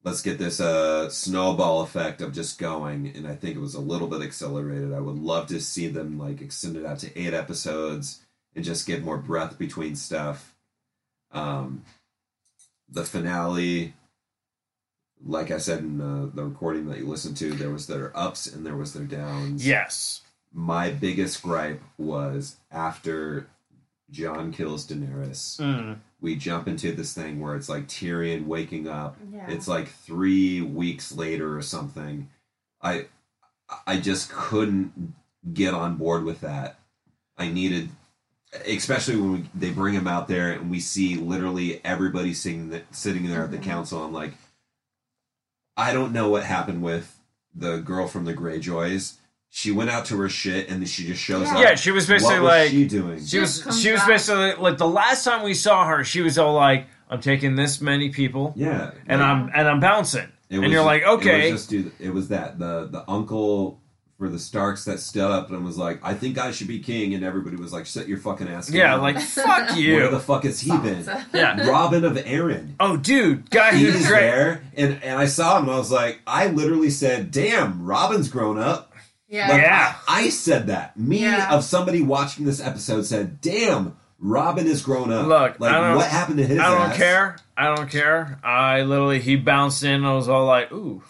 let's 0.05 0.23
get 0.23 0.39
this 0.39 0.61
uh, 0.61 1.11
snowball 1.11 1.83
effect 1.83 2.23
of 2.23 2.33
just 2.33 2.59
going. 2.59 3.13
And 3.15 3.27
I 3.27 3.35
think 3.37 3.57
it 3.57 3.61
was 3.61 3.75
a 3.75 3.81
little 3.81 4.09
bit 4.09 4.23
accelerated. 4.23 4.93
I 4.95 5.01
would 5.01 5.19
love 5.19 5.47
to 5.49 5.61
see 5.61 5.89
them 5.89 6.19
like 6.19 6.41
extend 6.41 6.77
it 6.77 6.87
out 6.87 6.99
to 7.01 7.19
eight 7.19 7.35
episodes 7.35 8.25
and 8.57 8.65
just 8.65 8.87
get 8.87 9.05
more 9.05 9.19
breath 9.19 9.59
between 9.59 9.95
stuff. 9.95 10.55
Um, 11.33 11.85
the 12.89 13.05
finale, 13.05 13.93
like 15.25 15.51
I 15.51 15.59
said 15.59 15.81
in 15.81 16.01
uh, 16.01 16.31
the 16.35 16.45
recording 16.45 16.89
that 16.89 16.99
you 16.99 17.07
listened 17.07 17.37
to, 17.37 17.53
there 17.53 17.71
was 17.71 17.87
their 17.87 18.17
ups 18.17 18.47
and 18.47 18.65
there 18.65 18.77
was 18.77 18.95
their 18.95 19.05
downs 19.05 19.67
Yes. 19.67 20.23
My 20.53 20.91
biggest 20.91 21.43
gripe 21.43 21.81
was 21.97 22.57
after 22.73 23.47
Jon 24.11 24.53
kills 24.53 24.87
Daenerys, 24.87 25.61
Mm. 25.61 25.99
we 26.21 26.35
jump 26.35 26.67
into 26.67 26.91
this 26.93 27.15
thing 27.15 27.41
where 27.41 27.55
it's 27.55 27.69
like 27.69 27.87
Tyrion 27.87 28.47
waking 28.47 28.89
up. 28.89 29.17
Yeah. 29.33 29.49
It's 29.49 29.69
like 29.69 29.89
three 29.89 30.61
weeks 30.61 31.13
later 31.13 31.57
or 31.57 31.63
something. 31.63 32.29
I 32.83 33.07
I 33.87 34.01
just 34.01 34.31
couldn't 34.31 35.15
get 35.55 35.75
on 35.75 35.97
board 35.97 36.25
with 36.25 36.41
that. 36.41 36.81
I 37.39 37.47
needed, 37.49 37.91
especially 38.67 39.15
when 39.17 39.33
we, 39.33 39.49
they 39.55 39.71
bring 39.71 39.95
him 39.95 40.09
out 40.09 40.27
there 40.27 40.51
and 40.51 40.69
we 40.73 40.81
see 40.81 41.15
literally 41.15 41.81
everybody 41.85 42.35
sitting 42.35 42.71
th- 42.71 42.85
sitting 42.91 43.29
there 43.29 43.45
at 43.45 43.53
the 43.53 43.59
Mhm. 43.59 43.63
council. 43.63 44.03
I'm 44.03 44.13
like, 44.13 44.35
I 45.77 45.93
don't 45.93 46.13
know 46.13 46.29
what 46.29 46.43
happened 46.45 46.83
with 46.83 47.17
the 47.55 47.77
girl 47.79 48.09
from 48.09 48.25
the 48.25 48.35
Greyjoys. 48.35 49.19
She 49.53 49.73
went 49.73 49.91
out 49.91 50.05
to 50.07 50.17
her 50.19 50.29
shit 50.29 50.69
and 50.69 50.81
then 50.81 50.87
she 50.87 51.07
just 51.07 51.21
shows 51.21 51.47
Yeah. 51.49 51.55
up. 51.55 51.61
Yeah, 51.61 51.75
she 51.75 51.91
was 51.91 52.07
basically 52.07 52.35
what 52.37 52.43
was 52.43 52.51
like 52.53 52.71
she 52.71 52.87
doing? 52.87 53.25
she 53.25 53.39
was 53.41 53.63
Just 53.65 53.83
she 53.83 53.91
was 53.91 54.01
basically 54.05 54.55
like 54.55 54.79
the 54.79 54.87
last 54.89 55.25
time 55.25 55.43
we 55.43 55.55
saw 55.55 55.87
her, 55.87 56.05
she 56.05 56.21
was 56.23 56.39
all 56.39 56.55
like, 56.55 56.87
"I'm 57.11 57.21
taking 57.21 57.57
this 57.57 57.81
many 57.81 58.11
people 58.11 58.53
yeah, 58.57 58.93
and 59.09 59.21
like- 59.21 59.29
I'm 59.31 59.51
and 59.55 59.69
I'm 59.69 59.81
bouncing." 59.81 60.29
It 60.51 60.55
and 60.57 60.61
was 60.63 60.73
you're 60.73 60.83
ju- 60.83 60.87
like, 60.87 61.03
It 61.03 61.09
"Okay." 61.09 61.53
was, 61.53 61.63
just, 61.63 61.71
dude, 61.71 61.93
it 61.99 62.15
was 62.15 62.29
that 62.29 62.59
the 62.61 62.87
the 62.91 63.05
uncle 63.11 63.81
for 64.19 64.29
the 64.29 64.39
Starks 64.39 64.85
that 64.85 65.01
stood 65.01 65.31
up 65.31 65.51
and 65.51 65.65
was 65.65 65.79
like, 65.79 65.99
"I 66.03 66.13
think 66.15 66.39
I 66.39 66.51
should 66.53 66.69
be 66.69 66.79
king," 66.79 67.15
and 67.15 67.25
everybody 67.25 67.57
was 67.57 67.73
like, 67.73 67.87
"Sit 67.87 68.07
your 68.07 68.19
fucking 68.19 68.47
ass 68.49 68.69
down." 68.69 68.77
Yeah, 68.77 68.95
like 68.97 69.19
fuck 69.21 69.77
you. 69.77 69.95
where 69.97 70.11
the 70.11 70.21
fuck 70.21 70.45
has 70.45 70.61
he 70.61 70.71
been? 70.79 71.05
Yeah. 71.35 71.67
Robin 71.69 72.05
of 72.05 72.13
Arryn. 72.19 72.75
Oh, 72.79 72.97
dude, 72.97 73.51
guy 73.51 73.73
who's 73.73 73.95
He's 73.95 74.09
there, 74.09 74.63
and 74.77 75.03
and 75.03 75.19
I 75.19 75.25
saw 75.27 75.59
him. 75.59 75.69
I 75.71 75.77
was 75.77 75.91
like, 75.91 76.21
I 76.27 76.47
literally 76.49 76.91
said, 76.91 77.31
"Damn, 77.33 77.85
Robin's 77.85 78.29
grown 78.29 78.59
up." 78.59 78.90
Yeah. 79.31 79.49
Like, 79.49 79.63
Yeah. 79.63 79.95
I, 80.09 80.23
I 80.25 80.29
said 80.29 80.67
that. 80.67 80.99
Me 80.99 81.21
Yeah. 81.23 81.55
of 81.55 81.65
somebody 81.65 82.03
watching 82.03 82.45
this 82.45 82.61
episode 82.61 83.07
said, 83.07 83.41
"Damn, 83.41 83.97
Robin 84.19 84.67
has 84.67 84.83
grown 84.83 85.11
up." 85.13 85.27
Look, 85.27 85.61
like 85.61 85.73
I 85.73 85.81
don't- 85.81 85.97
what 85.97 86.09
happened 86.09 86.39
to 86.39 86.47
his? 86.47 86.59
I 86.59 86.65
don't 86.71 86.91
ass? 86.91 86.97
care. 86.97 87.37
I 87.57 87.75
don't 87.75 87.89
care. 87.91 88.39
I 88.43 88.83
literally 88.83 89.21
he 89.21 89.37
bounced 89.37 89.83
in. 89.85 90.05
I 90.05 90.13
was 90.15 90.29
all 90.29 90.47
like, 90.47 90.73
"Ooh, 90.73 91.03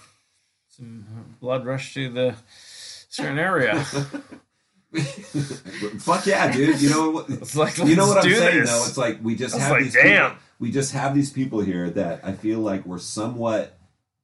some 0.77 1.05
blood 1.41 1.65
rush 1.65 1.95
to 1.95 2.09
the 2.11 2.35
certain 3.09 3.39
area." 3.39 3.83
Fuck 6.01 6.27
yeah, 6.27 6.51
dude! 6.53 6.81
You 6.81 6.91
know 6.91 7.11
what? 7.11 7.31
It's 7.31 7.55
like, 7.57 7.79
you 7.79 7.95
know 7.97 8.09
what 8.09 8.19
I'm 8.25 8.31
saying 8.31 8.61
this. 8.61 8.71
though. 8.71 8.85
It's 8.87 8.99
like 8.99 9.19
we 9.23 9.37
just 9.37 9.55
I 9.55 9.59
have 9.61 9.71
like, 9.71 9.83
these. 9.85 9.95
damn. 9.95 10.31
People, 10.33 10.43
we 10.59 10.71
just 10.73 10.93
have 10.93 11.15
these 11.15 11.31
people 11.31 11.61
here 11.61 11.89
that 11.91 12.21
I 12.25 12.33
feel 12.33 12.59
like 12.59 12.85
we're 12.85 12.99
somewhat 12.99 13.79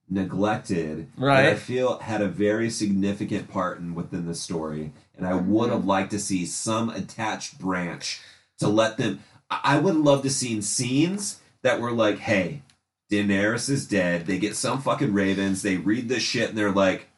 neglected. 0.09 1.09
that 1.45 1.53
I 1.53 1.55
feel 1.57 1.99
had 1.99 2.23
a 2.23 2.29
very 2.29 2.71
significant 2.71 3.49
part 3.49 3.79
in 3.79 3.95
within 3.95 4.27
the 4.27 4.35
story, 4.35 4.93
and 5.17 5.27
I 5.27 5.35
would 5.35 5.71
have 5.71 5.81
mm-hmm. 5.81 5.89
liked 5.89 6.11
to 6.13 6.19
see 6.19 6.47
some 6.47 6.91
attached 6.91 7.59
branch 7.59 8.21
to 8.59 8.69
let 8.69 8.97
them. 8.97 9.21
I 9.51 9.79
would 9.79 9.97
love 9.97 10.23
to 10.23 10.31
seen 10.31 10.63
scenes 10.63 11.41
that 11.63 11.81
were 11.81 11.93
like, 11.93 12.19
"Hey, 12.19 12.63
Daenerys 13.11 13.69
is 13.69 13.87
dead." 13.87 14.27
They 14.27 14.39
get 14.39 14.57
some 14.57 14.81
fucking 14.81 15.13
ravens. 15.13 15.63
They 15.63 15.77
read 15.77 16.09
this 16.09 16.23
shit, 16.23 16.51
and 16.51 16.59
they're 16.59 16.73
like, 16.73 17.09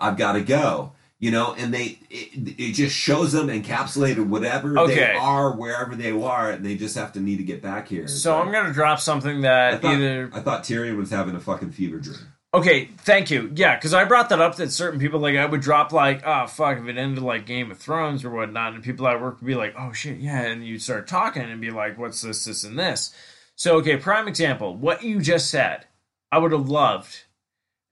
"I've 0.00 0.16
got 0.16 0.32
to 0.32 0.42
go." 0.42 0.92
You 1.20 1.32
know, 1.32 1.52
and 1.54 1.74
they 1.74 1.98
it, 2.10 2.60
it 2.60 2.72
just 2.74 2.94
shows 2.94 3.32
them 3.32 3.48
encapsulated 3.48 4.28
whatever 4.28 4.74
they 4.86 5.14
are 5.14 5.50
wherever 5.50 5.96
they 5.96 6.12
are, 6.12 6.52
and 6.52 6.64
they 6.64 6.76
just 6.76 6.96
have 6.96 7.12
to 7.14 7.20
need 7.20 7.38
to 7.38 7.42
get 7.42 7.60
back 7.60 7.88
here. 7.88 8.06
So 8.06 8.34
But 8.34 8.46
I'm 8.46 8.52
gonna 8.52 8.72
drop 8.72 9.00
something 9.00 9.38
I 9.38 9.40
that 9.40 9.82
thought, 9.82 9.94
either 9.94 10.30
I 10.32 10.40
thought 10.40 10.62
Tyrion 10.62 10.96
was 10.96 11.10
having 11.10 11.34
a 11.34 11.40
fucking 11.40 11.72
fever 11.72 11.98
dream. 11.98 12.18
Okay, 12.54 12.86
thank 12.98 13.30
you. 13.30 13.52
Yeah, 13.54 13.74
because 13.74 13.92
I 13.92 14.04
brought 14.04 14.30
that 14.30 14.40
up 14.40 14.56
that 14.56 14.72
certain 14.72 14.98
people 14.98 15.20
like 15.20 15.36
I 15.36 15.44
would 15.44 15.60
drop 15.60 15.92
like, 15.92 16.22
oh 16.24 16.46
fuck, 16.46 16.78
if 16.78 16.86
it 16.86 16.96
ended 16.96 17.22
like 17.22 17.44
Game 17.44 17.70
of 17.70 17.78
Thrones 17.78 18.24
or 18.24 18.30
whatnot, 18.30 18.74
and 18.74 18.82
people 18.82 19.06
at 19.06 19.20
work 19.20 19.40
would 19.40 19.46
be 19.46 19.54
like, 19.54 19.74
oh 19.78 19.92
shit, 19.92 20.18
yeah, 20.18 20.42
and 20.42 20.66
you'd 20.66 20.80
start 20.80 21.06
talking 21.06 21.42
and 21.42 21.60
be 21.60 21.70
like, 21.70 21.98
what's 21.98 22.22
this, 22.22 22.44
this, 22.46 22.64
and 22.64 22.78
this. 22.78 23.12
So 23.54 23.76
okay, 23.78 23.96
prime 23.98 24.28
example, 24.28 24.74
what 24.74 25.02
you 25.02 25.20
just 25.20 25.50
said, 25.50 25.86
I 26.32 26.38
would 26.38 26.52
have 26.52 26.70
loved, 26.70 27.24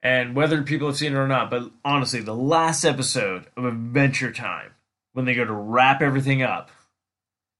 and 0.03 0.35
whether 0.35 0.61
people 0.61 0.87
have 0.87 0.97
seen 0.97 1.13
it 1.13 1.17
or 1.17 1.27
not, 1.27 1.49
but 1.49 1.71
honestly, 1.83 2.21
the 2.21 2.35
last 2.35 2.85
episode 2.85 3.47
of 3.55 3.65
Adventure 3.65 4.31
Time 4.31 4.71
when 5.13 5.25
they 5.25 5.33
go 5.33 5.45
to 5.45 5.53
wrap 5.53 6.01
everything 6.01 6.43
up, 6.43 6.69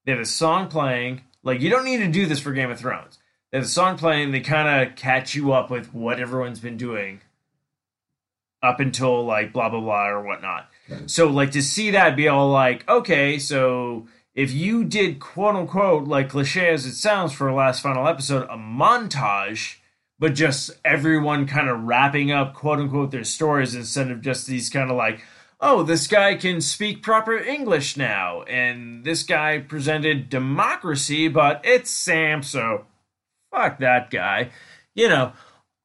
they 0.05 0.11
have 0.11 0.21
a 0.21 0.25
song 0.25 0.67
playing. 0.67 1.21
Like 1.41 1.59
you 1.59 1.69
don't 1.69 1.85
need 1.85 1.97
to 1.97 2.07
do 2.07 2.27
this 2.27 2.39
for 2.39 2.53
Game 2.53 2.69
of 2.69 2.79
Thrones. 2.79 3.17
They 3.51 3.57
have 3.57 3.65
a 3.65 3.69
song 3.69 3.97
playing. 3.97 4.31
They 4.31 4.41
kind 4.41 4.87
of 4.87 4.95
catch 4.95 5.33
you 5.33 5.53
up 5.53 5.71
with 5.71 5.93
what 5.93 6.19
everyone's 6.19 6.59
been 6.59 6.77
doing 6.77 7.21
up 8.61 8.79
until 8.79 9.25
like 9.25 9.53
blah 9.53 9.69
blah 9.69 9.79
blah 9.79 10.07
or 10.07 10.21
whatnot. 10.21 10.69
So 11.07 11.27
like 11.27 11.51
to 11.51 11.63
see 11.63 11.91
that 11.91 12.15
be 12.15 12.27
all 12.27 12.49
like 12.49 12.87
okay, 12.87 13.39
so 13.39 14.07
if 14.35 14.51
you 14.51 14.83
did 14.83 15.19
quote 15.19 15.55
unquote 15.55 16.07
like 16.07 16.29
cliche 16.29 16.69
as 16.69 16.85
it 16.85 16.93
sounds 16.93 17.33
for 17.33 17.47
a 17.47 17.55
last 17.55 17.81
final 17.81 18.07
episode, 18.07 18.43
a 18.51 18.57
montage, 18.57 19.77
but 20.19 20.33
just 20.33 20.71
everyone 20.85 21.45
kind 21.47 21.69
of 21.69 21.83
wrapping 21.83 22.31
up 22.31 22.53
quote 22.53 22.79
unquote 22.79 23.11
their 23.11 23.23
stories 23.23 23.75
instead 23.75 24.09
of 24.11 24.21
just 24.21 24.47
these 24.47 24.69
kind 24.69 24.89
of 24.91 24.97
like 24.97 25.21
oh, 25.59 25.81
this 25.81 26.05
guy 26.05 26.35
can 26.35 26.61
speak 26.61 27.01
proper 27.01 27.35
English 27.35 27.97
now, 27.97 28.43
and 28.43 29.03
this 29.03 29.23
guy 29.23 29.57
presented 29.57 30.29
democracy, 30.29 31.27
but 31.27 31.59
it's 31.63 31.89
Sam, 31.89 32.43
so 32.43 32.85
fuck 33.51 33.79
that 33.79 34.11
guy. 34.11 34.51
You 34.93 35.09
know, 35.09 35.33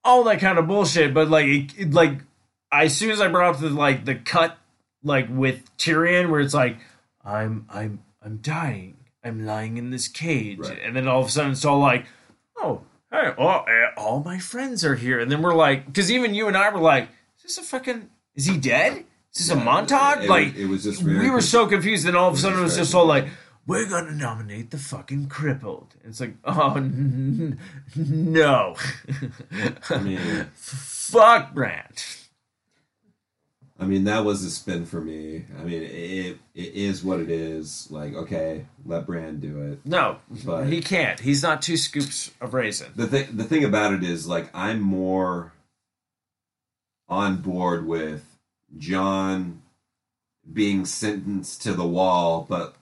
all 0.04 0.24
that 0.24 0.40
kind 0.40 0.58
of 0.58 0.66
bullshit. 0.66 1.14
But 1.14 1.30
like, 1.30 1.46
it, 1.46 1.78
it- 1.78 1.94
like, 1.94 2.18
I, 2.70 2.84
as 2.84 2.94
soon 2.98 3.10
as 3.12 3.20
I 3.22 3.28
brought 3.28 3.54
up 3.54 3.60
the 3.62 3.70
like 3.70 4.04
the 4.04 4.14
cut, 4.16 4.58
like 5.02 5.28
with 5.30 5.74
Tyrion, 5.78 6.28
where 6.30 6.40
it's 6.40 6.52
like, 6.52 6.76
I'm, 7.24 7.64
I'm, 7.70 8.02
I'm 8.22 8.40
dying. 8.42 8.98
I'm 9.24 9.46
lying 9.46 9.78
in 9.78 9.88
this 9.88 10.06
cage, 10.06 10.58
Right. 10.58 10.80
and 10.84 10.94
then 10.94 11.08
all 11.08 11.22
of 11.22 11.28
a 11.28 11.30
sudden 11.30 11.52
it's 11.52 11.64
all 11.64 11.78
like, 11.78 12.04
oh, 12.58 12.82
hey, 13.12 13.32
oh, 13.38 13.62
eh, 13.68 13.86
all 13.96 14.22
my 14.24 14.38
friends 14.38 14.84
are 14.84 14.94
here, 14.96 15.20
and 15.20 15.30
then 15.30 15.42
we're 15.42 15.54
like, 15.54 15.86
because 15.86 16.10
even 16.10 16.34
you 16.34 16.48
and 16.48 16.56
I 16.56 16.70
were 16.70 16.80
like, 16.80 17.08
is 17.36 17.42
this 17.44 17.58
a 17.58 17.62
fucking, 17.62 18.08
is 18.34 18.46
he 18.46 18.56
dead? 18.56 19.04
Is 19.34 19.46
this 19.46 19.50
a 19.50 19.60
montage? 19.60 20.24
it- 20.24 20.28
like, 20.30 20.56
it 20.56 20.66
was 20.66 20.82
just 20.84 21.02
we 21.02 21.30
were 21.30 21.40
so 21.40 21.66
confused, 21.66 22.06
and 22.08 22.16
all 22.16 22.28
of 22.28 22.34
a 22.34 22.38
sudden 22.38 22.58
it 22.58 22.62
was 22.62 22.76
just 22.76 22.94
all 22.94 23.06
like, 23.06 23.26
we're 23.66 23.88
gonna 23.88 24.10
nominate 24.12 24.70
the 24.72 24.78
fucking 24.78 25.28
crippled. 25.28 25.94
It's 26.04 26.20
like, 26.20 26.34
oh 26.44 26.74
n- 26.76 27.58
no, 27.94 28.74
I 29.90 29.98
mean, 29.98 30.18
fuck 30.54 31.54
Bran. 31.54 31.84
I 33.82 33.86
mean 33.86 34.04
that 34.04 34.24
was 34.24 34.44
a 34.44 34.50
spin 34.50 34.86
for 34.86 35.00
me. 35.00 35.44
I 35.58 35.64
mean, 35.64 35.82
it 35.82 36.38
it 36.54 36.74
is 36.74 37.02
what 37.02 37.18
it 37.20 37.30
is. 37.30 37.88
Like, 37.90 38.14
okay, 38.14 38.66
let 38.86 39.06
Bran 39.06 39.40
do 39.40 39.60
it. 39.72 39.80
No, 39.84 40.18
But- 40.44 40.68
he 40.68 40.80
can't. 40.80 41.18
He's 41.18 41.42
not 41.42 41.62
two 41.62 41.76
scoops 41.76 42.30
of 42.40 42.54
raisin. 42.54 42.92
The 42.94 43.06
thing 43.08 43.36
the 43.36 43.44
thing 43.44 43.64
about 43.64 43.92
it 43.94 44.04
is 44.04 44.26
like 44.28 44.48
I'm 44.54 44.80
more 44.80 45.52
on 47.08 47.36
board 47.38 47.86
with 47.86 48.38
Jon 48.78 49.62
being 50.50 50.84
sentenced 50.84 51.62
to 51.62 51.72
the 51.72 51.86
wall, 51.86 52.46
but 52.48 52.74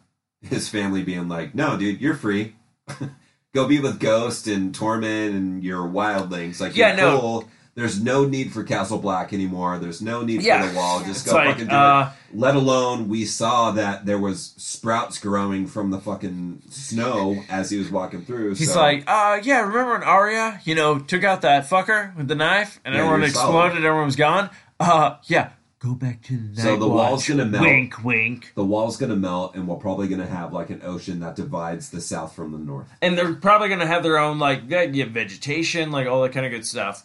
his 0.42 0.68
family 0.68 1.02
being 1.02 1.28
like, 1.28 1.54
"No, 1.54 1.76
dude, 1.76 2.00
you're 2.00 2.14
free. 2.14 2.54
Go 3.54 3.66
be 3.66 3.80
with 3.80 3.98
Ghost 3.98 4.46
and 4.46 4.72
Tormund 4.74 5.30
and 5.30 5.64
your 5.64 5.88
wildlings. 5.88 6.60
Like, 6.60 6.76
Yeah, 6.76 6.88
you're 6.96 6.96
no. 7.10 7.20
cool. 7.20 7.48
There's 7.76 8.02
no 8.02 8.24
need 8.26 8.52
for 8.52 8.64
Castle 8.64 8.98
Black 8.98 9.32
anymore. 9.32 9.78
There's 9.78 10.02
no 10.02 10.22
need 10.22 10.42
Yeah. 10.42 10.62
for 10.62 10.68
the 10.72 10.76
wall. 10.76 10.98
Just 11.00 11.22
It's 11.24 11.30
go 11.30 11.36
like, 11.36 11.48
fucking 11.52 11.68
do 11.68 11.74
uh, 11.74 12.10
it. 12.32 12.36
Let 12.38 12.56
alone 12.56 13.08
we 13.08 13.24
saw 13.24 13.70
that 13.70 14.04
there 14.06 14.18
was 14.18 14.52
sprouts 14.56 15.18
growing 15.18 15.66
from 15.66 15.90
the 15.90 16.00
fucking 16.00 16.62
snow 16.68 17.42
as 17.48 17.70
he 17.70 17.78
was 17.78 17.90
walking 17.90 18.24
through. 18.24 18.54
He's 18.56 18.72
so- 18.72 18.80
like, 18.80 19.04
uh, 19.06 19.40
yeah, 19.42 19.60
remember 19.60 19.92
when 19.92 20.02
Arya, 20.02 20.60
you 20.64 20.74
know, 20.74 20.98
took 20.98 21.22
out 21.24 21.42
that 21.42 21.68
fucker 21.68 22.14
with 22.16 22.28
the 22.28 22.34
knife 22.34 22.80
and 22.84 22.94
Yeah, 22.94 23.02
everyone 23.02 23.22
exploded, 23.22 23.72
solid. 23.72 23.84
everyone 23.84 24.06
was 24.06 24.16
gone? 24.16 24.50
Uh, 24.78 25.16
yeah. 25.24 25.50
Go 25.78 25.94
back 25.94 26.20
to 26.24 26.36
the 26.36 26.60
So 26.60 26.76
the 26.76 26.86
wall's 26.88 27.26
gonna 27.26 27.46
melt. 27.46 27.64
Wink, 27.64 28.04
wink. 28.04 28.52
the 28.54 28.64
wall's 28.64 28.98
gonna 28.98 29.16
melt, 29.16 29.54
and 29.54 29.66
we're 29.66 29.76
probably 29.76 30.08
gonna 30.08 30.26
have 30.26 30.52
like 30.52 30.68
an 30.68 30.82
ocean 30.84 31.20
that 31.20 31.36
divides 31.36 31.88
the 31.88 32.02
south 32.02 32.34
from 32.36 32.52
the 32.52 32.58
north. 32.58 32.88
And 33.00 33.16
they're 33.16 33.32
probably 33.32 33.68
going 33.68 33.80
to 33.80 33.86
have 33.86 34.02
their 34.02 34.18
own, 34.18 34.38
like, 34.38 34.64
yeah, 34.68 34.84
vegetation, 35.06 35.90
like, 35.90 36.06
all 36.06 36.20
that 36.22 36.32
kind 36.32 36.44
of 36.44 36.52
good 36.52 36.66
stuff. 36.66 37.04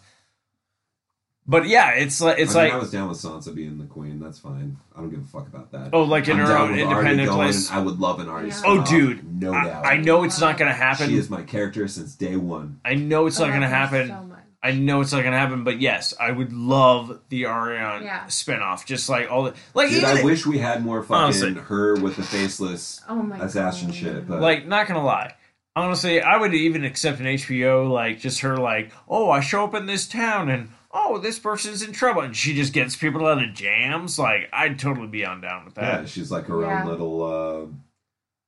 But 1.48 1.68
yeah, 1.68 1.92
it's 1.92 2.22
like, 2.22 2.40
it's 2.40 2.56
I 2.56 2.64
mean, 2.64 2.72
like, 2.72 2.74
I 2.74 2.80
was 2.82 2.92
down 2.92 3.08
with 3.08 3.20
Sansa 3.20 3.54
being 3.54 3.78
the 3.78 3.86
queen. 3.86 4.20
That's 4.20 4.40
fine. 4.40 4.78
I 4.96 5.00
don't 5.02 5.12
give 5.12 5.22
a 5.22 5.26
fuck 5.26 5.48
about 5.48 5.72
that. 5.74 5.90
oh, 5.94 6.02
like 6.04 6.28
in 6.28 6.40
I'm 6.40 6.46
her 6.48 6.58
own 6.58 6.72
with 6.72 6.80
Arya 6.82 6.90
independent 6.90 7.30
going. 7.30 7.40
place. 7.44 7.70
I 7.72 7.80
would 7.80 8.00
love 8.00 8.20
an 8.20 8.28
Arya. 8.30 8.48
Yeah. 8.48 8.62
Oh, 8.66 8.84
dude. 8.84 9.42
no 9.42 9.54
I, 9.54 9.64
doubt. 9.66 9.86
I 9.86 9.98
know 9.98 10.24
it's 10.24 10.40
not 10.40 10.58
going 10.58 10.70
to 10.72 10.76
happen. 10.76 11.08
she 11.08 11.18
is 11.18 11.30
my 11.30 11.44
character 11.44 11.88
since 11.88 12.16
day 12.16 12.36
one. 12.36 12.80
I 12.84 12.96
know 12.96 13.28
it's 13.28 13.40
I 13.40 13.44
not 13.46 13.50
going 13.52 13.62
to 13.62 13.68
happen. 13.68 14.08
So. 14.08 14.32
I 14.64 14.72
know 14.72 15.02
it's 15.02 15.12
not 15.12 15.20
going 15.22 15.34
to 15.34 15.38
happen, 15.38 15.64
but 15.64 15.80
yes, 15.80 16.16
I 16.20 16.32
would 16.32 16.52
love 16.52 17.20
the 17.30 17.44
Ariana 17.44 18.02
Yeah. 18.02 18.24
spinoff. 18.26 18.84
Just 18.84 19.08
like 19.08 19.30
all 19.32 19.44
the 19.44 19.54
like, 19.76 19.90
Dude, 19.90 20.00
even 20.02 20.18
I 20.18 20.24
wish 20.24 20.48
we 20.48 20.58
had 20.58 20.84
more 20.84 21.04
fucking 21.04 21.16
Honestly. 21.16 21.54
her 21.54 21.94
with 22.00 22.16
the 22.16 22.24
faceless 22.24 23.02
Oh 23.08 23.22
my 23.22 23.38
assassin 23.38 23.90
god. 23.90 23.96
shit. 23.96 24.28
But 24.28 24.42
like 24.42 24.66
not 24.66 24.88
gonna 24.88 25.04
lie. 25.06 25.36
Honestly, 25.76 26.22
I 26.22 26.38
would 26.38 26.56
even 26.56 26.84
accept 26.84 27.20
an 27.20 27.28
HBO 27.28 27.88
like 27.92 28.20
just 28.20 28.40
her 28.40 28.58
like, 28.58 28.92
oh, 29.08 29.30
I 29.30 29.42
show 29.42 29.66
up 29.66 29.76
in 29.76 29.86
this 29.86 30.08
town 30.08 30.50
and 30.50 30.70
oh, 30.98 31.18
this 31.20 31.38
person's 31.38 31.82
in 31.84 31.92
trouble, 31.92 32.22
and 32.22 32.36
she 32.36 32.56
just 32.56 32.72
gets 32.74 32.96
people 32.96 33.28
out 33.28 33.44
of 33.44 33.54
jams. 33.54 34.18
Like, 34.18 34.50
I'd 34.54 34.80
totally 34.80 35.08
be 35.08 35.26
on 35.26 35.42
down 35.42 35.66
with 35.66 35.76
that. 35.76 36.02
yeah, 36.02 36.06
she's 36.06 36.32
like 36.32 36.46
her 36.46 36.62
Yeah. 36.62 36.82
own 36.82 36.88
little. 36.88 37.24
uh 37.24 37.68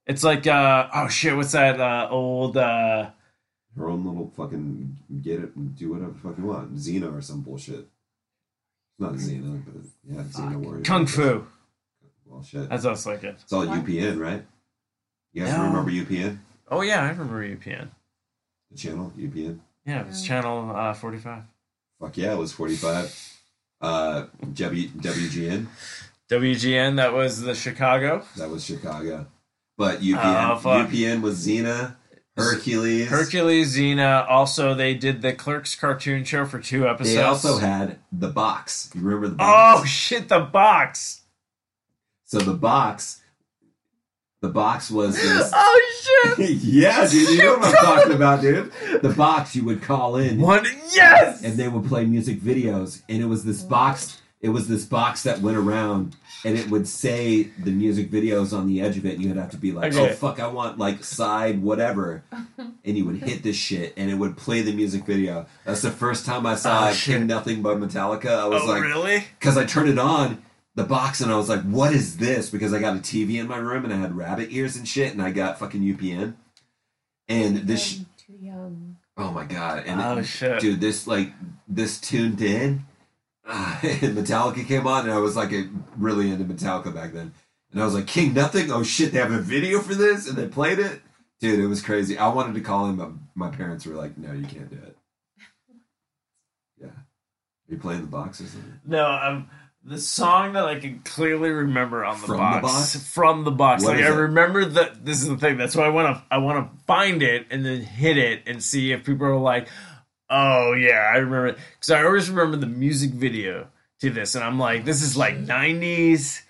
It's 0.08 0.24
like, 0.24 0.48
uh, 0.48 0.88
oh 0.94 1.08
shit, 1.10 1.36
what's 1.36 1.52
that 1.52 1.80
uh, 1.80 2.08
old? 2.10 2.58
uh 2.58 3.12
her 3.78 3.90
own 3.90 4.04
little 4.06 4.32
fucking 4.36 4.98
get 5.22 5.40
it 5.42 5.76
do 5.76 5.92
whatever 5.92 6.12
the 6.14 6.20
fuck 6.20 6.38
you 6.40 6.46
want. 6.46 6.76
Xena 6.78 7.16
or 7.16 7.22
some 7.22 7.42
bullshit. 7.42 7.88
Not 8.98 9.14
Xena, 9.14 9.62
but 9.66 9.84
yeah, 10.10 10.24
Xena 10.24 10.56
Warrior. 10.58 10.84
Kung 10.84 11.06
Fu. 11.06 11.46
Well, 12.26 12.42
shit. 12.44 12.68
That's 12.70 12.84
what 12.84 12.90
I 12.90 12.92
was 12.94 13.04
thinking. 13.04 13.30
It's 13.30 13.54
all 13.54 13.68
What? 13.68 13.86
UPN, 13.86 14.20
right? 14.20 14.44
You 15.34 15.44
guys 15.44 15.56
No. 15.56 15.64
remember 15.66 15.92
UPN? 15.92 16.40
Oh 16.70 16.82
yeah, 16.82 17.04
I 17.04 17.10
remember 17.10 17.44
UPN. 17.44 17.90
The 18.72 18.78
channel, 18.78 19.14
UPN? 19.16 19.60
Yeah, 19.86 20.02
it 20.02 20.08
was 20.08 20.24
channel 20.24 20.76
uh, 20.76 20.94
forty-five. 20.94 21.44
Fuck 22.00 22.18
yeah, 22.18 22.34
it 22.34 22.38
was 22.38 22.52
45. 22.52 23.34
Uh, 23.82 24.26
w, 24.54 24.90
WGN, 24.90 25.68
WGN. 26.30 26.96
That 26.98 27.14
was 27.14 27.42
the 27.42 27.56
Chicago. 27.56 28.24
that 28.38 28.50
was 28.50 28.66
Chicago. 28.66 29.28
But 29.78 30.00
UPN, 30.02 30.16
Oh. 30.66 30.86
UPN 30.88 31.22
was 31.22 31.46
Xena, 31.46 31.96
Hercules. 32.36 33.08
Hercules, 33.10 33.78
Xena. 33.78 34.28
Also, 34.28 34.74
they 34.74 34.94
did 34.96 35.22
the 35.22 35.34
Clerks 35.34 35.76
cartoon 35.76 36.24
show 36.24 36.46
for 36.46 36.60
two 36.60 36.88
episodes. 36.88 37.16
They 37.16 37.22
also 37.22 37.58
had 37.60 38.00
The 38.12 38.30
Box. 38.30 38.90
You 38.96 39.02
remember 39.02 39.28
The 39.30 39.36
Oh 39.40 39.84
shit, 39.86 40.30
the 40.30 40.40
box. 40.40 41.22
So 42.26 42.40
The 42.40 42.54
Box, 42.54 43.22
The 44.42 44.50
Box 44.50 44.92
was 44.92 45.16
this. 45.16 45.52
Oh 45.56 46.34
shit. 46.38 46.50
yeah, 46.62 47.08
dude, 47.08 47.30
you 47.30 47.38
know 47.40 47.58
what 47.58 47.66
I'm 47.66 47.74
talking 47.86 48.14
about, 48.14 48.42
dude. 48.42 48.72
The 49.02 49.10
Box, 49.10 49.56
you 49.56 49.66
would 49.66 49.82
call 49.82 50.16
in. 50.18 50.40
One. 50.40 50.66
Yes. 50.94 51.44
and 51.44 51.56
they 51.58 51.68
would 51.68 51.86
play 51.86 52.06
music 52.06 52.40
videos 52.40 53.02
and 53.10 53.22
it 53.22 53.26
was 53.26 53.44
this 53.44 53.62
box 53.62 54.22
it 54.40 54.50
was 54.50 54.68
this 54.68 54.86
box 54.86 55.24
that 55.24 55.42
went 55.42 55.58
around 55.58 56.16
and 56.46 56.58
it 56.58 56.70
would 56.70 56.88
say 56.88 57.44
the 57.44 57.72
music 57.72 58.10
videos 58.12 58.56
on 58.58 58.68
the 58.68 58.82
edge 58.82 58.98
of 58.98 59.06
it 59.06 59.16
and 59.16 59.24
you'd 59.24 59.36
have 59.38 59.50
to 59.52 59.58
be 59.58 59.72
like 59.72 59.94
Okay. 59.94 60.12
oh 60.12 60.14
fuck 60.14 60.40
i 60.40 60.48
want 60.48 60.78
like 60.80 61.04
side 61.04 61.62
whatever 61.62 62.24
and 62.58 62.98
you 62.98 63.06
would 63.06 63.18
hit 63.18 63.44
this 63.44 63.56
shit 63.56 63.94
and 63.98 64.10
it 64.10 64.16
would 64.16 64.38
play 64.38 64.62
the 64.62 64.72
music 64.74 65.06
video 65.06 65.46
that's 65.66 65.82
the 65.82 65.92
first 65.92 66.26
time 66.26 66.46
i 66.46 66.56
saw 66.56 66.88
Oh, 66.90 66.94
shit. 66.94 67.18
king 67.18 67.28
nothing 67.28 67.62
by 67.62 67.74
metallica 67.76 68.30
i 68.30 68.48
was 68.48 68.62
oh 68.64 68.68
like 68.68 68.82
really? 68.84 69.24
because 69.40 69.58
i 69.58 69.66
turned 69.66 69.90
it 69.90 70.00
on 70.00 70.42
the 70.78 70.84
box 70.84 71.22
and 71.22 71.32
i 71.32 71.36
was 71.36 71.50
like 71.50 71.62
what 71.64 71.92
is 71.92 72.18
this? 72.18 72.50
Because 72.50 72.72
i 72.74 72.80
got 72.80 72.96
a 72.96 73.00
tv 73.00 73.40
in 73.40 73.48
my 73.48 73.58
room 73.58 73.84
and 73.84 73.94
i 73.94 73.98
had 73.98 74.16
rabbit 74.16 74.50
ears 74.52 74.76
and 74.78 74.88
shit 74.88 75.12
and 75.12 75.22
i 75.22 75.32
got 75.32 75.58
fucking 75.60 75.82
upn 75.82 76.36
and 77.28 77.58
this 77.68 77.98
I'm 78.00 78.06
too 78.16 78.46
young. 78.46 78.98
oh 79.18 79.32
my 79.32 79.44
god. 79.44 79.84
And 79.86 80.00
Oh 80.00 80.22
shit. 80.22 80.62
dude 80.62 80.80
this 80.80 81.06
like 81.08 81.34
this 81.68 82.00
tuned 82.00 82.42
in 82.42 82.86
uh, 83.46 83.80
and 83.84 84.16
metallica 84.18 84.66
came 84.68 84.86
on 84.88 85.02
and 85.06 85.12
i 85.12 85.18
was 85.18 85.36
like 85.36 85.52
a, 85.52 85.68
really 85.98 86.30
into 86.32 86.46
metallica 86.46 86.94
back 86.94 87.12
then. 87.12 87.34
And 87.72 87.82
i 87.82 87.86
was 87.86 87.96
like 87.96 88.08
king 88.08 88.34
nothing? 88.34 88.72
Oh 88.72 88.84
shit 88.84 89.12
they 89.12 89.20
have 89.20 89.32
a 89.32 89.40
video 89.40 89.80
for 89.82 89.96
this? 89.96 90.28
And 90.30 90.38
they 90.38 90.48
played 90.48 90.80
it. 90.80 91.02
Dude 91.42 91.60
it 91.60 91.68
was 91.68 91.82
crazy. 91.82 92.18
I 92.18 92.28
wanted 92.30 92.54
to 92.54 92.62
call 92.62 92.86
him 92.86 92.98
but 92.98 93.12
my 93.36 93.50
parents 93.50 93.86
were 93.88 93.96
like 93.96 94.18
no 94.18 94.32
you 94.32 94.46
can't 94.46 94.70
do 94.70 94.78
it. 94.78 94.96
Yeah. 96.80 96.88
Are 96.90 97.70
you 97.74 97.78
playing 97.80 98.02
the 98.02 98.08
box 98.08 98.40
or 98.40 98.46
something? 98.46 98.80
No, 98.86 99.04
um, 99.10 99.50
the 99.88 99.98
song 100.00 100.54
that 100.54 100.66
I 100.66 100.80
can 100.80 101.00
clearly 101.00 101.50
remember 101.50 102.04
on 102.04 102.20
the 102.22 102.28
From 102.28 102.38
box, 102.38 102.62
the 102.62 102.68
box? 103.00 103.10
from 103.14 103.44
the 103.46 103.52
box. 103.52 103.84
What 103.84 103.96
like 103.96 104.06
I 104.06 104.10
it? 104.10 104.12
remember 104.16 104.66
that. 104.66 105.06
This 105.06 105.22
is 105.22 105.30
the 105.30 105.38
thing. 105.38 105.58
That's 105.58 105.76
why 105.76 105.86
I 105.86 105.90
want 105.90 106.16
to. 106.18 106.24
I 106.30 106.38
want 106.40 106.72
to 106.72 106.78
find 106.86 107.24
it 107.24 107.48
and 107.50 107.66
then 107.66 107.82
hit 107.82 108.18
it 108.18 108.44
and 108.48 108.62
see 108.62 108.92
if 108.92 109.06
people 109.06 109.26
are 109.28 109.38
like, 109.38 109.68
"Oh 110.30 110.74
yeah, 110.74 111.10
I 111.14 111.18
remember." 111.18 111.48
it. 111.48 111.58
Because 111.80 111.92
I 111.92 112.04
always 112.04 112.30
remember 112.30 112.58
the 112.58 112.68
music 112.68 113.12
video 113.12 113.68
to 114.02 114.10
this, 114.10 114.36
and 114.36 114.44
I'm 114.44 114.60
like, 114.60 114.84
"This 114.86 115.02
is 115.02 115.16
like 115.16 115.38
'90s," 115.38 116.42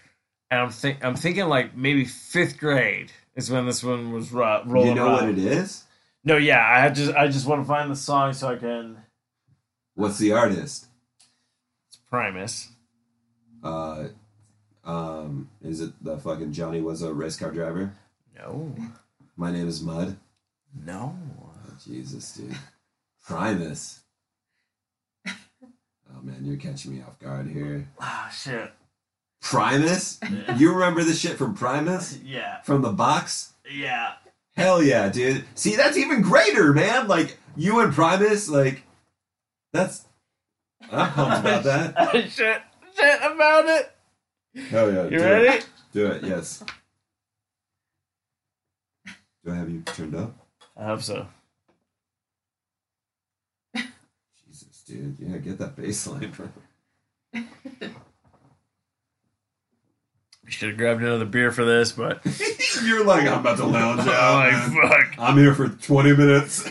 and 0.49 0.59
I'm 0.61 0.69
think 0.71 1.03
I'm 1.05 1.15
thinking 1.15 1.45
like 1.45 1.77
maybe 1.77 2.05
fifth 2.05 2.57
grade 2.57 3.11
is 3.35 3.51
when 3.51 3.67
this 3.67 3.83
one 3.83 4.11
was 4.13 4.31
ro- 4.31 4.63
rolling. 4.65 4.89
you 4.89 4.95
know 4.95 5.11
what 5.11 5.29
it 5.29 5.37
is 5.37 5.83
No, 6.23 6.37
yeah, 6.37 6.59
I 6.83 6.89
just 6.89 7.13
I 7.13 7.27
just 7.27 7.45
want 7.45 7.61
to 7.61 7.67
find 7.67 7.91
the 7.91 7.95
song 7.95 8.33
so 8.33 8.47
I 8.49 8.55
can. 8.55 8.97
what's 9.93 10.17
the 10.17 10.31
artist 10.33 10.87
It's 11.89 11.99
Primus. 12.09 12.69
Uh 13.67 14.07
um 14.85 15.49
is 15.63 15.81
it 15.81 15.91
the 16.03 16.17
fucking 16.17 16.51
johnny 16.53 16.81
was 16.81 17.01
a 17.01 17.13
race 17.13 17.37
car 17.37 17.51
driver 17.51 17.93
No, 18.37 18.73
my 19.35 19.51
name 19.51 19.67
is 19.67 19.81
mud 19.81 20.15
no. 20.85 21.15
Oh, 21.41 21.73
Jesus, 21.83 22.33
dude. 22.33 22.55
Primus. 23.25 24.01
Oh 25.27 26.21
man, 26.21 26.41
you're 26.43 26.57
catching 26.57 26.93
me 26.95 27.01
off 27.01 27.17
guard 27.19 27.47
here. 27.49 27.87
Ah, 27.99 28.29
shit. 28.35 28.71
Primus? 29.41 30.19
You 30.57 30.73
remember 30.73 31.03
the 31.03 31.13
shit 31.13 31.37
from 31.37 31.53
Primus? 31.55 32.19
Yeah, 32.23 32.61
From 32.61 32.81
the 32.81 32.91
box? 32.91 33.53
yeah. 33.71 34.13
Hell 34.55 34.81
yeah, 34.83 35.09
dude. 35.09 35.45
See, 35.55 35.75
that's 35.75 35.97
even 35.97 36.21
greater, 36.21 36.73
man. 36.73 37.07
Like, 37.07 37.37
you 37.55 37.79
and 37.79 37.93
Primus, 37.93 38.49
like, 38.49 38.83
that's. 39.71 40.05
I'm 40.91 41.11
pumped 41.11 41.39
about 41.39 41.63
that. 41.63 42.29
shit, 42.29 42.61
shit 42.97 43.19
about 43.31 43.65
it. 43.65 43.91
Hell 44.69 44.91
yeah. 44.93 45.03
You 45.05 45.17
do 45.19 45.23
ready? 45.23 45.47
It. 45.57 45.65
Do 45.93 46.07
it, 46.07 46.23
yes. 46.23 46.63
Do 49.45 49.51
I 49.51 49.55
have 49.55 49.69
you 49.69 49.81
turned 49.81 50.15
up? 50.15 50.35
I 50.75 50.85
hope 50.85 51.01
so. 51.01 51.27
Jesus, 53.75 54.83
dude. 54.85 55.17
Yeah, 55.19 55.37
get 55.37 55.57
that 55.59 55.75
bass 55.75 56.07
line, 56.07 56.31
bro. 56.31 56.49
We 60.43 60.51
should 60.51 60.69
have 60.69 60.77
grabbed 60.77 61.01
another 61.01 61.25
beer 61.25 61.51
for 61.51 61.65
this, 61.65 61.91
but 61.91 62.21
You're 62.85 63.03
like, 63.05 63.27
I'm 63.27 63.39
about 63.41 63.57
to 63.57 63.65
lounge 63.65 63.99
out. 64.07 64.33
like, 64.53 64.53
man. 64.73 64.89
fuck. 64.89 65.19
I'm 65.19 65.37
here 65.37 65.53
for 65.53 65.67
20 65.67 66.15
minutes. 66.15 66.69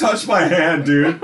Touch 0.00 0.26
my 0.26 0.40
hand, 0.42 0.84
dude. 0.86 1.20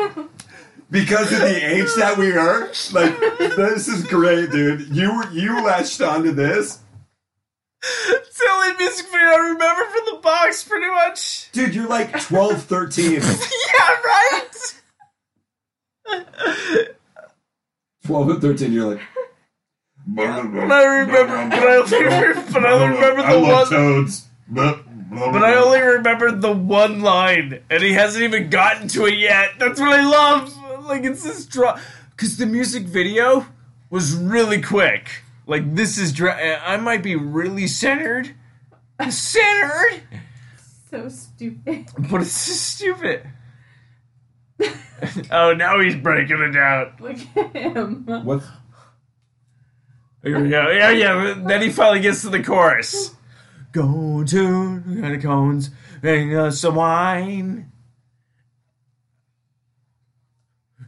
Because 0.91 1.33
of 1.33 1.41
the 1.41 1.67
age 1.75 1.89
that 1.97 2.17
we 2.17 2.33
are, 2.37 2.67
like 2.93 3.19
this 3.57 3.89
is 3.89 4.05
great, 4.07 4.51
dude. 4.53 4.89
You 4.89 5.25
you 5.33 5.65
latched 5.65 6.01
onto 6.01 6.31
this, 6.33 6.79
It's 7.83 8.39
the 8.39 8.49
only 8.53 8.77
music 8.77 9.07
video 9.07 9.29
I 9.31 9.37
remember 9.53 9.85
from 9.87 10.03
the 10.15 10.21
box, 10.23 10.63
pretty 10.63 10.87
much. 10.91 11.51
dude. 11.51 11.75
You're 11.75 11.89
like 11.89 12.21
12, 12.21 12.63
13. 12.63 13.13
yeah, 13.15 13.21
right. 14.05 14.53
12 18.05 18.29
and 18.31 18.41
13, 18.43 18.73
you're 18.73 18.95
like. 18.95 19.03
But 20.07 20.27
I 20.27 20.39
remember, 20.39 20.67
but 20.69 21.67
I 21.67 21.77
only, 21.79 22.53
but 22.53 22.65
I 22.65 22.87
remember 22.87 23.21
I 23.23 23.33
the 23.33 23.39
love 23.41 23.71
one. 23.73 23.81
toads. 23.81 24.27
But 24.49 24.86
I 25.13 25.55
only 25.55 25.81
remember 25.81 26.33
the 26.33 26.53
one 26.53 27.01
line, 27.01 27.63
and 27.71 27.83
he 27.83 27.93
hasn't 27.93 28.25
even 28.25 28.51
gotten 28.51 28.89
to 28.89 29.07
it 29.07 29.19
yet. 29.19 29.51
That's 29.59 29.81
what 29.81 29.91
I 29.91 30.05
love. 30.09 30.85
Like 30.87 31.05
it's 31.05 31.23
this 31.23 31.47
draw, 31.47 31.79
because 32.11 32.37
the 32.37 32.47
music 32.47 32.85
video 32.85 33.47
was 33.91 34.15
really 34.15 34.61
quick. 34.61 35.23
Like 35.47 35.75
this 35.75 35.99
is 35.99 36.13
dra- 36.13 36.61
I 36.65 36.77
might 36.77 37.03
be 37.03 37.17
really 37.17 37.67
centered, 37.67 38.35
centered, 39.09 40.03
so 40.91 41.09
stupid. 41.09 41.87
but 42.11 42.21
it's 42.23 42.47
just 42.47 42.77
stupid. 42.77 43.27
oh, 45.31 45.55
now 45.55 45.81
he's 45.81 45.97
breaking 45.97 46.41
it 46.41 46.53
down. 46.53 46.93
Look 47.01 47.19
at 47.37 47.55
him. 47.55 48.07
What's 48.25 48.47
Here 50.23 50.41
we 50.43 50.49
go. 50.49 50.71
Yeah, 50.71 50.91
yeah. 50.91 51.35
Then 51.47 51.63
he 51.63 51.71
finally 51.71 52.01
gets 52.01 52.23
to 52.23 52.31
the 52.31 52.43
chorus. 52.43 53.16
Go 53.77 54.25
to 54.25 54.81
the 54.81 55.01
catacombs, 55.03 55.69
bring 56.01 56.35
us 56.35 56.61
some 56.61 56.77
wine. 56.77 57.71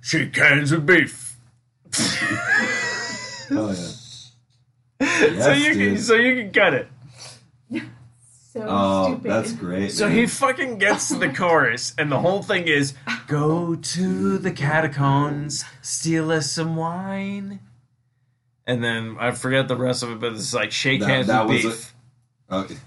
Shake 0.00 0.34
hands 0.34 0.72
with 0.72 0.86
beef. 0.86 1.36
oh 3.50 3.74
yeah? 5.00 5.06
so 5.42 5.52
you 5.52 5.70
can, 5.72 5.78
dude. 5.78 6.00
so 6.02 6.14
you 6.14 6.42
can 6.44 6.52
cut 6.52 6.72
it. 6.74 6.88
So 8.50 8.64
Oh, 8.66 9.04
stupid. 9.12 9.30
that's 9.30 9.52
great. 9.52 9.92
So 9.92 10.08
man. 10.08 10.16
he 10.16 10.26
fucking 10.26 10.78
gets 10.78 11.08
to 11.08 11.16
the 11.18 11.28
chorus, 11.28 11.94
and 11.98 12.10
the 12.10 12.18
whole 12.20 12.42
thing 12.42 12.66
is 12.66 12.94
go 13.26 13.74
to 13.74 14.38
the 14.38 14.50
catacombs, 14.50 15.66
steal 15.82 16.32
us 16.32 16.50
some 16.50 16.74
wine. 16.74 17.60
And 18.66 18.82
then 18.82 19.16
I 19.20 19.32
forget 19.32 19.68
the 19.68 19.76
rest 19.76 20.02
of 20.02 20.10
it, 20.12 20.20
but 20.20 20.32
it's 20.32 20.54
like 20.54 20.72
shake 20.72 21.00
That- 21.00 21.08
hands 21.10 21.26
that 21.26 21.46
with 21.46 21.62
was 21.66 21.74
beef. 21.76 21.94
Okay. 22.50 22.76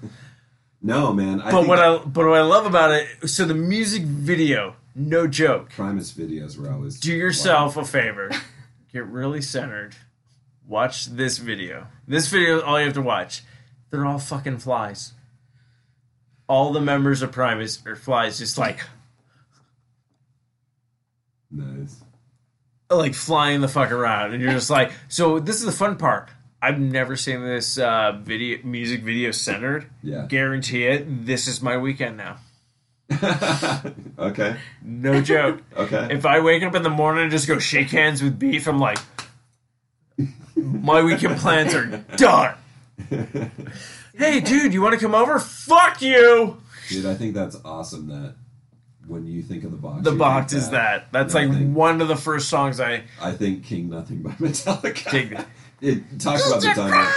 No, 0.81 1.13
man. 1.13 1.41
I 1.41 1.51
But 1.51 1.67
what 1.67 1.79
I 1.79 1.97
but 1.99 2.25
what 2.25 2.39
I 2.39 2.41
love 2.41 2.65
about 2.65 2.91
it, 2.91 3.29
so 3.29 3.45
the 3.45 3.53
music 3.53 4.01
video, 4.01 4.75
no 4.95 5.27
joke. 5.27 5.69
Primus 5.69 6.11
videos 6.11 6.57
were 6.57 6.71
always 6.71 6.99
Do 6.99 7.13
yourself 7.13 7.77
a 7.77 7.85
favor, 7.85 8.31
get 8.91 9.05
really 9.05 9.41
centered, 9.41 9.95
watch 10.67 11.05
this 11.05 11.37
video. 11.37 11.85
This 12.07 12.29
video, 12.29 12.57
is 12.57 12.63
all 12.63 12.79
you 12.79 12.85
have 12.85 12.95
to 12.95 13.01
watch. 13.01 13.43
They're 13.91 14.05
all 14.05 14.17
fucking 14.17 14.57
flies. 14.57 15.13
All 16.49 16.73
the 16.73 16.81
members 16.81 17.21
of 17.21 17.31
Primus 17.31 17.85
are 17.85 17.95
flies, 17.95 18.39
just 18.39 18.57
like 18.57 18.79
nice. 21.51 22.01
like 22.89 23.13
flying 23.13 23.61
the 23.61 23.67
fuck 23.67 23.91
around, 23.91 24.33
and 24.33 24.41
you're 24.41 24.53
just 24.53 24.71
like. 24.71 24.91
So 25.09 25.39
this 25.39 25.57
is 25.57 25.65
the 25.65 25.71
fun 25.71 25.97
part. 25.97 26.29
I've 26.61 26.79
never 26.79 27.15
seen 27.15 27.41
this 27.43 27.77
uh, 27.77 28.19
video 28.21 28.59
music 28.63 29.01
video 29.01 29.31
centered. 29.31 29.87
Yeah. 30.03 30.25
Guarantee 30.27 30.85
it. 30.85 31.25
This 31.25 31.47
is 31.47 31.61
my 31.61 31.77
weekend 31.77 32.17
now. 32.17 32.37
okay. 34.19 34.55
No 34.83 35.21
joke. 35.21 35.61
Okay. 35.75 36.07
If 36.11 36.25
I 36.25 36.39
wake 36.41 36.63
up 36.63 36.75
in 36.75 36.83
the 36.83 36.89
morning 36.89 37.23
and 37.23 37.31
just 37.31 37.47
go 37.47 37.57
shake 37.59 37.89
hands 37.89 38.21
with 38.21 38.37
beef, 38.37 38.67
I'm 38.67 38.79
like, 38.79 38.99
my 40.55 41.01
weekend 41.01 41.37
plans 41.37 41.73
are 41.73 41.85
done. 42.17 42.55
Hey, 44.13 44.39
dude, 44.41 44.73
you 44.73 44.81
want 44.83 44.93
to 44.93 44.99
come 44.99 45.15
over? 45.15 45.39
Fuck 45.39 46.01
you. 46.01 46.57
Dude, 46.89 47.05
I 47.07 47.15
think 47.15 47.33
that's 47.33 47.55
awesome 47.65 48.07
that 48.09 48.35
when 49.07 49.25
you 49.25 49.41
think 49.41 49.63
of 49.63 49.71
the 49.71 49.77
box, 49.77 50.03
The 50.03 50.11
box 50.11 50.53
is 50.53 50.69
that. 50.71 51.07
That's 51.11 51.33
Yeah, 51.33 51.41
I 51.41 51.45
like 51.45 51.57
think- 51.57 51.75
one 51.75 52.01
of 52.01 52.07
the 52.09 52.17
first 52.17 52.47
songs 52.49 52.79
I 52.79 53.03
I 53.19 53.31
think 53.31 53.63
King 53.65 53.89
Nothing 53.89 54.21
by 54.21 54.31
Metallica. 54.31 55.09
Dig. 55.09 55.39
It 55.81 56.19
talks 56.19 56.47
about 56.47 56.61
the 56.61 56.73
time. 56.73 57.07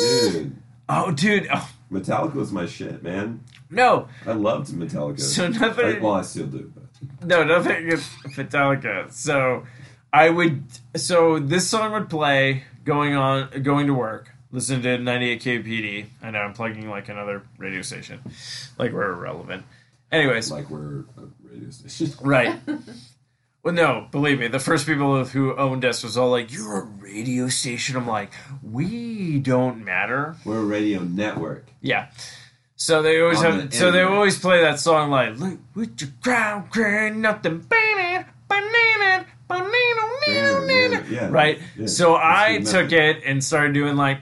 Dude, 0.00 0.56
Oh, 0.88 1.10
dude. 1.10 1.48
Oh, 1.52 1.68
Metallica 1.90 2.34
was 2.34 2.52
my 2.52 2.66
shit, 2.66 3.02
man. 3.02 3.40
no, 3.70 4.08
I 4.26 4.32
loved 4.32 4.68
Metallica. 4.72 5.20
So 5.20 5.48
nothing- 5.48 5.96
I- 5.96 5.98
well, 6.00 6.14
I 6.14 6.22
still 6.22 6.46
do, 6.46 6.70
but 6.74 6.84
no, 7.26 7.42
nothing 7.44 7.86
against 7.86 8.10
Metallica. 8.36 9.10
So 9.12 9.64
I 10.12 10.30
would. 10.30 10.62
So 10.96 11.38
this 11.38 11.68
song 11.68 11.92
would 11.92 12.08
play 12.10 12.64
going 12.84 13.14
on, 13.14 13.50
going 13.62 13.86
to 13.88 13.94
work. 13.94 14.30
Listen 14.52 14.80
to 14.82 14.96
98 14.98 15.42
KUPD. 15.42 16.06
I 16.22 16.30
know 16.30 16.38
I'm 16.40 16.52
plugging 16.54 16.88
like 16.88 17.08
another 17.08 17.42
radio 17.58 17.82
station, 17.82 18.20
like 18.78 18.92
we're 18.92 19.12
irrelevant. 19.12 19.64
Anyways, 20.12 20.50
like 20.52 20.70
we're 20.70 21.00
a 21.18 21.26
radio 21.42 21.70
station. 21.70 22.12
Right. 22.22 22.58
well, 23.66 23.74
no, 23.74 24.06
believe 24.12 24.38
me, 24.38 24.46
the 24.46 24.60
first 24.60 24.86
people 24.86 25.24
who 25.24 25.56
owned 25.56 25.84
us 25.84 26.04
was 26.04 26.16
all 26.16 26.30
like, 26.30 26.52
"You're 26.52 26.78
a 26.82 26.84
radio 26.84 27.48
station." 27.48 27.96
I'm 27.96 28.06
like, 28.06 28.30
"We 28.62 29.40
don't 29.40 29.84
matter." 29.84 30.36
We're 30.44 30.58
a 30.60 30.64
radio 30.64 31.00
network. 31.00 31.66
Yeah. 31.80 32.06
So 32.76 33.02
they 33.02 33.20
always 33.20 33.38
On 33.38 33.44
have. 33.44 33.70
the 33.70 33.76
So 33.76 33.90
they 33.90 33.98
internet. 33.98 34.14
always 34.16 34.38
play 34.38 34.60
that 34.60 34.78
song 34.78 35.10
like, 35.10 35.36
"Look 35.38 35.58
with 35.74 36.00
your 36.00 36.10
crown, 36.22 36.66
grand 36.70 37.20
nothing, 37.20 37.58
banana, 37.68 38.26
banana, 38.48 39.24
banana, 39.48 41.04
Yeah, 41.10 41.28
Right. 41.30 41.58
yeah, 41.76 41.86
so 41.86 42.14
I 42.16 42.60
took 42.64 42.92
it 42.92 43.22
and 43.24 43.42
started 43.42 43.72
doing 43.72 43.96
like. 43.96 44.18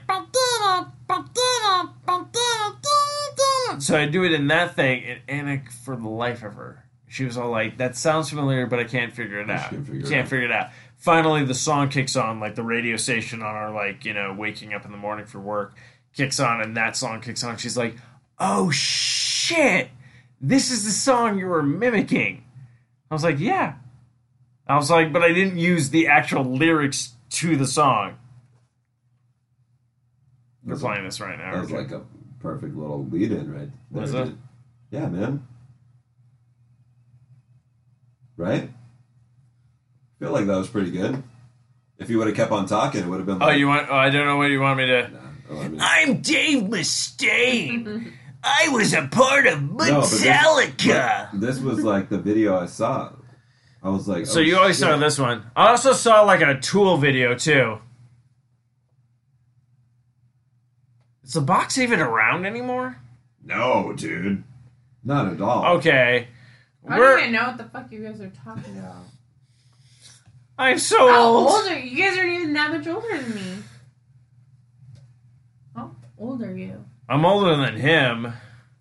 So 3.79 3.97
I 3.99 4.05
do 4.07 4.23
it 4.23 4.31
in 4.31 4.47
that 4.47 4.75
thing, 4.75 5.03
and 5.03 5.19
Anna, 5.27 5.61
for 5.83 5.95
the 5.95 6.07
life 6.07 6.43
of 6.43 6.53
her, 6.55 6.84
she 7.07 7.25
was 7.25 7.37
all 7.37 7.49
like, 7.49 7.77
"That 7.77 7.95
sounds 7.95 8.29
familiar, 8.29 8.65
but 8.65 8.79
I 8.79 8.83
can't 8.83 9.13
figure 9.13 9.39
it 9.39 9.49
out. 9.49 9.69
can't 9.69 9.85
figure 9.85 10.01
it 10.01 10.09
can't 10.09 10.25
out." 10.25 10.29
figure 10.29 10.45
it 10.45 10.51
out." 10.51 10.69
Finally, 10.97 11.45
the 11.45 11.53
song 11.53 11.89
kicks 11.89 12.15
on, 12.15 12.39
like 12.39 12.55
the 12.55 12.63
radio 12.63 12.97
station 12.97 13.41
on 13.41 13.55
our 13.55 13.71
like 13.71 14.05
you 14.05 14.13
know 14.13 14.33
waking 14.33 14.73
up 14.73 14.85
in 14.85 14.91
the 14.91 14.97
morning 14.97 15.25
for 15.25 15.39
work 15.39 15.75
kicks 16.15 16.39
on, 16.39 16.61
and 16.61 16.75
that 16.77 16.95
song 16.95 17.21
kicks 17.21 17.43
on. 17.43 17.57
She's 17.57 17.77
like, 17.77 17.95
"Oh 18.39 18.71
shit, 18.71 19.89
this 20.41 20.71
is 20.71 20.85
the 20.85 20.91
song 20.91 21.37
you 21.37 21.47
were 21.47 21.63
mimicking." 21.63 22.43
I 23.11 23.13
was 23.13 23.23
like, 23.23 23.39
"Yeah." 23.39 23.75
I 24.67 24.75
was 24.77 24.89
like, 24.89 25.13
but 25.13 25.21
I 25.21 25.31
didn't 25.31 25.57
use 25.57 25.91
the 25.91 26.07
actual 26.07 26.43
lyrics 26.43 27.13
to 27.29 27.55
the 27.55 27.67
song. 27.67 28.17
We're 30.63 30.73
That's 30.73 30.81
playing 30.81 31.03
this 31.03 31.19
right 31.19 31.37
now. 31.37 31.53
That 31.53 31.61
was 31.61 31.71
like 31.71 31.91
a 31.91 32.01
perfect 32.39 32.75
little 32.75 33.05
lead 33.05 33.31
in, 33.31 33.53
right? 33.53 33.69
there, 33.91 34.01
Was 34.01 34.13
it? 34.15 34.33
Yeah, 34.89 35.07
man. 35.07 35.45
Right? 38.37 38.69
feel 40.19 40.31
like 40.31 40.47
that 40.47 40.57
was 40.57 40.69
pretty 40.69 40.91
good. 40.91 41.21
If 41.97 42.09
you 42.09 42.17
would 42.17 42.27
have 42.27 42.35
kept 42.35 42.51
on 42.51 42.65
talking, 42.65 43.01
it 43.01 43.07
would 43.07 43.17
have 43.17 43.25
been 43.25 43.35
oh, 43.41 43.45
Like, 43.45 43.53
Oh, 43.55 43.57
you 43.57 43.67
want? 43.67 43.87
Oh, 43.89 43.95
I 43.95 44.09
don't 44.09 44.25
know 44.25 44.37
what 44.37 44.49
you 44.49 44.59
want 44.59 44.77
me 44.77 44.85
to. 44.87 45.07
Nah, 45.07 45.19
oh, 45.49 45.61
I 45.61 45.67
mean, 45.67 45.79
I'm 45.81 46.21
Dave 46.21 46.63
Mustaine. 46.63 48.11
I 48.43 48.69
was 48.69 48.93
a 48.93 49.07
part 49.07 49.47
of 49.47 49.61
no, 49.71 50.01
this- 50.01 50.23
Metallica. 50.23 51.29
this 51.39 51.59
was 51.59 51.83
like 51.83 52.09
the 52.09 52.17
video 52.17 52.59
I 52.59 52.65
saw. 52.67 53.13
I 53.81 53.89
was 53.89 54.07
like, 54.07 54.25
so 54.25 54.39
oh, 54.39 54.43
you 54.43 54.57
always 54.57 54.77
shit. 54.77 54.87
saw 54.87 54.97
this 54.97 55.19
one. 55.19 55.43
I 55.55 55.69
also 55.69 55.93
saw 55.93 56.21
like 56.23 56.41
a 56.41 56.59
Tool 56.59 56.97
video 56.97 57.35
too. 57.35 57.77
Is 61.23 61.33
the 61.33 61.41
box 61.41 61.77
even 61.77 61.99
around 61.99 62.45
anymore? 62.45 62.97
No, 63.43 63.93
dude. 63.93 64.43
Not 65.03 65.31
at 65.33 65.41
all. 65.41 65.77
Okay. 65.77 66.27
I 66.87 66.99
We're, 66.99 67.09
don't 67.17 67.19
even 67.21 67.31
know 67.33 67.43
what 67.47 67.57
the 67.57 67.63
fuck 67.65 67.91
you 67.91 68.03
guys 68.03 68.21
are 68.21 68.29
talking 68.43 68.77
about. 68.77 69.03
I'm 70.57 70.77
so 70.79 71.07
How 71.07 71.21
old. 71.23 71.47
old 71.51 71.67
are 71.67 71.77
you? 71.79 71.89
You 71.97 72.03
guys 72.09 72.17
aren't 72.17 72.31
even 72.33 72.53
that 72.53 72.71
much 72.71 72.87
older 72.87 73.17
than 73.17 73.35
me. 73.35 73.55
How 75.75 75.95
old 76.17 76.41
are 76.43 76.55
you? 76.55 76.83
I'm 77.09 77.25
older 77.25 77.55
than 77.57 77.75
him. 77.75 78.33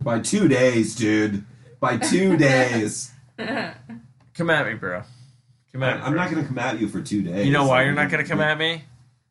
By 0.02 0.20
two 0.20 0.48
days, 0.48 0.94
dude. 0.94 1.44
By 1.80 1.96
two 1.98 2.36
days. 2.38 3.11
Come 3.38 4.50
at 4.50 4.66
me, 4.66 4.74
bro. 4.74 5.02
Come 5.72 5.82
I, 5.82 5.90
at 5.90 5.96
me. 5.98 6.02
I'm 6.05 6.12
bro. 6.12 6.22
not 6.22 6.30
going 6.30 6.42
to 6.42 6.48
come 6.48 6.59
at 6.59 6.80
you 6.80 6.88
for 6.88 7.00
two 7.00 7.22
days. 7.22 7.46
You 7.46 7.52
know 7.52 7.66
why 7.66 7.82
you're 7.84 7.92
not 7.92 8.11
going 8.11 8.22
to 8.22 8.28
come 8.28 8.40
at 8.40 8.59
me? 8.59 8.84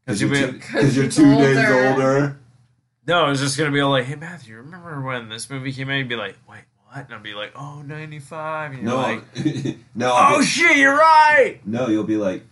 Because 0.06 0.22
you'll 0.22 0.36
you're, 0.36 0.52
be- 0.52 0.60
two, 0.60 0.66
'cause 0.68 0.96
you're 0.96 1.06
he's 1.06 1.16
two 1.16 1.36
days 1.38 1.58
older. 1.58 1.88
older. 1.94 2.40
No, 3.08 3.30
it's 3.32 3.40
just 3.42 3.58
gonna 3.58 3.70
be 3.72 3.82
all 3.82 3.92
like, 3.92 4.06
"Hey 4.06 4.16
Matthew, 4.16 4.56
remember 4.56 5.02
when 5.02 5.28
this 5.28 5.50
movie 5.50 5.74
came 5.74 5.90
out?" 5.90 5.96
You'd 5.96 6.08
be 6.08 6.16
like, 6.16 6.38
"Wait, 6.50 6.62
what?" 6.96 7.06
And 7.06 7.14
I'll 7.16 7.22
be 7.22 7.34
like, 7.34 7.52
"Oh, 7.56 7.82
95. 7.86 8.72
And 8.74 8.82
you're 8.84 8.92
No, 8.92 8.98
like, 8.98 9.78
no, 9.96 10.14
I'll 10.14 10.36
"Oh 10.36 10.40
be- 10.40 10.46
shit, 10.46 10.78
you're 10.78 10.96
right." 10.98 11.60
no. 11.66 11.88
You'll 11.88 12.04
be 12.04 12.18
like, 12.18 12.44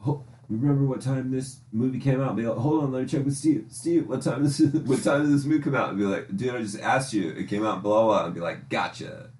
"Ho- 0.00 0.24
remember 0.48 0.84
what 0.84 1.00
time 1.00 1.30
this 1.30 1.58
movie 1.72 2.00
came 2.00 2.20
out? 2.20 2.34
Be 2.36 2.44
like, 2.44 2.58
hold 2.58 2.82
on, 2.84 2.92
let 2.92 3.02
me 3.02 3.08
check 3.08 3.24
with 3.24 3.36
Steve. 3.36 3.66
Steve, 3.70 4.08
what 4.08 4.22
time 4.22 4.42
this? 4.44 4.58
What 4.84 5.02
time 5.04 5.22
did 5.24 5.32
this 5.34 5.44
movie 5.44 5.62
come 5.62 5.74
out? 5.76 5.90
And 5.90 5.98
be 5.98 6.04
like, 6.04 6.36
dude, 6.36 6.54
I 6.54 6.58
just 6.62 6.80
asked 6.80 7.12
you. 7.12 7.30
It 7.30 7.48
came 7.48 7.64
out, 7.64 7.82
blah 7.82 8.02
blah. 8.04 8.24
And 8.26 8.34
be 8.34 8.40
like, 8.40 8.68
gotcha. 8.68 9.30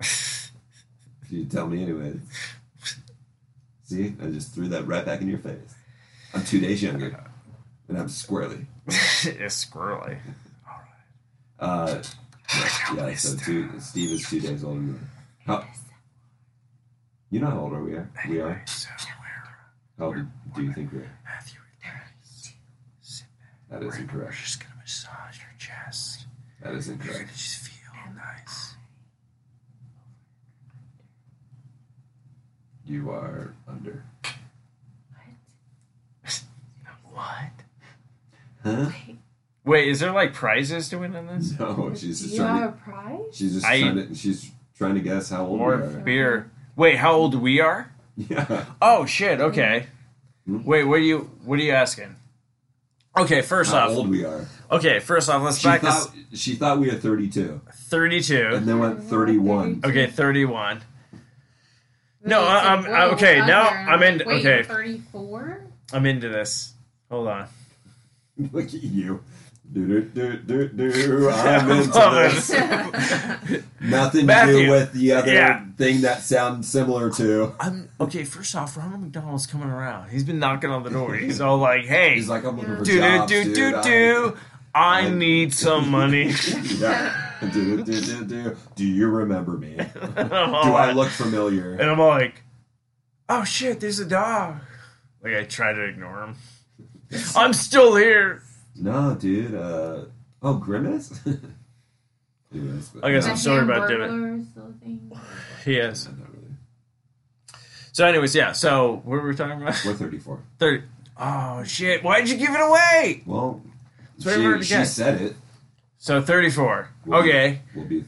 you 1.30 1.44
tell 1.46 1.66
me 1.66 1.82
anyway. 1.82 2.14
See, 3.84 4.14
I 4.22 4.26
just 4.26 4.54
threw 4.54 4.68
that 4.68 4.86
right 4.86 5.04
back 5.04 5.20
in 5.20 5.28
your 5.28 5.38
face. 5.38 5.74
I'm 6.32 6.42
two 6.44 6.60
days 6.60 6.82
younger, 6.82 7.24
and 7.88 7.98
I'm 7.98 8.08
squirrely. 8.08 8.66
it's 8.86 9.64
squirrely. 9.64 10.18
All 10.68 10.78
right. 10.78 11.90
Uh, 11.90 12.02
yeah, 12.96 13.14
so 13.14 13.36
two, 13.36 13.68
Steve 13.80 14.10
is 14.12 14.28
two 14.28 14.40
days 14.40 14.64
older 14.64 14.80
than 14.80 14.92
me. 14.92 14.98
How, 15.46 15.64
you 17.30 17.40
know 17.40 17.50
how 17.50 17.60
old 17.60 17.72
are 17.72 17.82
we 17.82 17.94
are? 17.94 18.10
We 18.28 18.40
are. 18.40 18.64
How 19.98 20.06
old 20.06 20.16
do 20.54 20.62
you 20.62 20.72
think 20.72 20.92
we 20.92 20.98
are? 20.98 21.18
Matthew. 21.24 21.60
That 23.70 23.82
is 23.82 23.98
We're 24.12 24.30
just 24.30 24.60
gonna 24.60 24.74
massage 24.80 25.38
your 25.38 25.48
chest. 25.58 26.26
That 26.62 26.74
is 26.74 26.86
You're 26.86 26.96
gonna 26.96 27.10
incorrect. 27.10 27.32
just 27.32 27.56
feel 27.58 28.14
nice. 28.14 28.74
You 32.86 33.10
are 33.10 33.52
under. 33.66 34.04
What? 36.22 36.44
What? 37.10 37.52
Huh? 38.62 38.90
Wait, 39.08 39.16
is 39.66 40.00
there 40.00 40.12
like 40.12 40.32
prizes 40.34 40.88
to 40.90 40.98
win 40.98 41.14
in 41.14 41.26
this? 41.26 41.58
No, 41.58 41.90
she's 41.94 42.20
Do 42.20 42.26
just 42.26 42.34
you 42.36 42.42
have 42.42 42.50
trying 42.50 42.64
a 42.64 42.72
prize? 42.72 43.20
She's 43.36 43.54
just 43.54 43.66
I- 43.66 43.80
trying 43.80 44.08
to. 44.08 44.14
She's 44.14 44.50
trying 44.76 44.94
to 44.94 45.00
guess 45.00 45.30
how 45.30 45.46
old 45.46 45.60
Or 45.60 45.76
we 45.76 45.82
are. 45.82 46.00
beer? 46.00 46.50
Wait, 46.76 46.96
how 46.96 47.12
old 47.12 47.34
we 47.34 47.60
are? 47.60 47.90
Yeah. 48.16 48.66
Oh 48.82 49.06
shit. 49.06 49.40
Okay. 49.40 49.86
Hmm? 50.46 50.62
Wait, 50.64 50.84
what 50.84 50.96
are 50.96 51.02
you? 51.02 51.30
What 51.44 51.58
are 51.58 51.62
you 51.62 51.72
asking? 51.72 52.14
Okay, 53.16 53.42
first 53.42 53.70
How 53.72 53.88
off. 53.88 53.96
old 53.96 54.10
we 54.10 54.24
are. 54.24 54.46
Okay, 54.70 54.98
first 54.98 55.28
off, 55.30 55.40
let's 55.42 55.58
She 55.58 55.68
back 55.68 55.80
thought, 55.82 56.10
she 56.32 56.54
thought 56.56 56.80
we 56.80 56.88
were 56.90 56.96
32, 56.96 57.60
this. 57.66 57.76
Thirty-two. 57.88 58.50
and 58.54 58.66
then 58.66 58.80
went 58.80 59.04
31. 59.04 59.82
Okay, 59.84 60.08
thirty-one. 60.08 60.80
No, 62.24 62.40
I- 62.42 62.64
I'm- 62.74 62.84
whoa, 62.84 63.10
okay, 63.14 63.38
now 63.46 63.68
I'm 63.68 64.00
like, 64.00 64.20
in- 64.20 64.28
Wait, 64.28 64.46
okay. 64.46 64.62
Thirty-four. 64.64 65.64
I'm 65.92 66.06
into 66.06 66.28
this. 66.28 66.72
Hold 67.10 67.28
on. 67.28 67.46
Look 68.52 68.64
at 68.66 68.72
you. 68.74 69.22
Do, 69.72 70.02
do, 70.02 70.36
do, 70.36 70.68
do, 70.68 70.92
do. 70.92 71.28
I'm 71.32 71.70
into 71.70 71.90
Love 71.98 72.14
this. 72.32 72.50
it. 72.50 73.64
Nothing 73.80 74.26
to 74.28 74.46
do 74.46 74.70
with 74.70 74.92
the 74.92 75.12
other 75.12 75.32
Yeah. 75.32 75.64
thing 75.76 76.02
that 76.02 76.20
sounds 76.22 76.68
similar 76.68 77.10
to. 77.12 77.54
I'm 77.58 77.88
okay. 78.00 78.22
First 78.24 78.54
off, 78.54 78.76
Ronald 78.76 79.00
McDonald's 79.00 79.46
coming 79.48 79.68
around. 79.68 80.10
He's 80.10 80.22
been 80.22 80.38
knocking 80.38 80.70
on 80.70 80.84
the 80.84 80.90
door. 80.90 81.14
He's 81.16 81.40
all 81.40 81.58
like, 81.58 81.86
"Hey, 81.86 82.14
He's 82.14 82.28
like, 82.28 82.44
I'm 82.44 82.56
looking 82.56 82.76
for 82.76 82.84
do 82.84 82.92
do 82.92 83.00
jobs, 83.00 83.32
do 83.32 83.54
do 83.54 83.76
I- 83.76 83.82
do. 83.82 84.36
I 84.76 85.00
I- 85.00 85.08
need 85.10 85.52
some 85.52 85.88
money." 85.90 86.32
yeah. 86.78 87.32
Do, 87.52 87.82
do, 87.82 88.00
do, 88.00 88.24
do. 88.24 88.56
Do 88.76 88.84
you 88.86 89.08
remember 89.08 89.52
me? 89.58 89.74
Do 89.94 90.00
I'm 90.16 90.32
I 90.54 90.70
like- 90.86 90.94
look 90.94 91.08
familiar? 91.08 91.74
And 91.74 91.90
I'm 91.90 91.98
like, 91.98 92.42
"Oh 93.28 93.42
shit, 93.42 93.80
there's 93.80 93.98
a 93.98 94.06
dog." 94.06 94.58
Like 95.20 95.34
I 95.34 95.42
try 95.44 95.72
to 95.72 95.82
ignore 95.84 96.22
him. 96.22 96.36
I'm 97.34 97.52
still 97.54 97.96
here. 97.96 98.42
No, 98.76 99.14
dude. 99.14 99.54
Uh, 99.54 100.04
oh, 100.42 100.54
Grimace? 100.54 101.20
Anyways, 102.52 102.88
but- 102.90 103.04
I 103.04 103.12
guess 103.12 103.26
I'm 103.26 103.36
sorry 103.36 103.62
about 103.62 103.88
Hamburglar 103.88 104.36
David. 104.36 104.46
still 104.50 104.66
a 104.68 104.72
thing? 104.84 105.12
Yes. 105.66 106.06
Not 106.06 106.16
really. 106.30 106.40
So, 107.92 108.06
anyways, 108.06 108.34
yeah. 108.34 108.52
So, 108.52 109.00
what 109.04 109.22
were 109.22 109.28
we 109.28 109.34
talking 109.36 109.60
about? 109.62 109.80
We're 109.84 109.94
34. 109.94 110.42
Thirty. 110.58 110.82
Oh 111.16 111.62
shit! 111.62 112.02
Why 112.02 112.20
did 112.20 112.28
you 112.30 112.36
give 112.36 112.50
it 112.50 112.60
away? 112.60 113.22
Well, 113.24 113.62
It's 114.16 114.24
very 114.24 114.42
she, 114.54 114.58
to 114.58 114.64
she 114.64 114.74
guess. 114.74 114.94
said 114.94 115.20
it. 115.22 115.36
So 115.96 116.20
thirty-four. 116.20 116.88
We'll 117.06 117.22
be- 117.22 117.28
Okay. 117.28 117.60
We'll 117.76 117.84
be, 117.84 118.04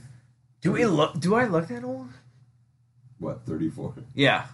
Do 0.61 0.73
we 0.73 0.87
look? 0.87 1.21
Do 1.21 1.37
I 1.37 1.47
look 1.47 1.69
that 1.69 1.85
old? 1.85 2.09
what, 3.21 3.47
34? 3.47 3.95
Yeah. 4.15 4.47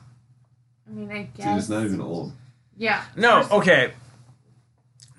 I 0.86 0.92
mean, 0.92 1.10
I 1.10 1.22
guess. 1.34 1.46
Dude, 1.46 1.58
it's 1.58 1.68
not 1.70 1.84
even 1.84 2.00
old. 2.02 2.32
Yeah. 2.76 3.02
No. 3.16 3.40
First- 3.40 3.52
Okay. 3.52 3.92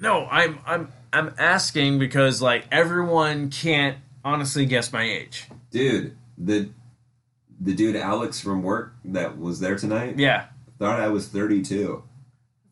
No, 0.04 0.26
I'm 0.30 0.60
I'm 0.66 0.92
I'm 1.14 1.34
asking 1.40 1.98
because 1.98 2.42
like 2.42 2.66
everyone 2.74 3.50
can't 3.50 3.98
honestly 4.26 4.66
guess 4.66 4.92
my 4.92 5.04
age. 5.04 5.46
Dude, 5.72 6.18
the 6.38 6.70
the 7.62 7.74
dude 7.74 7.96
Alex 7.96 8.42
from 8.42 8.64
work 8.64 8.96
that 9.06 9.38
was 9.38 9.62
there 9.62 9.78
tonight 9.78 10.20
Yeah. 10.20 10.48
thought 10.78 11.00
I 11.00 11.08
was 11.08 11.30
32. 11.30 12.04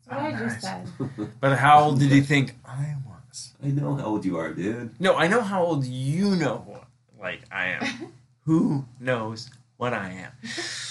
That's 0.06 0.22
what 0.22 0.34
I 0.34 0.34
Oh, 0.34 0.44
just 0.46 0.60
said. 0.60 0.88
But 1.40 1.56
how 1.56 1.84
old 1.84 2.00
did 2.00 2.10
you 2.10 2.20
think 2.22 2.54
I 2.66 2.96
was? 3.06 3.54
I 3.64 3.68
know 3.68 3.94
how 3.94 4.04
old 4.04 4.26
you 4.26 4.36
are, 4.36 4.52
dude. 4.52 5.00
No, 5.00 5.16
I 5.16 5.26
know 5.26 5.40
how 5.40 5.64
old 5.64 5.86
you 5.86 6.36
know 6.36 6.62
what 6.66 6.84
like 7.18 7.40
I 7.50 7.68
am. 7.68 8.12
Who 8.44 8.84
knows 9.00 9.48
what 9.78 9.94
I 9.94 10.10
am? 10.10 10.32
He's 10.42 10.84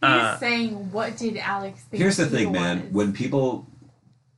Uh, 0.00 0.38
saying, 0.38 0.92
what 0.92 1.16
did 1.16 1.36
Alex 1.38 1.80
think? 1.90 2.00
Here's 2.00 2.18
the 2.18 2.26
he 2.26 2.36
thing, 2.44 2.52
man. 2.52 2.92
When 2.92 3.12
people 3.12 3.66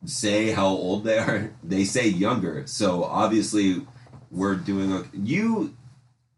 say 0.05 0.51
how 0.51 0.67
old 0.69 1.05
they 1.05 1.19
are, 1.19 1.53
they 1.63 1.85
say 1.85 2.09
younger. 2.09 2.67
So 2.67 3.05
obviously, 3.05 3.83
we're 4.31 4.55
doing 4.57 4.93
okay. 4.93 5.09
You 5.15 5.75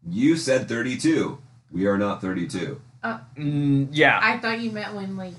you 0.07 0.35
said 0.35 0.67
32. 0.67 1.37
We 1.71 1.87
are 1.87 1.97
not 1.97 2.21
32. 2.21 2.79
mm, 3.37 3.87
yeah, 3.91 4.19
I 4.21 4.37
thought 4.37 4.59
you 4.59 4.71
meant 4.71 4.93
when, 4.95 5.17
like, 5.17 5.33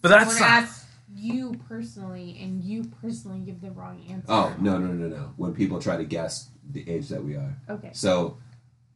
but 0.00 0.08
that's 0.10 0.38
someone 0.38 0.62
not, 0.64 0.70
you 1.14 1.54
personally 1.68 2.38
and 2.40 2.62
you 2.62 2.84
personally 3.02 3.40
give 3.40 3.60
the 3.60 3.70
wrong 3.70 4.02
answer. 4.08 4.26
Oh 4.28 4.54
no 4.60 4.78
no 4.78 4.88
no 4.92 5.08
no! 5.08 5.32
When 5.36 5.54
people 5.54 5.80
try 5.80 5.96
to 5.96 6.04
guess 6.04 6.48
the 6.70 6.88
age 6.88 7.08
that 7.08 7.22
we 7.22 7.34
are, 7.36 7.54
Okay. 7.68 7.90
so 7.92 8.36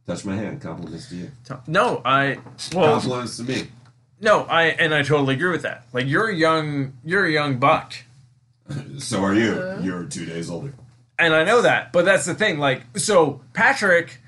touch 0.07 0.25
my 0.25 0.37
hand. 0.37 0.61
Compliments 0.61 1.09
to 1.11 1.17
you. 1.17 1.31
no. 1.67 2.01
I 2.05 2.39
well, 2.75 3.01
Compliments 3.01 3.37
to 3.39 3.43
me. 3.45 3.69
no. 4.21 4.43
I 4.45 4.65
and 4.69 4.95
I 4.95 5.03
totally 5.03 5.35
agree 5.35 5.51
with 5.51 5.63
that. 5.63 5.87
Like 5.93 6.07
you're 6.07 6.29
a 6.29 6.35
young, 6.35 6.93
you're 7.05 7.27
a 7.27 7.33
young 7.33 7.59
buck. 7.59 7.95
So 8.99 9.23
are 9.25 9.35
you. 9.35 9.53
Uh. 9.53 9.81
You're 9.83 10.05
two 10.05 10.27
days 10.27 10.51
older. 10.51 10.73
and 11.19 11.35
I 11.35 11.45
know 11.45 11.63
that, 11.63 11.93
but 11.93 12.05
that's 12.05 12.25
the 12.27 12.35
thing. 12.35 12.59
Like, 12.59 12.83
so 12.99 13.41
Patrick 13.53 14.19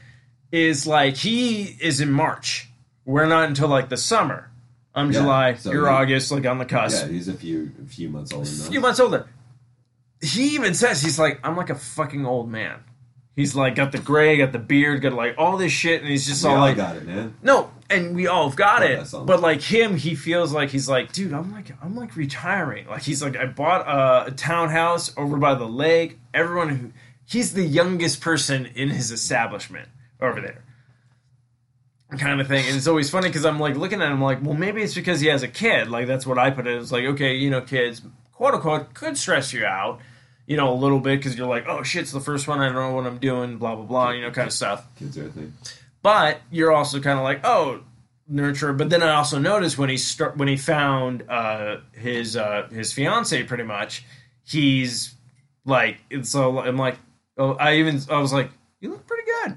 is 0.52 0.86
like 0.86 1.16
he 1.16 1.62
is 1.81 2.01
in 2.01 2.10
March. 2.12 2.69
We're 3.05 3.27
not 3.27 3.48
until 3.48 3.69
like 3.69 3.89
the 3.89 3.97
summer. 3.97 4.51
I'm 4.94 5.12
Yeah, 5.12 5.20
July. 5.20 5.55
so 5.55 5.70
you're 5.73 5.86
he- 5.89 5.94
August, 5.94 6.31
like 6.32 6.47
on 6.47 6.59
the 6.59 6.65
cusp. 6.65 7.05
Yeah, 7.06 7.12
he's 7.12 7.28
a 7.28 7.35
few 7.35 7.73
a 7.82 7.86
few 7.86 8.09
months 8.09 8.32
older. 8.32 8.48
a 8.48 8.70
few 8.70 8.81
months 8.81 9.01
older. 9.01 9.27
He 10.20 10.55
even 10.55 10.74
says 10.74 11.01
he's 11.02 11.19
like 11.19 11.40
I'm 11.44 11.56
like 11.56 11.70
a 11.70 11.74
fucking 11.74 12.27
old 12.27 12.48
man. 12.51 12.81
He's 13.39 13.55
like 13.55 13.77
got 13.77 13.93
the 13.93 13.98
gray, 13.98 14.39
got 14.39 14.51
the 14.51 14.59
beard, 14.59 15.01
got 15.01 15.12
like 15.12 15.36
all 15.39 15.56
this 15.56 15.70
shit, 15.70 16.01
and 16.01 16.10
he's 16.10 16.27
just 16.27 16.43
We 16.43 16.51
all 16.51 16.56
all 16.56 16.62
like 16.62 16.77
got 16.77 16.97
it, 16.97 17.06
man. 17.06 17.36
no. 17.40 17.70
And 17.89 18.16
we 18.16 18.27
all 18.27 18.48
have 18.48 18.56
got 18.59 18.82
it, 18.82 19.06
but 19.24 19.40
like 19.40 19.60
him, 19.62 19.97
he 19.97 20.16
feels 20.16 20.52
like 20.52 20.70
he's 20.70 20.89
like, 20.89 21.12
dude, 21.12 21.32
I'm 21.32 21.52
like, 21.52 21.70
I'm 21.81 21.94
like 21.94 22.16
retiring. 22.16 22.89
Like 22.89 23.02
he's 23.02 23.23
like, 23.23 23.36
I 23.36 23.47
bought 23.47 23.86
a, 23.86 24.27
a 24.27 24.31
townhouse 24.32 25.15
over 25.16 25.36
by 25.36 25.55
the 25.55 25.69
lake. 25.69 26.19
Everyone 26.35 26.69
who, 26.69 26.93
he's 27.27 27.55
the 27.55 27.62
youngest 27.65 28.20
person 28.20 28.66
in 28.66 28.90
his 28.90 29.12
establishment 29.12 29.89
over 30.20 30.40
there, 30.40 30.65
kind 32.19 32.40
of 32.40 32.48
thing. 32.48 32.66
And 32.66 32.77
it's 32.77 32.89
always 32.89 33.09
funny 33.09 33.28
because 33.28 33.47
I'm 33.47 33.60
like 33.60 33.77
looking 33.77 34.02
at 34.02 34.10
him 34.10 34.20
like, 34.20 34.43
well, 34.43 34.55
maybe 34.55 34.82
it's 34.82 34.94
because 34.94 35.20
he 35.20 35.28
has 35.28 35.43
a 35.44 35.48
kid. 35.48 35.89
Like 35.89 36.09
that's 36.09 36.27
what 36.27 36.39
I 36.39 36.51
put 36.51 36.66
it. 36.66 36.77
It's 36.82 36.90
like, 36.90 37.05
okay, 37.05 37.36
you 37.36 37.51
know, 37.51 37.60
kids, 37.60 38.02
quote 38.32 38.55
unquote, 38.55 38.94
could 38.94 39.16
stress 39.16 39.52
you 39.52 39.65
out, 39.65 40.01
you 40.48 40.56
know, 40.56 40.72
a 40.72 40.74
little 40.74 40.98
bit 40.98 41.18
because 41.20 41.36
you're 41.38 41.46
like, 41.46 41.66
oh 41.68 41.82
shit, 41.84 42.02
it's 42.02 42.12
the 42.12 42.20
first 42.20 42.48
one. 42.48 42.58
I 42.58 42.66
don't 42.66 42.74
know 42.74 42.94
what 42.94 43.06
I'm 43.06 43.18
doing, 43.18 43.58
blah 43.58 43.76
blah 43.76 43.84
blah, 43.84 44.10
you 44.10 44.22
know, 44.22 44.30
kind 44.32 44.46
of 44.48 44.52
stuff 44.52 44.84
Kids 44.98 45.16
are 45.18 45.26
a 45.26 45.30
thing. 45.30 45.52
but 46.02 46.40
you're 46.50 46.72
also 46.72 46.98
kind 47.00 47.18
of 47.18 47.24
like 47.24 47.40
oh 47.44 47.82
nurture 48.30 48.74
but 48.74 48.90
then 48.90 49.02
i 49.02 49.14
also 49.14 49.38
noticed 49.38 49.78
when 49.78 49.88
he 49.88 49.96
start 49.96 50.36
when 50.36 50.48
he 50.48 50.56
found 50.56 51.22
uh 51.30 51.78
his 51.92 52.36
uh 52.36 52.68
his 52.70 52.92
fiance 52.92 53.42
pretty 53.44 53.62
much 53.62 54.04
he's 54.44 55.14
like 55.64 55.96
it's 56.10 56.28
so 56.28 56.58
i'm 56.60 56.76
like 56.76 56.98
oh 57.38 57.54
i 57.54 57.76
even 57.76 57.98
i 58.10 58.18
was 58.18 58.30
like 58.30 58.50
you 58.80 58.90
look 58.90 59.06
pretty 59.06 59.22
good 59.42 59.56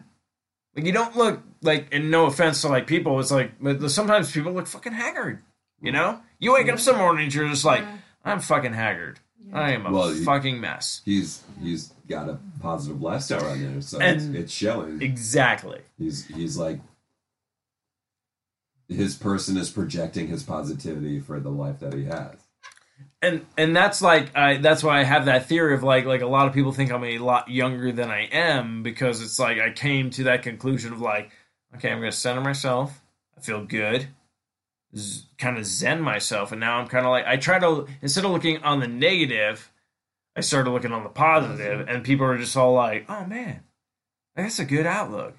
like 0.73 0.85
you 0.85 0.93
don't 0.93 1.17
look 1.17 1.41
like 1.61 1.89
and 1.91 2.09
no 2.09 2.27
offense 2.27 2.61
to 2.61 2.69
like 2.69 2.87
people 2.87 3.19
it's 3.19 3.29
like 3.29 3.51
sometimes 3.89 4.31
people 4.31 4.53
look 4.53 4.67
fucking 4.67 4.93
haggard 4.93 5.41
you 5.81 5.91
know 5.91 6.21
you 6.39 6.53
wake 6.53 6.69
up 6.71 6.79
some 6.79 6.97
mornings 6.97 7.35
you're 7.35 7.49
just 7.49 7.65
like 7.65 7.83
i'm 8.23 8.39
fucking 8.39 8.71
haggard 8.71 9.19
i 9.53 9.71
am 9.71 9.85
a 9.85 9.91
Well, 9.91 10.13
fucking 10.23 10.59
mess 10.59 11.01
He's 11.05 11.43
he's 11.61 11.93
got 12.07 12.29
a 12.29 12.39
positive 12.61 13.01
lifestyle 13.01 13.45
on 13.45 13.61
there, 13.61 13.81
so 13.81 13.99
And- 13.99 14.35
it's, 14.35 14.43
it's 14.45 14.53
showing. 14.53 15.01
exactly 15.01 15.81
He's 15.97 16.25
he's 16.27 16.57
like 16.57 16.79
his 18.89 19.15
person 19.15 19.57
is 19.57 19.69
projecting 19.69 20.27
his 20.27 20.43
positivity 20.43 21.19
for 21.19 21.39
the 21.39 21.49
life 21.49 21.79
that 21.79 21.93
he 21.93 22.03
has. 22.05 22.35
and 23.21 23.45
and 23.57 23.75
that's 23.75 24.01
like 24.01 24.35
I 24.35 24.57
that's 24.57 24.83
why 24.83 24.99
I 24.99 25.03
have 25.03 25.25
that 25.25 25.45
theory 25.47 25.73
of 25.73 25.83
like 25.83 26.05
like 26.05 26.21
a 26.21 26.27
lot 26.27 26.47
of 26.47 26.53
people 26.53 26.71
think 26.73 26.91
I'm 26.91 27.03
a 27.03 27.17
lot 27.19 27.47
younger 27.49 27.91
than 27.91 28.09
I 28.09 28.27
am 28.31 28.83
because 28.83 29.21
it's 29.21 29.39
like 29.39 29.59
I 29.59 29.71
came 29.71 30.09
to 30.11 30.23
that 30.25 30.43
conclusion 30.43 30.91
of 30.93 30.99
like 31.01 31.31
okay 31.75 31.89
I'm 31.91 31.99
gonna 31.99 32.11
center 32.11 32.41
myself 32.41 33.01
I 33.37 33.41
feel 33.41 33.63
good 33.65 34.07
z- 34.95 35.25
kind 35.37 35.57
of 35.57 35.65
zen 35.65 36.01
myself 36.01 36.51
and 36.51 36.59
now 36.59 36.79
I'm 36.79 36.87
kind 36.87 37.05
of 37.05 37.11
like 37.11 37.25
I 37.25 37.37
try 37.37 37.59
to 37.59 37.87
instead 38.01 38.25
of 38.25 38.31
looking 38.31 38.61
on 38.63 38.79
the 38.79 38.87
negative 38.87 39.71
I 40.35 40.41
started 40.41 40.71
looking 40.71 40.91
on 40.91 41.03
the 41.03 41.09
positive 41.09 41.79
mm-hmm. 41.81 41.89
and 41.89 42.03
people 42.03 42.25
are 42.25 42.37
just 42.37 42.55
all 42.57 42.73
like 42.73 43.05
oh 43.09 43.25
man 43.25 43.61
that's 44.35 44.59
a 44.59 44.65
good 44.65 44.85
outlook 44.85 45.35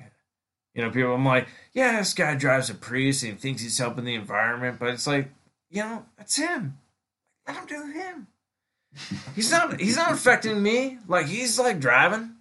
You 0.74 0.82
know, 0.82 0.90
people. 0.90 1.14
I'm 1.14 1.24
like, 1.26 1.48
yeah, 1.74 1.98
this 1.98 2.14
guy 2.14 2.34
drives 2.34 2.70
a 2.70 2.74
Prius 2.74 3.22
and 3.22 3.32
he 3.32 3.38
thinks 3.38 3.60
he's 3.60 3.76
helping 3.76 4.04
the 4.06 4.14
environment, 4.14 4.78
but 4.80 4.88
it's 4.88 5.06
like, 5.06 5.28
you 5.68 5.82
know, 5.82 6.06
that's 6.16 6.36
him. 6.36 6.78
Let 7.46 7.56
him 7.58 7.66
do 7.66 7.92
him. 7.92 8.26
He's 9.34 9.50
not. 9.50 9.78
He's 9.80 9.96
not 9.96 10.12
affecting 10.12 10.62
me. 10.62 10.96
Like 11.08 11.26
he's 11.26 11.58
like 11.58 11.78
driving. 11.78 12.36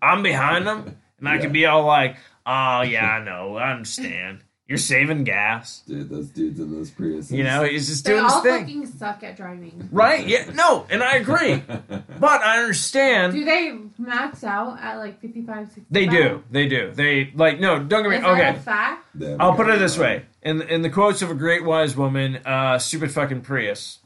I'm 0.00 0.22
behind 0.22 0.64
him, 0.66 0.96
and 1.18 1.28
I 1.28 1.34
Yeah. 1.36 1.40
can 1.40 1.52
be 1.52 1.66
all 1.66 1.84
like, 1.84 2.16
"Oh 2.44 2.82
yeah, 2.82 3.08
I 3.18 3.24
know, 3.24 3.56
I 3.56 3.72
understand. 3.72 4.42
You're 4.68 4.78
saving 4.78 5.24
gas." 5.24 5.82
Dude, 5.86 6.08
those 6.10 6.28
dudes 6.28 6.58
in 6.58 6.72
those 6.72 6.90
Priuses. 6.90 7.30
You 7.30 7.44
know, 7.44 7.62
he's 7.64 7.86
just 7.88 8.04
They 8.04 8.12
doing 8.12 8.24
his 8.24 8.32
all 8.32 8.42
thing, 8.42 8.60
fucking 8.64 8.86
suck 8.86 9.22
at 9.22 9.36
driving. 9.36 9.88
right? 9.92 10.26
Yeah, 10.26 10.50
no, 10.54 10.86
and 10.90 11.02
I 11.02 11.16
agree, 11.16 11.62
but 12.18 12.42
I 12.42 12.58
understand. 12.58 13.32
Do 13.32 13.44
they 13.44 13.78
max 13.98 14.42
out 14.42 14.78
at 14.80 14.96
like 14.96 15.20
55, 15.20 15.66
65? 15.68 15.86
They 15.90 16.06
do. 16.06 16.42
They 16.50 16.66
do. 16.68 16.90
They 16.92 17.30
like 17.34 17.60
no. 17.60 17.78
Don't 17.82 18.02
get 18.02 18.10
me. 18.10 18.16
Is 18.16 18.22
that 18.22 18.30
Okay, 18.32 18.48
a 18.48 18.54
fact? 18.60 19.06
They 19.14 19.36
I'll 19.38 19.54
put 19.54 19.68
it 19.68 19.78
this 19.78 19.96
way: 19.96 20.24
in 20.42 20.62
in 20.62 20.82
the 20.82 20.90
quotes 20.90 21.22
of 21.22 21.30
a 21.30 21.34
great 21.34 21.64
wise 21.64 21.96
woman, 21.96 22.36
uh, 22.44 22.78
"Stupid 22.78 23.12
fucking 23.12 23.42
Prius." 23.42 23.98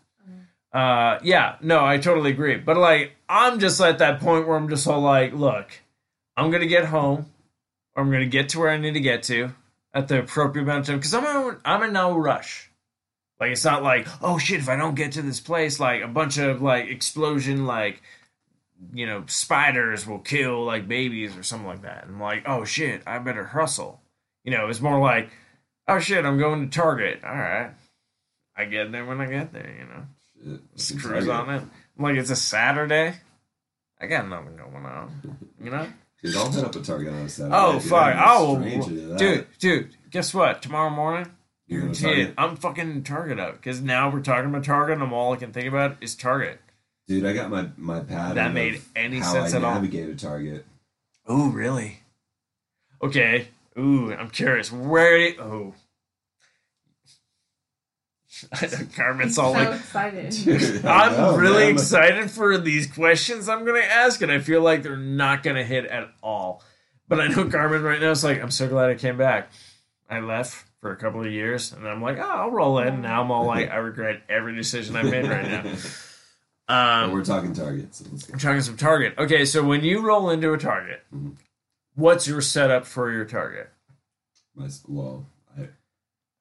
Uh, 0.72 1.18
yeah, 1.24 1.56
no, 1.62 1.84
I 1.84 1.98
totally 1.98 2.30
agree. 2.30 2.56
But 2.56 2.76
like, 2.76 3.16
I'm 3.28 3.58
just 3.58 3.80
at 3.80 3.98
that 3.98 4.20
point 4.20 4.46
where 4.46 4.56
I'm 4.56 4.68
just 4.68 4.86
all 4.86 5.00
like, 5.00 5.32
look, 5.32 5.66
I'm 6.36 6.50
gonna 6.52 6.66
get 6.66 6.84
home, 6.84 7.26
or 7.96 8.04
I'm 8.04 8.10
gonna 8.12 8.26
get 8.26 8.50
to 8.50 8.60
where 8.60 8.70
I 8.70 8.76
need 8.78 8.94
to 8.94 9.00
get 9.00 9.24
to 9.24 9.52
at 9.92 10.08
the 10.08 10.20
appropriate 10.20 10.64
amount 10.64 10.80
of 10.80 10.86
time 10.86 10.96
because 10.96 11.14
I'm 11.14 11.24
in, 11.24 11.56
I'm 11.64 11.82
in 11.82 11.92
no 11.92 12.16
rush. 12.16 12.70
Like, 13.38 13.52
it's 13.52 13.64
not 13.64 13.82
like, 13.82 14.06
oh 14.22 14.38
shit, 14.38 14.60
if 14.60 14.68
I 14.68 14.76
don't 14.76 14.94
get 14.94 15.12
to 15.12 15.22
this 15.22 15.40
place, 15.40 15.80
like 15.80 16.02
a 16.02 16.08
bunch 16.08 16.38
of 16.38 16.60
like 16.60 16.88
explosion, 16.88 17.66
like 17.66 18.02
you 18.92 19.06
know, 19.06 19.24
spiders 19.26 20.06
will 20.06 20.18
kill 20.18 20.64
like 20.64 20.88
babies 20.88 21.36
or 21.36 21.42
something 21.42 21.68
like 21.68 21.82
that. 21.82 22.04
And 22.04 22.14
I'm 22.14 22.20
like, 22.20 22.44
oh 22.46 22.64
shit, 22.64 23.02
I 23.06 23.18
better 23.18 23.44
hustle. 23.44 24.00
You 24.44 24.52
know, 24.52 24.68
it's 24.68 24.80
more 24.80 25.00
like, 25.00 25.30
oh 25.86 25.98
shit, 25.98 26.24
I'm 26.24 26.38
going 26.38 26.68
to 26.68 26.78
Target. 26.78 27.22
All 27.24 27.34
right. 27.34 27.72
I 28.56 28.64
get 28.64 28.90
there 28.92 29.04
when 29.04 29.20
I 29.20 29.26
get 29.26 29.52
there, 29.52 29.74
you 29.78 29.84
know. 29.84 30.58
Shit, 30.58 30.76
Just 30.76 30.98
cruise 30.98 31.28
on 31.28 31.50
it. 31.50 31.62
I'm 31.98 32.04
like, 32.04 32.16
it's 32.16 32.30
a 32.30 32.36
Saturday. 32.36 33.14
I 34.00 34.06
got 34.06 34.28
nothing 34.28 34.56
going 34.56 34.86
on. 34.86 35.38
You 35.62 35.70
know? 35.70 35.86
Dude, 36.22 36.36
I'll 36.36 36.50
hit 36.50 36.64
up 36.64 36.74
a 36.76 36.80
Target 36.80 37.12
on 37.12 37.20
a 37.20 37.28
Saturday. 37.28 37.54
Oh 37.56 37.72
dude. 37.74 37.82
fuck. 37.82 38.16
Oh 38.18 38.58
stranger 38.60 38.88
to 38.90 39.06
that. 39.08 39.18
dude, 39.18 39.46
dude, 39.58 39.96
guess 40.10 40.34
what? 40.34 40.60
Tomorrow 40.62 40.90
morning, 40.90 41.30
You're 41.66 41.80
gonna 41.80 41.94
guaranteed, 41.94 42.26
Target? 42.26 42.34
I'm 42.38 42.56
fucking 42.56 43.02
Target 43.04 43.38
up. 43.38 43.56
Because 43.56 43.80
now 43.80 44.10
we're 44.10 44.20
talking 44.20 44.50
about 44.50 44.64
Target 44.64 45.00
and 45.00 45.12
all 45.12 45.32
I 45.32 45.36
can 45.36 45.52
think 45.52 45.66
about 45.66 45.96
is 46.00 46.14
Target. 46.14 46.60
Dude, 47.08 47.24
I 47.24 47.32
got 47.32 47.50
my 47.50 47.68
my 47.76 48.00
pattern. 48.00 48.36
That 48.36 48.52
made 48.52 48.82
any 48.94 49.20
sense 49.22 49.54
I 49.54 49.56
at 49.58 49.64
all. 49.64 49.74
navigate 49.74 50.08
a 50.10 50.14
Target. 50.14 50.66
Oh, 51.26 51.48
really? 51.48 52.00
Okay. 53.02 53.48
Ooh, 53.78 54.12
I'm 54.12 54.30
curious. 54.30 54.70
Where? 54.70 55.32
Oh, 55.40 55.74
Carmen's 58.96 59.38
all 59.38 59.52
so 59.54 59.58
like, 59.58 59.78
excited. 59.80 60.30
Dude, 60.30 60.84
I 60.86 61.06
I'm 61.08 61.12
know, 61.16 61.36
really 61.36 61.64
man. 61.64 61.72
excited 61.72 62.30
for 62.30 62.56
these 62.58 62.86
questions 62.86 63.48
I'm 63.48 63.64
going 63.64 63.80
to 63.82 63.88
ask, 63.88 64.22
and 64.22 64.30
I 64.30 64.38
feel 64.38 64.60
like 64.62 64.82
they're 64.82 64.96
not 64.96 65.42
going 65.42 65.56
to 65.56 65.64
hit 65.64 65.84
at 65.86 66.10
all. 66.22 66.62
But 67.08 67.20
I 67.20 67.26
know 67.26 67.48
Carmen 67.50 67.82
right 67.82 68.00
now 68.00 68.10
is 68.12 68.22
like, 68.22 68.40
I'm 68.40 68.50
so 68.52 68.68
glad 68.68 68.88
I 68.90 68.94
came 68.94 69.16
back. 69.16 69.50
I 70.08 70.20
left 70.20 70.64
for 70.80 70.92
a 70.92 70.96
couple 70.96 71.20
of 71.24 71.32
years, 71.32 71.72
and 71.72 71.86
I'm 71.88 72.00
like, 72.00 72.18
oh, 72.18 72.22
I'll 72.22 72.50
roll 72.50 72.78
in. 72.78 73.02
Now 73.02 73.22
I'm 73.22 73.30
all 73.32 73.44
like, 73.46 73.68
I 73.70 73.76
regret 73.76 74.22
every 74.28 74.54
decision 74.54 74.94
I 74.96 75.02
made 75.02 75.26
right 75.26 75.48
now. 75.64 75.72
Um, 76.68 77.10
we're 77.10 77.24
talking 77.24 77.52
Target, 77.52 77.92
so 77.96 78.04
let's. 78.12 78.30
I'm 78.30 78.38
talking 78.38 78.60
some 78.60 78.76
Target. 78.76 79.14
Okay, 79.18 79.44
so 79.44 79.60
when 79.64 79.82
you 79.82 80.02
roll 80.06 80.30
into 80.30 80.52
a 80.52 80.56
Target, 80.56 81.02
Mhm. 81.12 81.34
what's 81.96 82.28
your 82.28 82.40
setup 82.40 82.86
for 82.86 83.10
your 83.10 83.24
Target? 83.24 83.70
My, 84.54 84.68
well, 84.86 85.26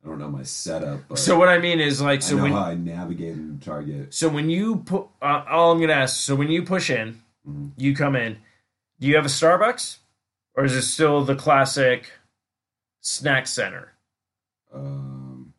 I, 0.03 0.07
I 0.07 0.09
don't 0.09 0.19
know 0.19 0.29
my 0.29 0.43
setup, 0.43 1.01
but 1.09 1.17
So 1.19 1.37
what 1.37 1.49
I 1.49 1.57
mean 1.59 1.79
is 1.79 2.01
like, 2.01 2.19
I 2.19 2.23
so 2.23 2.37
know 2.37 2.43
when 2.43 2.51
how 2.53 2.59
I 2.63 2.75
navigate 2.75 3.33
in 3.33 3.59
Target. 3.59 4.13
so 4.13 4.29
when 4.29 4.49
you 4.49 4.77
put, 4.77 5.07
uh, 5.21 5.43
all 5.49 5.71
I'm 5.71 5.79
gonna 5.79 5.93
ask, 5.93 6.17
so 6.21 6.35
when 6.35 6.49
you 6.49 6.63
push 6.63 6.89
in, 6.89 7.21
Mhm. 7.47 7.71
you 7.77 7.95
come 7.95 8.15
in, 8.15 8.37
do 8.99 9.07
you 9.07 9.15
have 9.15 9.25
a 9.25 9.29
Starbucks, 9.29 9.97
or 10.55 10.65
is 10.65 10.73
it 10.75 10.81
still 10.83 11.23
the 11.23 11.35
classic 11.35 12.11
snack 13.01 13.47
center? 13.47 13.93
Um, 14.73 15.53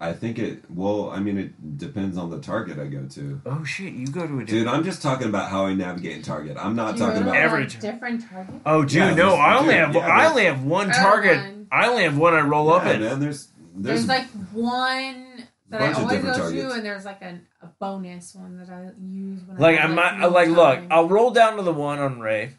I 0.00 0.12
think 0.14 0.38
it. 0.38 0.64
Well, 0.70 1.10
I 1.10 1.20
mean, 1.20 1.36
it 1.38 1.78
depends 1.78 2.16
on 2.16 2.30
the 2.30 2.40
Target 2.40 2.78
I 2.78 2.86
go 2.86 3.04
to. 3.06 3.40
Oh 3.46 3.64
shit, 3.64 3.92
you 3.94 4.06
go 4.06 4.26
to 4.26 4.40
a 4.40 4.44
Dude, 4.44 4.66
I'm 4.66 4.82
just 4.82 5.02
talking 5.02 5.28
about 5.28 5.50
how 5.50 5.66
I 5.66 5.74
navigate 5.74 6.16
in 6.16 6.22
Target. 6.22 6.56
I'm 6.58 6.74
not 6.74 6.96
Do 6.96 7.00
you 7.02 7.06
talking 7.06 7.24
really 7.24 7.36
about. 7.38 7.42
Every 7.44 7.64
like 7.64 7.80
different 7.80 8.28
target. 8.30 8.54
Oh, 8.66 8.82
dude, 8.82 8.92
Yeah, 8.94 9.14
no, 9.14 9.34
I 9.34 9.56
only 9.58 9.74
dude, 9.74 9.84
have 9.84 9.94
yeah, 9.94 10.00
I 10.06 10.26
only 10.26 10.44
have 10.46 10.64
one 10.64 10.88
Oh, 10.90 10.92
Target. 10.92 11.53
One. 11.74 11.84
I 11.84 11.88
only 11.88 12.02
have 12.04 12.16
one 12.18 12.34
I 12.34 12.40
roll 12.40 12.72
up 12.72 12.84
Yeah, 12.84 12.92
in. 12.94 13.00
man, 13.02 13.20
there's 13.20 13.48
There's, 13.76 14.06
there's, 14.06 14.08
like 14.08 14.26
one 14.52 15.44
that 15.70 15.80
I 15.80 15.86
bunch 15.86 15.96
of 15.98 16.02
always 16.04 16.22
go 16.22 16.32
Targets. 16.34 16.62
to, 16.62 16.70
and 16.72 16.84
there's 16.84 17.04
like 17.04 17.22
a, 17.22 17.40
a 17.62 17.66
bonus 17.80 18.34
one 18.34 18.58
that 18.58 18.68
I 18.70 18.90
use 19.00 19.40
when 19.46 19.56
I 19.56 19.60
Like 19.60 19.78
I 19.78 19.84
I 19.84 19.86
have, 19.86 19.94
might 19.94 20.26
like 20.26 20.48
look. 20.48 20.80
I'll 20.90 21.08
roll 21.08 21.30
down 21.30 21.56
to 21.56 21.62
the 21.62 21.72
one 21.72 21.98
on 21.98 22.20
Ray 22.20 22.50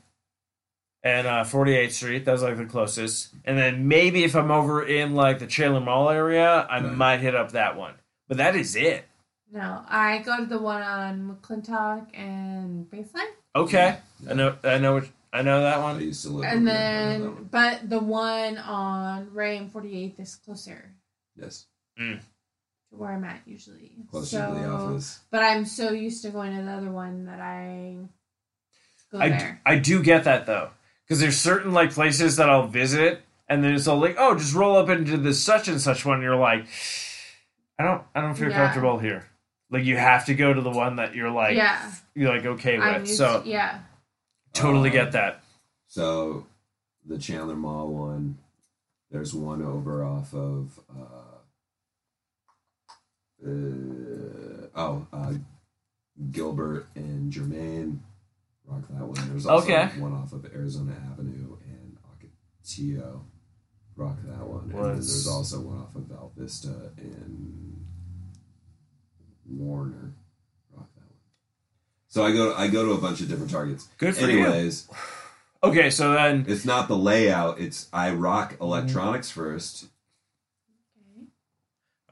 and 1.03 1.27
uh 1.27 1.43
48th 1.43 1.91
Street. 1.91 2.25
That 2.25 2.31
was 2.33 2.43
like 2.43 2.57
the 2.57 2.65
closest. 2.65 3.29
And 3.45 3.57
then 3.57 3.87
maybe 3.87 4.23
if 4.23 4.35
I'm 4.35 4.51
over 4.51 4.83
in 4.85 5.13
like 5.15 5.39
the 5.39 5.47
Chandler 5.47 5.79
Mall 5.81 6.09
area, 6.09 6.67
I 6.69 6.81
Right. 6.81 6.91
might 6.93 7.19
hit 7.21 7.35
up 7.35 7.51
that 7.51 7.77
one. 7.77 7.93
But 8.27 8.37
that 8.37 8.55
is 8.55 8.75
it. 8.75 9.05
No, 9.51 9.83
I 9.87 10.17
go 10.25 10.37
to 10.37 10.45
the 10.47 10.57
one 10.57 10.81
on 10.81 11.37
McClintock 11.41 12.07
and 12.17 12.89
Baseline, 12.89 13.29
Okay. 13.55 13.97
Yeah. 14.23 14.31
I 14.31 14.33
know 14.33 14.55
I 14.63 14.77
know 14.79 14.93
what 14.95 15.07
I 15.35 15.41
know 15.41 15.61
that 15.61 15.77
I 15.77 15.81
one. 15.83 16.01
used 16.01 16.23
to 16.23 16.29
live. 16.29 16.45
and 16.45 16.67
over 16.67 16.77
there, 16.77 16.77
I 17.13 17.17
know 17.17 17.23
that 17.25 17.35
then 17.35 17.49
but 17.51 17.89
the 17.89 17.99
one 17.99 18.57
on 18.57 19.33
Ray 19.33 19.57
and 19.57 19.71
48th 19.73 20.19
is 20.19 20.35
closer 20.35 20.91
yes, 21.39 21.65
mm. 21.99 22.19
to 22.19 22.25
where 22.95 23.11
I'm 23.11 23.23
at 23.23 23.41
usually. 23.45 23.91
closer 24.09 24.37
so, 24.37 24.53
to 24.53 24.59
the 24.59 24.67
office. 24.69 25.19
But 25.31 25.43
I'm 25.43 25.65
so 25.65 25.91
used 25.91 26.23
to 26.23 26.29
going 26.29 26.55
to 26.55 26.63
the 26.63 26.71
other 26.71 26.91
one 26.91 27.25
that 27.25 27.39
I 27.39 27.97
go 29.11 29.19
I, 29.19 29.29
d- 29.29 29.35
there. 29.37 29.61
I 29.65 29.77
do 29.77 30.01
get 30.01 30.23
that 30.23 30.45
though. 30.45 30.69
Because 31.05 31.19
there's 31.19 31.37
certain 31.37 31.71
like 31.73 31.91
places 31.91 32.37
that 32.37 32.49
I'll 32.49 32.67
visit 32.67 33.21
and 33.47 33.63
then 33.63 33.73
it's 33.75 33.87
all 33.87 33.99
like, 33.99 34.15
oh, 34.17 34.35
just 34.35 34.55
roll 34.55 34.75
up 34.77 34.89
into 34.89 35.17
this 35.17 35.43
such 35.43 35.67
and 35.67 35.79
such 35.79 36.03
one. 36.05 36.21
You're 36.21 36.35
like, 36.35 36.65
I 37.77 37.83
don't 37.83 38.03
I 38.15 38.21
don't 38.21 38.35
feel 38.35 38.49
Yeah. 38.49 38.55
comfortable 38.57 38.97
here. 38.97 39.27
Like 39.69 39.83
you 39.83 39.97
have 39.97 40.25
to 40.27 40.33
go 40.33 40.53
to 40.53 40.61
the 40.61 40.71
one 40.71 40.95
that 40.97 41.13
you're 41.15 41.29
like 41.31 41.55
yeah, 41.57 41.91
you're 42.15 42.33
like 42.33 42.45
okay 42.45 42.77
I'm 42.77 43.01
with. 43.01 43.09
used 43.09 43.17
So 43.19 43.41
to, 43.41 43.47
yeah. 43.47 43.79
Totally 44.55 44.89
Um, 44.89 44.93
get 44.95 45.11
that. 45.11 45.43
So, 45.87 46.47
the 47.05 47.17
Chandler 47.19 47.55
Mall 47.55 47.89
one, 47.93 48.37
there's 49.11 49.33
one 49.33 49.61
over 49.61 50.03
off 50.03 50.33
of. 50.33 50.79
Uh, 50.89 51.35
uh, 53.45 54.67
oh, 54.75 55.07
uh, 55.13 55.33
Gilbert 56.31 56.87
and 56.95 57.31
Germann. 57.31 58.01
Rock 58.65 58.87
that 58.89 59.05
one. 59.05 59.29
There's 59.29 59.45
also 59.45 59.67
Okay. 59.71 59.99
one 59.99 60.13
off 60.13 60.33
of 60.33 60.45
Arizona 60.45 60.93
Avenue 61.11 61.57
and 61.65 61.97
Ocotillo. 62.09 63.21
Rock 63.95 64.17
that 64.23 64.47
one. 64.47 64.63
And 64.71 64.71
then 64.73 64.93
there's 64.93 65.27
also 65.27 65.61
one 65.61 65.77
off 65.79 65.95
of 65.95 66.03
Val 66.03 66.31
Vista 66.35 66.91
and 66.97 67.85
Warner. 69.45 70.13
Rock 72.15 72.33
that 72.33 72.39
one. 72.39 72.49
So 72.49 72.49
I 72.49 72.51
go 72.51 72.55
I 72.55 72.67
go 72.67 72.85
to 72.85 72.91
a 72.93 72.97
bunch 72.97 73.21
of 73.21 73.29
different 73.29 73.51
targets. 73.51 73.87
Good 73.97 74.15
for 74.15 74.29
you. 74.29 74.45
Anyways, 74.45 74.87
Okay, 75.63 75.89
so 75.89 76.13
then 76.13 76.45
it's 76.47 76.65
not 76.65 76.87
the 76.87 76.95
layout. 76.97 77.59
It's 77.59 77.87
I 77.91 78.11
rock 78.11 78.55
electronics 78.61 79.31
first. 79.31 79.87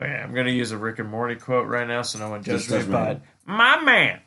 okay, 0.01 0.11
I'm 0.11 0.33
gonna 0.33 0.49
use 0.49 0.71
a 0.71 0.77
Rick 0.77 0.99
and 0.99 1.09
Morty 1.09 1.35
quote 1.35 1.67
right 1.67 1.87
now, 1.87 2.01
so 2.01 2.19
no 2.19 2.29
one 2.29 2.41
judges 2.43 2.67
Just 2.67 2.87
me. 2.87 2.93
does 2.93 3.17
But 3.17 3.21
my 3.45 3.79
man, 3.81 4.21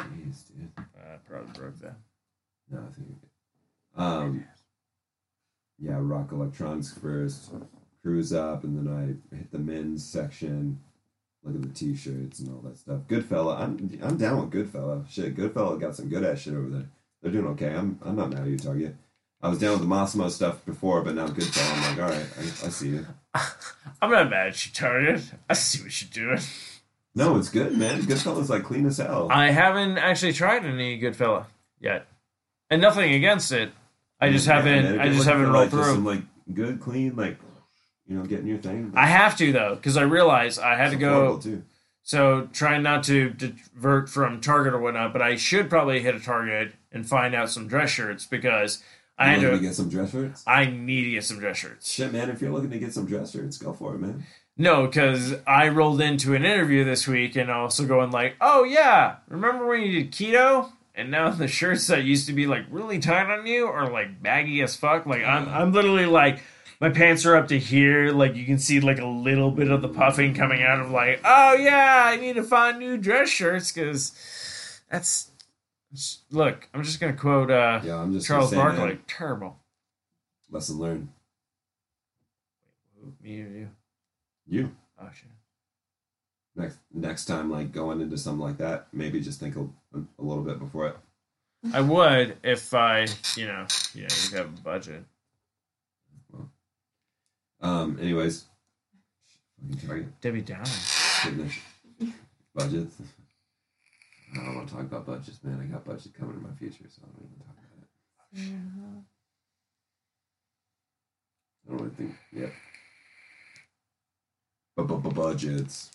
Jeez, 0.00 0.46
dude. 0.48 0.70
I 0.76 1.16
probably 1.28 1.52
broke 1.54 1.78
that. 1.80 1.96
No, 2.70 2.78
I 2.80 2.92
think. 2.94 3.08
Um, 3.96 4.44
yeah, 5.78 5.96
rock 5.98 6.32
electronics 6.32 6.92
first. 6.92 7.50
Cruise 8.02 8.32
up, 8.32 8.64
and 8.64 8.78
then 8.78 9.20
I 9.32 9.36
hit 9.36 9.50
the 9.50 9.58
men's 9.58 10.08
section. 10.08 10.80
Look 11.44 11.54
at 11.54 11.62
the 11.62 11.68
t-shirts 11.68 12.40
and 12.40 12.48
all 12.54 12.60
that 12.62 12.78
stuff. 12.78 13.02
Goodfella, 13.08 13.60
I'm 13.60 13.98
I'm 14.02 14.16
down 14.16 14.40
with 14.40 14.50
Goodfella. 14.72 15.08
Shit, 15.08 15.36
Goodfella 15.36 15.80
got 15.80 15.94
some 15.96 16.08
good 16.08 16.24
ass 16.24 16.40
shit 16.40 16.54
over 16.54 16.68
there. 16.68 16.86
They're 17.22 17.32
doing 17.32 17.46
okay. 17.48 17.74
I'm 17.74 17.98
I'm 18.04 18.16
not 18.16 18.30
mad 18.30 18.40
at 18.42 18.48
you, 18.48 18.58
Target. 18.58 18.96
I 19.40 19.48
was 19.48 19.58
down 19.60 19.72
with 19.78 19.80
the 19.82 19.86
Mossimo 19.86 20.28
stuff 20.30 20.64
before, 20.66 21.02
but 21.02 21.14
now 21.14 21.28
Goodfella, 21.28 21.72
I'm 21.90 21.96
like, 21.96 22.04
all 22.04 22.10
right, 22.10 22.26
I, 22.38 22.42
I 22.42 22.68
see 22.70 22.88
you. 22.88 23.06
I'm 24.02 24.10
not 24.10 24.28
mad 24.30 24.48
at 24.48 24.66
you, 24.66 24.72
Target. 24.72 25.22
I 25.48 25.54
see 25.54 25.82
what 25.82 26.02
you're 26.02 26.26
doing. 26.28 26.42
No, 27.14 27.36
it's 27.36 27.48
good, 27.48 27.76
man. 27.78 28.02
Goodfella's 28.02 28.50
like 28.50 28.64
clean 28.64 28.84
as 28.86 28.98
hell. 28.98 29.28
I 29.30 29.50
haven't 29.50 29.96
actually 29.98 30.32
tried 30.32 30.64
any 30.64 31.00
Goodfella 31.00 31.46
yet, 31.80 32.06
and 32.68 32.82
nothing 32.82 33.14
against 33.14 33.52
it. 33.52 33.70
I 34.20 34.30
just 34.30 34.46
Yeah, 34.48 34.54
haven't. 34.56 34.96
man, 34.96 35.00
I 35.00 35.08
just 35.12 35.24
haven't 35.26 35.44
rolled 35.44 35.54
like, 35.54 35.70
just 35.70 35.82
through. 35.82 35.94
Some 35.94 36.04
like 36.04 36.22
good, 36.52 36.80
clean, 36.80 37.14
like 37.14 37.38
you 38.08 38.16
know, 38.16 38.24
getting 38.24 38.46
your 38.46 38.58
thing. 38.58 38.92
I 38.96 39.06
have 39.06 39.36
to 39.38 39.52
though, 39.52 39.74
because 39.76 39.96
I 39.96 40.02
realized 40.02 40.58
I 40.60 40.76
had 40.76 40.90
to 40.90 40.96
go. 40.96 41.38
too. 41.38 41.62
So 42.02 42.48
trying 42.52 42.82
not 42.82 43.04
to 43.04 43.30
divert 43.30 44.08
from 44.08 44.40
Target 44.40 44.72
or 44.72 44.78
whatnot, 44.80 45.12
but 45.12 45.20
I 45.20 45.36
should 45.36 45.68
probably 45.68 46.00
hit 46.00 46.14
a 46.14 46.20
Target 46.20 46.72
and 46.90 47.06
find 47.06 47.34
out 47.34 47.50
some 47.50 47.68
dress 47.68 47.90
shirts 47.90 48.24
because 48.24 48.82
I 49.18 49.26
You 49.26 49.30
had 49.32 49.42
looking 49.42 49.50
to. 49.50 49.56
to 49.62 49.66
get 49.68 49.74
some 49.74 49.88
dress 49.90 50.10
shirts. 50.12 50.42
I 50.46 50.64
need 50.66 51.04
to 51.04 51.10
get 51.10 51.24
some 51.24 51.38
dress 51.38 51.58
shirts. 51.58 51.92
Shit, 51.92 52.12
man! 52.12 52.30
If 52.30 52.40
you're 52.40 52.52
looking 52.52 52.70
to 52.70 52.78
get 52.78 52.94
some 52.94 53.04
dress 53.04 53.32
shirts, 53.32 53.58
go 53.58 53.72
for 53.74 53.94
it, 53.94 53.98
man. 53.98 54.24
No, 54.56 54.86
because 54.86 55.34
I 55.46 55.68
rolled 55.68 56.00
into 56.00 56.34
an 56.34 56.44
interview 56.44 56.82
this 56.84 57.06
week 57.06 57.36
and 57.36 57.50
also 57.50 57.86
going 57.86 58.10
like, 58.10 58.36
oh 58.40 58.64
yeah, 58.64 59.16
remember 59.28 59.66
when 59.66 59.82
you 59.82 59.92
did 60.02 60.12
keto? 60.12 60.72
And 60.94 61.12
now 61.12 61.30
the 61.30 61.46
shirts 61.46 61.86
that 61.88 62.02
used 62.02 62.26
to 62.26 62.32
be 62.32 62.46
like 62.48 62.64
really 62.70 62.98
tight 62.98 63.30
on 63.30 63.46
you 63.46 63.66
are 63.66 63.88
like 63.88 64.20
baggy 64.20 64.62
as 64.62 64.74
fuck. 64.74 65.06
Like 65.06 65.22
I'm, 65.22 65.48
I'm 65.48 65.72
literally 65.72 66.06
like, 66.06 66.42
my 66.80 66.90
pants 66.90 67.24
are 67.26 67.34
up 67.36 67.48
to 67.48 67.58
here. 67.58 68.12
Like 68.12 68.34
you 68.36 68.44
can 68.46 68.58
see 68.58 68.80
like 68.80 68.98
a 68.98 69.06
little 69.06 69.50
bit 69.50 69.70
of 69.70 69.82
the 69.82 69.88
puffing 69.88 70.34
coming 70.34 70.62
out 70.62 70.80
of 70.80 70.90
like, 70.90 71.20
oh 71.24 71.54
yeah, 71.54 72.02
I 72.06 72.16
need 72.16 72.36
to 72.36 72.42
find 72.44 72.78
new 72.78 72.96
dress 72.96 73.28
shirts 73.28 73.72
because 73.72 74.80
that's. 74.90 75.30
Look, 76.30 76.68
I'm 76.74 76.82
just 76.82 77.00
gonna 77.00 77.14
quote 77.14 77.50
uh, 77.50 77.80
Yeah, 77.82 77.96
I'm 77.96 78.12
just 78.12 78.26
Charles 78.26 78.52
Barkley. 78.52 78.88
man, 78.88 78.98
Terrible. 79.06 79.56
lesson 80.50 80.78
learned. 80.78 81.08
Me 83.22 83.40
or 83.42 83.48
you? 83.48 83.68
You 84.46 84.76
Oh 85.00 85.08
shit. 85.14 85.28
next 86.56 86.78
next 86.92 87.24
time, 87.24 87.50
like 87.50 87.72
going 87.72 88.00
into 88.00 88.18
something 88.18 88.40
like 88.42 88.58
that, 88.58 88.88
maybe 88.92 89.20
just 89.20 89.40
think 89.40 89.56
a, 89.56 89.60
a 89.94 90.22
little 90.22 90.42
bit 90.44 90.58
before 90.58 90.88
it. 90.88 90.96
I 91.72 91.80
would 91.80 92.36
if 92.42 92.72
I, 92.74 93.06
you 93.36 93.46
know, 93.46 93.66
yeah, 93.94 94.08
you 94.30 94.36
have 94.36 94.46
a 94.46 94.60
budget. 94.62 95.04
Um. 97.60 97.98
Anyways, 98.00 98.44
fucking 99.60 99.86
target 99.88 100.20
Debbie 100.20 100.42
Downer. 100.42 100.64
goodness. 101.24 101.54
budgets. 102.54 102.96
I 104.32 104.36
don't 104.44 104.54
want 104.56 104.68
to 104.68 104.74
talk 104.74 104.82
about 104.84 105.06
budgets, 105.06 105.42
man. 105.42 105.60
I 105.60 105.64
got 105.72 105.84
budget 105.84 106.12
coming 106.14 106.36
in 106.36 106.42
my 106.42 106.54
future, 106.58 106.84
so 106.88 107.02
I 107.02 107.06
don't 107.06 107.24
even 107.26 107.38
talk 107.38 107.56
about 107.56 107.88
it. 108.34 109.04
I 111.66 111.70
don't 111.70 111.78
really 111.80 111.94
think. 111.96 112.14
Yep. 112.32 112.52
Bu- 114.76 115.10
Budgets. 115.10 115.90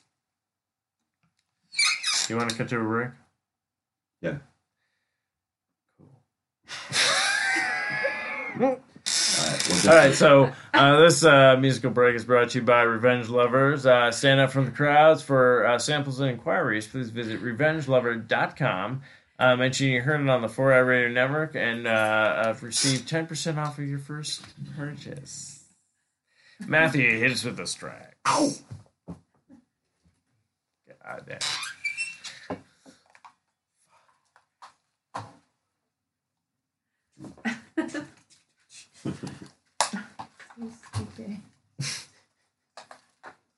You 2.29 2.35
want 2.37 2.49
to 2.49 2.55
cut 2.57 2.67
to 2.69 2.79
a 2.79 2.83
break? 2.83 3.11
Yeah. 4.21 4.37
Cool. 8.57 8.79
All 9.69 9.75
right. 9.75 9.83
Well, 9.85 9.93
All 9.93 9.97
right, 9.97 10.13
so 10.13 10.51
uh, 10.73 10.99
this 11.01 11.23
uh, 11.23 11.55
musical 11.57 11.91
break 11.91 12.15
is 12.15 12.25
brought 12.25 12.49
to 12.49 12.59
you 12.59 12.65
by 12.65 12.81
Revenge 12.81 13.29
Lovers. 13.29 13.85
Uh, 13.85 14.11
stand 14.11 14.39
up 14.41 14.51
from 14.51 14.65
the 14.65 14.71
crowds 14.71 15.21
for 15.21 15.65
uh, 15.65 15.79
samples 15.79 16.19
and 16.19 16.29
inquiries. 16.29 16.87
Please 16.87 17.09
visit 17.09 17.41
revengelover.com. 17.41 19.01
Uh, 19.39 19.55
mention 19.55 19.87
you 19.87 20.01
heard 20.01 20.21
it 20.21 20.29
on 20.29 20.41
the 20.41 20.47
4i 20.47 20.85
Radio 20.85 21.09
Network 21.09 21.55
and 21.55 21.87
uh, 21.87 21.89
uh, 21.89 22.55
receive 22.61 23.01
10% 23.01 23.57
off 23.57 23.79
of 23.79 23.87
your 23.87 23.99
first 23.99 24.43
purchase. 24.75 25.63
Matthew, 26.65 27.19
hit 27.19 27.31
us 27.31 27.43
with 27.43 27.57
this 27.57 27.71
strike. 27.71 28.15
Ow! 28.27 28.51
God 31.03 31.25
damn. 31.27 31.39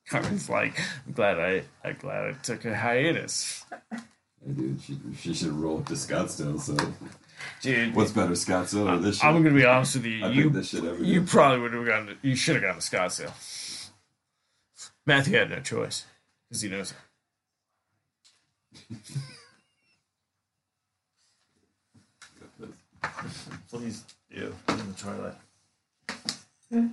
Carmen's 0.08 0.48
like, 0.48 0.78
I'm 1.06 1.12
glad 1.12 1.38
I, 1.38 1.62
I'm 1.84 1.96
glad 1.98 2.24
I 2.24 2.32
took 2.42 2.64
a 2.64 2.74
hiatus. 2.76 3.64
Dude, 4.54 4.80
she, 4.80 4.98
she 5.18 5.34
should 5.34 5.52
roll 5.52 5.78
up 5.78 5.86
to 5.86 5.94
Scottsdale. 5.94 6.60
So, 6.60 6.76
Dude, 7.60 7.94
what's 7.94 8.12
better, 8.12 8.32
Scottsdale 8.32 8.92
or 8.92 8.98
this 8.98 9.16
shit? 9.16 9.24
I'm 9.24 9.42
gonna 9.42 9.54
be 9.54 9.64
honest 9.64 9.96
with 9.96 10.06
you. 10.06 10.24
I 10.24 10.28
you 10.30 10.42
think 10.42 10.54
this 10.54 10.68
shit 10.68 10.84
ever 10.84 11.02
you 11.02 11.20
did. 11.20 11.28
probably 11.28 11.60
would 11.60 11.72
have 11.72 11.86
gone. 11.86 12.06
To, 12.06 12.16
you 12.22 12.36
should 12.36 12.54
have 12.54 12.62
gone 12.64 12.76
to 12.76 12.80
Scottsdale. 12.80 13.90
Matthew 15.04 15.36
had 15.36 15.50
no 15.50 15.60
choice 15.60 16.04
because 16.48 16.62
he 16.62 16.68
knows. 16.68 16.94
Please 23.68 24.04
do 24.30 24.54
in 24.68 24.76
the 24.76 24.94
toilet. 24.96 25.34
Hmm. 26.70 26.86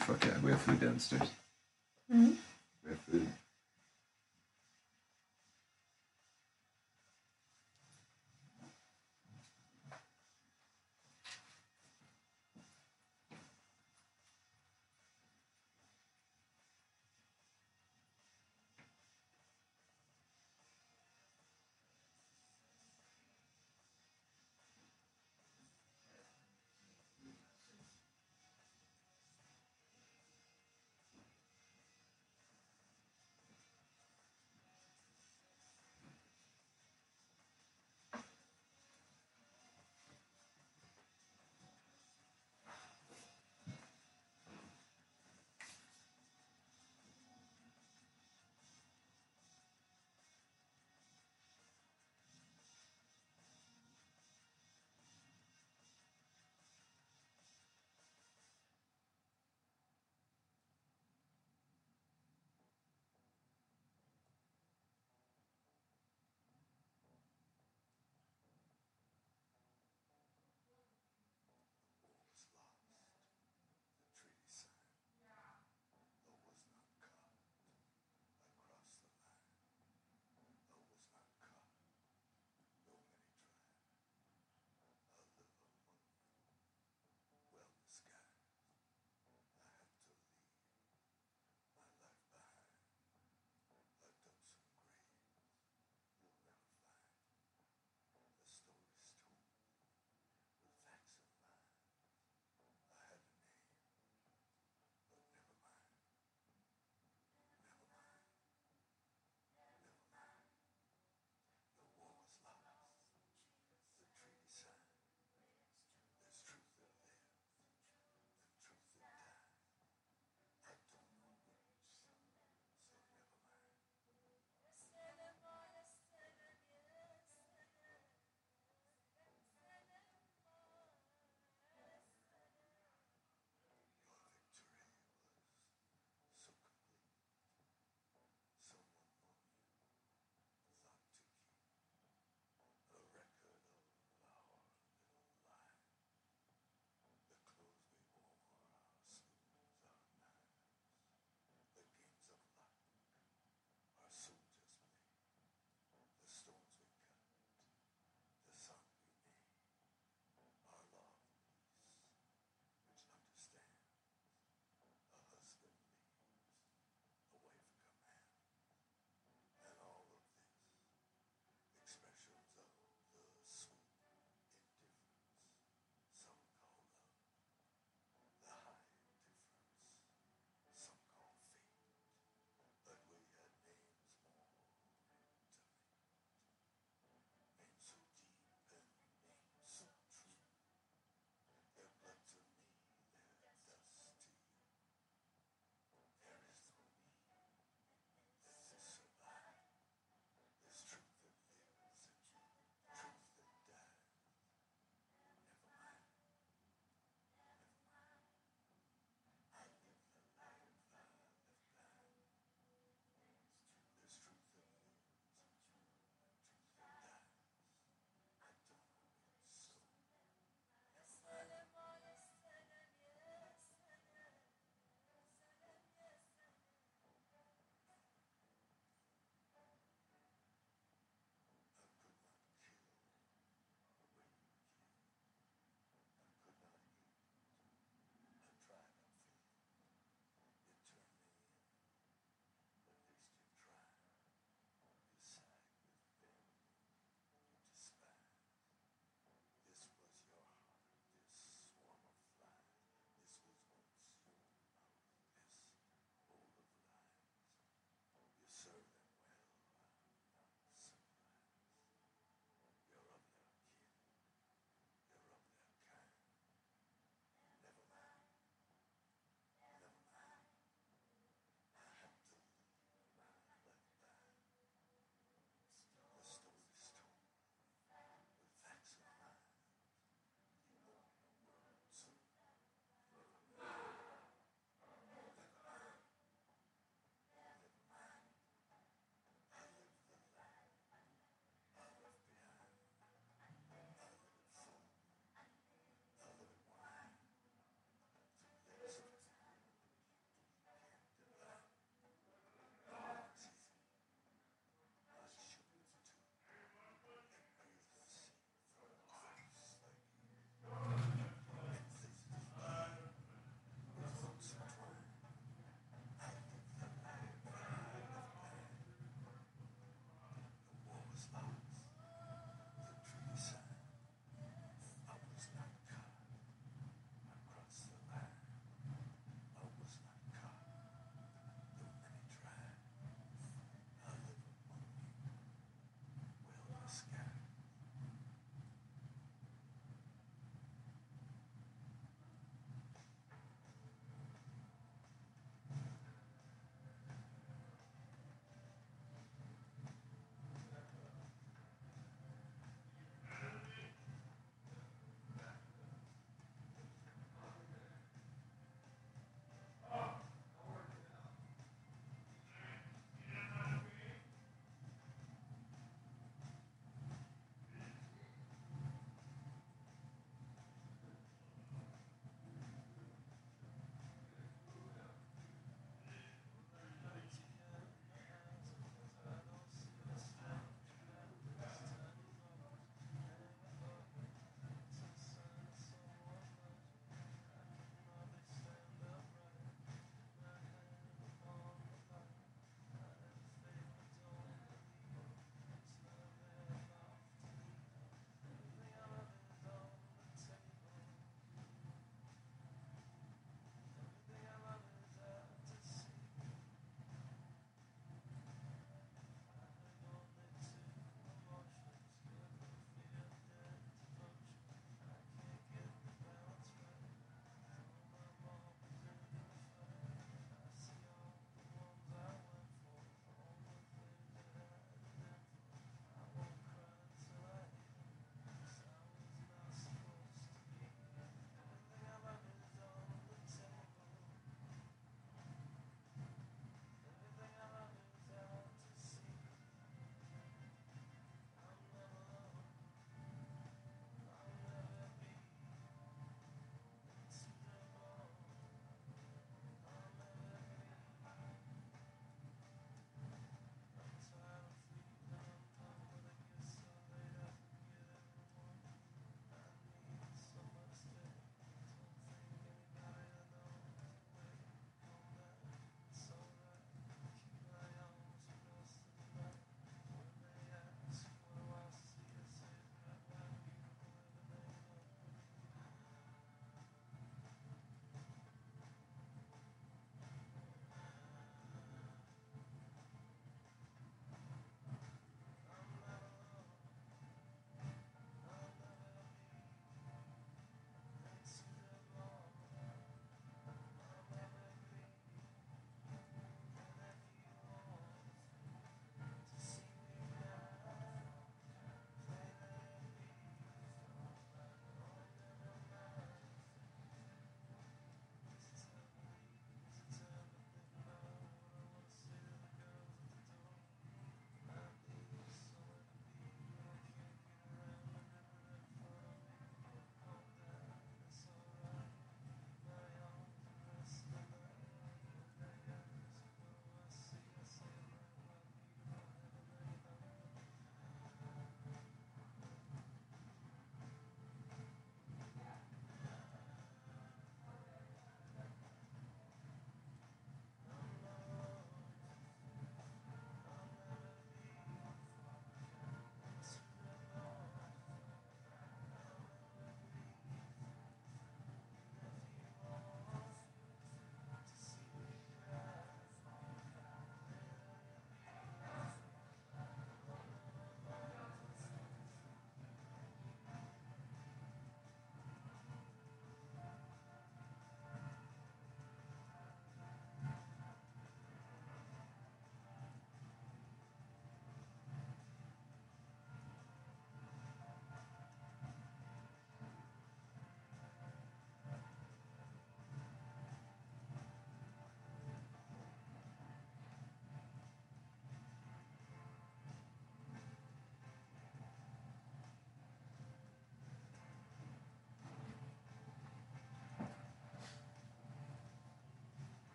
Fuck 0.00 0.24
yeah, 0.24 0.38
we 0.42 0.50
have 0.50 0.60
food 0.60 0.80
downstairs. 0.80 1.28
Mhm. 2.12 2.36
We 2.84 2.90
have 2.90 3.00
food. 3.00 3.28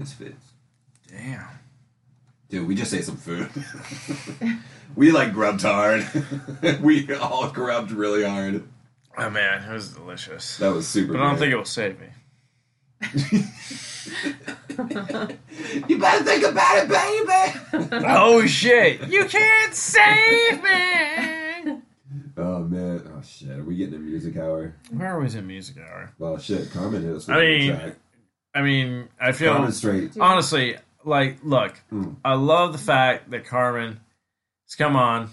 Misfits. 0.00 0.52
Damn. 1.08 1.44
Dude, 2.48 2.66
we 2.66 2.74
just 2.74 2.94
ate 2.94 3.04
some 3.04 3.18
food. 3.18 3.50
we 4.96 5.12
like 5.12 5.34
grubbed 5.34 5.60
hard. 5.60 6.08
we 6.80 7.12
all 7.14 7.50
grubbed 7.50 7.90
really 7.90 8.24
hard. 8.24 8.66
Oh 9.18 9.28
man, 9.28 9.62
it 9.62 9.74
was 9.74 9.90
delicious. 9.90 10.56
That 10.56 10.72
was 10.72 10.88
super. 10.88 11.12
But 11.12 11.20
I 11.20 11.24
don't 11.24 11.36
great. 11.36 11.40
think 11.40 11.52
it 11.52 11.56
will 11.56 11.64
save 11.66 12.00
me. 12.00 12.06
You 15.88 15.98
better 15.98 16.24
think 16.24 16.44
about 16.44 16.78
it, 16.78 16.88
baby. 16.88 18.06
oh 18.08 18.46
shit! 18.46 19.06
You 19.08 19.26
can't 19.26 19.74
save 19.74 20.62
me. 20.62 21.82
oh 22.38 22.60
man. 22.60 23.02
Oh 23.14 23.20
shit. 23.22 23.50
Are 23.50 23.62
we 23.62 23.76
getting 23.76 23.96
a 23.96 23.98
music 23.98 24.38
hour? 24.38 24.74
Where 24.90 25.18
was 25.20 25.34
it? 25.34 25.42
Music 25.42 25.76
hour. 25.78 26.12
Well, 26.18 26.38
shit. 26.38 26.70
Carmen 26.70 27.02
hit 27.02 27.14
us 27.14 27.28
with 27.28 27.36
mean, 27.36 27.76
track. 27.76 27.96
I 28.54 28.62
mean, 28.62 29.09
I 29.20 29.32
feel 29.32 29.52
Carmen 29.52 29.72
straight. 29.72 30.16
honestly 30.18 30.76
like. 31.04 31.38
Look, 31.42 31.80
Mm. 31.92 32.16
I 32.24 32.34
love 32.34 32.72
the 32.72 32.78
fact 32.78 33.30
that 33.30 33.44
Carmen 33.46 34.00
has 34.66 34.74
come 34.76 34.96
on 34.96 35.30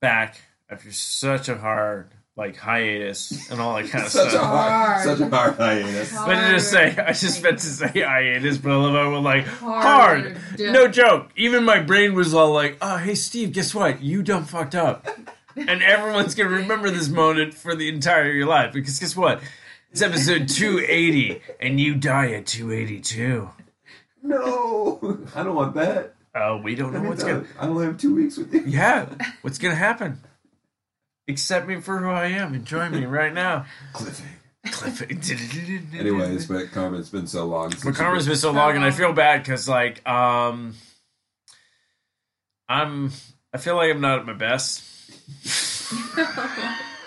back 0.00 0.40
after 0.70 0.90
such 0.92 1.48
a 1.48 1.56
hard 1.56 2.08
like 2.34 2.56
hiatus 2.56 3.50
and 3.50 3.60
all 3.60 3.74
that 3.76 3.88
kind 3.90 4.04
of 4.06 4.10
Such 4.10 4.28
a 4.28 4.30
stuff. 4.30 4.42
hard, 4.46 4.72
Hard. 4.72 5.04
such 5.04 5.20
a 5.20 5.28
hard 5.36 5.54
hiatus. 5.56 6.12
But 6.26 6.34
to 6.40 6.50
just 6.52 6.70
say, 6.70 6.96
I 6.96 7.12
just 7.12 7.42
meant 7.42 7.58
to 7.58 7.66
say 7.66 7.88
hiatus, 8.00 8.56
but 8.58 8.70
I 8.72 8.76
love 8.76 8.94
how 8.94 9.10
we're 9.10 9.18
like 9.18 9.44
hard. 9.46 10.36
Hard. 10.36 10.38
No 10.58 10.88
joke. 10.88 11.30
Even 11.36 11.64
my 11.64 11.80
brain 11.80 12.14
was 12.14 12.32
all 12.34 12.52
like, 12.52 12.78
"Oh, 12.80 12.96
hey 12.96 13.14
Steve, 13.14 13.52
guess 13.52 13.74
what? 13.74 14.02
You 14.02 14.22
done 14.22 14.44
fucked 14.44 14.74
up," 14.74 15.06
and 15.56 15.82
everyone's 15.82 16.34
gonna 16.34 16.48
remember 16.50 16.88
this 16.90 17.08
moment 17.10 17.52
for 17.54 17.74
the 17.74 17.88
entire 17.90 18.30
of 18.30 18.34
your 18.34 18.46
life 18.46 18.72
because 18.72 18.98
guess 18.98 19.14
what? 19.14 19.42
It's 19.92 20.00
episode 20.00 20.48
two 20.48 20.80
eighty, 20.88 21.42
and 21.60 21.78
you 21.78 21.94
die 21.94 22.32
at 22.32 22.46
two 22.46 22.72
eighty 22.72 22.98
two. 22.98 23.50
No, 24.22 25.18
I 25.34 25.42
don't 25.42 25.54
want 25.54 25.74
that. 25.74 26.14
Oh, 26.34 26.56
we 26.56 26.74
don't 26.74 26.92
know 26.94 26.98
I, 26.98 27.02
mean, 27.02 27.10
what's 27.10 27.22
gonna. 27.22 27.44
I 27.60 27.66
only 27.66 27.84
have 27.84 27.98
two 27.98 28.14
weeks 28.14 28.38
with 28.38 28.54
you. 28.54 28.62
Yeah, 28.66 29.06
what's 29.42 29.58
gonna 29.58 29.74
happen? 29.74 30.18
Accept 31.28 31.68
me 31.68 31.78
for 31.82 31.98
who 31.98 32.08
I 32.08 32.26
am. 32.28 32.54
Enjoy 32.54 32.88
me 32.88 33.04
right 33.04 33.34
now. 33.34 33.66
Cliffing. 33.92 34.26
Cliff. 34.70 35.02
Anyways, 35.94 36.46
but 36.46 36.70
Carmen, 36.70 36.98
it's 37.00 37.10
been 37.10 37.26
so 37.26 37.44
long. 37.44 37.70
Since 37.72 37.82
But 37.82 37.88
you've 37.90 37.96
Karma's 37.98 38.24
been- 38.24 38.32
been 38.32 38.38
so 38.38 38.52
long, 38.52 38.76
and 38.76 38.84
I 38.84 38.92
feel 38.92 39.12
bad 39.12 39.42
because 39.42 39.68
like 39.68 40.08
um, 40.08 40.74
I'm 42.66 43.12
I 43.52 43.58
feel 43.58 43.76
like 43.76 43.90
I'm 43.90 44.00
not 44.00 44.20
at 44.20 44.26
my 44.26 44.32
best. 44.32 44.84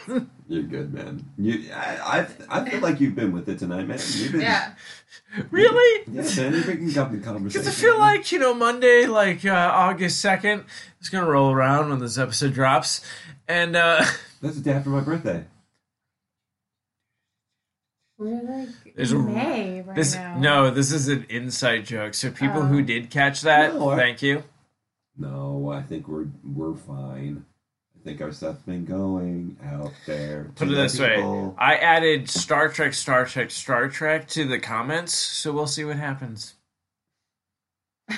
You're 0.48 0.64
good, 0.64 0.94
man. 0.94 1.26
You, 1.38 1.72
I, 1.74 2.28
I, 2.50 2.60
I 2.62 2.70
feel 2.70 2.80
like 2.80 3.00
you've 3.02 3.16
been 3.16 3.32
with 3.32 3.50
it 3.50 3.58
tonight, 3.58 3.88
man. 3.88 3.98
You've 4.14 4.32
been, 4.34 4.42
Yeah. 4.42 4.74
Really? 5.52 6.04
yeah, 6.12 6.22
man. 6.22 6.54
You're 6.54 6.64
picking 6.64 6.98
up 7.00 7.12
the 7.12 7.18
conversation. 7.18 7.62
Because 7.62 7.68
I 7.68 7.72
feel 7.72 7.98
like 7.98 8.32
you 8.32 8.38
know 8.40 8.54
Monday, 8.54 9.06
like 9.08 9.44
uh, 9.44 9.50
August 9.74 10.22
second, 10.22 10.66
it's 11.00 11.10
gonna 11.10 11.28
roll 11.30 11.52
around 11.52 11.90
when 11.90 12.00
this 12.00 12.18
episode 12.18 12.54
drops, 12.54 13.04
and 13.48 13.76
uh, 13.76 14.06
that's 14.42 14.56
the 14.58 14.62
day 14.62 14.74
after 14.74 14.90
my 14.90 15.00
birthday. 15.02 15.46
We're 18.18 18.42
like 18.44 18.70
There's 18.96 19.12
a- 19.12 19.20
May 19.20 19.82
right 19.82 19.96
this 19.96 20.16
now. 20.16 20.38
no, 20.40 20.70
this 20.72 20.92
is 20.92 21.08
an 21.10 21.26
inside 21.30 21.86
joke. 21.86 22.14
So 22.14 22.32
people 22.32 22.60
Oh. 22.62 22.66
who 22.66 22.82
did 22.82 23.10
catch 23.10 23.42
that, 23.42 23.74
No, 23.74 23.90
I- 23.90 23.98
thank 23.98 24.22
you. 24.22 24.44
No, 25.18 25.72
I 25.74 25.82
think 25.82 26.08
we're 26.08 26.28
we're 26.44 26.76
fine. 26.76 27.46
I 28.06 28.10
think 28.10 28.22
our 28.22 28.32
stuff's 28.32 28.62
been 28.62 28.86
going 28.86 29.58
out 29.66 29.92
there. 30.06 30.52
Put 30.56 30.68
it 30.68 30.76
the 30.76 30.84
this 30.84 31.00
way. 31.00 31.16
I 31.58 31.74
added 31.78 32.30
Star 32.30 32.70
Trek, 32.70 32.94
Star 32.94 33.26
Trek, 33.26 33.50
Star 33.50 33.90
Trek 33.90 34.28
to 34.28 34.46
the 34.46 34.60
comments, 34.60 35.12
so 35.16 35.52
we'll 35.52 35.66
see 35.66 35.84
what 35.86 35.96
happens. 35.98 36.54
Uh, 38.08 38.16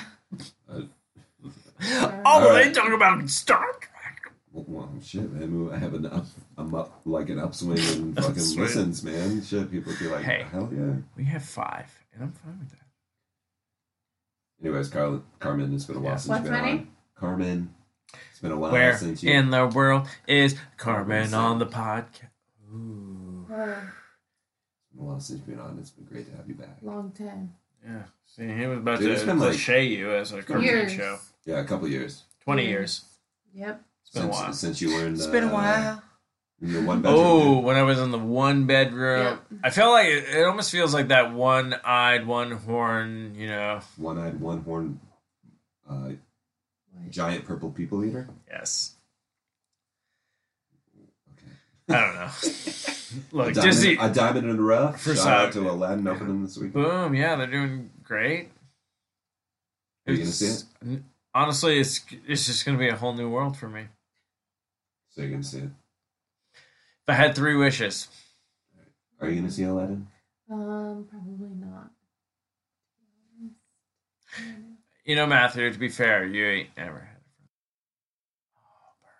oh, 0.70 2.22
Alright. 2.26 2.66
they 2.66 2.72
talk 2.72 2.92
about 2.92 3.30
Star 3.30 3.64
Trek. 3.80 4.30
Well, 4.52 4.90
shit, 5.02 5.32
man. 5.32 5.70
I 5.72 5.78
have 5.78 5.94
an 5.94 6.04
up, 6.04 6.26
I'm 6.58 6.74
up 6.74 7.00
like 7.06 7.30
an 7.30 7.38
upswing 7.38 7.78
and 7.78 8.14
fucking 8.20 8.32
Upswing. 8.34 8.58
listens, 8.58 9.02
man. 9.02 9.42
Shit, 9.42 9.70
people 9.70 9.94
be 9.98 10.08
like, 10.08 10.22
Hey. 10.22 10.44
hell 10.52 10.68
yeah. 10.70 10.96
We 11.16 11.24
have 11.24 11.42
five, 11.44 11.90
and 12.12 12.24
I'm 12.24 12.32
fine 12.32 12.58
with 12.58 12.70
that. 12.72 12.78
Anyways, 14.62 14.88
Carl, 14.90 15.22
Carmen, 15.38 15.72
it's 15.74 15.86
been 15.86 15.96
a 15.96 16.00
while 16.00 16.12
Yeah. 16.12 16.16
since 16.16 16.28
What's 16.28 16.40
you've 16.44 16.52
been 16.52 16.60
my 16.62 16.68
on. 16.70 16.76
name? 16.76 16.88
Carmen, 17.14 17.74
it's 18.30 18.40
been 18.40 18.52
a 18.52 18.56
while 18.56 18.72
Where 18.72 18.96
since 18.96 19.22
you. 19.22 19.32
in 19.32 19.50
the 19.50 19.66
world 19.66 20.06
is 20.26 20.54
Carmen 20.76 21.28
Carmen 21.30 21.34
on 21.34 21.58
the 21.58 21.66
podcast? 21.66 22.28
Ooh. 22.72 23.46
Oh, 23.50 23.62
It's 23.62 24.92
been 24.94 25.00
a 25.00 25.04
while 25.04 25.20
since 25.20 25.38
you've 25.38 25.46
been 25.46 25.60
on. 25.60 25.78
It's 25.78 25.90
been 25.90 26.04
great 26.04 26.30
to 26.30 26.36
have 26.36 26.48
you 26.48 26.54
back. 26.54 26.78
long 26.82 27.12
time. 27.12 27.54
Yeah. 27.84 28.02
See, 28.26 28.46
he 28.46 28.66
was 28.66 28.78
about 28.78 28.98
Dude, 28.98 29.12
it's 29.12 29.20
to 29.22 29.26
been 29.26 29.38
like- 29.38 29.50
cliche 29.52 29.84
you 29.84 30.12
as 30.12 30.32
a 30.32 30.42
cartoon 30.42 30.64
Years. 30.64 30.92
show. 30.92 31.18
Yeah, 31.44 31.60
a 31.60 31.64
couple 31.64 31.88
years. 31.88 32.24
20 32.44 32.62
Years. 32.66 32.72
years. 32.74 33.04
Yep. 33.68 33.82
It's 34.02 34.10
been 34.10 34.22
a 34.22 34.24
since, 34.26 34.36
while. 34.42 34.52
since 34.52 34.80
you 34.82 34.92
were 34.92 34.98
learned. 35.00 35.16
It's 35.16 35.26
been 35.26 35.44
a 35.44 35.48
uh, 35.48 35.52
while. 35.52 36.02
In 36.60 36.70
your 36.72 36.82
one 36.82 37.02
bedroom. 37.02 37.20
Oh, 37.24 37.58
when 37.60 37.76
I 37.76 37.82
was 37.82 38.00
in 38.00 38.10
the 38.10 38.18
one 38.18 38.66
bedroom, 38.66 39.38
Yep. 39.50 39.60
I 39.64 39.70
felt 39.70 39.92
like 39.92 40.08
it, 40.08 40.24
it 40.36 40.44
almost 40.44 40.72
feels 40.72 40.92
like 40.92 41.08
that 41.08 41.32
one 41.32 41.74
eyed, 41.84 42.26
one 42.26 42.50
horn, 42.50 43.34
you 43.36 43.46
know. 43.46 43.80
One 43.96 44.18
eyed, 44.18 44.40
one 44.40 44.62
horn, 44.62 45.00
uh, 45.88 46.10
giant 47.10 47.44
purple 47.44 47.70
people 47.70 48.04
eater. 48.04 48.28
Yes. 48.48 48.94
Okay. 51.32 51.52
I 51.88 52.00
don't 52.00 52.14
know. 52.14 52.20
a, 52.30 53.36
Look, 53.36 53.54
diamond, 53.54 53.62
Disney. 53.62 53.96
a 53.96 54.10
diamond 54.12 54.48
in 54.50 54.56
the 54.56 54.62
rough. 54.62 55.00
For 55.00 55.14
Shout 55.14 55.24
side- 55.24 55.46
out 55.46 55.52
to 55.54 55.70
Aladdin 55.70 56.06
opening 56.08 56.42
this 56.44 56.56
week. 56.58 56.72
Boom. 56.72 57.14
Yeah, 57.14 57.36
they're 57.36 57.46
doing 57.46 57.90
great. 58.02 58.50
Are 60.06 60.12
you 60.12 60.18
gonna 60.18 60.30
see 60.30 60.46
It's- 60.46 60.64
Honestly, 61.34 61.78
it's 61.78 62.00
it's 62.26 62.46
just 62.46 62.64
going 62.64 62.76
to 62.76 62.82
be 62.82 62.88
a 62.88 62.96
whole 62.96 63.12
new 63.12 63.28
world 63.28 63.56
for 63.56 63.68
me. 63.68 63.84
So 65.10 65.20
you're 65.22 65.30
gonna 65.30 65.42
see 65.42 65.58
it. 65.58 65.64
If 66.54 67.08
I 67.08 67.12
had 67.14 67.34
three 67.34 67.54
wishes, 67.54 68.08
Are 69.20 69.28
you 69.28 69.36
gonna 69.36 69.50
see 69.50 69.64
Aladdin? 69.64 70.08
Um, 70.50 71.06
probably 71.10 71.50
not. 71.54 71.90
you 75.08 75.16
know, 75.16 75.26
Matthew. 75.26 75.72
To 75.72 75.78
be 75.78 75.88
fair, 75.88 76.24
you 76.24 76.46
ain't 76.46 76.68
ever 76.76 77.00
had. 77.00 77.16
A 77.16 77.30
friend. 79.00 79.14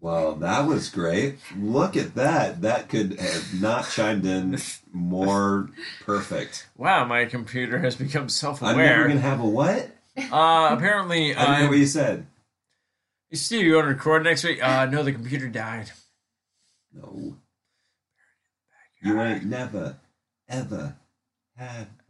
Well, 0.00 0.34
that 0.36 0.66
was 0.66 0.88
great. 0.88 1.36
Look 1.56 1.96
at 1.96 2.14
that. 2.14 2.62
That 2.62 2.88
could 2.88 3.20
have 3.20 3.60
not 3.60 3.88
chimed 3.88 4.26
in 4.26 4.58
more 4.90 5.68
perfect. 6.00 6.68
Wow, 6.76 7.04
my 7.04 7.26
computer 7.26 7.78
has 7.78 7.94
become 7.94 8.28
self-aware. 8.28 8.72
I'm 8.72 8.78
never 8.78 9.08
gonna 9.08 9.20
have 9.20 9.40
a 9.40 9.46
what? 9.46 9.90
Uh, 10.16 10.70
apparently, 10.72 11.34
I 11.34 11.44
didn't 11.44 11.60
know 11.60 11.66
uh, 11.66 11.68
what 11.68 11.78
you 11.78 11.86
said. 11.86 12.26
Steve, 13.32 13.66
you 13.66 13.74
want 13.74 13.86
to 13.86 13.88
record 13.88 14.24
next 14.24 14.44
week? 14.44 14.62
Uh, 14.62 14.86
no, 14.86 15.02
the 15.02 15.12
computer 15.12 15.48
died. 15.48 15.90
No. 16.92 17.36
You 19.02 19.20
ain't 19.20 19.44
never, 19.44 19.96
ever 20.48 20.96
had 21.56 21.88
a 21.88 21.88
friend 21.88 21.88
like 21.88 22.03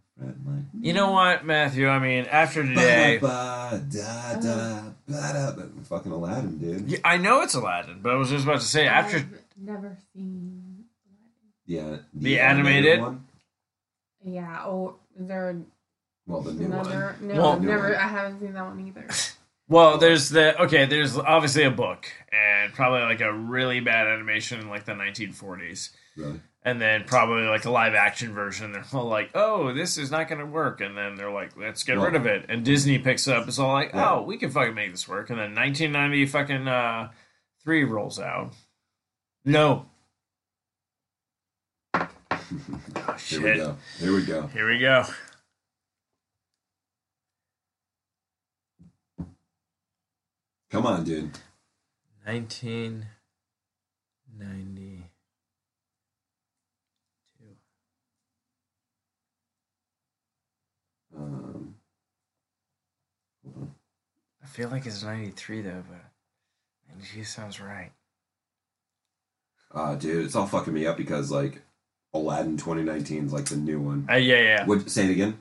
You 0.80 0.92
know 0.92 1.10
what, 1.10 1.44
Matthew? 1.44 1.88
I 1.88 1.98
mean, 1.98 2.26
after 2.26 2.62
today, 2.64 3.18
Ba, 3.20 3.82
da, 3.90 4.34
da, 4.40 4.82
da, 5.08 5.50
da. 5.52 5.62
Fucking 5.88 6.12
Aladdin, 6.12 6.58
dude. 6.58 6.88
Yeah, 6.90 6.98
I 7.04 7.16
know 7.16 7.42
it's 7.42 7.54
Aladdin, 7.54 7.98
but 8.02 8.12
I 8.12 8.16
was 8.16 8.30
just 8.30 8.44
about 8.44 8.60
to 8.60 8.66
say 8.66 8.86
after. 8.86 9.16
I've 9.18 9.28
never 9.56 9.96
seen. 10.14 10.84
Yeah. 11.66 11.96
The 12.14 12.38
animated? 12.40 13.00
one. 13.00 13.24
Yeah. 14.24 14.62
Oh, 14.64 14.96
is 15.18 15.26
there 15.26 15.56
Well, 16.26 16.42
the 16.42 16.52
new 16.52 16.66
another? 16.66 17.16
one. 17.20 17.28
No, 17.28 17.34
Well- 17.34 17.52
I've 17.54 17.62
never. 17.62 17.82
one. 17.90 17.94
I 17.94 18.08
haven't 18.08 18.40
seen 18.40 18.52
that 18.54 18.64
one 18.66 18.86
either. 18.86 19.08
Well, 19.66 19.96
there's 19.96 20.28
the 20.28 20.60
okay. 20.64 20.84
There's 20.84 21.16
obviously 21.16 21.62
a 21.64 21.70
book 21.70 22.06
and 22.30 22.70
probably 22.74 23.00
like 23.00 23.22
a 23.22 23.32
really 23.32 23.80
bad 23.80 24.06
animation 24.06 24.60
in 24.60 24.68
like 24.68 24.84
the 24.84 24.92
1940s, 24.92 25.88
Really? 26.18 26.42
And 26.64 26.80
then 26.80 27.04
probably 27.04 27.46
like 27.46 27.64
a 27.66 27.70
live 27.70 27.94
action 27.94 28.32
version. 28.32 28.72
They're 28.72 28.84
all 28.92 29.06
like, 29.08 29.30
"Oh, 29.34 29.72
this 29.74 29.98
is 29.98 30.10
not 30.10 30.28
going 30.28 30.38
to 30.40 30.46
work," 30.46 30.80
and 30.80 30.96
then 30.96 31.16
they're 31.16 31.30
like, 31.30 31.56
"Let's 31.56 31.82
get 31.84 31.96
Well- 31.96 32.06
rid 32.06 32.14
of 32.14 32.26
it." 32.26 32.46
And 32.48 32.64
Disney 32.64 32.98
picks 32.98 33.28
up. 33.28 33.46
It's 33.48 33.58
all 33.58 33.72
like, 33.72 33.92
Yeah. 33.92 34.12
"Oh, 34.12 34.22
we 34.22 34.38
can 34.38 34.50
fucking 34.50 34.74
make 34.74 34.90
this 34.90 35.06
work." 35.06 35.30
And 35.30 35.38
then 35.38 35.54
1990 35.54 36.26
fucking 36.26 36.66
uh, 36.68 37.12
three 37.62 37.84
rolls 37.84 38.18
out. 38.18 38.54
No. 39.44 39.86
Oh, 43.06 43.12
Here 43.14 43.40
we 43.42 43.54
go. 43.56 43.76
Here 43.98 44.12
we 44.12 44.24
go. 44.24 44.46
Here 44.48 44.68
we 44.68 44.78
go. 44.78 45.04
Come 50.70 50.86
on, 50.86 51.04
dude. 51.04 51.38
1992. 52.24 55.02
Um, 61.16 61.74
hold 63.44 63.56
on. 63.56 63.74
I 64.42 64.43
feel 64.54 64.68
like 64.68 64.86
it's 64.86 65.02
93 65.02 65.62
though, 65.62 65.82
but 65.88 66.94
92 66.96 67.24
sounds 67.24 67.60
right. 67.60 67.90
Uh, 69.74 69.96
dude, 69.96 70.24
it's 70.24 70.36
all 70.36 70.46
fucking 70.46 70.72
me 70.72 70.86
up 70.86 70.96
because 70.96 71.32
like 71.32 71.60
Aladdin 72.12 72.56
2019 72.56 73.26
is 73.26 73.32
like 73.32 73.46
the 73.46 73.56
new 73.56 73.80
one. 73.80 74.06
Uh, 74.08 74.14
yeah, 74.14 74.40
yeah. 74.40 74.64
Would 74.64 74.88
say 74.88 75.06
it 75.06 75.10
again? 75.10 75.36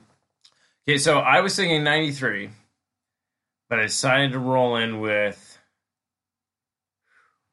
Okay, 0.86 0.98
so 0.98 1.20
I 1.20 1.40
was 1.42 1.54
thinking 1.54 1.84
93, 1.84 2.50
but 3.70 3.78
I 3.78 3.82
decided 3.82 4.32
to 4.32 4.40
roll 4.40 4.76
in 4.76 5.00
with. 5.00 5.58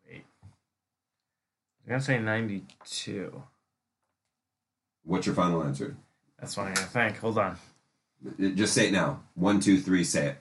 Wait. 0.10 0.26
I'm 1.84 1.90
going 1.90 2.00
to 2.00 2.06
say 2.06 2.18
92. 2.18 3.44
What's 5.04 5.28
your 5.28 5.36
final 5.36 5.64
answer? 5.64 5.96
That's 6.40 6.58
what 6.58 6.68
I'm 6.68 6.74
going 6.74 6.88
to 6.88 6.92
think. 6.92 7.18
Hold 7.20 7.38
on. 7.38 7.58
Just 8.56 8.74
say 8.74 8.88
it 8.88 8.92
now. 8.92 9.22
One, 9.36 9.60
two, 9.60 9.80
three, 9.80 10.04
say 10.04 10.30
it. 10.30 10.38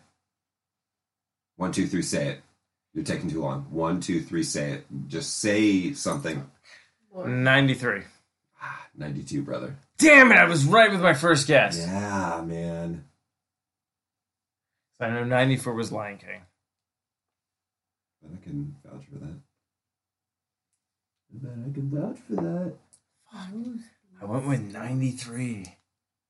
One, 1.61 1.73
two, 1.73 1.87
three, 1.87 2.01
say 2.01 2.29
it. 2.29 2.41
You're 2.95 3.05
taking 3.05 3.29
too 3.29 3.43
long. 3.43 3.67
One, 3.71 4.01
two, 4.01 4.23
three, 4.23 4.43
say 4.43 4.71
it. 4.71 4.87
Just 5.09 5.41
say 5.41 5.93
something. 5.93 6.51
93. 7.15 8.01
Ah, 8.63 8.87
92, 8.97 9.43
brother. 9.43 9.77
Damn 9.99 10.33
it, 10.33 10.37
I 10.37 10.47
was 10.47 10.65
right 10.65 10.91
with 10.91 11.03
my 11.03 11.13
first 11.13 11.47
guess. 11.47 11.77
Yeah, 11.79 12.43
man. 12.47 13.05
I 15.01 15.11
know 15.11 15.25
94 15.25 15.75
was 15.75 15.93
Lion 15.93 16.17
King. 16.17 16.41
I 18.25 18.43
can 18.43 18.75
vouch 18.83 19.05
for 19.13 19.19
that. 19.19 19.39
But 21.31 21.51
I 21.51 21.75
can 21.75 21.91
vouch 21.91 22.19
for 22.27 22.37
that. 22.37 22.73
I 24.23 24.25
went 24.25 24.47
with 24.49 24.73
93. 24.73 25.67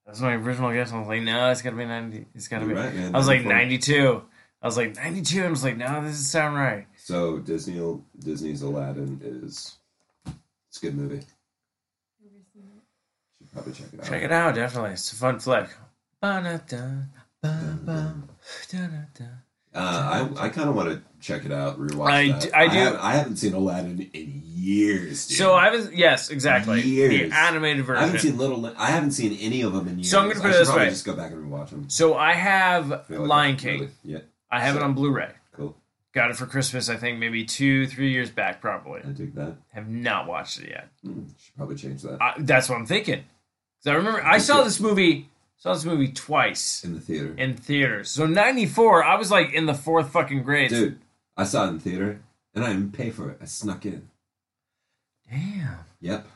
That's 0.07 0.21
my 0.21 0.33
original 0.35 0.73
guess. 0.73 0.93
I 0.93 0.99
was 0.99 1.07
like, 1.07 1.23
no, 1.23 1.53
it's 1.53 1.63
got 1.63 1.71
to 1.71 1.77
be 1.77 1.85
90. 1.85 2.27
It's 2.35 2.49
got 2.49 2.59
to 2.59 2.65
You're 2.67 2.75
be. 2.75 2.81
right, 2.81 2.93
man. 2.93 3.15
I 3.15 3.19
was 3.19 3.29
like 3.29 3.45
92. 3.45 4.23
I 4.63 4.67
was 4.67 4.77
like 4.77 4.95
92, 4.97 5.39
and 5.39 5.47
I 5.47 5.51
was 5.51 5.65
like, 5.65 5.77
no, 5.77 5.87
this 6.03 6.11
doesn't 6.13 6.25
sound 6.25 6.55
right. 6.57 6.87
So 6.97 7.39
Disney, 7.39 7.81
Disney's 8.19 8.63
Aladdin 8.63 9.21
is 9.23 9.77
it's 10.69 10.79
a 10.79 10.81
good 10.81 10.95
movie. 10.97 11.21
Should 13.39 13.53
probably 13.53 13.73
check 13.73 13.87
it 13.93 14.01
out. 14.01 14.07
Check 14.07 14.23
it 14.23 14.33
out, 14.33 14.55
definitely. 14.55 14.91
It's 14.93 15.13
a 15.13 15.17
fun 15.17 15.39
flick. 15.41 15.69
Uh, 16.23 16.29
I 19.75 20.29
I 20.37 20.49
kind 20.49 20.69
of 20.69 20.75
want 20.75 20.89
to 20.91 21.01
check 21.21 21.45
it 21.45 21.53
out, 21.53 21.79
rewatch 21.79 22.11
I 22.11 22.29
that. 22.33 22.41
d- 22.43 22.53
I 22.53 22.67
do- 22.69 22.75
haven't, 22.75 23.01
I 23.01 23.13
haven't 23.13 23.37
seen 23.37 23.55
Aladdin 23.55 24.11
in 24.13 24.43
years. 24.45 25.29
Dude. 25.29 25.39
So 25.39 25.53
I 25.55 25.71
was 25.71 25.93
yes, 25.93 26.29
exactly. 26.31 26.83
Years. 26.83 27.31
The 27.31 27.37
animated 27.37 27.89
I 27.89 28.01
haven't 28.05 28.19
seen 28.19 28.37
Little. 28.37 28.67
I 28.77 28.87
haven't 28.91 29.13
seen 29.13 29.39
any 29.41 29.63
of 29.63 29.73
them 29.73 29.87
in 29.87 29.99
years. 30.01 30.11
So 30.11 30.19
I'm 30.21 30.29
gonna 30.29 30.41
put 30.41 30.51
I 30.51 30.55
it 30.57 30.59
this 30.59 30.75
way. 30.75 30.89
Just 30.91 31.05
go 31.07 31.15
back 31.15 31.31
and 31.31 31.51
rewatch 31.51 31.71
them. 31.71 31.89
so 31.89 32.15
I 32.17 32.33
have 32.33 32.91
like 32.91 33.09
Lion 33.11 33.55
it's 33.55 33.63
King. 33.63 33.81
really- 33.81 33.93
yeah, 34.05 34.19
I 34.51 34.61
have 34.61 34.77
it 34.77 34.83
on 34.83 34.95
Blu-ray. 34.95 35.33
cool. 35.53 35.77
Got 36.13 36.31
it 36.31 36.37
for 36.37 36.47
Christmas. 36.47 36.89
I 36.89 36.97
think 36.97 37.19
maybe 37.21 37.45
two, 37.45 37.87
three 37.87 38.11
years 38.13 38.31
back, 38.31 38.61
probably. 38.61 39.01
I 39.05 39.11
dig 39.13 39.35
that. 39.37 39.57
Have 39.73 39.89
not 39.89 40.27
watched 40.27 40.59
it 40.61 40.71
yet. 40.71 40.89
Hmm, 41.05 41.23
should 41.39 41.55
probably 41.57 41.77
change 41.77 42.03
that 42.03 42.21
I, 42.21 42.35
that's 42.39 42.69
what 42.69 42.77
I'm 42.77 42.87
thinking. 42.87 43.23
Because 43.79 43.93
I 43.93 43.95
remember 43.97 44.23
I 44.25 44.39
saw 44.39 44.63
this 44.63 44.81
movie. 44.81 45.29
Saw 45.57 45.75
this 45.75 45.85
movie 45.85 46.09
twice 46.09 46.83
in 46.85 46.95
the 46.95 47.01
theater. 47.01 47.35
in 47.37 47.55
theaters. 47.57 48.11
So 48.11 48.27
'94, 48.27 49.05
I 49.05 49.17
was 49.17 49.31
like 49.31 49.53
in 49.53 49.67
the 49.67 49.75
fourth 49.75 50.11
fucking 50.11 50.43
grade. 50.43 50.71
Dude, 50.71 50.99
I 51.37 51.45
saw 51.45 51.65
it 51.67 51.69
in 51.69 51.75
the 51.75 51.81
theater, 51.81 52.21
and 52.55 52.65
I 52.65 52.69
didn't 52.73 52.93
pay 52.93 53.11
for 53.11 53.31
it. 53.31 53.39
I 53.41 53.45
snuck 53.45 53.85
in. 53.87 54.09
Damn, 55.31 55.79
Yep. 56.01 56.27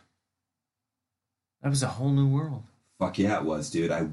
that 1.63 1.69
was 1.69 1.83
a 1.83 1.89
whole 1.89 2.11
new 2.11 2.29
world. 2.29 2.63
Fuck 2.99 3.19
yeah, 3.19 3.39
it 3.39 3.45
was, 3.45 3.71
dude. 3.71 3.91
I 3.91 4.07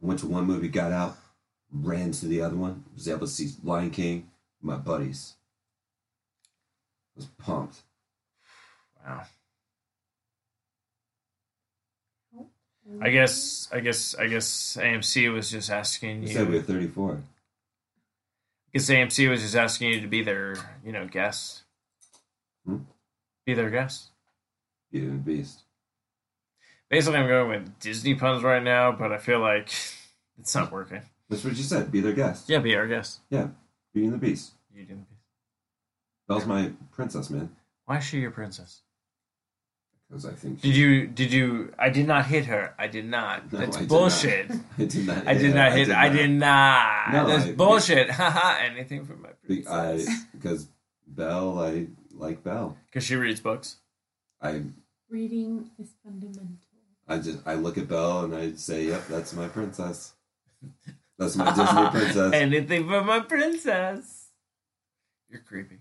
went 0.00 0.20
to 0.20 0.26
one 0.28 0.44
movie, 0.46 0.68
got 0.68 0.92
out, 0.92 1.16
ran 1.72 2.12
to 2.12 2.26
the 2.26 2.40
other 2.40 2.56
one, 2.56 2.84
was 2.94 3.08
able 3.08 3.20
to 3.20 3.26
see 3.28 3.50
Lion 3.62 3.90
King 3.90 4.30
my 4.62 4.76
buddies. 4.76 5.34
was 7.14 7.26
pumped. 7.38 7.82
Wow. 9.06 9.22
I 13.00 13.10
guess, 13.10 13.68
I 13.72 13.80
guess, 13.80 14.14
I 14.14 14.28
guess 14.28 14.76
AMC 14.80 15.32
was 15.32 15.50
just 15.50 15.70
asking 15.70 16.22
You 16.22 16.28
you. 16.28 16.34
said 16.34 16.48
we 16.48 16.56
were 16.56 16.62
34. 16.62 17.14
I 17.14 17.18
guess 18.72 18.88
AMC 18.88 19.28
was 19.28 19.42
just 19.42 19.56
asking 19.56 19.92
you 19.92 20.00
to 20.00 20.06
be 20.06 20.22
their, 20.22 20.54
you 20.84 20.92
know, 20.92 21.06
guest. 21.06 21.62
Hmm? 22.64 22.78
Be 23.44 23.54
their 23.54 23.70
guest. 23.70 24.10
Beauty 24.92 25.06
and 25.06 25.24
the 25.24 25.32
Beast. 25.32 25.62
Basically, 26.88 27.18
I'm 27.18 27.26
going 27.26 27.48
with 27.48 27.78
Disney 27.80 28.14
puns 28.14 28.44
right 28.44 28.62
now, 28.62 28.92
but 28.92 29.12
I 29.12 29.18
feel 29.18 29.40
like 29.40 29.68
it's 30.38 30.54
not 30.54 30.70
working. 30.70 31.02
That's 31.28 31.44
what 31.44 31.56
you 31.56 31.62
said. 31.62 31.90
Be 31.90 32.00
their 32.00 32.12
guest. 32.12 32.48
Yeah, 32.48 32.58
be 32.58 32.76
our 32.76 32.86
guest. 32.86 33.20
Yeah, 33.30 33.48
Beauty 33.92 34.06
and 34.06 34.14
the 34.14 34.18
Beast. 34.18 34.52
You 34.74 34.84
do. 34.84 34.98
Belle's 36.28 36.46
my 36.46 36.72
princess, 36.92 37.30
man. 37.30 37.50
Why 37.86 37.98
is 37.98 38.04
she 38.04 38.18
your 38.20 38.30
princess? 38.30 38.82
Because 40.08 40.24
I 40.26 40.32
think 40.32 40.60
Did 40.60 40.76
you? 40.76 41.06
Did 41.08 41.32
you? 41.32 41.72
I 41.78 41.90
did 41.90 42.06
not 42.06 42.26
hit 42.26 42.44
her. 42.46 42.74
I 42.78 42.86
did 42.86 43.06
not. 43.06 43.52
No, 43.52 43.58
That's 43.58 43.76
I 43.76 43.80
did 43.80 43.88
bullshit. 43.88 44.50
I 44.78 44.84
did 44.84 45.06
not. 45.06 45.26
I 45.26 45.34
did 45.34 45.54
not 45.54 45.72
hit. 45.72 45.90
I 45.90 46.08
did 46.08 46.30
not. 46.30 47.12
No, 47.12 47.26
That's 47.26 47.44
I- 47.46 47.52
bullshit. 47.52 48.10
Haha. 48.20 48.58
Anything 48.64 49.04
from 49.04 49.22
my 49.22 49.30
Be- 49.48 49.66
I 49.66 49.94
princess. 49.94 50.24
because 50.32 50.68
Belle, 51.08 51.58
I 51.58 51.86
like 52.12 52.44
Belle. 52.44 52.76
Because 52.86 53.02
she 53.04 53.16
reads 53.16 53.40
books. 53.40 53.76
I 54.40 54.62
Reading 55.08 55.70
is 55.78 55.88
fundamental. 56.04 56.48
I 57.08 57.18
just 57.18 57.38
I 57.46 57.54
look 57.54 57.76
at 57.78 57.88
Belle 57.88 58.24
and 58.24 58.34
I 58.34 58.52
say, 58.54 58.84
"Yep, 58.86 59.08
that's 59.08 59.32
my 59.32 59.48
princess. 59.48 60.12
That's 61.18 61.36
my 61.36 61.50
Disney 61.54 61.90
princess." 61.90 62.32
Anything 62.32 62.88
for 62.88 63.02
my 63.04 63.20
princess. 63.20 64.28
You're 65.30 65.40
creepy. 65.40 65.78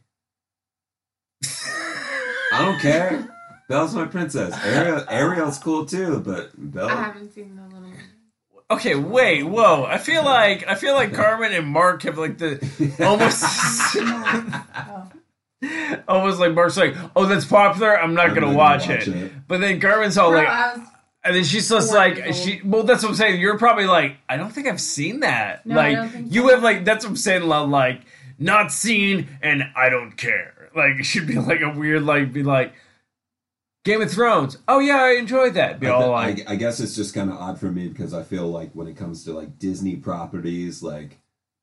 I 2.51 2.61
don't 2.65 2.79
care. 2.79 3.29
Belle's 3.69 3.95
my 3.95 4.05
princess. 4.05 4.53
Ariel, 4.63 5.03
Ariel's 5.09 5.57
cool 5.57 5.85
too, 5.85 6.19
but 6.19 6.51
Belle. 6.55 6.85
I 6.85 6.87
Belle. 6.89 6.97
haven't 7.03 7.33
seen 7.33 7.55
the 7.55 7.63
little. 7.63 7.91
Okay, 8.71 8.95
wait, 8.95 9.43
whoa. 9.43 9.83
I 9.85 9.97
feel 9.97 10.23
like 10.23 10.67
I 10.67 10.75
feel 10.75 10.93
like 10.93 11.13
Carmen 11.15 11.51
and 11.51 11.67
Mark 11.67 12.03
have 12.03 12.17
like 12.17 12.37
the 12.37 12.57
almost 12.99 13.43
almost 16.07 16.39
like 16.39 16.53
Mark's 16.53 16.77
like, 16.77 16.95
oh, 17.15 17.25
that's 17.25 17.45
popular. 17.45 17.99
I'm 17.99 18.13
not 18.13 18.29
I'm 18.29 18.33
gonna 18.35 18.47
not 18.47 18.55
watch, 18.55 18.81
gonna 18.87 18.97
watch 18.99 19.07
it. 19.07 19.15
it. 19.15 19.31
But 19.47 19.61
then 19.61 19.79
Carmen's 19.79 20.17
all 20.17 20.29
Bro, 20.31 20.39
like, 20.39 20.47
I 20.47 20.77
was, 20.77 20.87
and 21.25 21.35
then 21.35 21.43
she's 21.43 21.67
just 21.67 21.89
Four 21.89 21.97
like, 21.97 22.15
years 22.17 22.39
she. 22.41 22.61
Well, 22.63 22.83
that's 22.83 23.03
what 23.03 23.09
I'm 23.09 23.15
saying. 23.15 23.41
You're 23.41 23.57
probably 23.57 23.85
like, 23.87 24.17
I 24.29 24.37
don't 24.37 24.51
think 24.51 24.67
I've 24.67 24.79
seen 24.81 25.21
that. 25.21 25.65
No, 25.65 25.75
I 25.75 25.77
like 25.89 25.95
don't 25.97 26.09
think 26.09 26.33
you 26.33 26.41
so. 26.43 26.49
have 26.55 26.63
like 26.63 26.85
that's 26.85 27.03
what 27.03 27.11
I'm 27.11 27.17
saying. 27.17 27.43
lo- 27.43 27.65
Like 27.65 28.01
not 28.39 28.71
seen, 28.71 29.27
and 29.41 29.63
I 29.75 29.89
don't 29.89 30.15
care. 30.15 30.69
Like 30.75 30.93
it 30.99 31.03
should 31.03 31.27
be 31.27 31.35
like 31.37 31.61
a 31.61 31.69
weird 31.69 32.03
like 32.03 32.31
be 32.31 32.43
like. 32.43 32.73
Game 33.83 34.01
of 34.01 34.11
Thrones. 34.11 34.57
Oh 34.67 34.79
yeah, 34.79 34.97
I 34.97 35.11
enjoyed 35.11 35.53
that. 35.53 35.79
Be 35.79 35.85
I, 35.85 35.91
all 35.91 36.01
th- 36.23 36.37
like, 36.39 36.49
I, 36.49 36.53
I 36.53 36.55
guess 36.55 36.79
it's 36.79 36.95
just 36.95 37.13
kind 37.13 37.29
of 37.29 37.37
odd 37.37 37.59
for 37.59 37.71
me 37.71 37.87
because 37.87 38.15
I 38.15 38.23
feel 38.23 38.47
like 38.47 38.71
when 38.73 38.87
it 38.87 38.97
comes 38.97 39.23
to 39.25 39.33
like 39.33 39.59
Disney 39.59 39.95
properties, 39.95 40.81
like 40.81 41.19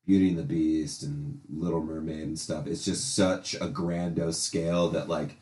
Beauty 0.07 0.29
and 0.29 0.39
the 0.39 0.45
Beast 0.45 1.03
and 1.03 1.41
Little 1.53 1.83
Mermaid 1.83 2.21
and 2.23 2.39
stuff, 2.39 2.69
it's 2.69 2.85
just 2.85 3.17
such 3.17 3.57
a 3.61 3.67
grandiose 3.67 4.39
scale 4.39 4.89
that 4.91 5.09
like 5.09 5.37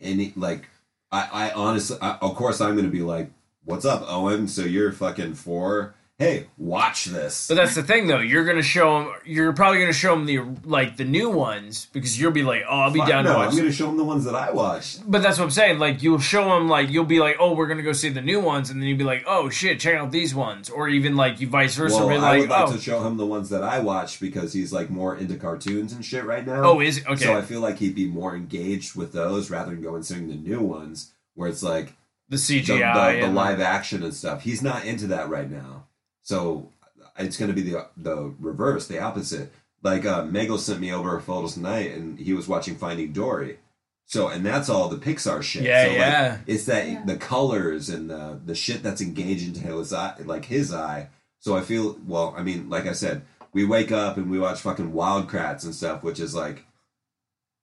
any 0.00 0.32
like 0.34 0.70
I, 1.12 1.28
I 1.32 1.52
honestly, 1.52 1.98
I, 2.00 2.16
of 2.20 2.34
course, 2.34 2.60
I'm 2.60 2.74
gonna 2.76 2.88
be 2.88 3.02
like, 3.02 3.30
"What's 3.64 3.84
up, 3.84 4.02
Owen? 4.06 4.48
So 4.48 4.62
you're 4.62 4.92
fucking 4.92 5.34
for? 5.34 5.94
Hey, 6.18 6.46
watch 6.56 7.06
this." 7.06 7.48
But 7.48 7.56
that's 7.56 7.74
the 7.74 7.82
thing, 7.82 8.06
though. 8.06 8.18
You're 8.18 8.44
gonna 8.44 8.62
show 8.62 8.98
them. 8.98 9.14
You're 9.24 9.52
probably 9.52 9.80
gonna 9.80 9.92
show 9.92 10.14
them 10.14 10.26
the 10.26 10.40
like 10.64 10.96
the 10.96 11.04
new 11.04 11.30
ones 11.30 11.88
because 11.92 12.20
you'll 12.20 12.30
be 12.32 12.42
like, 12.42 12.62
"Oh, 12.68 12.80
I'll 12.80 12.90
be 12.90 13.00
Fuck 13.00 13.08
down 13.08 13.24
no, 13.24 13.32
to 13.32 13.38
I'm 13.40 13.56
gonna 13.56 13.72
show 13.72 13.86
them 13.86 13.96
the 13.96 14.04
ones 14.04 14.24
that 14.24 14.34
I 14.34 14.52
watched. 14.52 15.10
But 15.10 15.22
that's 15.22 15.38
what 15.38 15.44
I'm 15.44 15.50
saying. 15.50 15.78
Like 15.78 16.02
you'll 16.02 16.20
show 16.20 16.44
them, 16.44 16.68
like 16.68 16.90
you'll 16.90 17.04
be 17.04 17.18
like, 17.18 17.36
"Oh, 17.40 17.54
we're 17.54 17.66
gonna 17.66 17.82
go 17.82 17.92
see 17.92 18.08
the 18.08 18.20
new 18.20 18.40
ones," 18.40 18.70
and 18.70 18.80
then 18.80 18.88
you'll 18.88 18.98
be 18.98 19.04
like, 19.04 19.24
"Oh 19.26 19.48
shit, 19.48 19.80
check 19.80 19.96
out 19.96 20.12
these 20.12 20.34
ones," 20.34 20.70
or 20.70 20.88
even 20.88 21.16
like 21.16 21.40
you 21.40 21.48
vice 21.48 21.74
versa. 21.74 21.96
Well, 21.96 22.08
be 22.08 22.14
I 22.16 22.38
would 22.38 22.48
like 22.48 22.68
"Oh, 22.68 22.72
to 22.72 22.80
show 22.80 23.02
him 23.04 23.16
the 23.16 23.26
ones 23.26 23.50
that 23.50 23.62
I 23.64 23.80
watched 23.80 24.20
because 24.20 24.52
he's 24.52 24.72
like 24.72 24.90
more 24.90 25.16
into 25.16 25.36
cartoons 25.36 25.92
and 25.92 26.04
shit 26.04 26.24
right 26.24 26.46
now. 26.46 26.62
oh, 26.62 26.80
is 26.80 26.98
it? 26.98 27.06
okay?" 27.06 27.24
So 27.24 27.36
I 27.36 27.42
feel 27.42 27.60
like 27.60 27.78
he'd 27.78 27.94
be 27.94 28.06
more 28.06 28.36
engaged 28.36 28.94
with 28.94 29.12
those 29.12 29.50
rather 29.50 29.72
than 29.72 29.82
going 29.82 30.02
seeing 30.02 30.28
the 30.28 30.36
new 30.36 30.60
ones 30.60 31.12
where 31.34 31.48
it's 31.48 31.62
like 31.62 31.94
the 32.28 32.36
the, 32.36 32.60
CGI, 32.62 32.66
the, 32.66 33.20
the 33.20 33.26
and 33.26 33.34
live 33.34 33.60
action 33.60 34.02
and 34.02 34.14
stuff. 34.14 34.42
He's 34.42 34.62
not 34.62 34.84
into 34.84 35.08
that 35.08 35.28
right 35.28 35.50
now. 35.50 35.81
So 36.22 36.70
it's 37.18 37.36
going 37.36 37.50
to 37.50 37.54
be 37.54 37.68
the 37.68 37.88
the 37.96 38.34
reverse, 38.40 38.86
the 38.86 39.00
opposite. 39.00 39.52
Like 39.82 40.04
uh, 40.06 40.22
Mego 40.24 40.58
sent 40.58 40.80
me 40.80 40.92
over 40.92 41.16
a 41.16 41.20
photo 41.20 41.48
tonight, 41.48 41.92
and 41.92 42.18
he 42.18 42.32
was 42.32 42.46
watching 42.48 42.76
Finding 42.76 43.12
Dory. 43.12 43.58
So 44.06 44.28
and 44.28 44.44
that's 44.44 44.68
all 44.68 44.88
the 44.88 44.96
Pixar 44.98 45.42
shit. 45.42 45.62
Yeah, 45.62 45.84
so, 45.84 45.88
like, 45.90 45.98
yeah. 45.98 46.38
it's 46.46 46.64
that 46.66 46.86
Yeah. 46.88 47.04
the 47.04 47.16
colors 47.16 47.88
and 47.88 48.10
the 48.10 48.40
the 48.44 48.54
shit 48.54 48.82
that's 48.82 49.00
engaging 49.00 49.52
to 49.54 49.60
his 49.78 49.92
eye, 49.92 50.14
like 50.24 50.44
his 50.44 50.72
eye. 50.72 51.08
So 51.40 51.56
I 51.56 51.62
feel 51.62 51.98
well. 52.06 52.34
I 52.36 52.42
mean, 52.42 52.70
like 52.70 52.86
I 52.86 52.92
said, 52.92 53.22
we 53.52 53.64
wake 53.64 53.90
up 53.90 54.16
and 54.16 54.30
we 54.30 54.38
watch 54.38 54.60
fucking 54.60 54.92
Wild 54.92 55.28
Kratts 55.28 55.64
and 55.64 55.74
stuff, 55.74 56.02
which 56.04 56.20
is 56.20 56.34
like, 56.34 56.64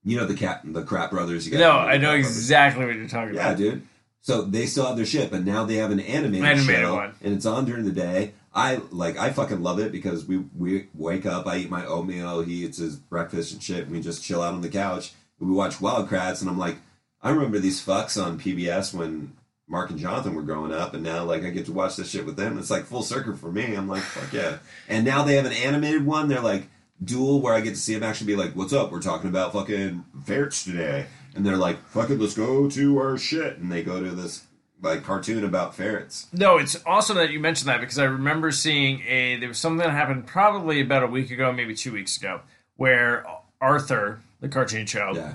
you 0.03 0.17
know, 0.17 0.25
the 0.25 0.33
cat, 0.33 0.61
the 0.65 0.83
Kratt 0.83 1.11
Brothers. 1.11 1.45
You 1.45 1.51
guys 1.53 1.61
No, 1.61 1.71
know 1.73 1.79
I 1.79 1.97
know 1.97 2.07
Kratt 2.09 2.21
Brothers. 2.21 2.37
exactly 2.37 2.85
what 2.85 2.95
you're 2.95 3.07
talking 3.07 3.35
Yeah, 3.35 3.49
about. 3.51 3.59
Yeah, 3.59 3.71
dude. 3.71 3.87
So 4.21 4.41
they 4.41 4.65
still 4.65 4.85
have 4.85 4.97
their 4.97 5.05
shit, 5.05 5.31
but 5.31 5.45
now 5.45 5.63
they 5.63 5.75
have 5.75 5.91
an 5.91 6.01
animated, 6.01 6.45
Animated 6.45 6.81
show, 6.81 6.95
one. 6.95 7.15
and 7.21 7.33
it's 7.33 7.45
on 7.45 7.63
during 7.65 7.85
the 7.85 7.91
day. 7.91 8.33
I 8.53 8.81
like, 8.91 9.17
I 9.17 9.29
fucking 9.29 9.61
love 9.61 9.79
it 9.79 9.91
because 9.91 10.25
we 10.25 10.37
we 10.57 10.87
wake 10.93 11.25
up, 11.25 11.47
I 11.47 11.57
eat 11.57 11.69
my 11.69 11.85
oatmeal, 11.85 12.41
he 12.41 12.65
eats 12.65 12.77
his 12.77 12.95
breakfast 12.95 13.53
and 13.53 13.61
shit, 13.61 13.83
and 13.83 13.91
we 13.91 14.01
just 14.01 14.23
chill 14.23 14.41
out 14.41 14.53
on 14.53 14.61
the 14.61 14.69
couch. 14.69 15.13
We 15.39 15.51
watch 15.51 15.79
Wild 15.79 16.09
Kratts, 16.09 16.41
and 16.41 16.49
I'm 16.49 16.57
like, 16.57 16.77
I 17.21 17.29
remember 17.29 17.59
these 17.59 17.83
fucks 17.83 18.21
on 18.21 18.39
PBS 18.39 18.93
when 18.93 19.33
Mark 19.67 19.91
and 19.91 19.99
Jonathan 19.99 20.33
were 20.33 20.41
growing 20.41 20.73
up, 20.73 20.93
and 20.93 21.03
now 21.03 21.23
like 21.23 21.43
I 21.43 21.51
get 21.51 21.65
to 21.67 21.71
watch 21.71 21.95
this 21.95 22.09
shit 22.09 22.25
with 22.25 22.37
them. 22.37 22.57
It's 22.57 22.71
like 22.71 22.85
full 22.85 23.03
circle 23.03 23.35
for 23.35 23.51
me. 23.51 23.75
I'm 23.75 23.87
like, 23.87 24.01
fuck 24.01 24.33
yeah. 24.33 24.57
And 24.87 25.05
now 25.05 25.23
they 25.23 25.35
have 25.35 25.45
an 25.45 25.53
animated 25.53 26.05
one. 26.05 26.27
They're 26.27 26.41
like 26.41 26.69
dual, 27.03 27.41
where 27.41 27.53
I 27.53 27.61
get 27.61 27.71
to 27.71 27.75
see 27.75 27.93
them 27.93 28.03
actually 28.03 28.27
be 28.27 28.35
like, 28.35 28.55
"What's 28.55 28.73
up? 28.73 28.91
We're 28.91 29.01
talking 29.01 29.29
about 29.29 29.53
fucking 29.53 30.05
ferrets 30.25 30.63
today," 30.63 31.05
and 31.35 31.45
they're 31.45 31.57
like, 31.57 31.85
"Fucking 31.89 32.19
let's 32.19 32.33
go 32.33 32.69
to 32.69 32.97
our 32.97 33.17
shit," 33.17 33.57
and 33.57 33.71
they 33.71 33.83
go 33.83 34.03
to 34.03 34.11
this 34.11 34.43
like 34.81 35.03
cartoon 35.03 35.43
about 35.43 35.75
ferrets. 35.75 36.27
No, 36.33 36.57
it's 36.57 36.77
awesome 36.85 37.17
that 37.17 37.31
you 37.31 37.39
mentioned 37.39 37.69
that 37.69 37.79
because 37.81 37.99
I 37.99 38.05
remember 38.05 38.51
seeing 38.51 39.01
a 39.07 39.37
there 39.37 39.47
was 39.49 39.57
something 39.57 39.85
that 39.85 39.91
happened 39.91 40.27
probably 40.27 40.81
about 40.81 41.03
a 41.03 41.07
week 41.07 41.31
ago, 41.31 41.51
maybe 41.51 41.75
two 41.75 41.91
weeks 41.91 42.17
ago, 42.17 42.41
where 42.77 43.25
Arthur, 43.61 44.21
the 44.39 44.47
cartoon 44.47 44.85
show, 44.85 45.11
Yeah, 45.15 45.33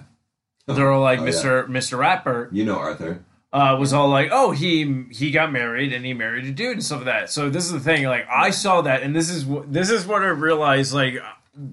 they're 0.66 0.90
all 0.90 1.02
like 1.02 1.20
Oh, 1.20 1.24
yeah. 1.26 1.30
Mr. 1.32 1.66
Mr. 1.68 1.98
Ratburn, 1.98 2.48
you 2.52 2.64
know 2.64 2.78
Arthur. 2.78 3.22
uh, 3.52 3.76
was 3.78 3.92
all 3.92 4.08
like, 4.08 4.30
"Oh, 4.32 4.50
he 4.52 5.04
he 5.10 5.30
got 5.30 5.52
married 5.52 5.92
and 5.92 6.04
he 6.04 6.14
married 6.14 6.44
a 6.46 6.50
dude 6.50 6.72
and 6.72 6.84
stuff 6.84 6.98
like 6.98 7.06
that." 7.06 7.30
So 7.30 7.50
this 7.50 7.66
is 7.66 7.72
the 7.72 7.80
thing. 7.80 8.04
Like 8.04 8.26
I 8.30 8.50
saw 8.50 8.80
that, 8.82 9.02
and 9.02 9.14
this 9.14 9.28
is 9.30 9.46
this 9.66 9.90
is 9.90 10.06
what 10.06 10.22
I 10.22 10.28
realized. 10.28 10.92
Like 10.94 11.16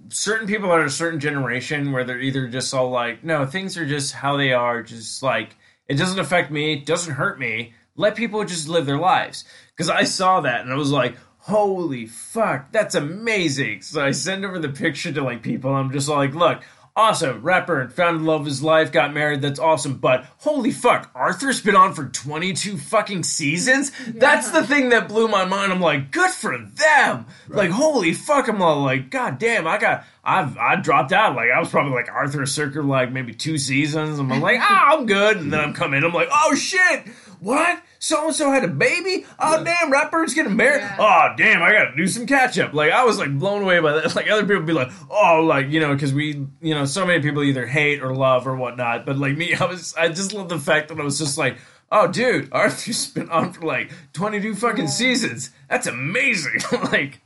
certain 0.09 0.47
people 0.47 0.69
are 0.71 0.83
a 0.83 0.89
certain 0.91 1.19
generation 1.19 1.91
where 1.91 2.03
they're 2.03 2.19
either 2.19 2.47
just 2.47 2.73
all 2.73 2.89
like, 2.91 3.23
"No, 3.23 3.45
things 3.45 3.77
are 3.77 3.85
just 3.85 4.13
how 4.13 4.35
they 4.37 4.51
are. 4.53 4.83
Just 4.83 5.23
like 5.23 5.55
it 5.91 5.97
doesn't 5.97 6.19
affect 6.19 6.51
me, 6.51 6.75
doesn't 6.77 7.13
hurt 7.15 7.39
me. 7.39 7.73
Let 7.95 8.15
people 8.15 8.43
just 8.45 8.67
live 8.67 8.85
their 8.85 8.97
lives." 8.97 9.45
Because 9.75 9.89
I 9.89 10.03
saw 10.03 10.41
that 10.41 10.61
and 10.61 10.71
I 10.71 10.75
was 10.75 10.91
like. 10.91 11.15
Holy 11.45 12.05
fuck, 12.05 12.71
that's 12.71 12.93
amazing. 12.93 13.81
So 13.81 14.05
I 14.05 14.11
send 14.11 14.45
over 14.45 14.59
the 14.59 14.69
picture 14.69 15.11
to 15.11 15.23
like 15.23 15.41
people. 15.41 15.73
I'm 15.73 15.91
just 15.91 16.07
like, 16.07 16.35
look, 16.35 16.61
awesome. 16.95 17.41
Ratburn 17.41 17.81
and 17.81 17.93
found 17.93 18.21
the 18.21 18.23
love 18.23 18.41
of 18.41 18.47
his 18.47 18.63
life 18.63 18.91
got 18.91 19.13
married. 19.13 19.41
That's 19.41 19.59
awesome. 19.59 19.97
But 19.97 20.25
holy 20.39 20.71
fuck 20.71 21.09
arthur's 21.15 21.61
been 21.61 21.75
on 21.75 21.93
for 21.93 22.05
22 22.05 22.77
fucking 22.77 23.23
seasons? 23.23 23.91
That's 24.07 24.51
the 24.51 24.65
thing 24.65 24.89
that 24.89 25.07
blew 25.07 25.27
my 25.27 25.45
mind. 25.45 25.71
I'm 25.71 25.81
like 25.81 26.11
good 26.11 26.31
for 26.31 26.57
them. 26.57 27.25
Like 27.47 27.71
holy 27.71 28.13
fuck. 28.13 28.47
I'm 28.47 28.61
all 28.61 28.81
like 28.81 29.09
god 29.09 29.39
damn 29.39 29.67
i 29.67 29.77
got 29.77 30.05
i've 30.23 30.57
i 30.57 30.75
dropped 30.75 31.11
out. 31.11 31.35
Like 31.35 31.49
i 31.55 31.59
was 31.59 31.69
probably 31.69 31.93
like 31.93 32.09
arthur 32.09 32.45
circa 32.45 32.81
like 32.81 33.11
maybe 33.11 33.33
two 33.33 33.57
seasons. 33.57 34.19
I'm 34.19 34.29
like 34.29 34.57
ah 34.61 34.97
i'm 34.97 35.05
good. 35.05 35.37
And 35.37 35.51
then 35.51 35.59
i'm 35.59 35.73
coming. 35.73 36.03
I'm 36.03 36.13
like 36.13 36.29
oh 36.31 36.55
shit 36.55 37.07
what 37.41 37.81
so 37.99 38.27
and 38.27 38.35
so 38.35 38.51
had 38.51 38.63
a 38.63 38.67
baby. 38.67 39.25
Oh 39.39 39.57
Yeah. 39.57 39.63
damn, 39.81 39.91
Ratburn's 39.91 40.33
getting 40.33 40.55
married. 40.55 40.81
Yeah. 40.81 40.95
Oh 40.99 41.35
damn, 41.35 41.61
I 41.61 41.71
gotta 41.71 41.95
do 41.95 42.07
some 42.07 42.25
catch 42.25 42.57
up. 42.59 42.73
Like 42.73 42.91
I 42.91 43.03
was 43.03 43.17
like 43.19 43.37
blown 43.37 43.63
away 43.63 43.79
by 43.79 43.93
that. 43.93 44.15
Like 44.15 44.29
other 44.29 44.45
people 44.45 44.63
be 44.63 44.73
like, 44.73 44.89
oh, 45.09 45.43
like 45.43 45.69
you 45.69 45.79
know, 45.79 45.93
because 45.93 46.13
we, 46.13 46.45
you 46.61 46.73
know, 46.75 46.85
so 46.85 47.05
many 47.05 47.21
people 47.21 47.43
either 47.43 47.65
hate 47.65 48.01
or 48.01 48.15
love 48.15 48.47
or 48.47 48.55
whatnot. 48.55 49.05
But 49.05 49.17
like 49.17 49.35
me, 49.37 49.53
I 49.59 49.65
was, 49.65 49.93
I 49.95 50.07
just 50.09 50.33
love 50.33 50.49
the 50.49 50.59
fact 50.59 50.87
that 50.89 50.99
I 50.99 51.03
was 51.03 51.17
just 51.19 51.37
like, 51.37 51.57
oh 51.91 52.07
dude, 52.07 52.49
Arthur's 52.53 53.07
been 53.07 53.29
on 53.29 53.53
for 53.53 53.65
like 53.65 53.91
twenty 54.13 54.39
two 54.39 54.55
fucking 54.55 54.87
seasons. 54.87 55.49
That's 55.69 55.87
amazing. 55.87 56.59
like, 56.91 57.21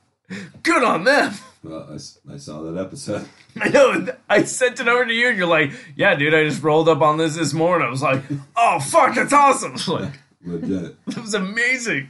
good 0.64 0.84
on 0.84 1.04
them. 1.04 1.34
Well, 1.66 1.90
I, 1.90 2.34
I 2.34 2.38
saw 2.38 2.62
that 2.62 2.80
episode. 2.80 3.28
I 3.60 3.70
know. 3.70 4.08
I 4.30 4.44
sent 4.44 4.80
it 4.80 4.88
over 4.88 5.04
to 5.06 5.14
you, 5.14 5.30
and 5.30 5.38
you're 5.38 5.48
like, 5.48 5.72
"Yeah, 5.96 6.14
dude, 6.14 6.34
I 6.34 6.44
just 6.44 6.62
rolled 6.62 6.88
up 6.88 7.02
on 7.02 7.18
this 7.18 7.36
this 7.36 7.54
morning." 7.54 7.88
I 7.88 7.90
was 7.90 8.04
like, 8.04 8.22
"Oh 8.56 8.80
fuck, 8.80 9.16
that's 9.16 9.34
awesome!" 9.34 9.76
Like, 9.88 10.20
Legit. 10.44 10.96
it 11.08 11.18
was 11.18 11.34
amazing. 11.34 12.10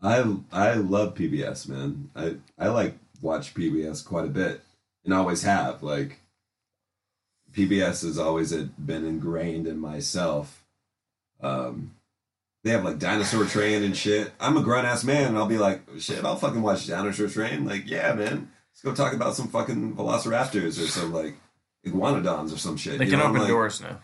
I 0.00 0.36
I 0.52 0.74
love 0.74 1.16
PBS, 1.16 1.68
man. 1.68 2.10
I 2.14 2.36
I 2.56 2.68
like 2.68 2.96
watch 3.20 3.54
PBS 3.54 4.04
quite 4.04 4.26
a 4.26 4.28
bit, 4.28 4.62
and 5.04 5.12
always 5.12 5.42
have. 5.42 5.82
Like 5.82 6.20
PBS 7.52 8.04
has 8.04 8.18
always 8.18 8.52
been 8.52 9.04
ingrained 9.04 9.66
in 9.66 9.78
myself. 9.78 10.64
Um, 11.40 11.94
they 12.68 12.74
have 12.74 12.84
like 12.84 12.98
Dinosaur 12.98 13.46
Train 13.46 13.82
and 13.82 13.96
shit. 13.96 14.30
I'm 14.38 14.58
a 14.58 14.62
grown 14.62 14.84
ass 14.84 15.02
man, 15.02 15.28
and 15.28 15.38
I'll 15.38 15.46
be 15.46 15.56
like, 15.56 15.80
shit, 15.98 16.22
I'll 16.22 16.36
fucking 16.36 16.60
watch 16.60 16.86
Dinosaur 16.86 17.28
Train. 17.28 17.64
Like, 17.64 17.88
yeah, 17.88 18.12
man, 18.12 18.50
let's 18.70 18.82
go 18.82 18.94
talk 18.94 19.14
about 19.14 19.34
some 19.34 19.48
fucking 19.48 19.96
Velociraptors 19.96 20.78
or 20.82 20.86
some 20.86 21.12
like 21.12 21.36
iguanodons 21.86 22.54
or 22.54 22.58
some 22.58 22.76
shit. 22.76 22.98
They 22.98 23.06
you 23.06 23.12
can 23.12 23.20
know? 23.20 23.26
Open 23.26 23.40
like, 23.40 23.48
doors 23.48 23.80
now. 23.80 24.00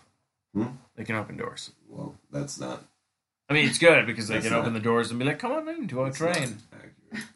Hmm? 0.55 0.77
They 0.97 1.05
can 1.05 1.17
open 1.17 1.37
doors. 1.37 1.73
Well, 1.89 2.15
that's 2.31 2.59
not. 2.59 2.85
I 3.51 3.53
mean, 3.53 3.69
it's 3.69 3.79
good 3.79 4.07
because 4.07 4.29
they 4.29 4.41
can 4.41 4.55
open 4.55 4.73
the 4.73 4.81
doors 4.81 5.11
and 5.11 5.19
be 5.19 5.27
like, 5.27 5.39
"Come 5.39 5.53
on 5.53 5.69
in 5.69 5.83
into 5.83 6.01
our 6.01 6.11
train." 6.11 6.57
accurate, 6.73 7.27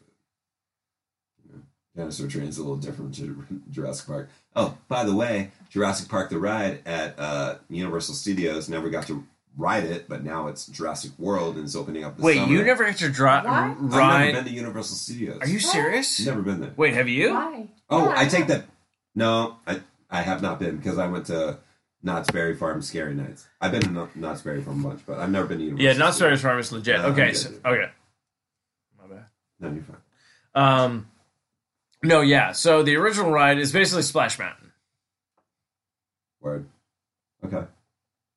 but, 1.45 1.61
Dinosaur 1.95 2.29
Train's 2.29 2.57
a 2.57 2.63
little 2.63 2.79
different 2.79 3.15
to 3.17 3.45
Jurassic 3.71 4.07
Park. 4.07 4.31
Oh, 4.57 4.79
by 4.89 5.05
the 5.05 5.15
way, 5.15 5.51
Jurassic 5.69 6.09
Park 6.09 6.31
the 6.31 6.39
ride 6.39 6.81
at 6.87 7.19
uh, 7.19 7.57
Universal 7.69 8.15
Studios 8.15 8.71
never 8.71 8.89
got 8.89 9.07
to 9.09 9.27
ride 9.59 9.85
it, 9.85 10.09
but 10.09 10.23
now 10.25 10.47
it's 10.47 10.67
Jurassic 10.69 11.11
World 11.19 11.57
and 11.57 11.65
it's 11.65 11.75
opening 11.77 12.05
up. 12.05 12.17
This 12.17 12.25
Wait, 12.25 12.37
summer. 12.37 12.53
you 12.53 12.63
never 12.63 12.85
get 12.85 12.97
to 12.99 13.09
dri- 13.11 13.27
What? 13.27 13.45
I've 13.47 13.81
never 13.83 14.33
been 14.33 14.45
to 14.45 14.51
Universal 14.51 14.97
Studios. 14.97 15.39
Are 15.43 15.49
you 15.49 15.59
serious? 15.59 16.25
Never 16.25 16.43
been 16.43 16.61
there. 16.61 16.73
Wait, 16.77 16.95
have 16.95 17.09
you? 17.09 17.35
Why? 17.35 17.69
Oh, 17.91 18.05
Yeah, 18.09 18.15
I 18.17 18.25
take 18.27 18.39
have. 18.41 18.49
that. 18.49 18.65
No, 19.15 19.57
I 19.67 19.81
I 20.09 20.23
have 20.23 20.41
not 20.43 20.59
been 20.61 20.77
because 20.77 20.97
I 20.97 21.09
went 21.09 21.27
to 21.27 21.59
Knott's 22.03 22.31
Berry 22.31 22.55
Farm 22.55 22.81
Scary 22.83 23.15
Nights. 23.15 23.47
I've 23.61 23.73
been 23.73 23.83
to 23.83 23.91
Knott- 23.91 24.15
Knott's 24.17 24.43
Berry 24.43 24.63
Farm 24.63 24.85
a 24.85 24.89
bunch, 24.91 25.03
but 25.05 25.19
I've 25.19 25.31
never 25.31 25.47
been 25.49 25.59
to 25.59 25.65
Universal. 25.65 25.85
Yeah, 25.85 25.93
not 25.99 26.15
Studios. 26.15 26.39
Stories 26.39 26.43
Farm 26.43 26.59
is 26.61 26.73
legit. 26.73 27.01
I'm 27.01 27.13
okay, 27.13 27.27
good, 27.33 27.37
so, 27.37 27.51
okay. 27.67 27.91
My 28.97 29.07
bad. 29.13 29.25
No, 29.59 29.71
you're 29.73 29.83
fine. 29.83 29.97
Um, 30.55 31.09
no, 32.05 32.21
yeah. 32.21 32.53
So 32.53 32.83
the 32.85 32.95
original 32.97 33.33
ride 33.33 33.59
is 33.59 33.73
basically 33.73 34.03
Splash 34.03 34.39
Mountain. 34.39 34.71
Word. 36.41 36.67
Okay. 37.45 37.65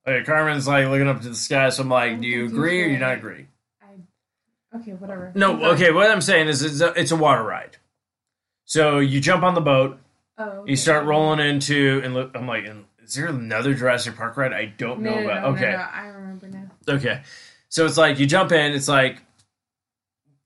Okay, 0.08 0.24
Carmen's 0.26 0.68
like 0.68 0.88
looking 0.88 1.08
up 1.08 1.22
to 1.22 1.30
the 1.30 1.36
sky, 1.36 1.70
so 1.70 1.84
I'm 1.84 1.90
like, 1.90 2.20
do 2.22 2.28
you 2.28 2.46
agree 2.46 2.82
or 2.82 2.88
do 2.88 2.94
you 2.94 3.00
not 3.00 3.14
agree? 3.18 3.46
I, 3.82 4.78
okay, 4.78 4.94
whatever. 4.94 5.32
No, 5.36 5.64
okay. 5.74 5.92
What 5.92 6.10
I'm 6.10 6.22
saying 6.22 6.48
is, 6.48 6.64
it's 6.64 6.82
a, 6.82 6.92
it's 7.00 7.12
a 7.12 7.16
water 7.16 7.44
ride. 7.44 7.78
So 8.66 9.00
you 9.00 9.20
jump 9.22 9.44
on 9.44 9.54
the 9.54 9.62
boat, 9.62 10.00
Oh, 10.38 10.64
you 10.66 10.76
start 10.76 11.06
rolling 11.06 11.40
into, 11.40 12.02
and 12.04 12.14
look, 12.16 12.32
I'm 12.34 12.48
like, 12.48 12.66
is 13.04 13.14
there 13.14 13.28
another 13.28 13.76
Jurassic 13.76 14.16
Park 14.16 14.38
ride? 14.38 14.54
I 14.54 14.66
don't 14.66 15.02
No, 15.02 15.12
know 15.12 15.20
no, 15.20 15.26
about. 15.26 15.42
no, 15.44 15.50
no, 15.52 15.56
okay, 15.58 15.72
no, 15.72 15.78
I 15.94 16.08
remember 16.08 16.48
now. 16.48 16.72
okay. 16.96 17.22
So 17.70 17.86
it's 17.86 17.98
like 17.98 18.18
you 18.18 18.26
jump 18.26 18.52
in. 18.52 18.72
It's 18.74 18.88
like 18.88 19.22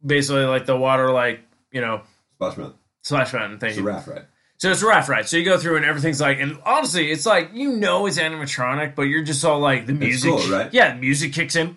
basically 0.06 0.44
like 0.46 0.66
the 0.66 0.76
water, 0.78 1.12
like 1.12 1.42
you 1.72 1.82
know, 1.82 2.02
Splash 2.36 2.58
Mountain. 2.58 2.80
Splash 3.04 3.34
Mountain 3.34 3.60
thing. 3.60 3.70
It's 3.70 3.78
a 3.80 3.84
raft 3.84 4.08
ride. 4.08 4.26
So 4.58 4.72
it's 4.72 4.82
a 4.82 4.88
raft 4.88 5.10
ride. 5.10 5.28
So 5.28 5.36
you 5.38 5.44
go 5.44 5.58
through 5.58 5.76
and 5.78 5.86
everything's 5.86 6.22
like, 6.22 6.40
and 6.40 6.58
honestly, 6.66 7.12
it's 7.12 7.26
like 7.26 7.52
you 7.54 7.74
know 7.74 8.06
it's 8.06 8.18
animatronic, 8.18 8.96
but 8.96 9.04
you're 9.04 9.24
just 9.24 9.44
all 9.44 9.60
like 9.60 9.86
the 9.86 9.94
music, 9.94 10.32
cool, 10.32 10.50
right? 10.50 10.74
Yeah, 10.74 10.94
the 10.94 11.00
music 11.02 11.34
kicks 11.34 11.56
in, 11.56 11.76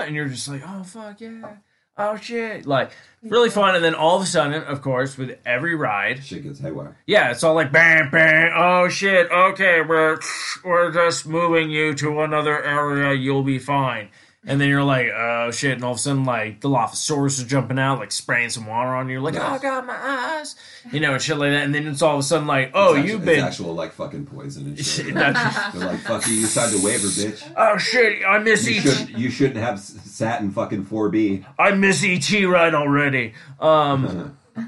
and 0.00 0.14
you're 0.14 0.28
just 0.28 0.46
like, 0.48 0.62
oh 0.66 0.82
fuck 0.82 1.20
yeah, 1.20 1.56
oh 1.96 2.16
shit, 2.16 2.66
like 2.66 2.90
really 3.22 3.48
fun. 3.50 3.74
And 3.76 3.82
then 3.84 3.94
all 3.94 4.16
of 4.16 4.22
a 4.22 4.26
sudden, 4.26 4.62
of 4.64 4.82
course, 4.82 5.16
with 5.16 5.38
every 5.46 5.74
ride, 5.74 6.22
Shit 6.22 6.42
gets 6.42 6.60
haywire. 6.60 6.96
yeah, 7.06 7.30
it's 7.30 7.42
all 7.44 7.54
like 7.54 7.72
bam, 7.72 8.10
bam, 8.10 8.52
oh 8.56 8.88
shit, 8.88 9.30
okay, 9.30 9.80
we're 9.80 10.18
we're 10.64 10.90
just 10.90 11.26
moving 11.26 11.70
you 11.70 11.94
to 11.94 12.20
another 12.20 12.62
area, 12.62 13.14
you'll 13.14 13.42
be 13.42 13.58
fine. 13.58 14.08
And 14.44 14.60
then 14.60 14.68
you're 14.68 14.82
like, 14.82 15.06
oh 15.14 15.52
shit, 15.52 15.74
and 15.74 15.84
all 15.84 15.92
of 15.92 15.98
a 15.98 16.00
sudden, 16.00 16.24
like 16.24 16.60
the 16.60 16.68
Dilophosaurus 16.68 17.38
is 17.38 17.44
jumping 17.44 17.78
out, 17.78 18.00
like 18.00 18.10
spraying 18.10 18.48
some 18.50 18.66
water 18.66 18.88
on 18.90 19.08
you, 19.08 19.20
like, 19.20 19.34
Nice. 19.34 19.60
oh 19.60 19.62
god, 19.62 19.86
my 19.86 19.94
eyes, 19.96 20.56
you 20.90 20.98
know, 20.98 21.12
and 21.12 21.22
shit 21.22 21.36
like 21.36 21.52
that. 21.52 21.62
And 21.62 21.72
then 21.72 21.86
it's 21.86 22.02
all 22.02 22.14
of 22.14 22.20
a 22.20 22.22
sudden 22.24 22.48
like, 22.48 22.72
oh, 22.74 22.94
It's 22.94 22.98
actu- 22.98 23.08
you've 23.12 23.20
it's 23.22 23.26
been, 23.36 23.44
actual 23.44 23.74
like 23.74 23.92
fucking 23.92 24.26
poison 24.26 24.66
and 24.66 24.84
shit. 24.84 25.14
That's- 25.14 25.72
They're 25.74 25.86
like, 25.88 26.00
fuck 26.00 26.26
you, 26.26 26.34
you 26.34 26.46
signed 26.46 26.74
a 26.74 26.84
waiver, 26.84 27.06
bitch. 27.06 27.52
oh 27.56 27.78
shit, 27.78 28.24
I 28.26 28.38
miss 28.38 28.68
You 28.68 28.78
ET, 28.80 28.82
should 28.82 29.08
you 29.10 29.30
shouldn't 29.30 29.58
have 29.58 29.74
s- 29.74 29.96
sat 30.10 30.40
in 30.40 30.50
fucking 30.50 30.86
4B. 30.86 31.44
I 31.56 31.70
miss 31.72 32.02
ET 32.04 32.28
right 32.44 32.74
already. 32.74 33.34
Um, 33.60 34.36
I 34.56 34.64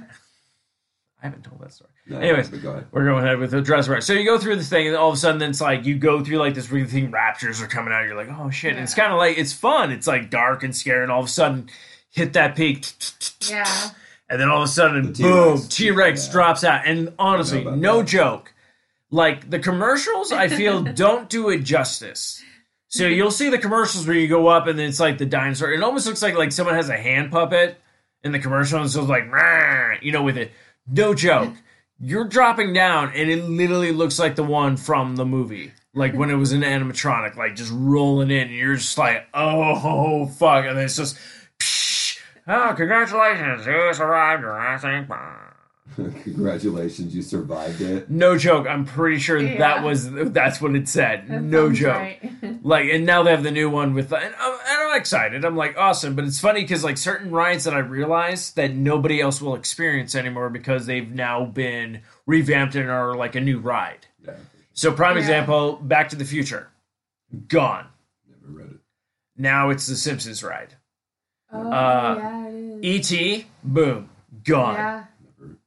haven't 1.21 1.43
told 1.43 1.61
that 1.63 1.73
story. 1.73 1.91
No, 2.07 2.19
Anyways, 2.19 2.49
go. 2.51 2.85
We're 2.93 3.07
going 3.07 3.25
ahead 3.25 3.39
with 3.39 3.51
the 3.51 3.63
dress 3.63 3.89
right. 3.89 4.03
So 4.03 4.13
you 4.13 4.25
go 4.27 4.37
through 4.39 4.57
this 4.57 4.69
thing, 4.69 4.87
and 4.89 4.95
all 4.97 5.09
of 5.09 5.15
a 5.15 5.17
sudden, 5.17 5.41
it's 5.43 5.61
like 5.63 5.87
you 5.87 5.97
go 5.97 6.23
through 6.23 6.37
like 6.37 6.55
this 6.55 6.71
weird 6.71 6.91
thing. 6.91 7.11
Raptors 7.11 7.63
are 7.63 7.67
coming 7.67 7.95
out. 7.95 8.05
You're 8.05 8.15
like, 8.15 8.29
oh 8.29 8.51
shit! 8.51 8.73
And 8.75 8.81
it's 8.81 8.95
kind 8.95 9.11
of 9.11 9.17
like 9.19 9.39
it's 9.39 9.55
fun. 9.55 9.91
It's 9.91 10.07
like 10.07 10.29
dark 10.29 10.63
and 10.63 10.77
scary, 10.77 11.03
and 11.03 11.11
all 11.11 11.21
of 11.21 11.27
a 11.27 11.31
sudden, 11.31 11.71
hit 12.11 12.35
that 12.35 12.57
peak, 12.57 12.87
Yeah. 13.49 13.65
and 14.29 14.39
then 14.39 14.51
all 14.51 14.59
of 14.59 14.65
a 14.65 14.73
sudden, 14.73 15.15
The 15.15 15.23
boom, 15.23 15.63
T 15.69 15.91
Rex 15.93 16.27
Yeah. 16.27 16.33
drops 16.33 16.63
out. 16.63 16.83
And 16.87 17.15
honestly, 17.19 17.61
I 17.61 17.63
know 17.63 17.69
about 17.71 17.79
no 17.81 17.99
that. 17.99 18.07
joke. 18.09 18.55
Like 19.11 19.49
the 19.49 19.59
commercials, 19.59 20.31
I 20.31 20.49
feel 20.49 20.83
don't 20.95 21.31
do 21.31 21.49
it 21.49 21.61
justice. 21.61 22.43
So 22.89 23.07
you'll 23.07 23.31
see 23.31 23.49
the 23.49 23.59
commercials 23.59 24.07
where 24.07 24.17
you 24.17 24.29
go 24.29 24.49
up, 24.49 24.67
and 24.67 24.79
then 24.79 24.89
it's 24.91 25.01
like 25.01 25.17
the 25.17 25.27
dinosaur. 25.27 25.73
It 25.73 25.83
almost 25.83 26.07
looks 26.07 26.21
like 26.23 26.35
like 26.35 26.53
someone 26.53 26.75
has 26.75 26.91
a 26.91 26.99
hand 26.99 27.33
puppet 27.33 27.81
in 28.23 28.33
the 28.33 28.39
commercial, 28.39 28.79
and 28.81 28.91
so 28.91 29.01
it's 29.01 29.09
like, 29.09 29.33
"Rah," 29.33 29.95
you 30.03 30.13
know, 30.13 30.23
with 30.23 30.37
it. 30.37 30.53
No 30.87 31.15
joke. 31.15 31.55
You're 32.01 32.25
dropping 32.25 32.73
down, 32.73 33.13
and 33.15 33.31
it 33.31 33.45
literally 33.45 33.93
looks 33.93 34.19
like 34.19 34.35
the 34.35 34.43
one 34.43 34.77
from 34.77 35.17
the 35.17 35.25
movie, 35.25 35.73
like 35.95 36.15
when 36.15 36.29
it 36.29 36.35
was 36.35 36.53
an 36.53 36.63
animatronic, 36.63 37.37
like 37.37 37.55
just 37.57 37.73
rolling 37.73 38.31
in. 38.31 38.49
And 38.49 38.57
you're 38.57 38.77
just 38.77 38.99
like, 38.99 39.27
oh 39.33 40.27
fuck, 40.27 40.65
and 40.67 40.77
then 40.77 40.85
it's 40.85 40.97
just, 40.97 41.17
psh, 41.59 42.19
oh, 42.49 42.75
congratulations, 42.77 43.65
you 43.65 43.95
survived 43.95 44.43
Jurassic 44.43 45.09
Park. 45.09 45.54
Congratulations, 45.97 47.15
you 47.15 47.23
survived 47.23 47.81
it. 47.81 48.11
No 48.11 48.37
joke. 48.39 48.67
I'm 48.67 48.85
pretty 48.85 49.19
sure 49.19 49.39
Yeah. 49.39 49.59
that 49.59 49.83
was 49.85 50.11
that's 50.11 50.61
what 50.61 50.75
it 50.75 50.89
said. 50.89 51.29
That 51.29 51.43
no 51.43 51.73
joke. 51.73 51.95
right. 51.97 52.31
Like, 52.65 52.89
and 52.91 53.05
now 53.05 53.23
they 53.23 53.31
have 53.31 53.43
the 53.43 53.51
new 53.51 53.69
one 53.69 53.93
with, 53.93 54.11
and 54.11 54.35
I'm, 54.41 54.53
and 54.53 54.61
I'm 54.91 54.99
excited. 54.99 55.45
I'm 55.45 55.55
like, 55.57 55.77
awesome. 55.77 56.15
But 56.15 56.25
it's 56.25 56.41
funny 56.41 56.63
because 56.63 56.83
like 56.83 56.97
certain 56.97 57.31
rides 57.31 57.65
that 57.65 57.75
I 57.75 57.79
realize 57.81 58.53
that 58.53 58.73
nobody 58.75 59.21
else 59.21 59.43
will 59.43 59.55
experience 59.55 60.15
anymore 60.15 60.49
because 60.49 60.87
they've 60.87 61.11
now 61.11 61.45
been 61.45 62.01
revamped 62.27 62.75
and 62.75 62.89
are 62.89 63.15
like 63.15 63.35
a 63.35 63.41
new 63.41 63.59
ride. 63.59 64.07
Yeah, 64.25 64.33
So, 64.73 64.93
prime 64.93 65.17
Yeah. 65.17 65.21
example, 65.23 65.77
Back 65.77 66.09
to 66.11 66.17
the 66.17 66.25
Future, 66.25 66.69
gone. 67.49 67.87
never 68.31 68.47
read 68.59 68.71
it. 68.71 68.79
Now 69.37 69.69
it's 69.69 69.87
the 69.87 69.97
Simpsons 69.97 70.43
ride. 70.43 70.75
Oh, 71.53 71.71
Uh, 71.71 72.17
yeah, 72.19 72.49
it 72.49 72.55
is. 72.55 73.11
E.T. 73.13 73.47
Boom, 73.63 74.09
gone. 74.43 75.07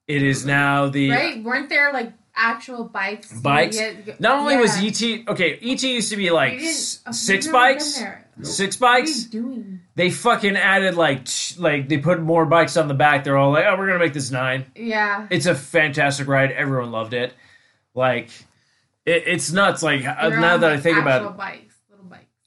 Yeah. 0.07 0.15
It 0.15 0.23
is 0.23 0.45
now 0.45 0.87
the 0.89 1.09
Right? 1.11 1.43
Weren't 1.43 1.69
there 1.69 1.91
like 1.93 2.13
actual 2.35 2.85
bikes? 2.85 3.31
Bikes? 3.41 3.77
get- 3.77 4.19
Not 4.21 4.39
only 4.39 4.57
was 4.57 4.75
ET 4.77 5.01
okay, 5.27 5.59
ET 5.61 5.83
used 5.83 6.11
to 6.11 6.17
be 6.17 6.29
like 6.31 6.53
You 6.53 6.59
didn't- 6.59 6.71
s- 6.71 7.01
oh, 7.05 7.09
you've 7.09 7.15
six 7.15 7.47
bikes, 7.47 8.03
six 8.43 8.79
What 8.79 8.89
are 8.89 8.99
you 8.99 9.05
bikes. 9.05 9.23
doing? 9.23 9.79
They 9.95 10.09
fucking 10.11 10.55
added 10.55 10.95
like 10.95 11.27
like 11.57 11.89
they 11.89 11.97
put 11.97 12.21
more 12.21 12.45
bikes 12.45 12.77
on 12.77 12.87
the 12.87 12.93
back. 12.93 13.23
They're 13.23 13.37
all 13.37 13.51
like, 13.51 13.65
oh, 13.67 13.75
we're 13.77 13.87
gonna 13.87 13.99
make 13.99 14.13
this 14.13 14.31
nine. 14.31 14.65
Yeah. 14.75 15.27
It's 15.29 15.45
a 15.47 15.55
fantastic 15.55 16.27
ride. 16.27 16.51
Everyone 16.51 16.91
loved 16.91 17.13
it. 17.13 17.33
Like 17.95 18.29
it, 19.05 19.23
it's 19.25 19.51
nuts. 19.51 19.81
Like 19.83 20.03
They're 20.03 20.39
now 20.39 20.57
that 20.57 20.71
I 20.71 20.77
think 20.77 20.97
about 20.99 21.23
it. 21.23 21.66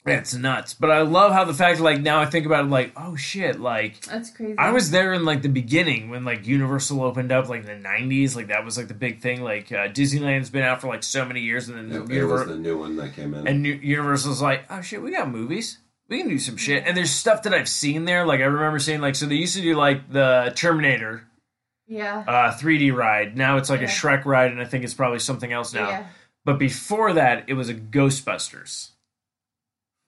It's 0.07 0.35
nuts. 0.35 0.75
But 0.75 0.91
I 0.91 1.03
love 1.03 1.33
how 1.33 1.45
the 1.45 1.53
fact 1.55 1.79
like 1.81 2.01
now 2.01 2.21
I 2.21 2.27
think 2.27 2.47
about 2.47 2.65
it 2.65 2.69
like 2.71 2.93
oh 2.97 3.17
shit 3.17 3.61
like. 3.61 4.01
That's 4.07 4.31
crazy. 4.31 4.57
I 4.59 4.71
was 4.73 4.91
there 4.91 5.13
in 5.13 5.25
like 5.25 5.43
the 5.43 5.49
beginning 5.49 6.09
when 6.11 6.25
like 6.25 6.47
Universal 6.47 7.03
opened 7.03 7.33
up 7.33 7.49
like 7.49 7.61
in 7.61 7.83
the 7.83 7.89
'90s, 7.89 8.35
like 8.37 8.49
that 8.49 8.65
was 8.65 8.77
like 8.79 8.89
the 8.89 8.95
big 8.95 9.21
thing. 9.21 9.43
Like 9.43 9.71
uh, 9.73 9.89
Disneyland's 9.89 10.51
been 10.51 10.63
out 10.63 10.81
for 10.81 10.89
like 10.89 11.03
so 11.03 11.25
many 11.25 11.41
years, 11.41 11.69
and 11.69 11.77
then 11.93 12.03
It, 12.03 12.05
it 12.05 12.09
Univer- 12.23 12.31
was 12.31 12.47
the 12.47 12.57
new 12.57 12.79
one 12.79 12.97
that 12.97 13.15
came 13.15 13.35
in. 13.35 13.47
And 13.47 13.63
New- 13.63 13.73
Universal's 13.83 14.41
like, 14.43 14.65
oh 14.71 14.81
shit, 14.81 15.03
we 15.03 15.11
got 15.13 15.31
movies. 15.31 15.79
We 16.09 16.19
can 16.19 16.29
do 16.29 16.39
some 16.41 16.57
shit. 16.57 16.85
And 16.87 16.97
there's 16.97 17.11
stuff 17.13 17.45
that 17.45 17.55
I've 17.55 17.69
seen 17.69 18.05
there. 18.05 18.27
Like 18.27 18.41
I 18.41 18.45
remember 18.45 18.79
seeing 18.81 19.01
like 19.01 19.15
so 19.15 19.27
they 19.27 19.37
used 19.37 19.55
to 19.55 19.63
do 19.63 19.77
like 19.77 20.11
the 20.11 20.53
Terminator 20.57 21.23
Yeah. 21.87 22.25
uh 22.27 22.53
3D 22.59 22.93
ride. 22.93 23.37
Now 23.37 23.59
it's 23.59 23.71
like 23.71 23.79
a 23.81 23.83
Yeah. 23.85 23.91
Shrek 23.91 24.25
ride 24.25 24.51
and 24.51 24.61
I 24.61 24.65
think 24.65 24.83
it's 24.83 24.95
probably 24.95 25.21
something 25.21 25.53
else 25.53 25.73
now. 25.73 25.89
Yeah. 25.89 26.07
But 26.45 26.59
before 26.59 27.13
that 27.13 27.45
it 27.49 27.55
was 27.55 27.69
a 27.69 27.75
Ghostbusters. 27.75 28.91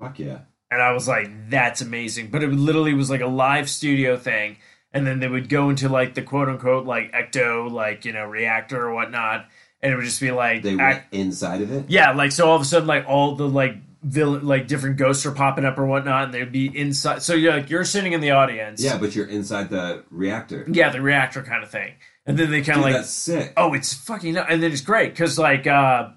Fuck 0.02 0.18
yeah. 0.18 0.40
And 0.70 0.82
I 0.82 0.92
was 0.92 1.06
like, 1.06 1.28
that's 1.50 1.80
amazing. 1.80 2.28
But 2.30 2.42
it 2.42 2.48
literally 2.48 2.94
was 2.94 3.10
like 3.10 3.20
a 3.20 3.26
live 3.26 3.68
studio 3.70 4.16
thing. 4.16 4.56
And 4.94 5.06
then 5.06 5.20
they 5.20 5.28
would 5.28 5.48
go 5.48 5.70
into 5.70 5.88
like 5.88 6.14
the 6.14 6.22
quote 6.22 6.48
unquote 6.48 6.84
like 6.86 7.12
ecto, 7.12 7.70
like, 7.70 8.04
you 8.04 8.12
know, 8.12 8.24
reactor 8.24 8.80
or 8.88 8.94
whatnot. 8.94 9.46
And 9.82 9.92
it 9.92 9.96
would 9.96 10.04
just 10.04 10.20
be 10.20 10.30
like 10.30 10.62
They 10.62 10.78
act- 10.78 11.12
inside 11.14 11.60
of 11.62 11.72
it. 11.72 11.86
Yeah, 11.88 12.12
like 12.12 12.32
so 12.32 12.48
all 12.48 12.56
of 12.56 12.62
a 12.62 12.64
sudden, 12.64 12.86
like 12.86 13.04
all 13.08 13.34
the 13.34 13.48
like 13.48 13.76
villain, 14.02 14.46
like 14.46 14.66
different 14.68 14.96
ghosts 14.96 15.26
are 15.26 15.32
popping 15.32 15.64
up 15.64 15.76
or 15.78 15.86
whatnot, 15.86 16.24
and 16.26 16.34
they'd 16.34 16.52
be 16.52 16.66
inside. 16.78 17.22
So 17.22 17.34
you're 17.34 17.52
like 17.52 17.68
you're 17.68 17.84
sitting 17.84 18.12
in 18.12 18.20
the 18.20 18.30
audience. 18.30 18.82
Yeah, 18.82 18.96
but 18.98 19.14
you're 19.16 19.26
inside 19.26 19.70
the 19.70 20.04
reactor. 20.10 20.64
yeah, 20.70 20.90
the 20.90 21.00
reactor 21.00 21.42
kind 21.42 21.64
of 21.64 21.70
thing, 21.70 21.94
and 22.26 22.38
then 22.38 22.50
they 22.50 22.62
kind 22.62 22.78
of 22.78 22.84
like, 22.84 22.94
that's 22.94 23.10
sick. 23.10 23.52
oh, 23.56 23.74
it's 23.74 23.92
fucking, 23.92 24.36
and 24.36 24.62
then 24.62 24.70
it's 24.72 24.82
great 24.82 25.10
because 25.12 25.36
like 25.38 25.66
uh, 25.66 26.10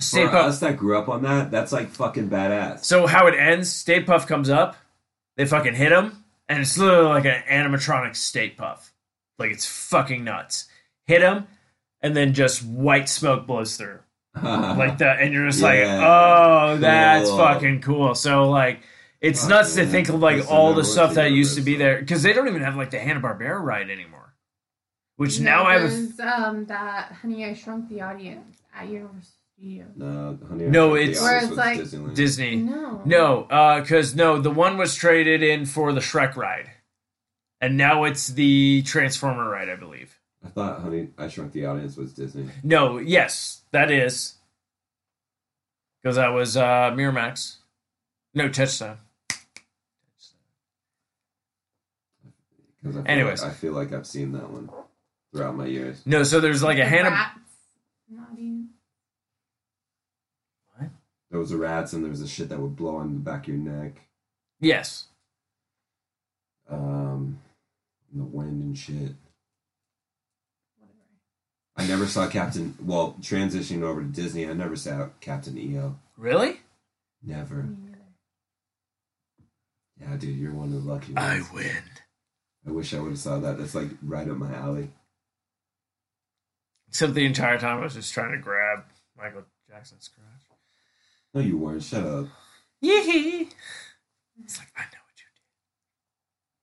Stay 0.00 0.26
For 0.26 0.32
Puft. 0.32 0.44
us 0.44 0.60
that 0.60 0.76
grew 0.76 0.98
up 0.98 1.08
on 1.08 1.22
that, 1.22 1.50
that's 1.50 1.72
like 1.72 1.88
fucking 1.88 2.28
badass. 2.28 2.84
So 2.84 3.06
how 3.06 3.26
it 3.26 3.34
ends? 3.38 3.72
Stay 3.72 4.02
Puft 4.02 4.26
comes 4.26 4.50
up, 4.50 4.76
they 5.36 5.46
fucking 5.46 5.74
hit 5.74 5.92
him, 5.92 6.24
and 6.48 6.60
it's 6.60 6.76
literally 6.76 7.08
like 7.08 7.24
an 7.24 7.42
animatronic 7.48 8.16
Stay 8.16 8.50
Puft, 8.50 8.90
like 9.38 9.50
it's 9.52 9.66
fucking 9.66 10.24
nuts. 10.24 10.66
Hit 11.06 11.22
him, 11.22 11.46
and 12.02 12.16
then 12.16 12.34
just 12.34 12.64
white 12.64 13.08
smoke 13.08 13.46
blows 13.46 13.76
through. 13.76 14.00
like 14.42 14.98
that, 14.98 15.20
and 15.20 15.32
you're 15.32 15.46
just 15.48 15.62
like, 15.62 15.80
oh, 15.84 16.76
that's 16.80 17.28
Cool. 17.28 17.38
fucking 17.38 17.80
cool. 17.82 18.14
So 18.16 18.50
like, 18.50 18.80
it's 19.20 19.42
Fuck, 19.42 19.50
nuts 19.50 19.74
to 19.76 19.86
think 19.86 20.08
of 20.08 20.16
like 20.16 20.38
Listen, 20.38 20.52
all 20.52 20.74
the 20.74 20.84
stuff 20.84 21.10
in 21.10 21.14
that 21.16 21.30
used 21.30 21.54
to 21.54 21.60
be 21.62 21.72
Universal. 21.72 21.92
there 21.94 22.00
because 22.00 22.22
they 22.24 22.32
don't 22.32 22.48
even 22.48 22.62
have 22.62 22.74
like 22.76 22.90
the 22.90 22.98
Hanna 22.98 23.20
Barbera 23.20 23.60
ride 23.62 23.90
anymore. 23.90 24.34
Which 25.16 25.38
No, 25.38 25.44
now 25.50 25.64
I 25.66 25.78
have. 25.78 26.18
A, 26.18 26.22
um 26.28 26.64
that 26.66 27.12
Honey 27.12 27.44
I 27.44 27.54
Shrunk 27.54 27.88
the 27.88 28.00
Audience 28.02 28.58
at 28.74 28.88
Universal 28.88 29.30
Studios. 29.56 29.88
no, 29.96 30.38
honey, 30.48 30.64
No, 30.66 30.96
it's- 30.96 31.20
Where 31.20 31.38
it's 31.38 31.52
like- 31.52 31.78
Disneyland. 31.80 32.14
Disney. 32.14 32.56
No. 32.56 33.02
No, 33.04 33.46
because 33.80 34.14
no, 34.14 34.40
the 34.40 34.50
one 34.50 34.76
was 34.76 34.94
traded 34.94 35.42
in 35.42 35.64
for 35.66 35.92
the 35.92 36.00
Shrek 36.00 36.36
ride, 36.36 36.70
and 37.60 37.76
now 37.76 38.04
it's 38.04 38.28
the 38.28 38.82
Transformer 38.82 39.48
ride, 39.48 39.68
I 39.68 39.76
believe. 39.76 40.18
I 40.44 40.48
thought 40.48 40.80
Honey, 40.82 41.08
I 41.16 41.28
Shrunk 41.28 41.52
the 41.52 41.64
Audience 41.66 41.96
was 41.96 42.12
Disney. 42.12 42.50
No, 42.62 42.98
yes, 42.98 43.62
that 43.70 43.90
is 43.90 44.34
because 46.02 46.16
that 46.16 46.28
was 46.34 46.56
uh, 46.56 46.90
Miramax. 46.92 47.56
No, 48.34 48.48
Touchstone. 48.48 48.98
'Cause 52.84 52.96
I 52.98 53.02
Anyways. 53.08 53.42
like, 53.42 53.50
I 53.50 53.54
feel 53.54 53.72
like 53.72 53.92
I've 53.94 54.06
seen 54.06 54.32
that 54.32 54.50
one 54.50 54.68
throughout 55.32 55.56
my 55.56 55.64
years. 55.66 56.02
No, 56.04 56.22
so 56.22 56.40
there's 56.40 56.62
like 56.62 56.76
a 56.76 56.80
The 56.80 56.86
Hanna. 56.86 57.10
Rats. 57.10 57.38
There 61.34 61.40
was 61.40 61.50
the 61.50 61.56
rats, 61.56 61.92
and 61.92 62.04
there 62.04 62.12
was 62.12 62.20
the 62.20 62.28
shit 62.28 62.48
that 62.50 62.60
would 62.60 62.76
blow 62.76 62.94
on 62.94 63.12
the 63.12 63.18
back 63.18 63.48
of 63.48 63.54
your 63.54 63.56
neck. 63.56 64.02
Yes. 64.60 65.06
Um, 66.70 67.40
the 68.12 68.22
wind 68.22 68.62
and 68.62 68.78
shit. 68.78 69.16
Whatever. 70.78 71.00
I 71.76 71.88
never 71.88 72.06
saw 72.06 72.28
Captain. 72.28 72.76
Well, 72.80 73.16
transitioning 73.20 73.82
over 73.82 74.00
to 74.00 74.06
Disney, 74.06 74.48
I 74.48 74.52
never 74.52 74.76
saw 74.76 75.08
Captain 75.20 75.58
EO. 75.58 75.96
Really? 76.16 76.60
Never. 77.20 77.66
Yeah, 80.00 80.16
dude, 80.16 80.38
you're 80.38 80.52
one 80.52 80.72
of 80.72 80.84
the 80.84 80.88
lucky 80.88 81.14
ones. 81.14 81.48
I 81.50 81.52
win. 81.52 81.82
I 82.64 82.70
wish 82.70 82.94
I 82.94 83.00
would 83.00 83.10
have 83.10 83.18
saw 83.18 83.40
that. 83.40 83.58
That's 83.58 83.74
like 83.74 83.88
right 84.04 84.28
up 84.28 84.36
my 84.36 84.54
alley. 84.54 84.92
Except 86.90 87.12
the 87.12 87.26
entire 87.26 87.58
time 87.58 87.80
I 87.80 87.82
was 87.82 87.94
just 87.94 88.14
trying 88.14 88.30
to 88.30 88.38
grab 88.38 88.84
Michael 89.18 89.42
Jackson's 89.68 90.06
crotch. 90.06 90.33
No, 91.34 91.40
you 91.40 91.58
weren't. 91.58 91.82
Shut 91.82 92.06
up. 92.06 92.26
Yee 92.80 93.48
It's 94.42 94.58
like 94.58 94.68
I 94.76 94.82
know 94.82 95.00
what 95.04 95.18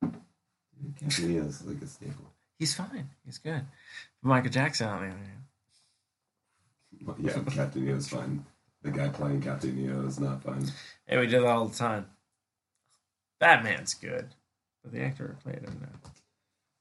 you 0.02 0.11
did. 0.11 0.99
Captain 0.99 1.31
EO 1.31 1.43
is 1.43 1.65
like 1.65 1.81
a 1.81 1.88
staple. 1.88 2.26
He's 2.57 2.73
fine. 2.73 3.10
He's 3.26 3.38
good. 3.38 3.65
Michael 4.22 4.52
Jackson 4.52 4.88
on 4.88 5.02
the 5.02 5.07
other 5.07 5.18
hand. 5.18 5.43
Well, 7.03 7.15
yeah, 7.19 7.53
Captain 7.53 7.88
EO 7.88 7.95
is 7.95 8.07
fine. 8.07 8.45
The 8.84 8.91
guy 8.91 9.10
playing 9.10 9.41
Captain 9.41 9.77
EO 9.77 10.06
is 10.06 10.19
not 10.19 10.43
fine. 10.43 10.65
Hey, 11.06 11.18
we 11.18 11.27
do 11.27 11.41
that 11.41 11.48
all 11.48 11.65
the 11.68 11.77
time. 11.77 12.07
Batman's 13.39 13.93
good. 13.93 14.30
But 14.84 14.93
the 14.93 15.02
actor 15.02 15.27
who 15.43 15.52
played 15.52 15.64
him 15.64 15.80
no. 15.81 15.88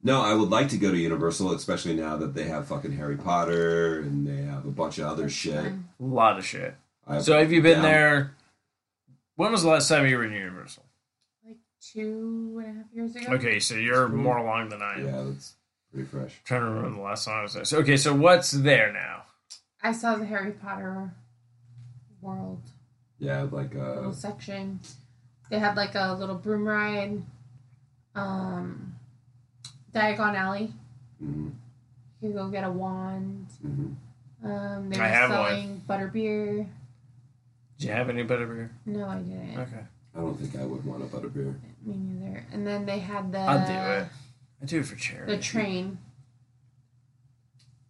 No, 0.02 0.22
I 0.22 0.32
would 0.32 0.48
like 0.48 0.68
to 0.70 0.78
go 0.78 0.90
to 0.90 0.96
Universal, 0.96 1.52
especially 1.52 1.94
now 1.94 2.16
that 2.16 2.34
they 2.34 2.44
have 2.44 2.68
fucking 2.68 2.92
Harry 2.92 3.16
Potter 3.16 4.00
and 4.00 4.26
they 4.26 4.42
have 4.42 4.64
a 4.64 4.70
bunch 4.70 4.98
of 4.98 5.06
other 5.06 5.28
shit. 5.28 5.72
A 5.72 5.78
lot 5.98 6.38
of 6.38 6.46
shit. 6.46 6.74
I- 7.10 7.20
So 7.20 7.38
have 7.38 7.52
you 7.52 7.60
been 7.62 7.74
down- 7.74 7.82
there? 7.82 8.34
When 9.36 9.52
was 9.52 9.62
the 9.62 9.68
last 9.68 9.88
time 9.88 10.06
you 10.06 10.16
were 10.16 10.24
in 10.24 10.32
Universal? 10.32 10.84
Like 11.46 11.58
two 11.80 12.58
and 12.64 12.76
a 12.76 12.80
half 12.82 12.92
years 12.92 13.16
ago. 13.16 13.32
Okay, 13.34 13.58
so 13.58 13.74
you're 13.74 14.08
more 14.08 14.36
along 14.36 14.68
than 14.68 14.82
I 14.82 14.94
am. 14.94 15.04
Yeah, 15.06 15.22
that's 15.22 15.54
pretty 15.90 16.06
fresh. 16.06 16.40
trying 16.44 16.60
to 16.60 16.66
remember 16.68 16.96
the 16.96 17.02
last 17.02 17.24
time 17.24 17.38
I 17.38 17.42
was 17.42 17.54
there. 17.54 17.64
So, 17.64 17.78
okay, 17.78 17.96
so 17.96 18.14
what's 18.14 18.50
there 18.52 18.92
now? 18.92 19.22
I 19.82 19.92
saw 19.92 20.16
the 20.16 20.26
Harry 20.26 20.52
Potter 20.52 21.12
world 22.20 22.60
Yeah, 23.18 23.42
like 23.50 23.74
a 23.74 23.78
little 23.78 24.10
uh, 24.10 24.12
section. 24.12 24.80
They 25.50 25.58
had 25.58 25.74
like 25.76 25.94
a 25.94 26.14
little 26.14 26.36
broom 26.36 26.66
ride. 26.68 27.22
Um, 28.14 28.94
Diagon 29.92 30.34
Alley. 30.36 30.72
mhm, 31.22 31.52
You 32.20 32.28
could 32.28 32.34
go 32.34 32.48
get 32.50 32.64
a 32.64 32.70
wand. 32.70 33.48
mhm. 33.64 33.94
Um, 34.44 34.88
they 34.90 34.98
I 34.98 35.02
were 35.02 35.08
have 35.08 35.30
one. 35.30 35.38
selling 35.50 35.80
butterbeer. 35.88 36.68
Do 37.80 37.86
you 37.86 37.92
have 37.92 38.08
any 38.10 38.22
butterbeer? 38.24 38.68
No, 38.86 39.08
I 39.08 39.16
didn't. 39.18 39.58
Okay, 39.58 39.80
I 40.14 40.20
don't 40.20 40.38
think 40.38 40.54
I 40.60 40.64
would 40.66 40.84
want 40.84 41.02
a 41.02 41.06
butterbeer. 41.06 41.54
Me 41.84 41.96
neither. 41.96 42.44
And 42.52 42.64
then 42.66 42.84
they 42.86 42.98
had 42.98 43.32
the 43.32 43.38
I'll 43.38 43.66
do 43.66 43.72
it. 44.02 44.08
I 44.62 44.66
do 44.66 44.80
it 44.80 44.86
for 44.86 44.96
charity. 44.96 45.34
the 45.36 45.42
train. 45.42 45.98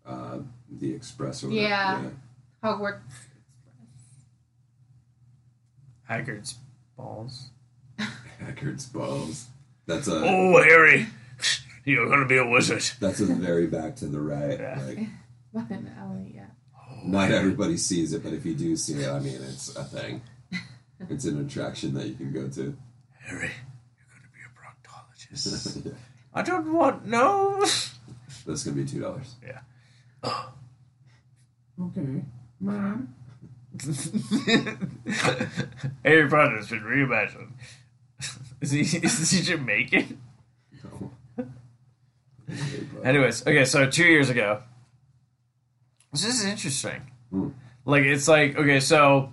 Uh, 0.06 0.38
the 0.70 0.94
Express 0.94 1.42
or 1.44 1.50
Yeah. 1.50 1.96
whatever. 1.96 2.16
Hogwarts. 2.62 3.00
Hagrid's 6.08 6.56
balls. 6.96 7.50
yeah. 7.98 8.06
Hagrid's 8.44 8.86
balls. 8.86 9.46
That's 9.86 10.08
a 10.08 10.14
Oh, 10.24 10.62
Harry, 10.62 11.06
you're 11.84 12.08
gonna 12.08 12.26
be 12.26 12.36
a 12.36 12.46
wizard. 12.46 12.82
that's 13.00 13.20
a 13.20 13.26
very 13.26 13.66
back 13.66 13.96
to 13.96 14.06
the 14.06 14.20
right. 14.20 14.58
Yeah. 14.58 14.82
Like 14.86 14.98
Button 15.52 15.90
Alley, 15.98 16.32
yeah. 16.36 16.39
not 17.04 17.30
everybody 17.30 17.76
sees 17.76 18.12
it, 18.12 18.22
but 18.22 18.32
if 18.32 18.44
you 18.44 18.54
do 18.54 18.76
see 18.76 18.94
it, 18.94 19.08
I 19.08 19.20
mean, 19.20 19.38
it's 19.42 19.74
a 19.76 19.84
thing. 19.84 20.22
It's 21.08 21.24
an 21.24 21.40
attraction 21.40 21.94
that 21.94 22.08
you 22.08 22.14
can 22.14 22.30
go 22.30 22.46
to. 22.46 22.76
Harry, 23.20 23.50
you're 23.96 24.10
gonna 24.10 24.28
be 24.34 24.42
a 24.44 24.50
proctologist. 24.52 25.94
I 26.34 26.42
don't 26.42 26.70
want 26.74 27.06
no. 27.06 27.58
That's 28.46 28.64
gonna 28.64 28.76
be 28.76 28.84
two 28.84 29.00
dollars. 29.00 29.36
Yeah. 29.42 29.60
Okay. 31.82 32.22
Mom. 32.60 33.14
Harry 36.04 36.28
Potter's 36.28 36.68
been 36.68 36.82
reimagined. 36.82 37.52
Is 38.60 38.70
he 38.72 38.80
is 38.80 39.30
he 39.30 39.40
Jamaican? 39.40 40.20
Anyways, 43.02 43.46
okay, 43.46 43.64
so 43.64 43.88
two 43.88 44.04
years 44.04 44.28
ago. 44.28 44.62
This 46.12 46.24
is 46.24 46.44
interesting. 46.44 47.02
Hmm. 47.30 47.48
Like 47.84 48.02
it's 48.04 48.28
like 48.28 48.56
okay, 48.56 48.80
so 48.80 49.32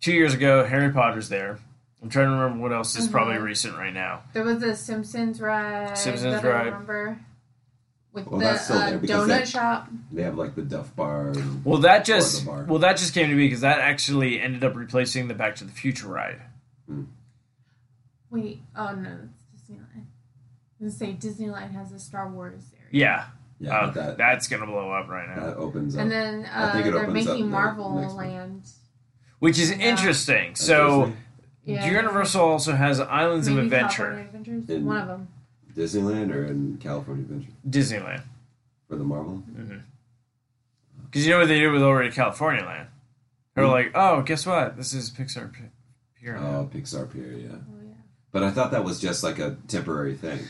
two 0.00 0.12
years 0.12 0.34
ago, 0.34 0.64
Harry 0.64 0.92
Potter's 0.92 1.28
there. 1.28 1.58
I'm 2.02 2.10
trying 2.10 2.26
to 2.26 2.32
remember 2.32 2.62
what 2.62 2.72
else 2.72 2.96
is 2.96 3.08
probably 3.08 3.34
Mhm. 3.34 3.42
recent 3.42 3.76
right 3.76 3.92
now. 3.92 4.22
There 4.32 4.44
was 4.44 4.62
a 4.62 4.76
Simpsons 4.76 5.40
ride. 5.40 5.98
Simpsons 5.98 6.32
that 6.34 6.44
I 6.44 6.48
ride. 6.48 6.66
remember. 6.66 7.18
With 8.12 8.26
Well, 8.26 8.38
the 8.40 8.44
that's 8.46 8.64
still 8.64 8.78
uh, 8.78 8.90
there 8.90 8.98
because 8.98 9.24
donut 9.24 9.28
that- 9.28 9.48
shop. 9.48 9.88
They 10.12 10.22
have 10.22 10.36
like 10.38 10.54
the 10.54 10.62
Duff 10.62 10.94
Bar. 10.94 11.32
Well, 11.64 11.78
that 11.80 12.04
just 12.04 12.46
bar. 12.46 12.64
well 12.64 12.78
that 12.80 12.96
just 12.98 13.14
came 13.14 13.28
to 13.28 13.34
me 13.34 13.46
because 13.46 13.60
that 13.62 13.80
actually 13.80 14.40
ended 14.40 14.64
up 14.64 14.76
replacing 14.76 15.28
the 15.28 15.34
Back 15.34 15.56
to 15.56 15.64
the 15.64 15.72
Future 15.72 16.08
ride. 16.08 16.40
Wait, 18.30 18.62
oh 18.76 18.94
no, 18.94 19.18
that's 19.18 19.70
Disneyland. 19.70 20.04
I 20.80 20.84
was 20.84 20.98
gonna 20.98 21.12
say 21.12 21.14
Disneyland 21.28 21.72
has 21.72 21.92
a 21.92 21.98
Star 21.98 22.28
Wars 22.30 22.72
area. 22.74 22.88
Yeah, 22.92 23.24
yeah, 23.60 23.76
uh, 23.76 23.90
that 23.90 24.18
that's 24.18 24.48
gonna 24.48 24.66
blow 24.66 24.90
up 24.90 25.08
right 25.08 25.28
now. 25.28 25.46
that 25.46 25.56
opens 25.56 25.96
up. 25.96 26.02
And 26.02 26.10
then 26.10 26.46
I 26.52 26.62
uh, 26.64 26.72
think 26.72 26.86
it 26.86 26.90
they're 26.92 27.02
opens 27.02 27.26
making 27.26 27.44
the 27.44 27.50
Marvel 27.50 28.00
next. 28.00 28.14
Land. 28.14 28.68
Which 29.40 29.58
is 29.58 29.70
Yeah. 29.70 29.76
interesting. 29.78 30.50
at 30.50 30.58
So 30.58 31.00
Disney. 31.06 31.16
Yeah. 31.64 31.90
Universal 31.90 32.40
also 32.42 32.72
has 32.74 32.98
Islands 32.98 33.48
Maybe 33.48 33.58
of 33.60 33.64
Adventure, 33.66 34.26
In- 34.68 34.84
One 34.86 34.96
of 34.98 35.06
them. 35.08 35.28
Disneyland 35.76 36.34
or 36.34 36.46
in 36.46 36.78
California 36.78 37.24
Adventure 37.24 37.52
Disneyland. 37.68 38.22
for 38.88 38.96
the 38.96 39.04
Marvel. 39.04 39.42
Because 41.04 41.26
you 41.26 41.32
know 41.32 41.38
what 41.40 41.48
they 41.48 41.60
did 41.60 41.70
with 41.70 41.82
already 41.82 42.10
California 42.10 42.64
Land? 42.64 42.88
They 43.54 43.62
were 43.62 43.68
Hmm. 43.68 43.72
like, 43.74 43.90
oh, 43.94 44.22
guess 44.22 44.46
what? 44.46 44.76
This 44.76 44.92
is 44.92 45.10
Pixar 45.10 45.52
Pier. 46.20 46.36
Oh, 46.36 46.68
Pixar 46.72 47.10
Pier, 47.12 47.32
yeah. 47.32 47.48
Oh 47.52 47.82
yeah. 47.86 47.92
But 48.32 48.42
I 48.42 48.50
thought 48.50 48.70
that 48.72 48.84
was 48.84 49.00
just 49.00 49.22
like 49.22 49.38
a 49.38 49.56
temporary 49.68 50.14
thing. 50.16 50.40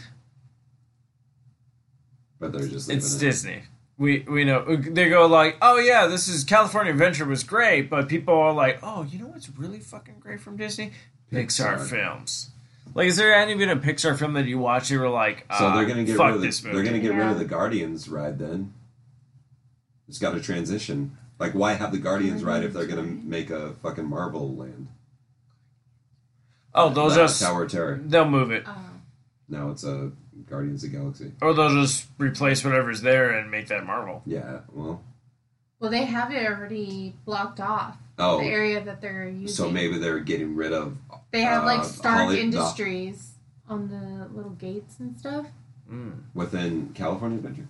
But 2.40 2.52
they're 2.52 2.66
just 2.68 2.90
it's 2.90 3.16
it. 3.16 3.20
Disney. 3.20 3.62
We 3.96 4.20
we 4.28 4.44
know 4.44 4.76
they 4.76 5.08
go 5.08 5.26
like, 5.26 5.56
oh 5.60 5.78
yeah, 5.78 6.06
this 6.06 6.28
is 6.28 6.44
California 6.44 6.92
Adventure 6.92 7.24
was 7.24 7.42
great, 7.42 7.90
but 7.90 8.08
people 8.08 8.34
are 8.34 8.52
like, 8.52 8.78
oh, 8.82 9.02
you 9.02 9.18
know 9.18 9.26
what's 9.26 9.50
really 9.50 9.80
fucking 9.80 10.16
great 10.20 10.40
from 10.40 10.56
Disney? 10.56 10.92
Pixar, 11.32 11.78
Pixar. 11.78 11.86
films. 11.90 12.50
Like, 12.94 13.08
is 13.08 13.16
there 13.16 13.34
any 13.34 13.54
been 13.54 13.68
a 13.68 13.76
Pixar 13.76 14.16
film 14.18 14.32
that 14.34 14.46
you 14.46 14.58
watch? 14.58 14.90
You 14.90 15.00
were 15.00 15.08
like, 15.10 15.40
So 15.58 15.66
ah, 15.66 15.76
they're 15.76 15.84
gonna 15.86 16.04
get 16.04 16.16
fuck 16.16 16.26
rid 16.28 16.36
of 16.36 16.42
this 16.42 16.60
the, 16.60 16.68
movie. 16.68 16.76
they're 16.76 16.84
gonna 16.92 17.02
get 17.02 17.14
rid 17.14 17.26
of 17.28 17.38
the 17.38 17.44
Guardians 17.44 18.08
ride 18.08 18.38
then. 18.38 18.72
It's 20.08 20.18
got 20.18 20.32
to 20.34 20.40
transition. 20.40 21.16
Like, 21.38 21.52
why 21.52 21.74
have 21.74 21.92
the 21.92 21.98
Guardians 21.98 22.42
ride 22.44 22.64
if 22.64 22.72
they're 22.72 22.86
gonna 22.86 23.02
make 23.02 23.50
a 23.50 23.72
fucking 23.82 24.06
Marvel 24.06 24.54
land? 24.54 24.88
oh, 26.74 26.88
those 26.90 27.16
are 27.18 27.28
Tower 27.28 27.64
of 27.64 27.70
Terror. 27.72 28.00
they'll 28.04 28.28
move 28.28 28.50
it, 28.52 28.62
Oh. 28.66 28.76
Now 29.48 29.70
it's 29.70 29.82
a 29.84 30.12
Guardians 30.50 30.84
of 30.84 30.90
the 30.92 30.96
Galaxy. 30.98 31.32
or 31.40 31.54
they'll 31.54 31.74
just 31.82 32.06
replace 32.18 32.64
whatever's 32.64 33.02
there 33.02 33.30
and 33.30 33.50
make 33.50 33.68
that 33.68 33.84
Marvel. 33.86 34.22
Yeah. 34.26 34.60
Well. 34.72 35.02
Well, 35.80 35.90
they 35.90 36.04
have 36.06 36.32
it 36.32 36.44
already 36.44 37.14
blocked 37.24 37.60
off. 37.60 37.96
Oh. 38.18 38.40
The 38.40 38.46
area 38.46 38.82
that 38.82 39.00
they're 39.00 39.28
using. 39.28 39.48
So 39.48 39.70
maybe 39.70 39.96
they're 39.98 40.18
getting 40.18 40.56
rid 40.56 40.72
of. 40.72 40.96
they 41.30 41.42
have 41.42 41.64
like 41.64 41.80
uh, 41.80 41.84
Stark 41.84 42.18
Holly- 42.18 42.36
the- 42.36 42.42
Industries 42.42 43.32
on 43.68 43.88
the 43.88 44.34
little 44.34 44.52
gates 44.52 44.96
and 44.98 45.18
stuff. 45.18 45.46
Mm. 45.90 46.24
within 46.34 46.90
California 46.94 47.38
Adventure. 47.38 47.66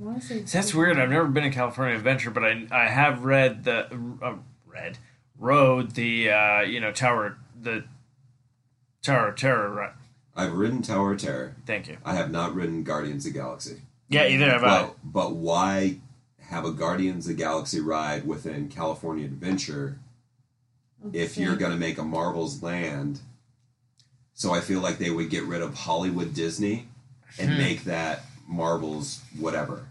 I 0.00 0.04
want 0.04 0.20
to 0.22 0.26
say 0.26 0.44
So 0.46 0.58
that's 0.58 0.74
weird. 0.74 0.98
I've 0.98 1.10
never 1.10 1.28
been 1.28 1.44
in 1.44 1.52
California 1.52 1.94
Adventure, 1.94 2.30
but 2.32 2.42
I 2.42 2.66
I 2.72 2.88
have 2.88 3.24
read 3.24 3.62
the 3.62 3.86
uh, 4.20 4.34
read 4.66 4.98
rode 5.38 5.92
the 5.92 6.30
uh, 6.30 6.60
you 6.62 6.80
know 6.80 6.90
tower 6.90 7.36
the 7.60 7.84
Tower 9.02 9.28
of 9.28 9.36
Terror. 9.36 9.94
Right? 10.36 10.44
I've 10.44 10.52
ridden 10.52 10.82
Tower 10.82 11.12
of 11.12 11.20
Terror. 11.20 11.54
Thank 11.66 11.88
you. 11.88 11.96
I 12.04 12.14
have 12.14 12.30
not 12.30 12.54
ridden 12.54 12.82
Guardians 12.82 13.26
of 13.26 13.32
the 13.32 13.38
Galaxy. 13.38 13.82
Yeah, 14.08 14.26
either 14.26 14.50
have 14.50 14.64
I. 14.64 14.82
But, 14.82 14.96
but 15.04 15.32
why 15.36 15.98
have 16.48 16.64
a 16.64 16.72
Guardians 16.72 17.26
of 17.26 17.36
the 17.36 17.42
Galaxy 17.42 17.80
ride 17.80 18.26
within 18.26 18.68
California 18.68 19.24
Adventure 19.24 19.98
if 21.12 21.36
you're 21.36 21.56
going 21.56 21.72
to 21.72 21.78
make 21.78 21.98
a 21.98 22.04
Marvel's 22.04 22.62
land? 22.62 23.20
So 24.34 24.52
I 24.52 24.60
feel 24.60 24.80
like 24.80 24.98
they 24.98 25.10
would 25.10 25.30
get 25.30 25.44
rid 25.44 25.62
of 25.62 25.74
Hollywood 25.74 26.34
Disney 26.34 26.88
and 27.38 27.50
Hmm. 27.52 27.58
make 27.58 27.84
that 27.84 28.24
Marvel's 28.46 29.20
whatever 29.38 29.88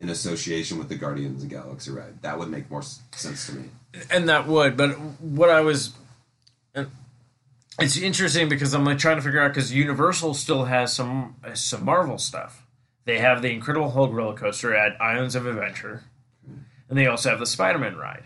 in 0.00 0.08
association 0.10 0.78
with 0.78 0.88
the 0.88 0.94
Guardians 0.94 1.42
of 1.42 1.48
the 1.48 1.54
Galaxy 1.56 1.90
ride. 1.90 2.22
That 2.22 2.38
would 2.38 2.48
make 2.50 2.70
more 2.70 2.82
sense 2.82 3.46
to 3.46 3.54
me. 3.54 3.64
and 4.10 4.28
that 4.28 4.46
would 4.46 4.76
but 4.76 4.90
what 5.18 5.48
i 5.48 5.60
was 5.62 5.88
and 5.88 5.97
it's 7.78 7.96
interesting 7.96 8.48
because 8.48 8.74
i'm 8.74 8.84
like 8.84 8.98
trying 8.98 9.16
to 9.16 9.22
figure 9.22 9.40
out 9.40 9.48
because 9.48 9.72
universal 9.72 10.34
still 10.34 10.64
has 10.66 10.92
some 10.92 11.36
some 11.54 11.84
marvel 11.84 12.18
stuff 12.18 12.66
they 13.04 13.18
have 13.18 13.40
the 13.42 13.50
incredible 13.50 13.90
hulk 13.90 14.12
roller 14.12 14.34
coaster 14.36 14.74
at 14.74 15.00
islands 15.00 15.34
of 15.34 15.46
adventure 15.46 16.04
and 16.88 16.98
they 16.98 17.06
also 17.06 17.30
have 17.30 17.38
the 17.38 17.46
spider-man 17.46 17.96
ride 17.96 18.24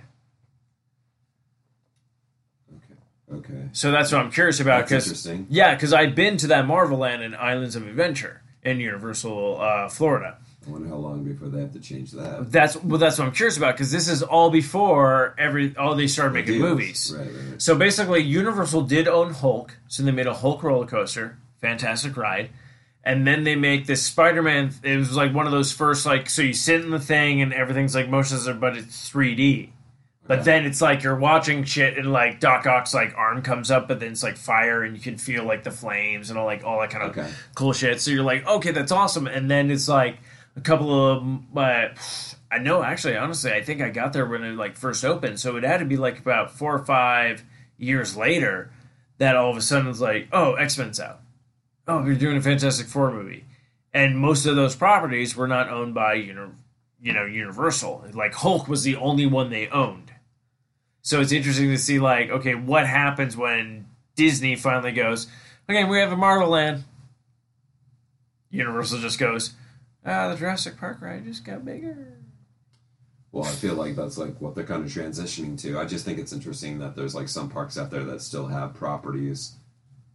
Okay. 2.75 3.39
Okay. 3.55 3.69
So 3.73 3.91
that's 3.91 4.13
what 4.13 4.21
I'm 4.21 4.31
curious 4.31 4.61
about 4.61 4.89
That's 4.89 5.07
interesting. 5.07 5.47
yeah, 5.51 5.75
because 5.75 5.93
I've 5.93 6.15
been 6.15 6.37
to 6.39 6.47
that 6.49 6.67
Marvel 6.67 6.99
Land 6.99 7.23
and 7.23 7.35
Islands 7.37 7.77
of 7.77 7.87
Adventure 7.87 8.43
in 8.63 8.81
Universal, 8.81 9.61
uh, 9.61 9.89
Florida. 9.89 10.39
I 10.67 10.71
wonder 10.71 10.89
how 10.89 10.97
long 10.97 11.25
before 11.25 11.49
they 11.49 11.61
have 11.61 11.73
to 11.73 11.81
change 11.81 12.13
that. 12.13 12.51
That's 12.53 12.77
well, 12.83 12.99
that's 12.99 13.19
what 13.19 13.27
I'm 13.27 13.33
curious 13.33 13.57
about 13.57 13.75
because 13.75 13.91
this 13.91 14.09
is 14.09 14.23
all 14.23 14.51
before 14.51 15.35
every 15.39 15.77
all 15.77 15.95
they 15.95 16.07
started 16.07 16.35
making 16.35 16.55
Deals. 16.55 16.63
movies. 16.69 17.15
Right, 17.17 17.27
right, 17.27 17.35
right. 17.51 17.63
So 17.63 17.75
basically, 17.77 18.21
Universal 18.21 18.83
did 18.83 19.09
own 19.09 19.33
Hulk, 19.33 19.77
so 19.89 20.03
they 20.03 20.11
made 20.13 20.27
a 20.27 20.35
Hulk 20.35 20.63
roller 20.63 20.87
coaster, 20.87 21.39
fantastic 21.61 22.17
ride, 22.17 22.51
and 23.05 23.27
then 23.27 23.45
they 23.45 23.57
make 23.57 23.87
this 23.87 24.03
Spider-Man. 24.05 24.73
It 24.85 24.97
was 24.97 25.17
like 25.17 25.35
one 25.35 25.47
of 25.47 25.53
those 25.53 25.73
first 25.73 26.07
like 26.07 26.31
so 26.31 26.43
you 26.43 26.53
sit 26.53 26.81
in 26.83 26.91
the 26.91 27.01
thing 27.01 27.43
and 27.43 27.53
everything's 27.53 27.95
like 27.95 28.09
motion 28.09 28.37
sensor, 28.39 28.55
but 28.55 28.77
it's 28.77 29.11
3D. 29.11 29.71
But 30.25 30.39
Okay. 30.39 30.45
then 30.45 30.67
it's 30.67 30.81
like 30.81 31.03
you're 31.03 31.17
watching 31.17 31.65
shit 31.65 31.99
and 31.99 32.13
like 32.13 32.39
Doc 32.39 32.65
Ock's 32.65 32.95
like 32.95 33.13
arm 33.17 33.43
comes 33.43 33.73
up, 33.73 33.89
but 33.89 33.99
then 33.99 34.13
it's 34.13 34.23
like 34.23 34.37
fire 34.37 34.85
and 34.85 34.97
you 34.97 35.03
can 35.03 35.19
feel 35.19 35.43
like 35.45 35.65
the 35.65 35.73
flames 35.73 36.31
and 36.31 36.39
all 36.39 36.47
like 36.47 36.63
all 36.65 36.79
that 36.81 36.91
kind 36.91 37.03
of 37.03 37.11
Okay. 37.19 37.29
cool 37.57 37.73
shit. 37.73 38.01
So 38.01 38.13
you're 38.13 38.23
like, 38.23 38.47
okay, 38.47 38.71
that's 38.71 38.93
awesome. 38.93 39.27
And 39.27 39.51
then 39.51 39.69
it's 39.73 39.89
like 39.89 40.19
a 40.57 40.61
couple 40.61 41.11
of, 41.11 41.57
uh, 41.57 41.89
I 42.51 42.59
know 42.59 42.83
actually, 42.83 43.17
honestly, 43.17 43.53
I 43.53 43.63
think 43.63 43.81
I 43.81 43.89
got 43.91 44.13
there 44.13 44.27
when 44.27 44.45
it 44.45 44.57
like 44.57 44.77
first 44.77 45.05
opened. 45.05 45.41
So 45.41 45.57
it 45.57 45.65
had 45.65 45.79
to 45.79 45.87
be 45.87 45.97
like 45.97 46.19
about 46.19 46.53
four 46.53 46.75
or 46.75 46.85
five 46.85 47.45
years 47.79 48.17
later 48.17 48.71
that 49.19 49.37
all 49.37 49.51
of 49.51 49.57
a 49.57 49.63
sudden 49.63 49.89
it's 49.89 50.01
like, 50.01 50.29
oh, 50.33 50.55
X 50.55 50.77
Men's 50.79 51.01
out. 51.01 51.21
Oh, 51.89 52.05
you're 52.05 52.15
doing 52.15 52.37
a 52.37 52.43
Fantastic 52.43 52.87
Four 52.87 53.11
movie, 53.11 53.45
and 53.93 54.17
most 54.17 54.47
of 54.47 54.55
those 54.55 54.77
properties 54.77 55.35
were 55.35 55.49
not 55.49 55.69
owned 55.69 55.95
by 55.95 56.15
you 56.15 56.33
know, 56.33 56.53
you 57.03 57.13
know, 57.13 57.25
Universal. 57.25 58.05
Like 58.13 58.35
Hulk 58.35 58.69
was 58.69 58.85
the 58.85 58.97
only 58.97 59.27
one 59.27 59.51
they 59.51 59.69
owned. 59.69 60.13
So 61.03 61.21
it's 61.21 61.33
interesting 61.33 61.71
to 61.71 61.79
see 61.79 61.99
like, 61.99 62.31
okay, 62.31 62.55
what 62.55 62.87
happens 62.87 63.37
when 63.37 63.87
Disney 64.15 64.55
finally 64.55 64.93
goes, 64.93 65.27
okay, 65.69 65.85
we 65.85 65.99
have 65.99 66.13
a 66.13 66.17
Marvel 66.17 66.51
Land. 66.51 66.85
Universal 68.51 69.01
just 69.01 69.19
goes, 69.19 69.55
ah, 70.05 70.29
the 70.29 70.37
Jurassic 70.37 70.79
Park 70.79 71.01
ride 71.01 71.25
just 71.25 71.45
got 71.45 71.65
bigger. 71.65 72.19
Well, 73.33 73.45
I 73.45 73.53
feel 73.53 73.75
like 73.75 73.97
that's 73.97 74.19
like 74.19 74.41
what 74.41 74.55
they're 74.55 74.65
kind 74.65 74.85
of 74.85 74.91
transitioning 74.91 75.59
to. 75.63 75.79
I 75.79 75.87
just 75.87 76.05
think 76.05 76.19
it's 76.19 76.35
interesting 76.35 76.79
that 76.81 76.95
there's 76.95 77.15
like 77.15 77.29
some 77.29 77.49
parks 77.49 77.79
out 77.79 77.91
there 77.91 78.05
that 78.05 78.21
still 78.21 78.47
have 78.47 78.75
properties 78.75 79.57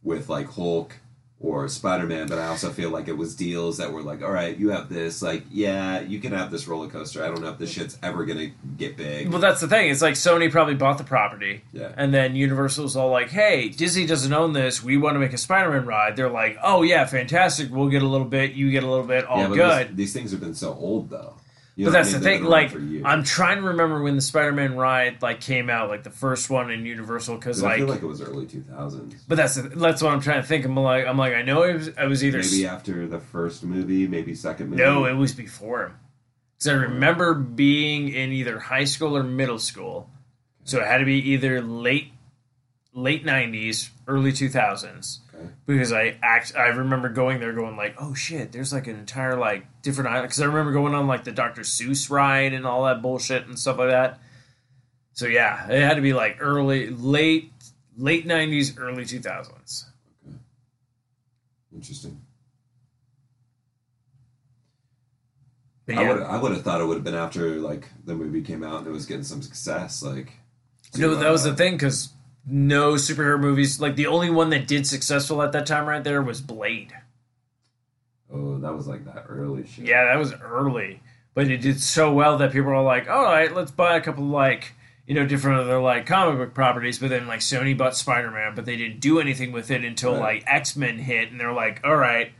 with 0.03 0.29
like 0.29 0.47
Hulk 0.47 0.95
or 1.39 1.67
Spider 1.67 2.07
Man, 2.07 2.27
but 2.27 2.39
I 2.39 2.47
also 2.47 2.71
feel 2.71 2.89
like 2.89 3.07
it 3.07 3.15
was 3.15 3.35
deals 3.35 3.77
that 3.77 3.91
were 3.93 4.01
like, 4.01 4.23
all 4.23 4.31
right, 4.31 4.57
you 4.57 4.71
have 4.71 4.89
this, 4.89 5.21
like, 5.21 5.43
yeah, 5.51 5.99
you 5.99 6.19
can 6.19 6.31
have 6.31 6.49
this 6.49 6.67
roller 6.67 6.87
coaster. 6.87 7.23
I 7.23 7.27
don't 7.27 7.41
know 7.41 7.49
if 7.49 7.59
this 7.59 7.69
shit's 7.71 7.95
ever 8.01 8.25
gonna 8.25 8.47
get 8.75 8.97
big. 8.97 9.29
Well, 9.29 9.39
that's 9.39 9.61
the 9.61 9.67
thing. 9.67 9.91
It's 9.91 10.01
like 10.01 10.15
Sony 10.15 10.49
probably 10.51 10.73
bought 10.73 10.97
the 10.97 11.03
property, 11.03 11.61
Yeah. 11.73 11.91
and 11.95 12.11
then 12.11 12.35
Universal's 12.35 12.95
all 12.95 13.11
like, 13.11 13.29
"Hey, 13.29 13.69
Disney 13.69 14.07
doesn't 14.07 14.33
own 14.33 14.53
this. 14.53 14.83
We 14.83 14.97
want 14.97 15.13
to 15.13 15.19
make 15.19 15.33
a 15.33 15.37
Spider-Man 15.37 15.85
ride." 15.85 16.15
They're 16.15 16.27
like, 16.29 16.57
"Oh 16.63 16.81
yeah, 16.81 17.05
fantastic. 17.05 17.69
We'll 17.71 17.89
get 17.89 18.01
a 18.01 18.07
little 18.07 18.25
bit. 18.27 18.53
You 18.53 18.71
get 18.71 18.83
a 18.83 18.89
little 18.89 19.05
bit. 19.05 19.23
All 19.25 19.41
yeah, 19.41 19.47
good." 19.55 19.87
These, 19.89 19.95
these 19.97 20.13
things 20.13 20.31
have 20.31 20.39
been 20.39 20.55
so 20.55 20.73
old 20.73 21.11
though. 21.11 21.35
But 21.79 21.91
that's 21.91 22.11
the 22.11 22.19
thing. 22.19 22.43
Like. 22.43 22.73
I'm 23.05 23.23
trying 23.23 23.57
to 23.57 23.63
remember 23.63 24.01
when 24.01 24.15
the 24.15 24.21
Spider-Man 24.21 24.75
ride 24.75 25.21
like 25.21 25.39
came 25.41 25.69
out, 25.69 25.89
like 25.89 26.03
the 26.03 26.09
first 26.09 26.49
one 26.49 26.71
in 26.71 26.85
Universal, 26.85 27.35
because 27.37 27.61
But 27.61 27.67
I 27.67 27.69
like, 27.69 27.77
feel 27.77 27.87
like 27.87 28.01
it 28.01 28.05
was 28.07 28.21
early 28.21 28.45
2000s. 28.47 29.21
but 29.27 29.35
that's 29.35 29.55
the, 29.55 29.61
that's 29.69 30.01
what 30.01 30.11
I'm 30.13 30.19
trying 30.19 30.41
to 30.41 30.47
think. 30.47 30.65
I'm 30.65 30.75
like, 30.75 31.05
I'm 31.05 31.17
like, 31.17 31.33
I 31.35 31.43
know 31.43 31.63
it 31.63 31.73
was, 31.75 31.87
it 31.89 32.07
was 32.07 32.23
either 32.23 32.39
Maybe 32.39 32.65
after 32.67 33.07
the 33.07 33.19
first 33.19 33.63
movie, 33.63 34.07
maybe 34.07 34.33
second 34.33 34.71
movie. 34.71 34.81
no, 34.81 35.05
it 35.05 35.13
was 35.13 35.33
before 35.33 35.85
him. 35.85 35.95
Because 36.57 36.67
I 36.69 36.73
remember 36.73 37.35
being 37.35 38.09
in 38.09 38.31
either 38.31 38.57
high 38.59 38.85
school 38.85 39.15
or 39.15 39.21
middle 39.23 39.59
school, 39.59 40.09
so 40.63 40.79
it 40.79 40.87
had 40.87 40.97
to 40.97 41.05
be 41.05 41.31
either 41.31 41.61
late 41.61 42.11
late 42.93 43.23
'90s, 43.23 43.91
early 44.07 44.31
2000s. 44.31 45.19
Okay. 45.37 45.49
because 45.65 45.93
I 45.93 46.17
act 46.23 46.53
I 46.57 46.67
remember 46.67 47.09
going 47.09 47.39
there 47.39 47.53
going 47.53 47.77
like 47.77 47.95
oh 47.99 48.13
shit 48.13 48.51
there's 48.51 48.73
like 48.73 48.87
an 48.87 48.97
entire 48.97 49.37
like 49.37 49.65
different 49.83 50.09
island 50.09 50.25
because 50.29 50.41
I 50.41 50.45
remember 50.45 50.71
going 50.71 50.95
on 50.95 51.07
like 51.07 51.23
the 51.23 51.31
Dr. 51.31 51.61
Seuss 51.61 52.09
ride 52.09 52.53
and 52.53 52.65
all 52.65 52.85
that 52.85 53.01
bullshit 53.01 53.45
and 53.45 53.57
stuff 53.57 53.77
like 53.77 53.89
that 53.89 54.19
so 55.13 55.27
yeah 55.27 55.69
it 55.69 55.81
had 55.81 55.95
to 55.95 56.01
be 56.01 56.13
like 56.13 56.37
early 56.39 56.89
late 56.89 57.51
late 57.97 58.27
90s 58.27 58.79
early 58.79 59.03
2000s 59.03 59.85
Interesting. 61.73 62.21
but 65.85 65.97
I 65.97 66.07
would 66.07 66.21
I 66.21 66.37
would 66.37 66.51
have 66.51 66.63
thought 66.63 66.81
it 66.81 66.85
would 66.85 66.95
have 66.95 67.03
been 67.03 67.15
after 67.15 67.55
like 67.55 67.87
the 68.05 68.13
movie 68.13 68.41
came 68.41 68.63
out 68.63 68.79
and 68.79 68.87
it 68.87 68.91
was 68.91 69.05
getting 69.05 69.23
some 69.23 69.41
success. 69.41 70.03
Like, 70.03 70.33
no 70.97 71.15
that 71.15 71.31
was 71.31 71.43
the 71.43 71.55
thing 71.55 71.73
because 71.73 72.09
no 72.49 72.93
superhero 72.93 73.39
movies 73.39 73.79
like 73.81 73.95
the 73.97 74.07
only 74.07 74.29
one 74.29 74.49
that 74.49 74.67
did 74.67 74.87
successful 74.87 75.41
at 75.41 75.51
that 75.51 75.65
time 75.65 75.85
right 75.85 76.03
there 76.03 76.21
was 76.21 76.39
Blade 76.41 76.93
Oh, 78.31 78.57
that 78.59 78.73
was 78.73 78.87
like 78.87 79.05
that 79.05 79.25
early 79.29 79.65
shit. 79.65 79.85
Yeah, 79.85 80.03
that 80.05 80.17
was 80.19 80.33
early, 80.33 80.99
but 81.33 81.49
it 81.49 81.61
did 81.61 81.79
so 81.79 82.11
well 82.11 82.37
that 82.39 82.51
people 82.51 82.71
are 82.71 82.83
like, 82.83 83.09
"All 83.09 83.23
right, 83.23 83.53
let's 83.55 83.71
buy 83.71 83.95
a 83.95 84.01
couple 84.01 84.25
like 84.25 84.73
you 85.05 85.15
know 85.15 85.25
different 85.25 85.61
other 85.61 85.79
like 85.79 86.05
comic 86.05 86.37
book 86.37 86.53
properties." 86.53 86.99
But 86.99 87.09
then 87.09 87.25
like 87.27 87.39
Sony 87.39 87.77
bought 87.77 87.95
Spider 87.95 88.29
Man, 88.29 88.53
but 88.53 88.65
they 88.65 88.75
didn't 88.75 88.99
do 88.99 89.21
anything 89.21 89.53
with 89.53 89.71
it 89.71 89.85
until 89.85 90.11
Right. 90.13 90.43
like 90.43 90.43
X 90.45 90.75
Men 90.75 90.97
hit, 90.99 91.31
and 91.31 91.39
they're 91.39 91.53
like, 91.53 91.79
"All 91.85 91.95
right, 91.95 92.33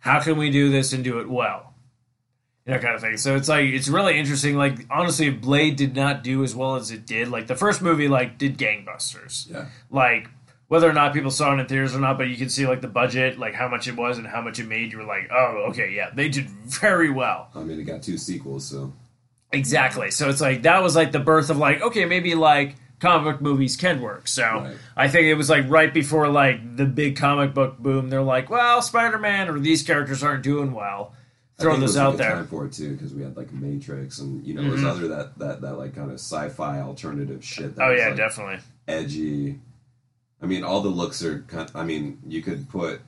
how 0.00 0.18
can 0.20 0.36
we 0.38 0.50
do 0.50 0.70
this 0.72 0.92
and 0.92 1.04
do 1.04 1.20
it 1.20 1.30
well?" 1.30 1.67
Know, 2.74 2.78
kind 2.78 2.94
of 2.94 3.00
thing. 3.00 3.16
So 3.16 3.34
it's 3.34 3.48
like 3.48 3.64
it's 3.66 3.88
really 3.88 4.18
interesting. 4.18 4.56
Like 4.56 4.86
honestly, 4.90 5.30
Blade 5.30 5.76
did 5.76 5.96
not 5.96 6.22
do 6.22 6.44
as 6.44 6.54
well 6.54 6.76
as 6.76 6.90
it 6.90 7.06
did. 7.06 7.28
Like 7.28 7.46
the 7.46 7.54
first 7.56 7.80
movie, 7.82 8.08
like 8.08 8.36
did 8.38 8.58
gangbusters 8.58 9.50
Yeah. 9.50 9.66
like 9.90 10.28
whether 10.68 10.86
or 10.88 10.92
not 10.92 11.14
people 11.14 11.30
saw 11.30 11.54
it 11.54 11.60
in 11.60 11.66
theaters 11.66 11.96
or 11.96 11.98
not, 12.00 12.18
but 12.18 12.28
you 12.28 12.36
can 12.36 12.50
see 12.50 12.66
like 12.66 12.82
the 12.82 12.88
budget, 12.88 13.38
like 13.38 13.54
how 13.54 13.68
much 13.68 13.88
it 13.88 13.96
was 13.96 14.18
and 14.18 14.26
how 14.26 14.42
much 14.42 14.58
it 14.58 14.66
made. 14.68 14.92
You 14.92 14.98
were 14.98 15.04
like, 15.04 15.30
oh, 15.32 15.64
okay, 15.70 15.90
yeah, 15.96 16.10
they 16.14 16.28
did 16.28 16.46
very 16.50 17.08
well. 17.10 17.48
I 17.54 17.60
mean, 17.62 17.80
it 17.80 17.84
got 17.84 18.02
two 18.02 18.18
sequels, 18.18 18.66
so 18.66 18.92
Exactly. 19.50 20.10
So 20.10 20.28
it's 20.28 20.40
like 20.42 20.62
that 20.62 20.82
was 20.82 20.94
like 20.94 21.10
the 21.12 21.20
birth 21.20 21.48
of 21.48 21.56
like, 21.56 21.80
okay, 21.80 22.04
maybe 22.04 22.34
like 22.34 22.76
comic 23.00 23.24
book 23.36 23.40
movies 23.40 23.76
can 23.76 24.02
work. 24.02 24.28
So 24.28 24.42
Right. 24.44 24.76
I 24.96 25.08
think 25.08 25.24
it 25.24 25.34
was 25.34 25.48
like 25.48 25.64
right 25.70 25.92
before 25.94 26.28
like 26.28 26.76
the 26.76 26.84
big 26.84 27.16
comic 27.16 27.54
book 27.54 27.78
boom. 27.78 28.10
They're 28.10 28.20
like, 28.22 28.50
well, 28.50 28.82
Spider 28.82 29.18
Man 29.18 29.48
or 29.48 29.58
these 29.58 29.82
characters 29.82 30.22
aren't 30.22 30.42
doing 30.42 30.72
well. 30.72 31.14
I 31.58 31.62
Throw 31.62 31.76
those 31.76 31.96
out 31.96 32.16
there. 32.18 32.30
Time 32.30 32.46
for 32.46 32.66
it 32.66 32.72
too, 32.72 32.92
because 32.94 33.12
we 33.12 33.22
had 33.22 33.36
like 33.36 33.52
Matrix 33.52 34.20
and 34.20 34.46
you 34.46 34.54
know 34.54 34.62
was 34.70 34.80
Mhm. 34.80 34.86
other 34.90 35.08
that 35.08 35.38
that 35.38 35.60
that 35.62 35.76
like 35.76 35.94
kind 35.94 36.10
of 36.10 36.16
sci-fi 36.20 36.80
alternative 36.80 37.44
shit. 37.44 37.74
That 37.74 37.88
Oh 37.88 37.90
yeah, 37.92 38.08
like, 38.08 38.16
definitely. 38.16 38.58
edgy. 38.86 39.58
I 40.40 40.46
mean, 40.46 40.62
all 40.62 40.82
the 40.82 40.88
looks 40.88 41.22
are. 41.24 41.40
Kind 41.48 41.70
I 41.74 41.82
mean, 41.84 42.18
you 42.26 42.42
could 42.42 42.68
put 42.68 43.00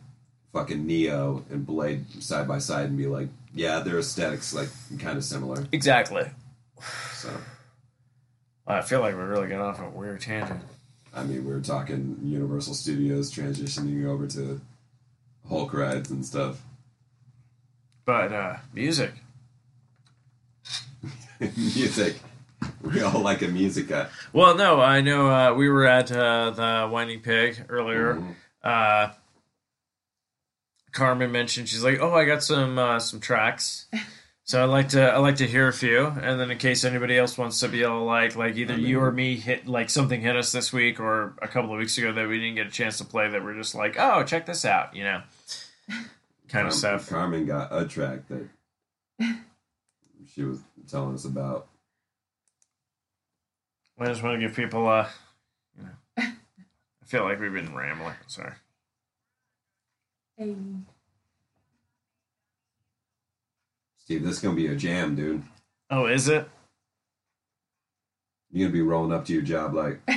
fucking 0.52 0.84
Neo 0.84 1.44
and 1.48 1.64
Blade 1.64 2.04
side 2.22 2.48
by 2.48 2.58
side 2.58 2.86
and 2.86 2.98
be 2.98 3.06
like, 3.06 3.28
yeah, 3.54 3.78
their 3.80 4.00
aesthetics 4.00 4.52
like 4.52 4.68
kind 4.98 5.16
of 5.16 5.22
similar. 5.22 5.64
Exactly. 5.70 6.28
So, 7.14 7.30
I 8.66 8.80
feel 8.82 8.98
like 9.00 9.14
we're 9.14 9.28
really 9.28 9.46
getting 9.46 9.62
off 9.62 9.78
on 9.78 9.86
a 9.86 9.90
weird 9.90 10.20
tangent. 10.22 10.60
I 11.14 11.22
mean, 11.22 11.44
we 11.44 11.52
were 11.52 11.60
talking 11.60 12.18
Universal 12.22 12.74
Studios 12.74 13.32
transitioning 13.32 14.04
over 14.06 14.26
to 14.28 14.60
Hulk 15.48 15.72
rides 15.72 16.10
and 16.10 16.24
stuff. 16.26 16.60
But 18.04 18.32
uh 18.32 18.56
music. 18.74 19.12
music. 21.40 22.16
We 22.82 23.00
all 23.02 23.20
like 23.20 23.42
a 23.42 23.48
musica. 23.48 24.10
Well, 24.32 24.54
no, 24.54 24.80
I 24.80 25.00
know 25.00 25.30
uh, 25.30 25.54
we 25.54 25.68
were 25.70 25.86
at 25.86 26.12
uh, 26.12 26.50
the 26.50 26.88
Whining 26.88 27.20
Pig 27.20 27.64
earlier. 27.70 28.16
Mhm. 28.16 28.34
Uh, 28.62 29.12
Carmen 30.92 31.32
mentioned 31.32 31.68
she's 31.68 31.82
like, 31.84 32.00
"Oh, 32.00 32.12
I 32.14 32.24
got 32.26 32.42
some 32.42 32.78
uh, 32.78 32.98
some 32.98 33.20
tracks." 33.20 33.86
So 34.42 34.60
I 34.60 34.64
like 34.64 34.88
to 34.88 35.00
I 35.12 35.18
like 35.18 35.36
to 35.36 35.46
hear 35.46 35.68
a 35.68 35.72
few, 35.72 36.06
and 36.06 36.40
then 36.40 36.50
in 36.50 36.58
case 36.58 36.82
anybody 36.82 37.16
else 37.16 37.38
wants 37.38 37.60
to 37.60 37.68
be 37.68 37.84
able 37.84 38.00
to 38.00 38.04
like 38.04 38.34
like 38.34 38.56
either 38.56 38.74
I 38.74 38.78
mean- 38.78 38.86
you 38.86 38.98
or 39.00 39.12
me 39.12 39.36
hit 39.36 39.68
like 39.68 39.88
something 39.88 40.20
hit 40.20 40.34
us 40.34 40.50
this 40.50 40.72
week 40.72 40.98
or 40.98 41.34
a 41.40 41.46
couple 41.46 41.72
of 41.72 41.78
weeks 41.78 41.96
ago 41.98 42.12
that 42.12 42.26
we 42.26 42.40
didn't 42.40 42.56
get 42.56 42.66
a 42.66 42.70
chance 42.70 42.98
to 42.98 43.04
play 43.04 43.28
that 43.30 43.44
we're 43.44 43.54
just 43.54 43.76
like, 43.76 43.94
oh, 43.96 44.24
check 44.24 44.46
this 44.46 44.64
out, 44.64 44.96
you 44.96 45.04
know, 45.04 45.22
kind 46.50 46.62
Carm- 46.62 46.66
of 46.66 46.72
stuff. 46.74 47.08
Carmen 47.08 47.46
got 47.46 47.68
a 47.70 47.86
track 47.86 48.20
that 48.28 48.48
she 50.34 50.42
was 50.42 50.60
telling 50.88 51.14
us 51.14 51.24
about. 51.24 51.68
I 53.98 54.06
just 54.06 54.22
want 54.22 54.40
to 54.40 54.46
give 54.46 54.56
people 54.56 54.88
uh, 54.88 55.06
you 55.76 55.84
know, 55.84 55.90
I 56.16 56.32
feel 57.04 57.24
like 57.24 57.38
we've 57.38 57.52
been 57.52 57.74
rambling. 57.74 58.14
Sorry. 58.26 58.52
Hey. 60.38 60.56
Steve, 63.98 64.22
this 64.24 64.36
is 64.36 64.42
gonna 64.42 64.56
be 64.56 64.68
a 64.68 64.74
jam, 64.74 65.14
dude. 65.14 65.42
Oh, 65.90 66.06
is 66.06 66.28
it? 66.28 66.48
You're 68.50 68.66
gonna 68.68 68.72
be 68.72 68.82
rolling 68.82 69.12
up 69.12 69.26
to 69.26 69.32
your 69.34 69.42
job 69.42 69.74
like. 69.74 70.00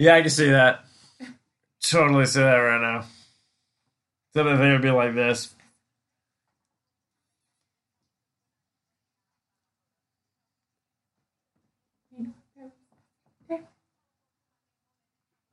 Yeah, 0.00 0.16
I 0.16 0.22
can 0.22 0.30
see 0.30 0.50
that. 0.50 0.86
Totally 1.82 2.26
see 2.26 2.40
that 2.40 2.56
right 2.56 2.80
now. 2.82 3.06
So 4.34 4.44
that 4.44 4.56
they 4.58 4.72
would 4.72 4.82
be 4.82 4.90
like 4.92 5.14
this. 5.14 5.54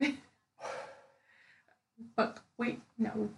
But 2.16 2.38
wait, 2.58 2.80
no. 2.98 3.30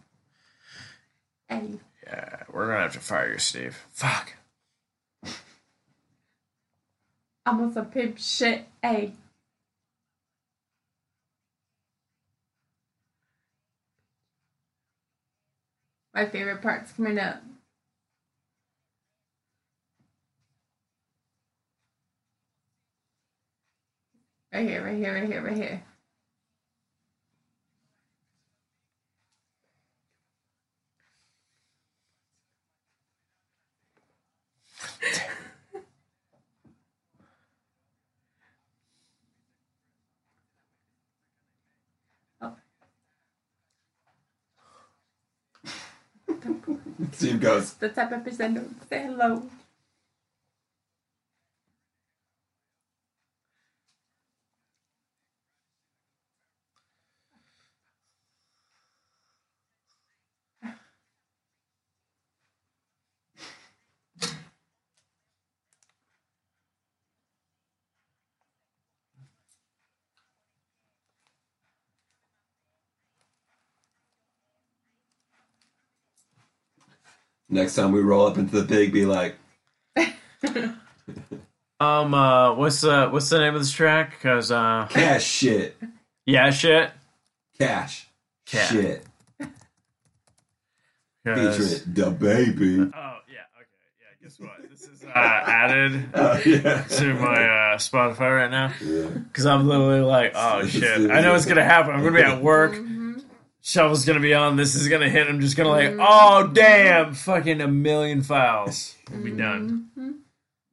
Hey, 1.48 1.80
Yeah, 2.06 2.44
we're 2.52 2.68
gonna 2.68 2.82
have 2.82 2.94
to 2.94 3.00
fire 3.00 3.32
you, 3.32 3.38
Steve. 3.38 3.78
Fuck. 3.92 4.34
I'm 7.46 7.60
on 7.62 7.72
some 7.72 7.86
pimp 7.86 8.18
shit. 8.18 8.66
Hey. 8.82 9.12
My 16.14 16.26
favorite 16.26 16.60
part's 16.62 16.92
coming 16.92 17.18
up. 17.18 17.42
Right 24.52 24.68
here, 24.68 24.84
right 24.84 24.96
here, 24.96 25.14
right 25.14 25.26
here, 25.28 25.42
right 25.42 25.56
here. 25.56 25.82
Steve 47.12 47.40
goes, 47.40 47.74
The 47.74 47.88
type 47.90 48.12
of 48.12 48.24
person 48.24 48.74
say 48.88 49.02
hello. 49.04 49.42
Next 77.50 77.74
time 77.74 77.92
we 77.92 78.00
roll 78.00 78.26
up 78.26 78.38
into 78.38 78.60
the 78.60 78.66
pig, 78.66 78.92
be 78.92 79.04
like, 79.04 79.36
Um, 81.80 82.12
uh, 82.12 82.54
what's 82.54 82.82
the 82.82 83.08
what's 83.08 83.30
the 83.30 83.38
name 83.38 83.54
of 83.54 83.60
this 83.62 83.72
track? 83.72 84.20
Cause 84.20 84.52
uh, 84.52 84.86
cash 84.90 85.24
shit. 85.24 85.76
yeah, 86.26 86.50
shit. 86.50 86.90
Cash. 87.58 88.06
Cat. 88.46 88.68
Shit. 88.70 89.06
'Cause- 91.24 91.82
Featuring 91.82 92.14
DaBaby. 92.16 92.92
Oh 92.94 93.16
yeah, 93.28 93.40
okay, 93.56 93.80
yeah. 93.98 94.22
Guess 94.22 94.40
what? 94.40 94.70
This 94.70 94.82
is 94.88 95.04
uh, 95.04 95.08
added 95.14 96.04
Oh, 96.14 96.38
yeah. 96.44 96.82
to 96.82 97.14
my 97.14 97.44
uh, 97.44 97.78
Spotify 97.78 98.36
right 98.36 98.50
now 98.50 98.72
Yeah. 98.82 99.06
because 99.08 99.46
I'm 99.46 99.66
literally 99.68 100.00
like, 100.00 100.32
oh 100.34 100.66
shit, 100.66 101.10
I 101.10 101.20
know 101.22 101.34
it's 101.34 101.46
gonna 101.46 101.64
happen. 101.64 101.92
I'm 101.94 102.02
gonna 102.02 102.16
be 102.16 102.22
at 102.22 102.42
work. 102.42 102.72
Mm-hmm. 103.62 103.78
Shovel's 103.78 104.04
gonna 104.04 104.20
be 104.20 104.34
on. 104.34 104.56
This 104.56 104.74
is 104.74 104.88
gonna 104.88 105.08
hit. 105.08 105.28
I'm 105.28 105.40
just 105.40 105.56
gonna 105.56 105.68
like, 105.70 105.94
oh 105.98 106.46
damn, 106.52 107.14
fucking 107.14 107.60
a 107.60 107.68
million 107.68 108.22
files. 108.22 108.96
We'll 109.10 109.22
be 109.22 109.32
done. 109.32 109.88
Mhm. 109.98 110.14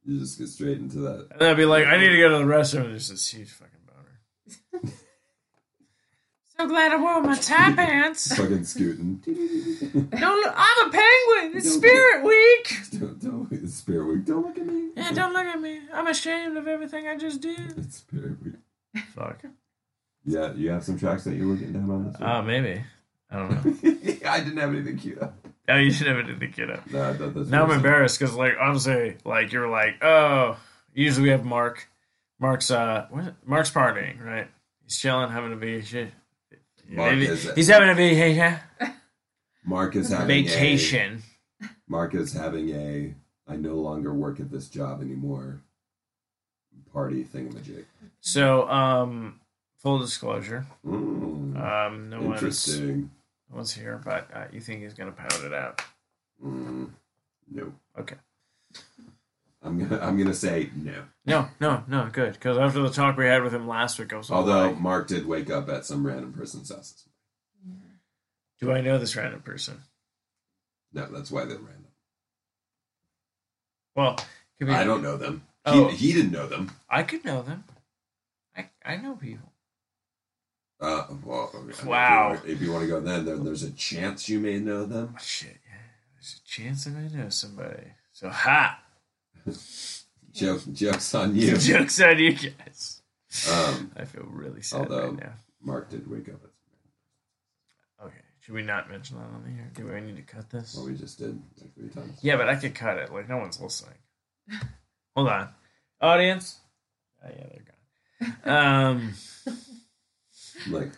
You 0.06 0.20
just 0.20 0.38
get 0.40 0.48
straight 0.48 0.78
into 0.78 1.00
that. 1.00 1.28
And 1.34 1.44
I'd 1.44 1.58
be 1.58 1.66
like, 1.66 1.86
I 1.86 1.98
need 1.98 2.10
to 2.10 2.18
go 2.18 2.30
to 2.30 2.38
the 2.38 2.44
restroom. 2.46 2.88
There's 2.90 3.10
this 3.10 3.28
huge 3.28 3.50
fucking 3.52 3.80
boner. 3.86 4.92
so 6.58 6.66
glad 6.68 6.94
I 6.94 6.96
wore 6.96 7.22
my 7.22 7.36
tie 7.36 7.72
pants. 7.76 8.34
Fucking 8.34 8.64
scooting. 8.64 9.18
Don't 9.26 10.42
look, 10.46 10.54
I'm 10.56 10.88
a 10.88 10.92
penguin. 10.92 11.58
It's 11.58 11.74
Spirit 11.74 12.24
Week. 12.24 12.74
don't, 13.00 13.20
don't, 13.22 13.48
it's 13.52 13.74
Spirit 13.76 14.06
Week. 14.08 14.26
Don't 14.26 14.46
look 14.46 14.58
at 14.58 14.66
me. 14.66 14.92
Yeah, 14.96 15.12
don't 15.12 15.34
look 15.34 15.46
at 15.46 15.60
me. 15.60 15.82
I'm 15.94 16.08
ashamed 16.08 16.56
of 16.58 16.68
everything 16.70 17.06
I 17.08 17.18
just 17.18 17.42
did. 17.42 17.78
It's 17.78 17.98
Spirit 17.98 18.38
Week. 18.44 18.54
Fuck. 19.14 19.44
Yeah, 20.28 20.54
you 20.54 20.70
have 20.72 20.84
some 20.84 21.00
tracks 21.00 21.24
that 21.24 21.36
you 21.36 21.48
were 21.48 21.56
getting 21.56 21.74
down 21.74 21.90
on 21.90 22.06
this 22.12 22.22
Uh, 22.22 22.42
maybe. 22.42 22.84
I 23.32 23.36
don't 23.38 23.50
know. 23.84 23.92
I 24.30 24.40
didn't 24.42 24.58
have 24.58 24.70
anything 24.74 24.98
queued 24.98 25.20
up. 25.20 25.34
Oh, 25.70 25.76
you 25.78 25.92
should 25.92 26.08
have 26.08 26.26
to 26.40 26.48
get 26.48 26.70
up. 26.70 26.90
No, 26.92 27.10
I 27.10 27.14
thought 27.14 27.34
that's 27.34 27.50
Now 27.50 27.64
I'm 27.64 27.70
what 27.70 27.72
I 27.72 27.74
said. 27.74 27.76
embarrassed 27.78 28.20
because, 28.20 28.36
like, 28.36 28.54
honestly, 28.60 29.18
like 29.26 29.52
you're 29.52 29.70
like, 29.70 30.04
oh, 30.04 30.58
usually 30.94 31.24
we 31.24 31.30
have 31.30 31.44
Mark. 31.46 31.90
Mark's 32.40 32.70
uh, 32.72 33.08
what? 33.10 33.34
Mark's 33.46 33.72
partying, 33.72 34.24
right? 34.24 34.48
He's 34.86 34.98
chilling, 34.98 35.30
having 35.30 35.52
a 35.54 35.56
vacation. 35.56 36.12
Mark 36.90 37.16
is- 37.16 37.52
He's 37.56 37.68
having 37.68 37.90
a 37.90 37.96
vacation. 37.96 38.56
Mark 39.66 39.96
is 39.98 40.10
having 40.10 40.24
a 40.24 40.44
Vacation. 40.44 41.24
A, 41.62 41.66
Mark 41.90 42.16
is 42.16 42.32
having 42.34 42.70
a 42.70 43.14
I 43.48 43.56
no 43.56 43.76
longer 43.76 44.14
work 44.14 44.40
at 44.40 44.52
this 44.52 44.68
job 44.70 45.02
anymore 45.02 45.62
party 46.94 47.24
thingamajig. 47.26 47.84
So, 48.22 48.68
um, 48.70 49.40
full 49.78 50.00
disclosure, 50.00 50.66
Mm, 50.86 51.56
um, 51.60 52.10
no 52.10 52.22
one's 52.22 52.34
interesting. 52.42 53.12
no 53.50 53.56
one's 53.58 53.74
here, 53.74 54.02
but 54.04 54.30
uh, 54.34 54.46
you 54.52 54.60
think 54.62 54.82
he's 54.82 54.94
gonna 54.94 55.12
pound 55.12 55.44
it 55.44 55.54
out? 55.54 55.82
Mm, 56.44 56.90
no. 57.52 57.74
Okay. 57.98 58.16
I'm 59.64 59.80
gonna 59.80 60.02
I'm 60.02 60.18
gonna 60.18 60.34
say 60.34 60.70
no. 60.76 61.04
No, 61.26 61.50
no, 61.60 61.84
no, 61.88 62.10
good. 62.12 62.34
Because 62.34 62.58
after 62.58 62.80
the 62.82 62.90
talk 62.90 63.18
we 63.18 63.26
had 63.26 63.44
with 63.44 63.54
him 63.54 63.68
last 63.68 63.98
week, 64.00 64.14
I 64.14 64.18
was 64.18 64.30
Although 64.32 64.68
like, 64.68 64.80
Mark 64.80 65.08
did 65.08 65.26
wake 65.26 65.50
up 65.50 65.68
at 65.70 65.86
some 65.86 66.06
random 66.06 66.32
person's 66.32 66.70
house. 66.72 67.08
do 68.60 68.72
I 68.72 68.82
know 68.82 68.98
this 68.98 69.16
random 69.16 69.42
person? 69.42 69.82
No, 70.94 71.08
that's 71.12 71.32
why 71.32 71.46
they're 71.46 71.58
random. 71.58 71.86
Well, 73.96 74.18
I 74.62 74.84
don't 74.84 75.02
know 75.02 75.18
them. 75.18 75.44
Oh. 75.66 75.88
He, 75.90 76.08
he 76.08 76.14
didn't 76.14 76.32
know 76.32 76.48
them. 76.48 76.72
I 76.90 77.04
could 77.04 77.26
know 77.26 77.42
them. 77.42 77.64
I 78.56 78.70
I 78.86 78.96
know 78.98 79.16
people. 79.16 79.52
Uh, 80.80 81.06
well, 81.24 81.52
I 81.56 81.60
mean, 81.62 81.74
Wow. 81.86 82.34
If 82.34 82.40
you, 82.44 82.46
want, 82.46 82.50
if 82.50 82.62
you 82.62 82.72
want 82.72 82.84
to 82.84 82.88
go 82.88 83.00
then, 83.00 83.26
there, 83.26 83.38
there's 83.38 83.64
a 83.64 83.72
chance 83.72 84.30
you 84.30 84.40
may 84.40 84.60
know 84.60 84.86
them. 84.86 85.16
Oh, 85.16 85.22
shit, 85.22 85.58
yeah. 85.66 85.78
There's 86.16 86.40
a 86.44 86.48
chance 86.48 86.86
I 86.88 86.92
may 86.92 87.08
know 87.10 87.30
somebody. 87.30 87.84
So 88.14 88.30
ha! 88.30 88.80
Joke, 90.34 90.62
jokes 90.72 91.16
on 91.16 91.36
you. 91.36 91.58
Jokes 91.58 92.00
on 92.02 92.20
you 92.20 92.34
guys. 92.34 93.02
Um, 93.52 93.92
I 93.98 94.06
feel 94.06 94.24
really 94.30 94.62
sad 94.62 94.82
Although- 94.82 95.10
right 95.10 95.20
now. 95.24 95.34
Mark 95.62 95.90
did 95.90 96.08
wake 96.10 96.30
up 96.30 96.36
Okay, 98.06 98.14
should 98.42 98.54
we 98.54 98.62
not 98.62 98.90
mention 98.92 99.18
that 99.18 99.24
on 99.24 99.44
the 99.44 99.50
air? 99.60 99.72
Do 99.74 99.92
we 99.92 100.00
need 100.02 100.16
to 100.18 100.22
cut 100.22 100.50
this? 100.52 100.76
Well, 100.76 100.86
we 100.86 100.94
just 100.96 101.18
did 101.18 101.42
like 101.60 101.74
three 101.74 101.90
times. 101.90 102.20
Yeah, 102.22 102.38
but 102.38 102.48
I 102.48 102.56
could 102.56 102.76
cut 102.76 103.00
it. 103.00 103.12
Like 103.12 103.28
no 103.28 103.38
one's 103.38 103.60
listening. 103.60 103.96
Hold 105.16 105.30
on, 105.30 105.50
audience. 106.00 106.58
Oh 107.26 107.30
yeah, 107.30 107.46
they're 107.50 107.66
gone. 107.66 107.74
Um, 108.46 109.14
Like, 110.70 110.90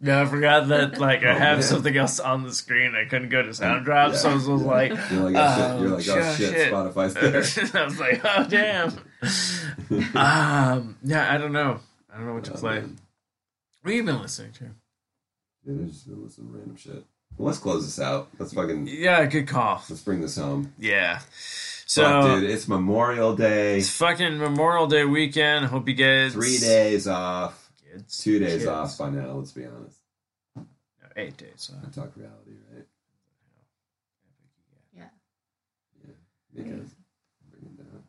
no, 0.00 0.22
I 0.22 0.26
forgot 0.26 0.68
that. 0.68 0.98
Like 0.98 1.24
I 1.24 1.34
Oh, 1.34 1.38
have 1.38 1.58
man. 1.58 1.62
something 1.62 1.96
else 1.96 2.18
on 2.20 2.42
the 2.44 2.52
screen. 2.52 2.94
I 2.94 3.04
couldn't 3.08 3.28
go 3.28 3.42
to 3.42 3.52
sound 3.52 3.84
drop, 3.84 4.14
so 4.14 4.30
I 4.30 4.34
was 4.34 4.46
Yeah, 4.48 4.56
yeah. 4.56 4.62
like, 4.64 4.88
you're 5.10 5.30
like, 5.30 5.34
oh, 5.36 5.56
shit. 5.56 5.80
You're 5.80 5.90
Oh, 5.90 5.96
like, 5.96 6.08
oh 6.08 6.30
shit. 6.36 6.36
shit, 6.54 6.72
Spotify's 6.72 7.14
there. 7.74 7.80
I 7.80 7.84
was 7.84 8.00
like, 8.00 8.20
oh 8.24 8.46
damn. 8.48 8.88
um, 10.16 10.96
yeah, 11.02 11.32
I 11.32 11.38
don't 11.38 11.52
know. 11.52 11.80
I 12.12 12.16
don't 12.16 12.26
know 12.26 12.34
what 12.34 12.44
to 12.44 12.52
Oh, 12.54 12.56
play. 12.56 12.80
man. 12.80 12.98
What 13.82 13.90
have 13.90 13.96
you 13.96 14.04
been 14.04 14.22
listening 14.22 14.52
to? 14.52 14.64
Yeah, 15.66 15.86
just 15.86 16.06
been 16.08 16.22
listening 16.24 16.48
to 16.48 16.54
random 16.58 16.76
shit. 16.76 17.04
Well, 17.36 17.46
let's 17.48 17.58
close 17.58 17.84
this 17.84 17.98
out. 18.00 18.28
Let's 18.38 18.52
fucking 18.52 18.86
Yeah, 18.86 19.24
good 19.26 19.48
call. 19.48 19.82
let's 19.90 20.02
bring 20.02 20.20
this 20.20 20.36
home. 20.36 20.72
Yeah. 20.78 21.18
So 21.86 22.02
Fuck, 22.04 22.40
dude, 22.40 22.50
it's 22.50 22.68
Memorial 22.68 23.34
Day. 23.36 23.78
it's 23.78 23.90
fucking 23.90 24.38
Memorial 24.38 24.86
Day 24.86 25.04
weekend. 25.04 25.66
Hope 25.66 25.88
you 25.88 25.94
guys 25.94 26.32
Three 26.32 26.58
days 26.58 27.06
off. 27.08 27.63
Kids. 27.94 28.18
Two 28.18 28.38
days 28.38 28.52
Kids. 28.52 28.66
off 28.66 28.98
by 28.98 29.10
now. 29.10 29.32
Let's 29.32 29.52
be 29.52 29.64
honest. 29.66 29.98
No, 30.56 30.64
eight 31.16 31.36
days 31.36 31.70
off. 31.72 31.84
I 31.86 31.90
talk 31.90 32.12
reality, 32.16 32.52
right? 32.72 32.86
Yeah. 34.96 35.04
Because 36.54 36.90
bring 37.50 37.64
it 37.64 37.76
down. 37.78 38.02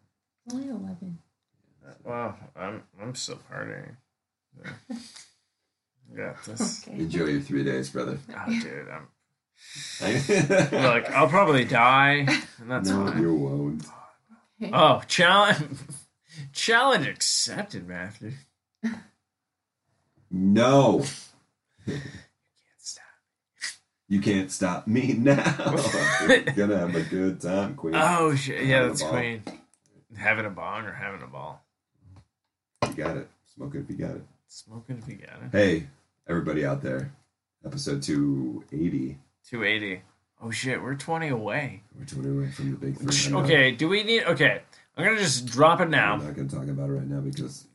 Only 0.52 0.70
11. 0.70 1.20
Uh, 1.88 1.91
well, 2.03 2.38
I'm 2.56 2.84
I'm 3.02 3.16
still 3.16 3.40
partying. 3.52 3.95
Yeah. 6.14 6.32
Got 6.34 6.45
this. 6.45 6.88
Okay. 6.88 6.99
Enjoy 6.99 7.26
your 7.26 7.41
three 7.41 7.64
days, 7.64 7.90
brother. 7.90 8.18
Oh, 8.30 8.45
dude, 8.62 8.88
I'm 8.90 9.07
look. 10.72 11.12
I'll 11.12 11.28
probably 11.28 11.66
die, 11.66 12.26
and 12.62 12.72
that's 12.72 12.90
no, 12.90 13.07
fine. 13.07 13.22
you 13.22 13.34
won't. 13.34 13.86
Oh, 14.72 15.02
challenge, 15.07 15.78
challenge 16.53 17.07
accepted, 17.07 17.88
Matthew. 17.88 18.32
No, 20.31 21.03
Can't 21.85 22.02
stop. 22.77 23.03
you 24.07 24.18
You 24.18 24.22
can't 24.22 24.52
stop 24.52 24.88
me 24.88 25.14
now. 25.14 25.73
We're 26.27 26.41
gonna 26.41 26.80
have 26.80 26.95
a 26.95 27.03
good 27.03 27.39
time, 27.41 27.76
Queen. 27.76 27.95
Oh 27.95 28.35
shit! 28.35 28.65
Yeah, 28.65 28.88
that's. 28.88 29.02
Queen. 29.03 29.43
Having 30.18 30.45
a 30.45 30.49
bong 30.49 30.85
or 30.85 30.93
having 30.93 31.22
a 31.22 31.27
ball. 31.27 31.61
You 32.88 32.93
got 32.93 33.18
it. 33.18 33.27
Smoke 33.56 33.76
it 33.76 33.80
if 33.80 33.89
you 33.89 33.95
got 33.97 34.15
it. 34.15 34.23
Smoking 34.47 34.97
if 34.97 35.07
you 35.07 35.15
got 35.15 35.41
it. 35.43 35.49
Hey, 35.52 35.88
everybody 36.27 36.65
out 36.65 36.81
there. 36.81 37.11
Episode 37.65 38.02
280. 38.03 39.18
Two 39.49 39.64
eighty. 39.64 40.02
Oh 40.41 40.52
shit! 40.52 40.81
We're 40.81 40.95
twenty 40.95 41.30
away. 41.30 41.84
We're 41.97 42.06
20 42.06 42.30
away 42.30 42.52
from 42.52 42.72
the 42.72 42.77
big 42.77 42.97
three. 42.97 43.34
Okay. 43.35 43.72
Do 43.72 43.88
we 43.89 44.03
need? 44.03 44.23
Okay. 44.23 44.61
I'm 44.97 45.03
gonna 45.03 45.18
just 45.18 45.45
drop 45.45 45.81
it 45.81 45.89
now. 45.89 46.14
I'm 46.14 46.26
not 46.26 46.35
going 46.35 46.47
to 46.47 46.56
talk 46.56 46.68
about 46.68 46.89
it 46.89 46.93
right 46.93 47.07
now 47.07 47.19
because 47.19 47.65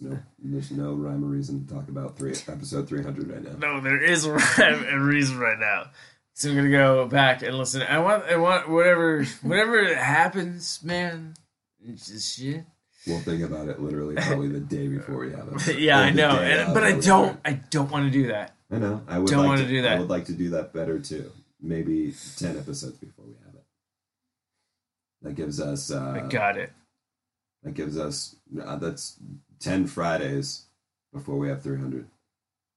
no, 0.00 0.18
there's 0.38 0.70
no 0.70 0.94
rhyme 0.94 1.24
or 1.24 1.28
reason 1.28 1.66
to 1.66 1.74
talk 1.74 1.88
about 1.88 2.16
three 2.18 2.32
episode 2.48 2.88
300 2.88 3.28
right 3.28 3.42
now. 3.42 3.56
No, 3.58 3.80
there 3.80 4.02
is 4.02 4.24
a 4.24 4.32
rhyme 4.58 4.84
and 4.84 5.04
reason 5.04 5.38
right 5.38 5.58
now. 5.58 5.90
So 6.34 6.48
I'm 6.48 6.56
gonna 6.56 6.70
go 6.70 7.06
back 7.06 7.42
and 7.42 7.56
listen. 7.56 7.82
I 7.82 7.98
want, 7.98 8.24
I 8.24 8.36
want 8.36 8.68
whatever, 8.68 9.24
whatever 9.42 9.94
happens, 9.94 10.80
man. 10.82 11.34
It's 11.80 12.06
just 12.06 12.38
shit. 12.38 12.64
We'll 13.06 13.20
think 13.20 13.42
about 13.42 13.68
it 13.68 13.80
literally 13.80 14.14
probably 14.14 14.48
the 14.48 14.60
day 14.60 14.86
before 14.86 15.18
we 15.18 15.32
have 15.32 15.48
it. 15.48 15.78
Yeah, 15.78 15.98
I 15.98 16.10
know, 16.10 16.30
and, 16.30 16.72
but 16.72 16.84
I 16.84 16.98
don't. 17.00 17.38
I 17.44 17.54
don't 17.54 17.90
want 17.90 18.04
to 18.04 18.10
do 18.10 18.28
that. 18.28 18.54
I 18.70 18.78
know. 18.78 19.02
I 19.08 19.18
would 19.18 19.28
Don't 19.28 19.40
like 19.40 19.48
wanna 19.48 19.62
to 19.62 19.68
do 19.68 19.82
that. 19.82 19.96
I 19.96 20.00
would 20.00 20.08
like 20.08 20.26
to 20.26 20.32
do 20.32 20.50
that 20.50 20.72
better 20.72 20.98
too. 20.98 21.30
Maybe 21.60 22.14
10 22.38 22.58
episodes 22.58 22.96
before 22.96 23.26
we 23.26 23.34
have 23.44 23.54
it. 23.54 23.64
That 25.22 25.34
gives 25.34 25.60
us 25.60 25.90
uh, 25.90 26.22
I 26.24 26.28
got 26.28 26.56
it. 26.56 26.72
That 27.62 27.74
gives 27.74 27.98
us 27.98 28.36
uh, 28.64 28.76
that's 28.76 29.18
ten 29.62 29.86
Fridays 29.86 30.64
before 31.12 31.36
we 31.38 31.48
have 31.48 31.62
three 31.62 31.78
hundred. 31.78 32.06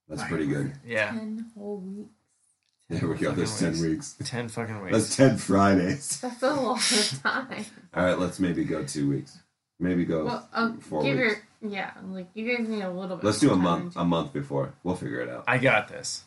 That's 0.08 0.24
pretty 0.24 0.48
good. 0.48 0.74
Yeah, 0.86 1.10
Ten 1.12 1.52
whole 1.58 1.78
weeks. 1.78 2.10
There 2.90 3.10
we 3.10 3.18
go. 3.18 3.32
That's 3.32 3.60
ten 3.60 3.80
weeks. 3.82 4.16
ten 4.24 4.48
fucking 4.50 4.82
weeks. 4.82 4.96
That's 4.96 5.16
ten 5.16 5.38
Fridays. 5.38 6.20
That's 6.22 6.44
a 6.44 6.54
lot 6.54 6.78
of 6.78 7.20
time. 7.24 7.66
All 7.94 8.04
right, 8.06 8.20
let's 8.20 8.40
maybe 8.40 8.64
go 8.64 8.84
two 8.84 9.10
weeks. 9.10 9.40
Maybe 9.80 10.06
go. 10.06 10.26
Well, 10.26 10.50
um, 10.54 10.78
Four 10.80 11.02
give 11.04 11.18
weeks. 11.18 11.38
your 11.62 11.72
yeah, 11.72 11.92
like 12.10 12.28
you 12.36 12.56
guys 12.56 12.68
need 12.68 12.84
a 12.84 12.92
little 12.92 13.18
bit. 13.18 13.26
let's 13.26 13.40
do 13.40 13.52
a 13.52 13.56
month. 13.56 13.96
A 13.96 14.06
month 14.06 14.32
before. 14.32 14.74
We'll 14.84 14.96
figure 14.96 15.22
it 15.22 15.30
out. 15.30 15.46
I 15.48 15.58
got 15.58 15.88
this. 15.88 16.24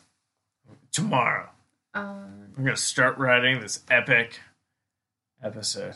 Tomorrow, 0.91 1.49
Um, 1.93 2.51
I'm 2.57 2.63
gonna 2.65 2.75
start 2.75 3.17
writing 3.17 3.61
this 3.61 3.81
epic 3.89 4.39
episode, 5.41 5.95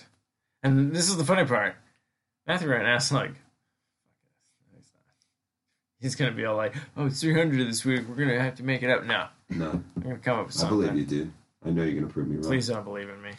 and 0.63 0.95
this 0.95 1.09
is 1.09 1.17
the 1.17 1.25
funny 1.25 1.45
part. 1.45 1.75
Matthew 2.47 2.69
right 2.69 2.83
now 2.83 2.95
is 2.95 3.11
like, 3.11 3.33
he's 6.03 6.13
gonna 6.15 6.31
be 6.33 6.45
all 6.45 6.55
like, 6.55 6.75
"Oh, 6.95 7.07
it's 7.07 7.19
300 7.21 7.67
this 7.67 7.83
week. 7.83 8.07
We're 8.07 8.13
gonna 8.15 8.39
have 8.39 8.55
to 8.55 8.63
make 8.63 8.83
it 8.83 8.91
up." 8.91 9.03
No, 9.05 9.25
No, 9.49 9.69
I'm 9.71 9.83
gonna 10.03 10.17
come 10.19 10.39
up 10.39 10.45
with 10.47 10.63
I 10.63 10.69
believe 10.69 10.95
you, 10.95 11.05
dude. 11.05 11.31
I 11.65 11.71
know 11.71 11.81
you're 11.83 11.95
gonna 11.99 12.13
prove 12.13 12.27
me 12.27 12.35
wrong. 12.35 12.43
Please 12.45 12.67
don't 12.67 12.83
believe 12.83 13.09
in 13.09 13.19
me. 13.23 13.31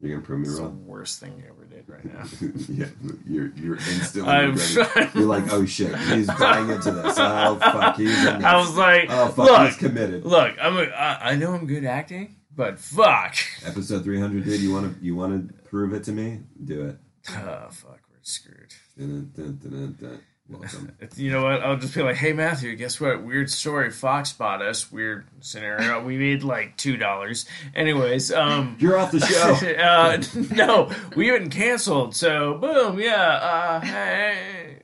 You're 0.00 0.12
gonna 0.16 0.26
prove 0.26 0.40
me 0.40 0.46
It's 0.48 0.56
the 0.56 0.62
wrong. 0.64 0.84
worst 0.86 1.20
thing 1.20 1.32
you 1.38 1.44
ever 1.48 1.64
did 1.64 1.88
right 1.88 2.04
now. 2.04 2.24
yeah, 2.68 2.86
you're 3.26 3.52
you're 3.54 3.76
instantly. 3.76 4.32
I'm 4.32 4.56
You're 5.14 5.26
like, 5.26 5.52
oh 5.52 5.64
shit, 5.66 5.94
he's 5.96 6.26
buying 6.26 6.70
into 6.70 6.90
this. 6.92 7.16
Oh 7.18 7.56
fuck, 7.60 7.96
he's. 7.96 8.24
In. 8.26 8.44
I 8.44 8.56
was 8.56 8.76
like, 8.76 9.06
oh 9.10 9.28
fuck, 9.28 9.38
look, 9.38 9.66
he's 9.68 9.76
committed. 9.76 10.24
look, 10.24 10.56
I'm 10.60 10.76
a, 10.76 10.82
I, 10.84 11.30
I 11.32 11.36
know 11.36 11.52
I'm 11.52 11.66
good 11.66 11.84
acting, 11.84 12.36
but 12.54 12.78
fuck. 12.80 13.36
Episode 13.64 14.02
300, 14.02 14.44
dude. 14.44 14.60
You 14.60 14.72
want 14.72 14.98
to 14.98 15.04
you 15.04 15.14
want 15.14 15.48
to 15.48 15.54
prove 15.68 15.92
it 15.92 16.02
to 16.04 16.12
me? 16.12 16.40
Do 16.64 16.86
it. 16.86 16.96
Oh 17.30 17.68
fuck, 17.70 18.00
we're 18.10 18.18
screwed. 18.22 18.74
Dun, 18.98 19.30
dun, 19.36 19.58
dun, 19.62 20.20
dun, 20.52 20.60
dun. 20.60 20.92
Welcome. 21.00 21.08
You 21.16 21.30
know 21.30 21.44
what? 21.44 21.62
I'll 21.62 21.76
just 21.76 21.94
be 21.94 22.02
like, 22.02 22.16
hey 22.16 22.32
Matthew, 22.32 22.74
guess 22.76 23.00
what? 23.00 23.22
Weird 23.22 23.50
story. 23.50 23.90
Fox 23.90 24.32
bought 24.32 24.62
us. 24.62 24.90
Weird 24.90 25.26
scenario. 25.40 26.02
We 26.02 26.16
made 26.16 26.42
like 26.42 26.76
two 26.76 26.96
dollars. 26.96 27.46
Anyways, 27.74 28.32
um. 28.32 28.76
You're 28.80 28.98
off 28.98 29.12
the 29.12 29.20
show. 29.20 29.66
uh, 29.82 30.22
no, 30.54 30.90
we 31.16 31.28
haven't 31.28 31.50
canceled. 31.50 32.14
So 32.14 32.54
boom, 32.54 32.98
yeah. 32.98 33.32
Uh, 33.32 33.80
hey. 33.80 34.78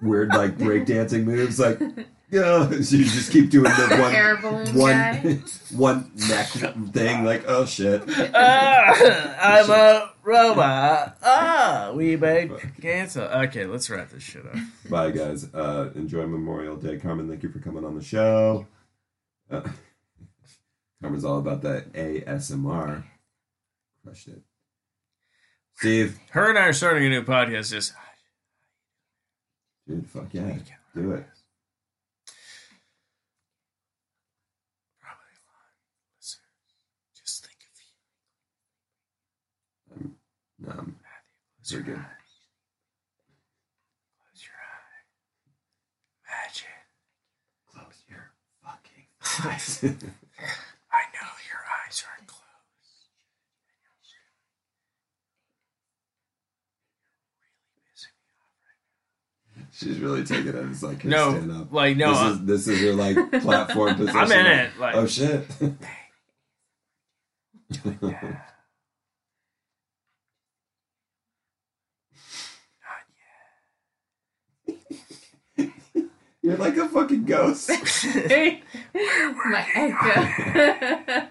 Weird 0.00 0.30
like 0.30 0.58
breakdancing 0.58 1.24
moves, 1.24 1.58
like 1.58 1.80
yeah. 2.30 2.68
So 2.68 2.96
you 2.96 3.04
just 3.04 3.30
keep 3.30 3.50
doing 3.50 3.64
the 3.64 4.12
air 4.12 4.36
one 4.36 4.64
balloon 4.64 4.76
guy. 4.76 5.18
one 5.20 5.44
one 5.74 6.12
neck 6.28 6.48
thing, 6.92 7.24
like 7.24 7.44
oh 7.46 7.64
shit. 7.64 8.02
Ah, 8.34 9.38
I'm 9.40 9.70
a 9.70 10.11
robot. 10.24 11.16
Ah, 11.22 11.92
we 11.94 12.16
made 12.16 12.52
cancel. 12.80 13.24
Okay, 13.24 13.64
let's 13.66 13.88
wrap 13.90 14.10
this 14.10 14.22
shit 14.22 14.44
up. 14.46 14.54
Bye 14.90 15.10
guys. 15.10 15.52
Uh, 15.52 15.90
enjoy 15.94 16.26
Memorial 16.26 16.76
Day, 16.76 16.98
Carmen. 16.98 17.28
Thank 17.28 17.42
you 17.42 17.48
for 17.50 17.58
coming 17.58 17.84
on 17.84 17.94
the 17.96 18.02
show. 18.04 18.66
Uh, 19.50 19.62
Carmen's 21.02 21.24
all 21.24 21.38
about 21.38 21.62
that 21.62 21.92
ASMR. 21.92 23.04
Crushed 24.04 24.28
it. 24.28 24.42
Steve, 25.76 26.18
Her 26.30 26.50
and 26.50 26.58
I 26.58 26.66
are 26.66 26.72
starting 26.72 27.06
a 27.06 27.08
new 27.08 27.22
podcast. 27.24 27.70
Just 27.72 27.92
dude, 29.88 30.08
fuck 30.08 30.32
yeah, 30.32 30.56
do 30.94 31.12
it. 31.12 31.26
probably 35.00 35.34
a 35.34 35.42
lot 35.48 35.66
of 35.66 35.74
listeners. 36.18 36.40
Just 37.16 37.44
think 37.46 37.58
of 39.98 40.02
you. 40.04 40.10
Um, 40.68 40.78
um, 40.78 40.96
Close 41.56 41.72
your 41.72 41.82
good. 41.82 41.96
eyes. 41.96 42.32
Close 44.18 44.42
your 44.46 44.58
eye. 44.58 45.02
Magic. 46.46 46.76
Close 47.72 47.98
your 48.08 48.24
fucking 48.62 49.06
eyes. 49.50 49.82
I 50.92 51.02
know 51.14 51.30
your 51.48 51.62
eyes 51.86 51.98
aren't 52.08 52.26
closed. 52.28 52.42
She's 59.74 59.98
really 60.00 60.22
taking 60.24 60.48
it 60.48 60.54
as 60.54 60.82
like 60.82 61.02
No, 61.04 61.30
stand 61.30 61.50
up. 61.52 61.72
like 61.72 61.96
no, 61.96 62.10
this 62.10 62.18
uh, 62.18 62.30
is 62.32 62.44
this 62.44 62.68
is 62.68 62.80
her 62.82 62.92
like 62.94 63.16
platform 63.42 63.94
position. 63.94 64.16
I'm 64.18 64.32
in 64.32 64.44
like, 64.44 64.58
it. 64.58 64.70
Like, 64.80 64.94
Oh 64.96 65.06
shit. 65.06 65.46
yeah. 68.02 68.40
You're 76.42 76.56
like 76.56 76.76
a 76.76 76.88
fucking 76.88 77.24
ghost. 77.24 77.68
My 78.94 79.66
echo. 79.74 81.28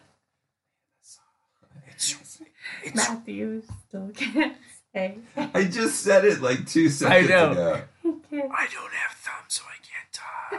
It's, 1.87 2.41
it's, 2.83 2.95
Matthew 2.95 3.61
still 3.87 4.09
can't 4.15 4.55
say. 4.93 5.17
I 5.35 5.65
just 5.65 5.99
said 5.99 6.23
it 6.25 6.41
like 6.41 6.65
two 6.65 6.87
seconds 6.89 7.29
know. 7.29 7.51
ago. 7.51 7.81
He 8.01 8.09
can't. 8.29 8.51
I 8.51 8.67
don't 8.71 8.93
have 8.93 9.17
thumbs, 9.17 9.49
so 9.49 9.63
I 9.65 9.77
can't 9.83 10.11
tie. 10.13 10.57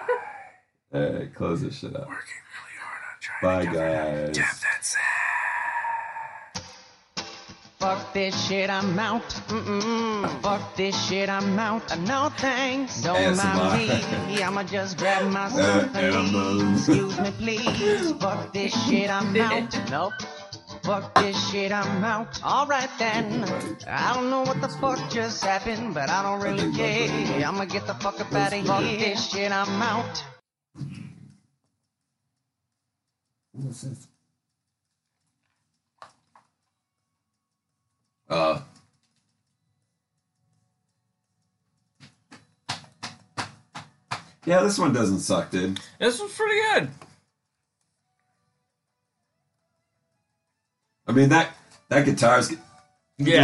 All 0.94 1.18
right, 1.18 1.34
close 1.34 1.62
this 1.62 1.78
shit 1.78 1.96
up. 1.96 2.06
Working 2.06 2.42
really 2.52 2.76
hard 2.78 3.02
on 3.08 3.16
trying 3.20 3.42
Bye, 3.42 3.64
to 3.64 3.66
cover 3.78 4.26
guys. 4.26 4.36
tap 4.36 4.56
that 4.60 4.84
sack. 4.84 5.00
Fuck 7.82 8.12
this 8.12 8.46
shit, 8.46 8.70
I'm 8.70 8.96
out. 8.96 9.28
Mm-mm. 9.48 10.40
Fuck 10.40 10.76
this 10.76 10.94
shit, 11.08 11.28
I'm 11.28 11.58
out. 11.58 11.90
Uh, 11.90 11.96
No 11.96 12.30
thanks. 12.36 13.02
Don't 13.02 13.36
mind 13.36 13.90
ASMR. 13.90 14.26
me. 14.28 14.42
I'ma 14.42 14.62
just 14.62 14.96
grab 14.98 15.28
my 15.32 15.48
something. 15.56 15.96
Emma's. 16.04 16.88
Excuse 16.88 17.18
me, 17.20 17.30
please. 17.38 18.12
Fuck 18.12 18.52
this 18.52 18.72
shit, 18.86 19.10
I'm 19.10 19.34
out. 19.40 19.90
Nope. 19.90 20.12
Fuck 20.84 21.12
this 21.16 21.50
shit, 21.50 21.72
I'm 21.72 22.04
out. 22.04 22.40
Alright 22.44 22.90
then. 23.00 23.44
I 23.88 24.14
don't 24.14 24.30
know 24.30 24.42
what 24.42 24.60
the 24.60 24.68
fuck 24.68 25.00
just 25.10 25.44
happened, 25.44 25.92
but 25.94 26.08
I 26.08 26.22
don't 26.22 26.40
really 26.40 26.72
care. 26.76 27.44
I'ma 27.46 27.64
get 27.64 27.86
the 27.88 27.94
fuck 27.94 28.20
up 28.20 28.32
out 28.32 28.52
of 28.52 28.58
here. 28.60 28.64
Fuck 28.64 28.82
this 28.82 29.28
shit, 29.30 29.50
I'm 29.50 29.82
out. 29.82 30.24
What's 33.52 33.82
this? 33.82 34.06
Uh. 38.32 38.62
Yeah, 44.46 44.62
this 44.62 44.78
one 44.78 44.94
doesn't 44.94 45.20
suck, 45.20 45.50
dude. 45.50 45.78
This 46.00 46.18
one's 46.18 46.32
pretty 46.32 46.58
good. 46.72 46.88
I 51.06 51.12
mean 51.12 51.28
that 51.28 51.54
that 51.90 52.06
guitar's 52.06 52.50
Yeah. 53.18 53.36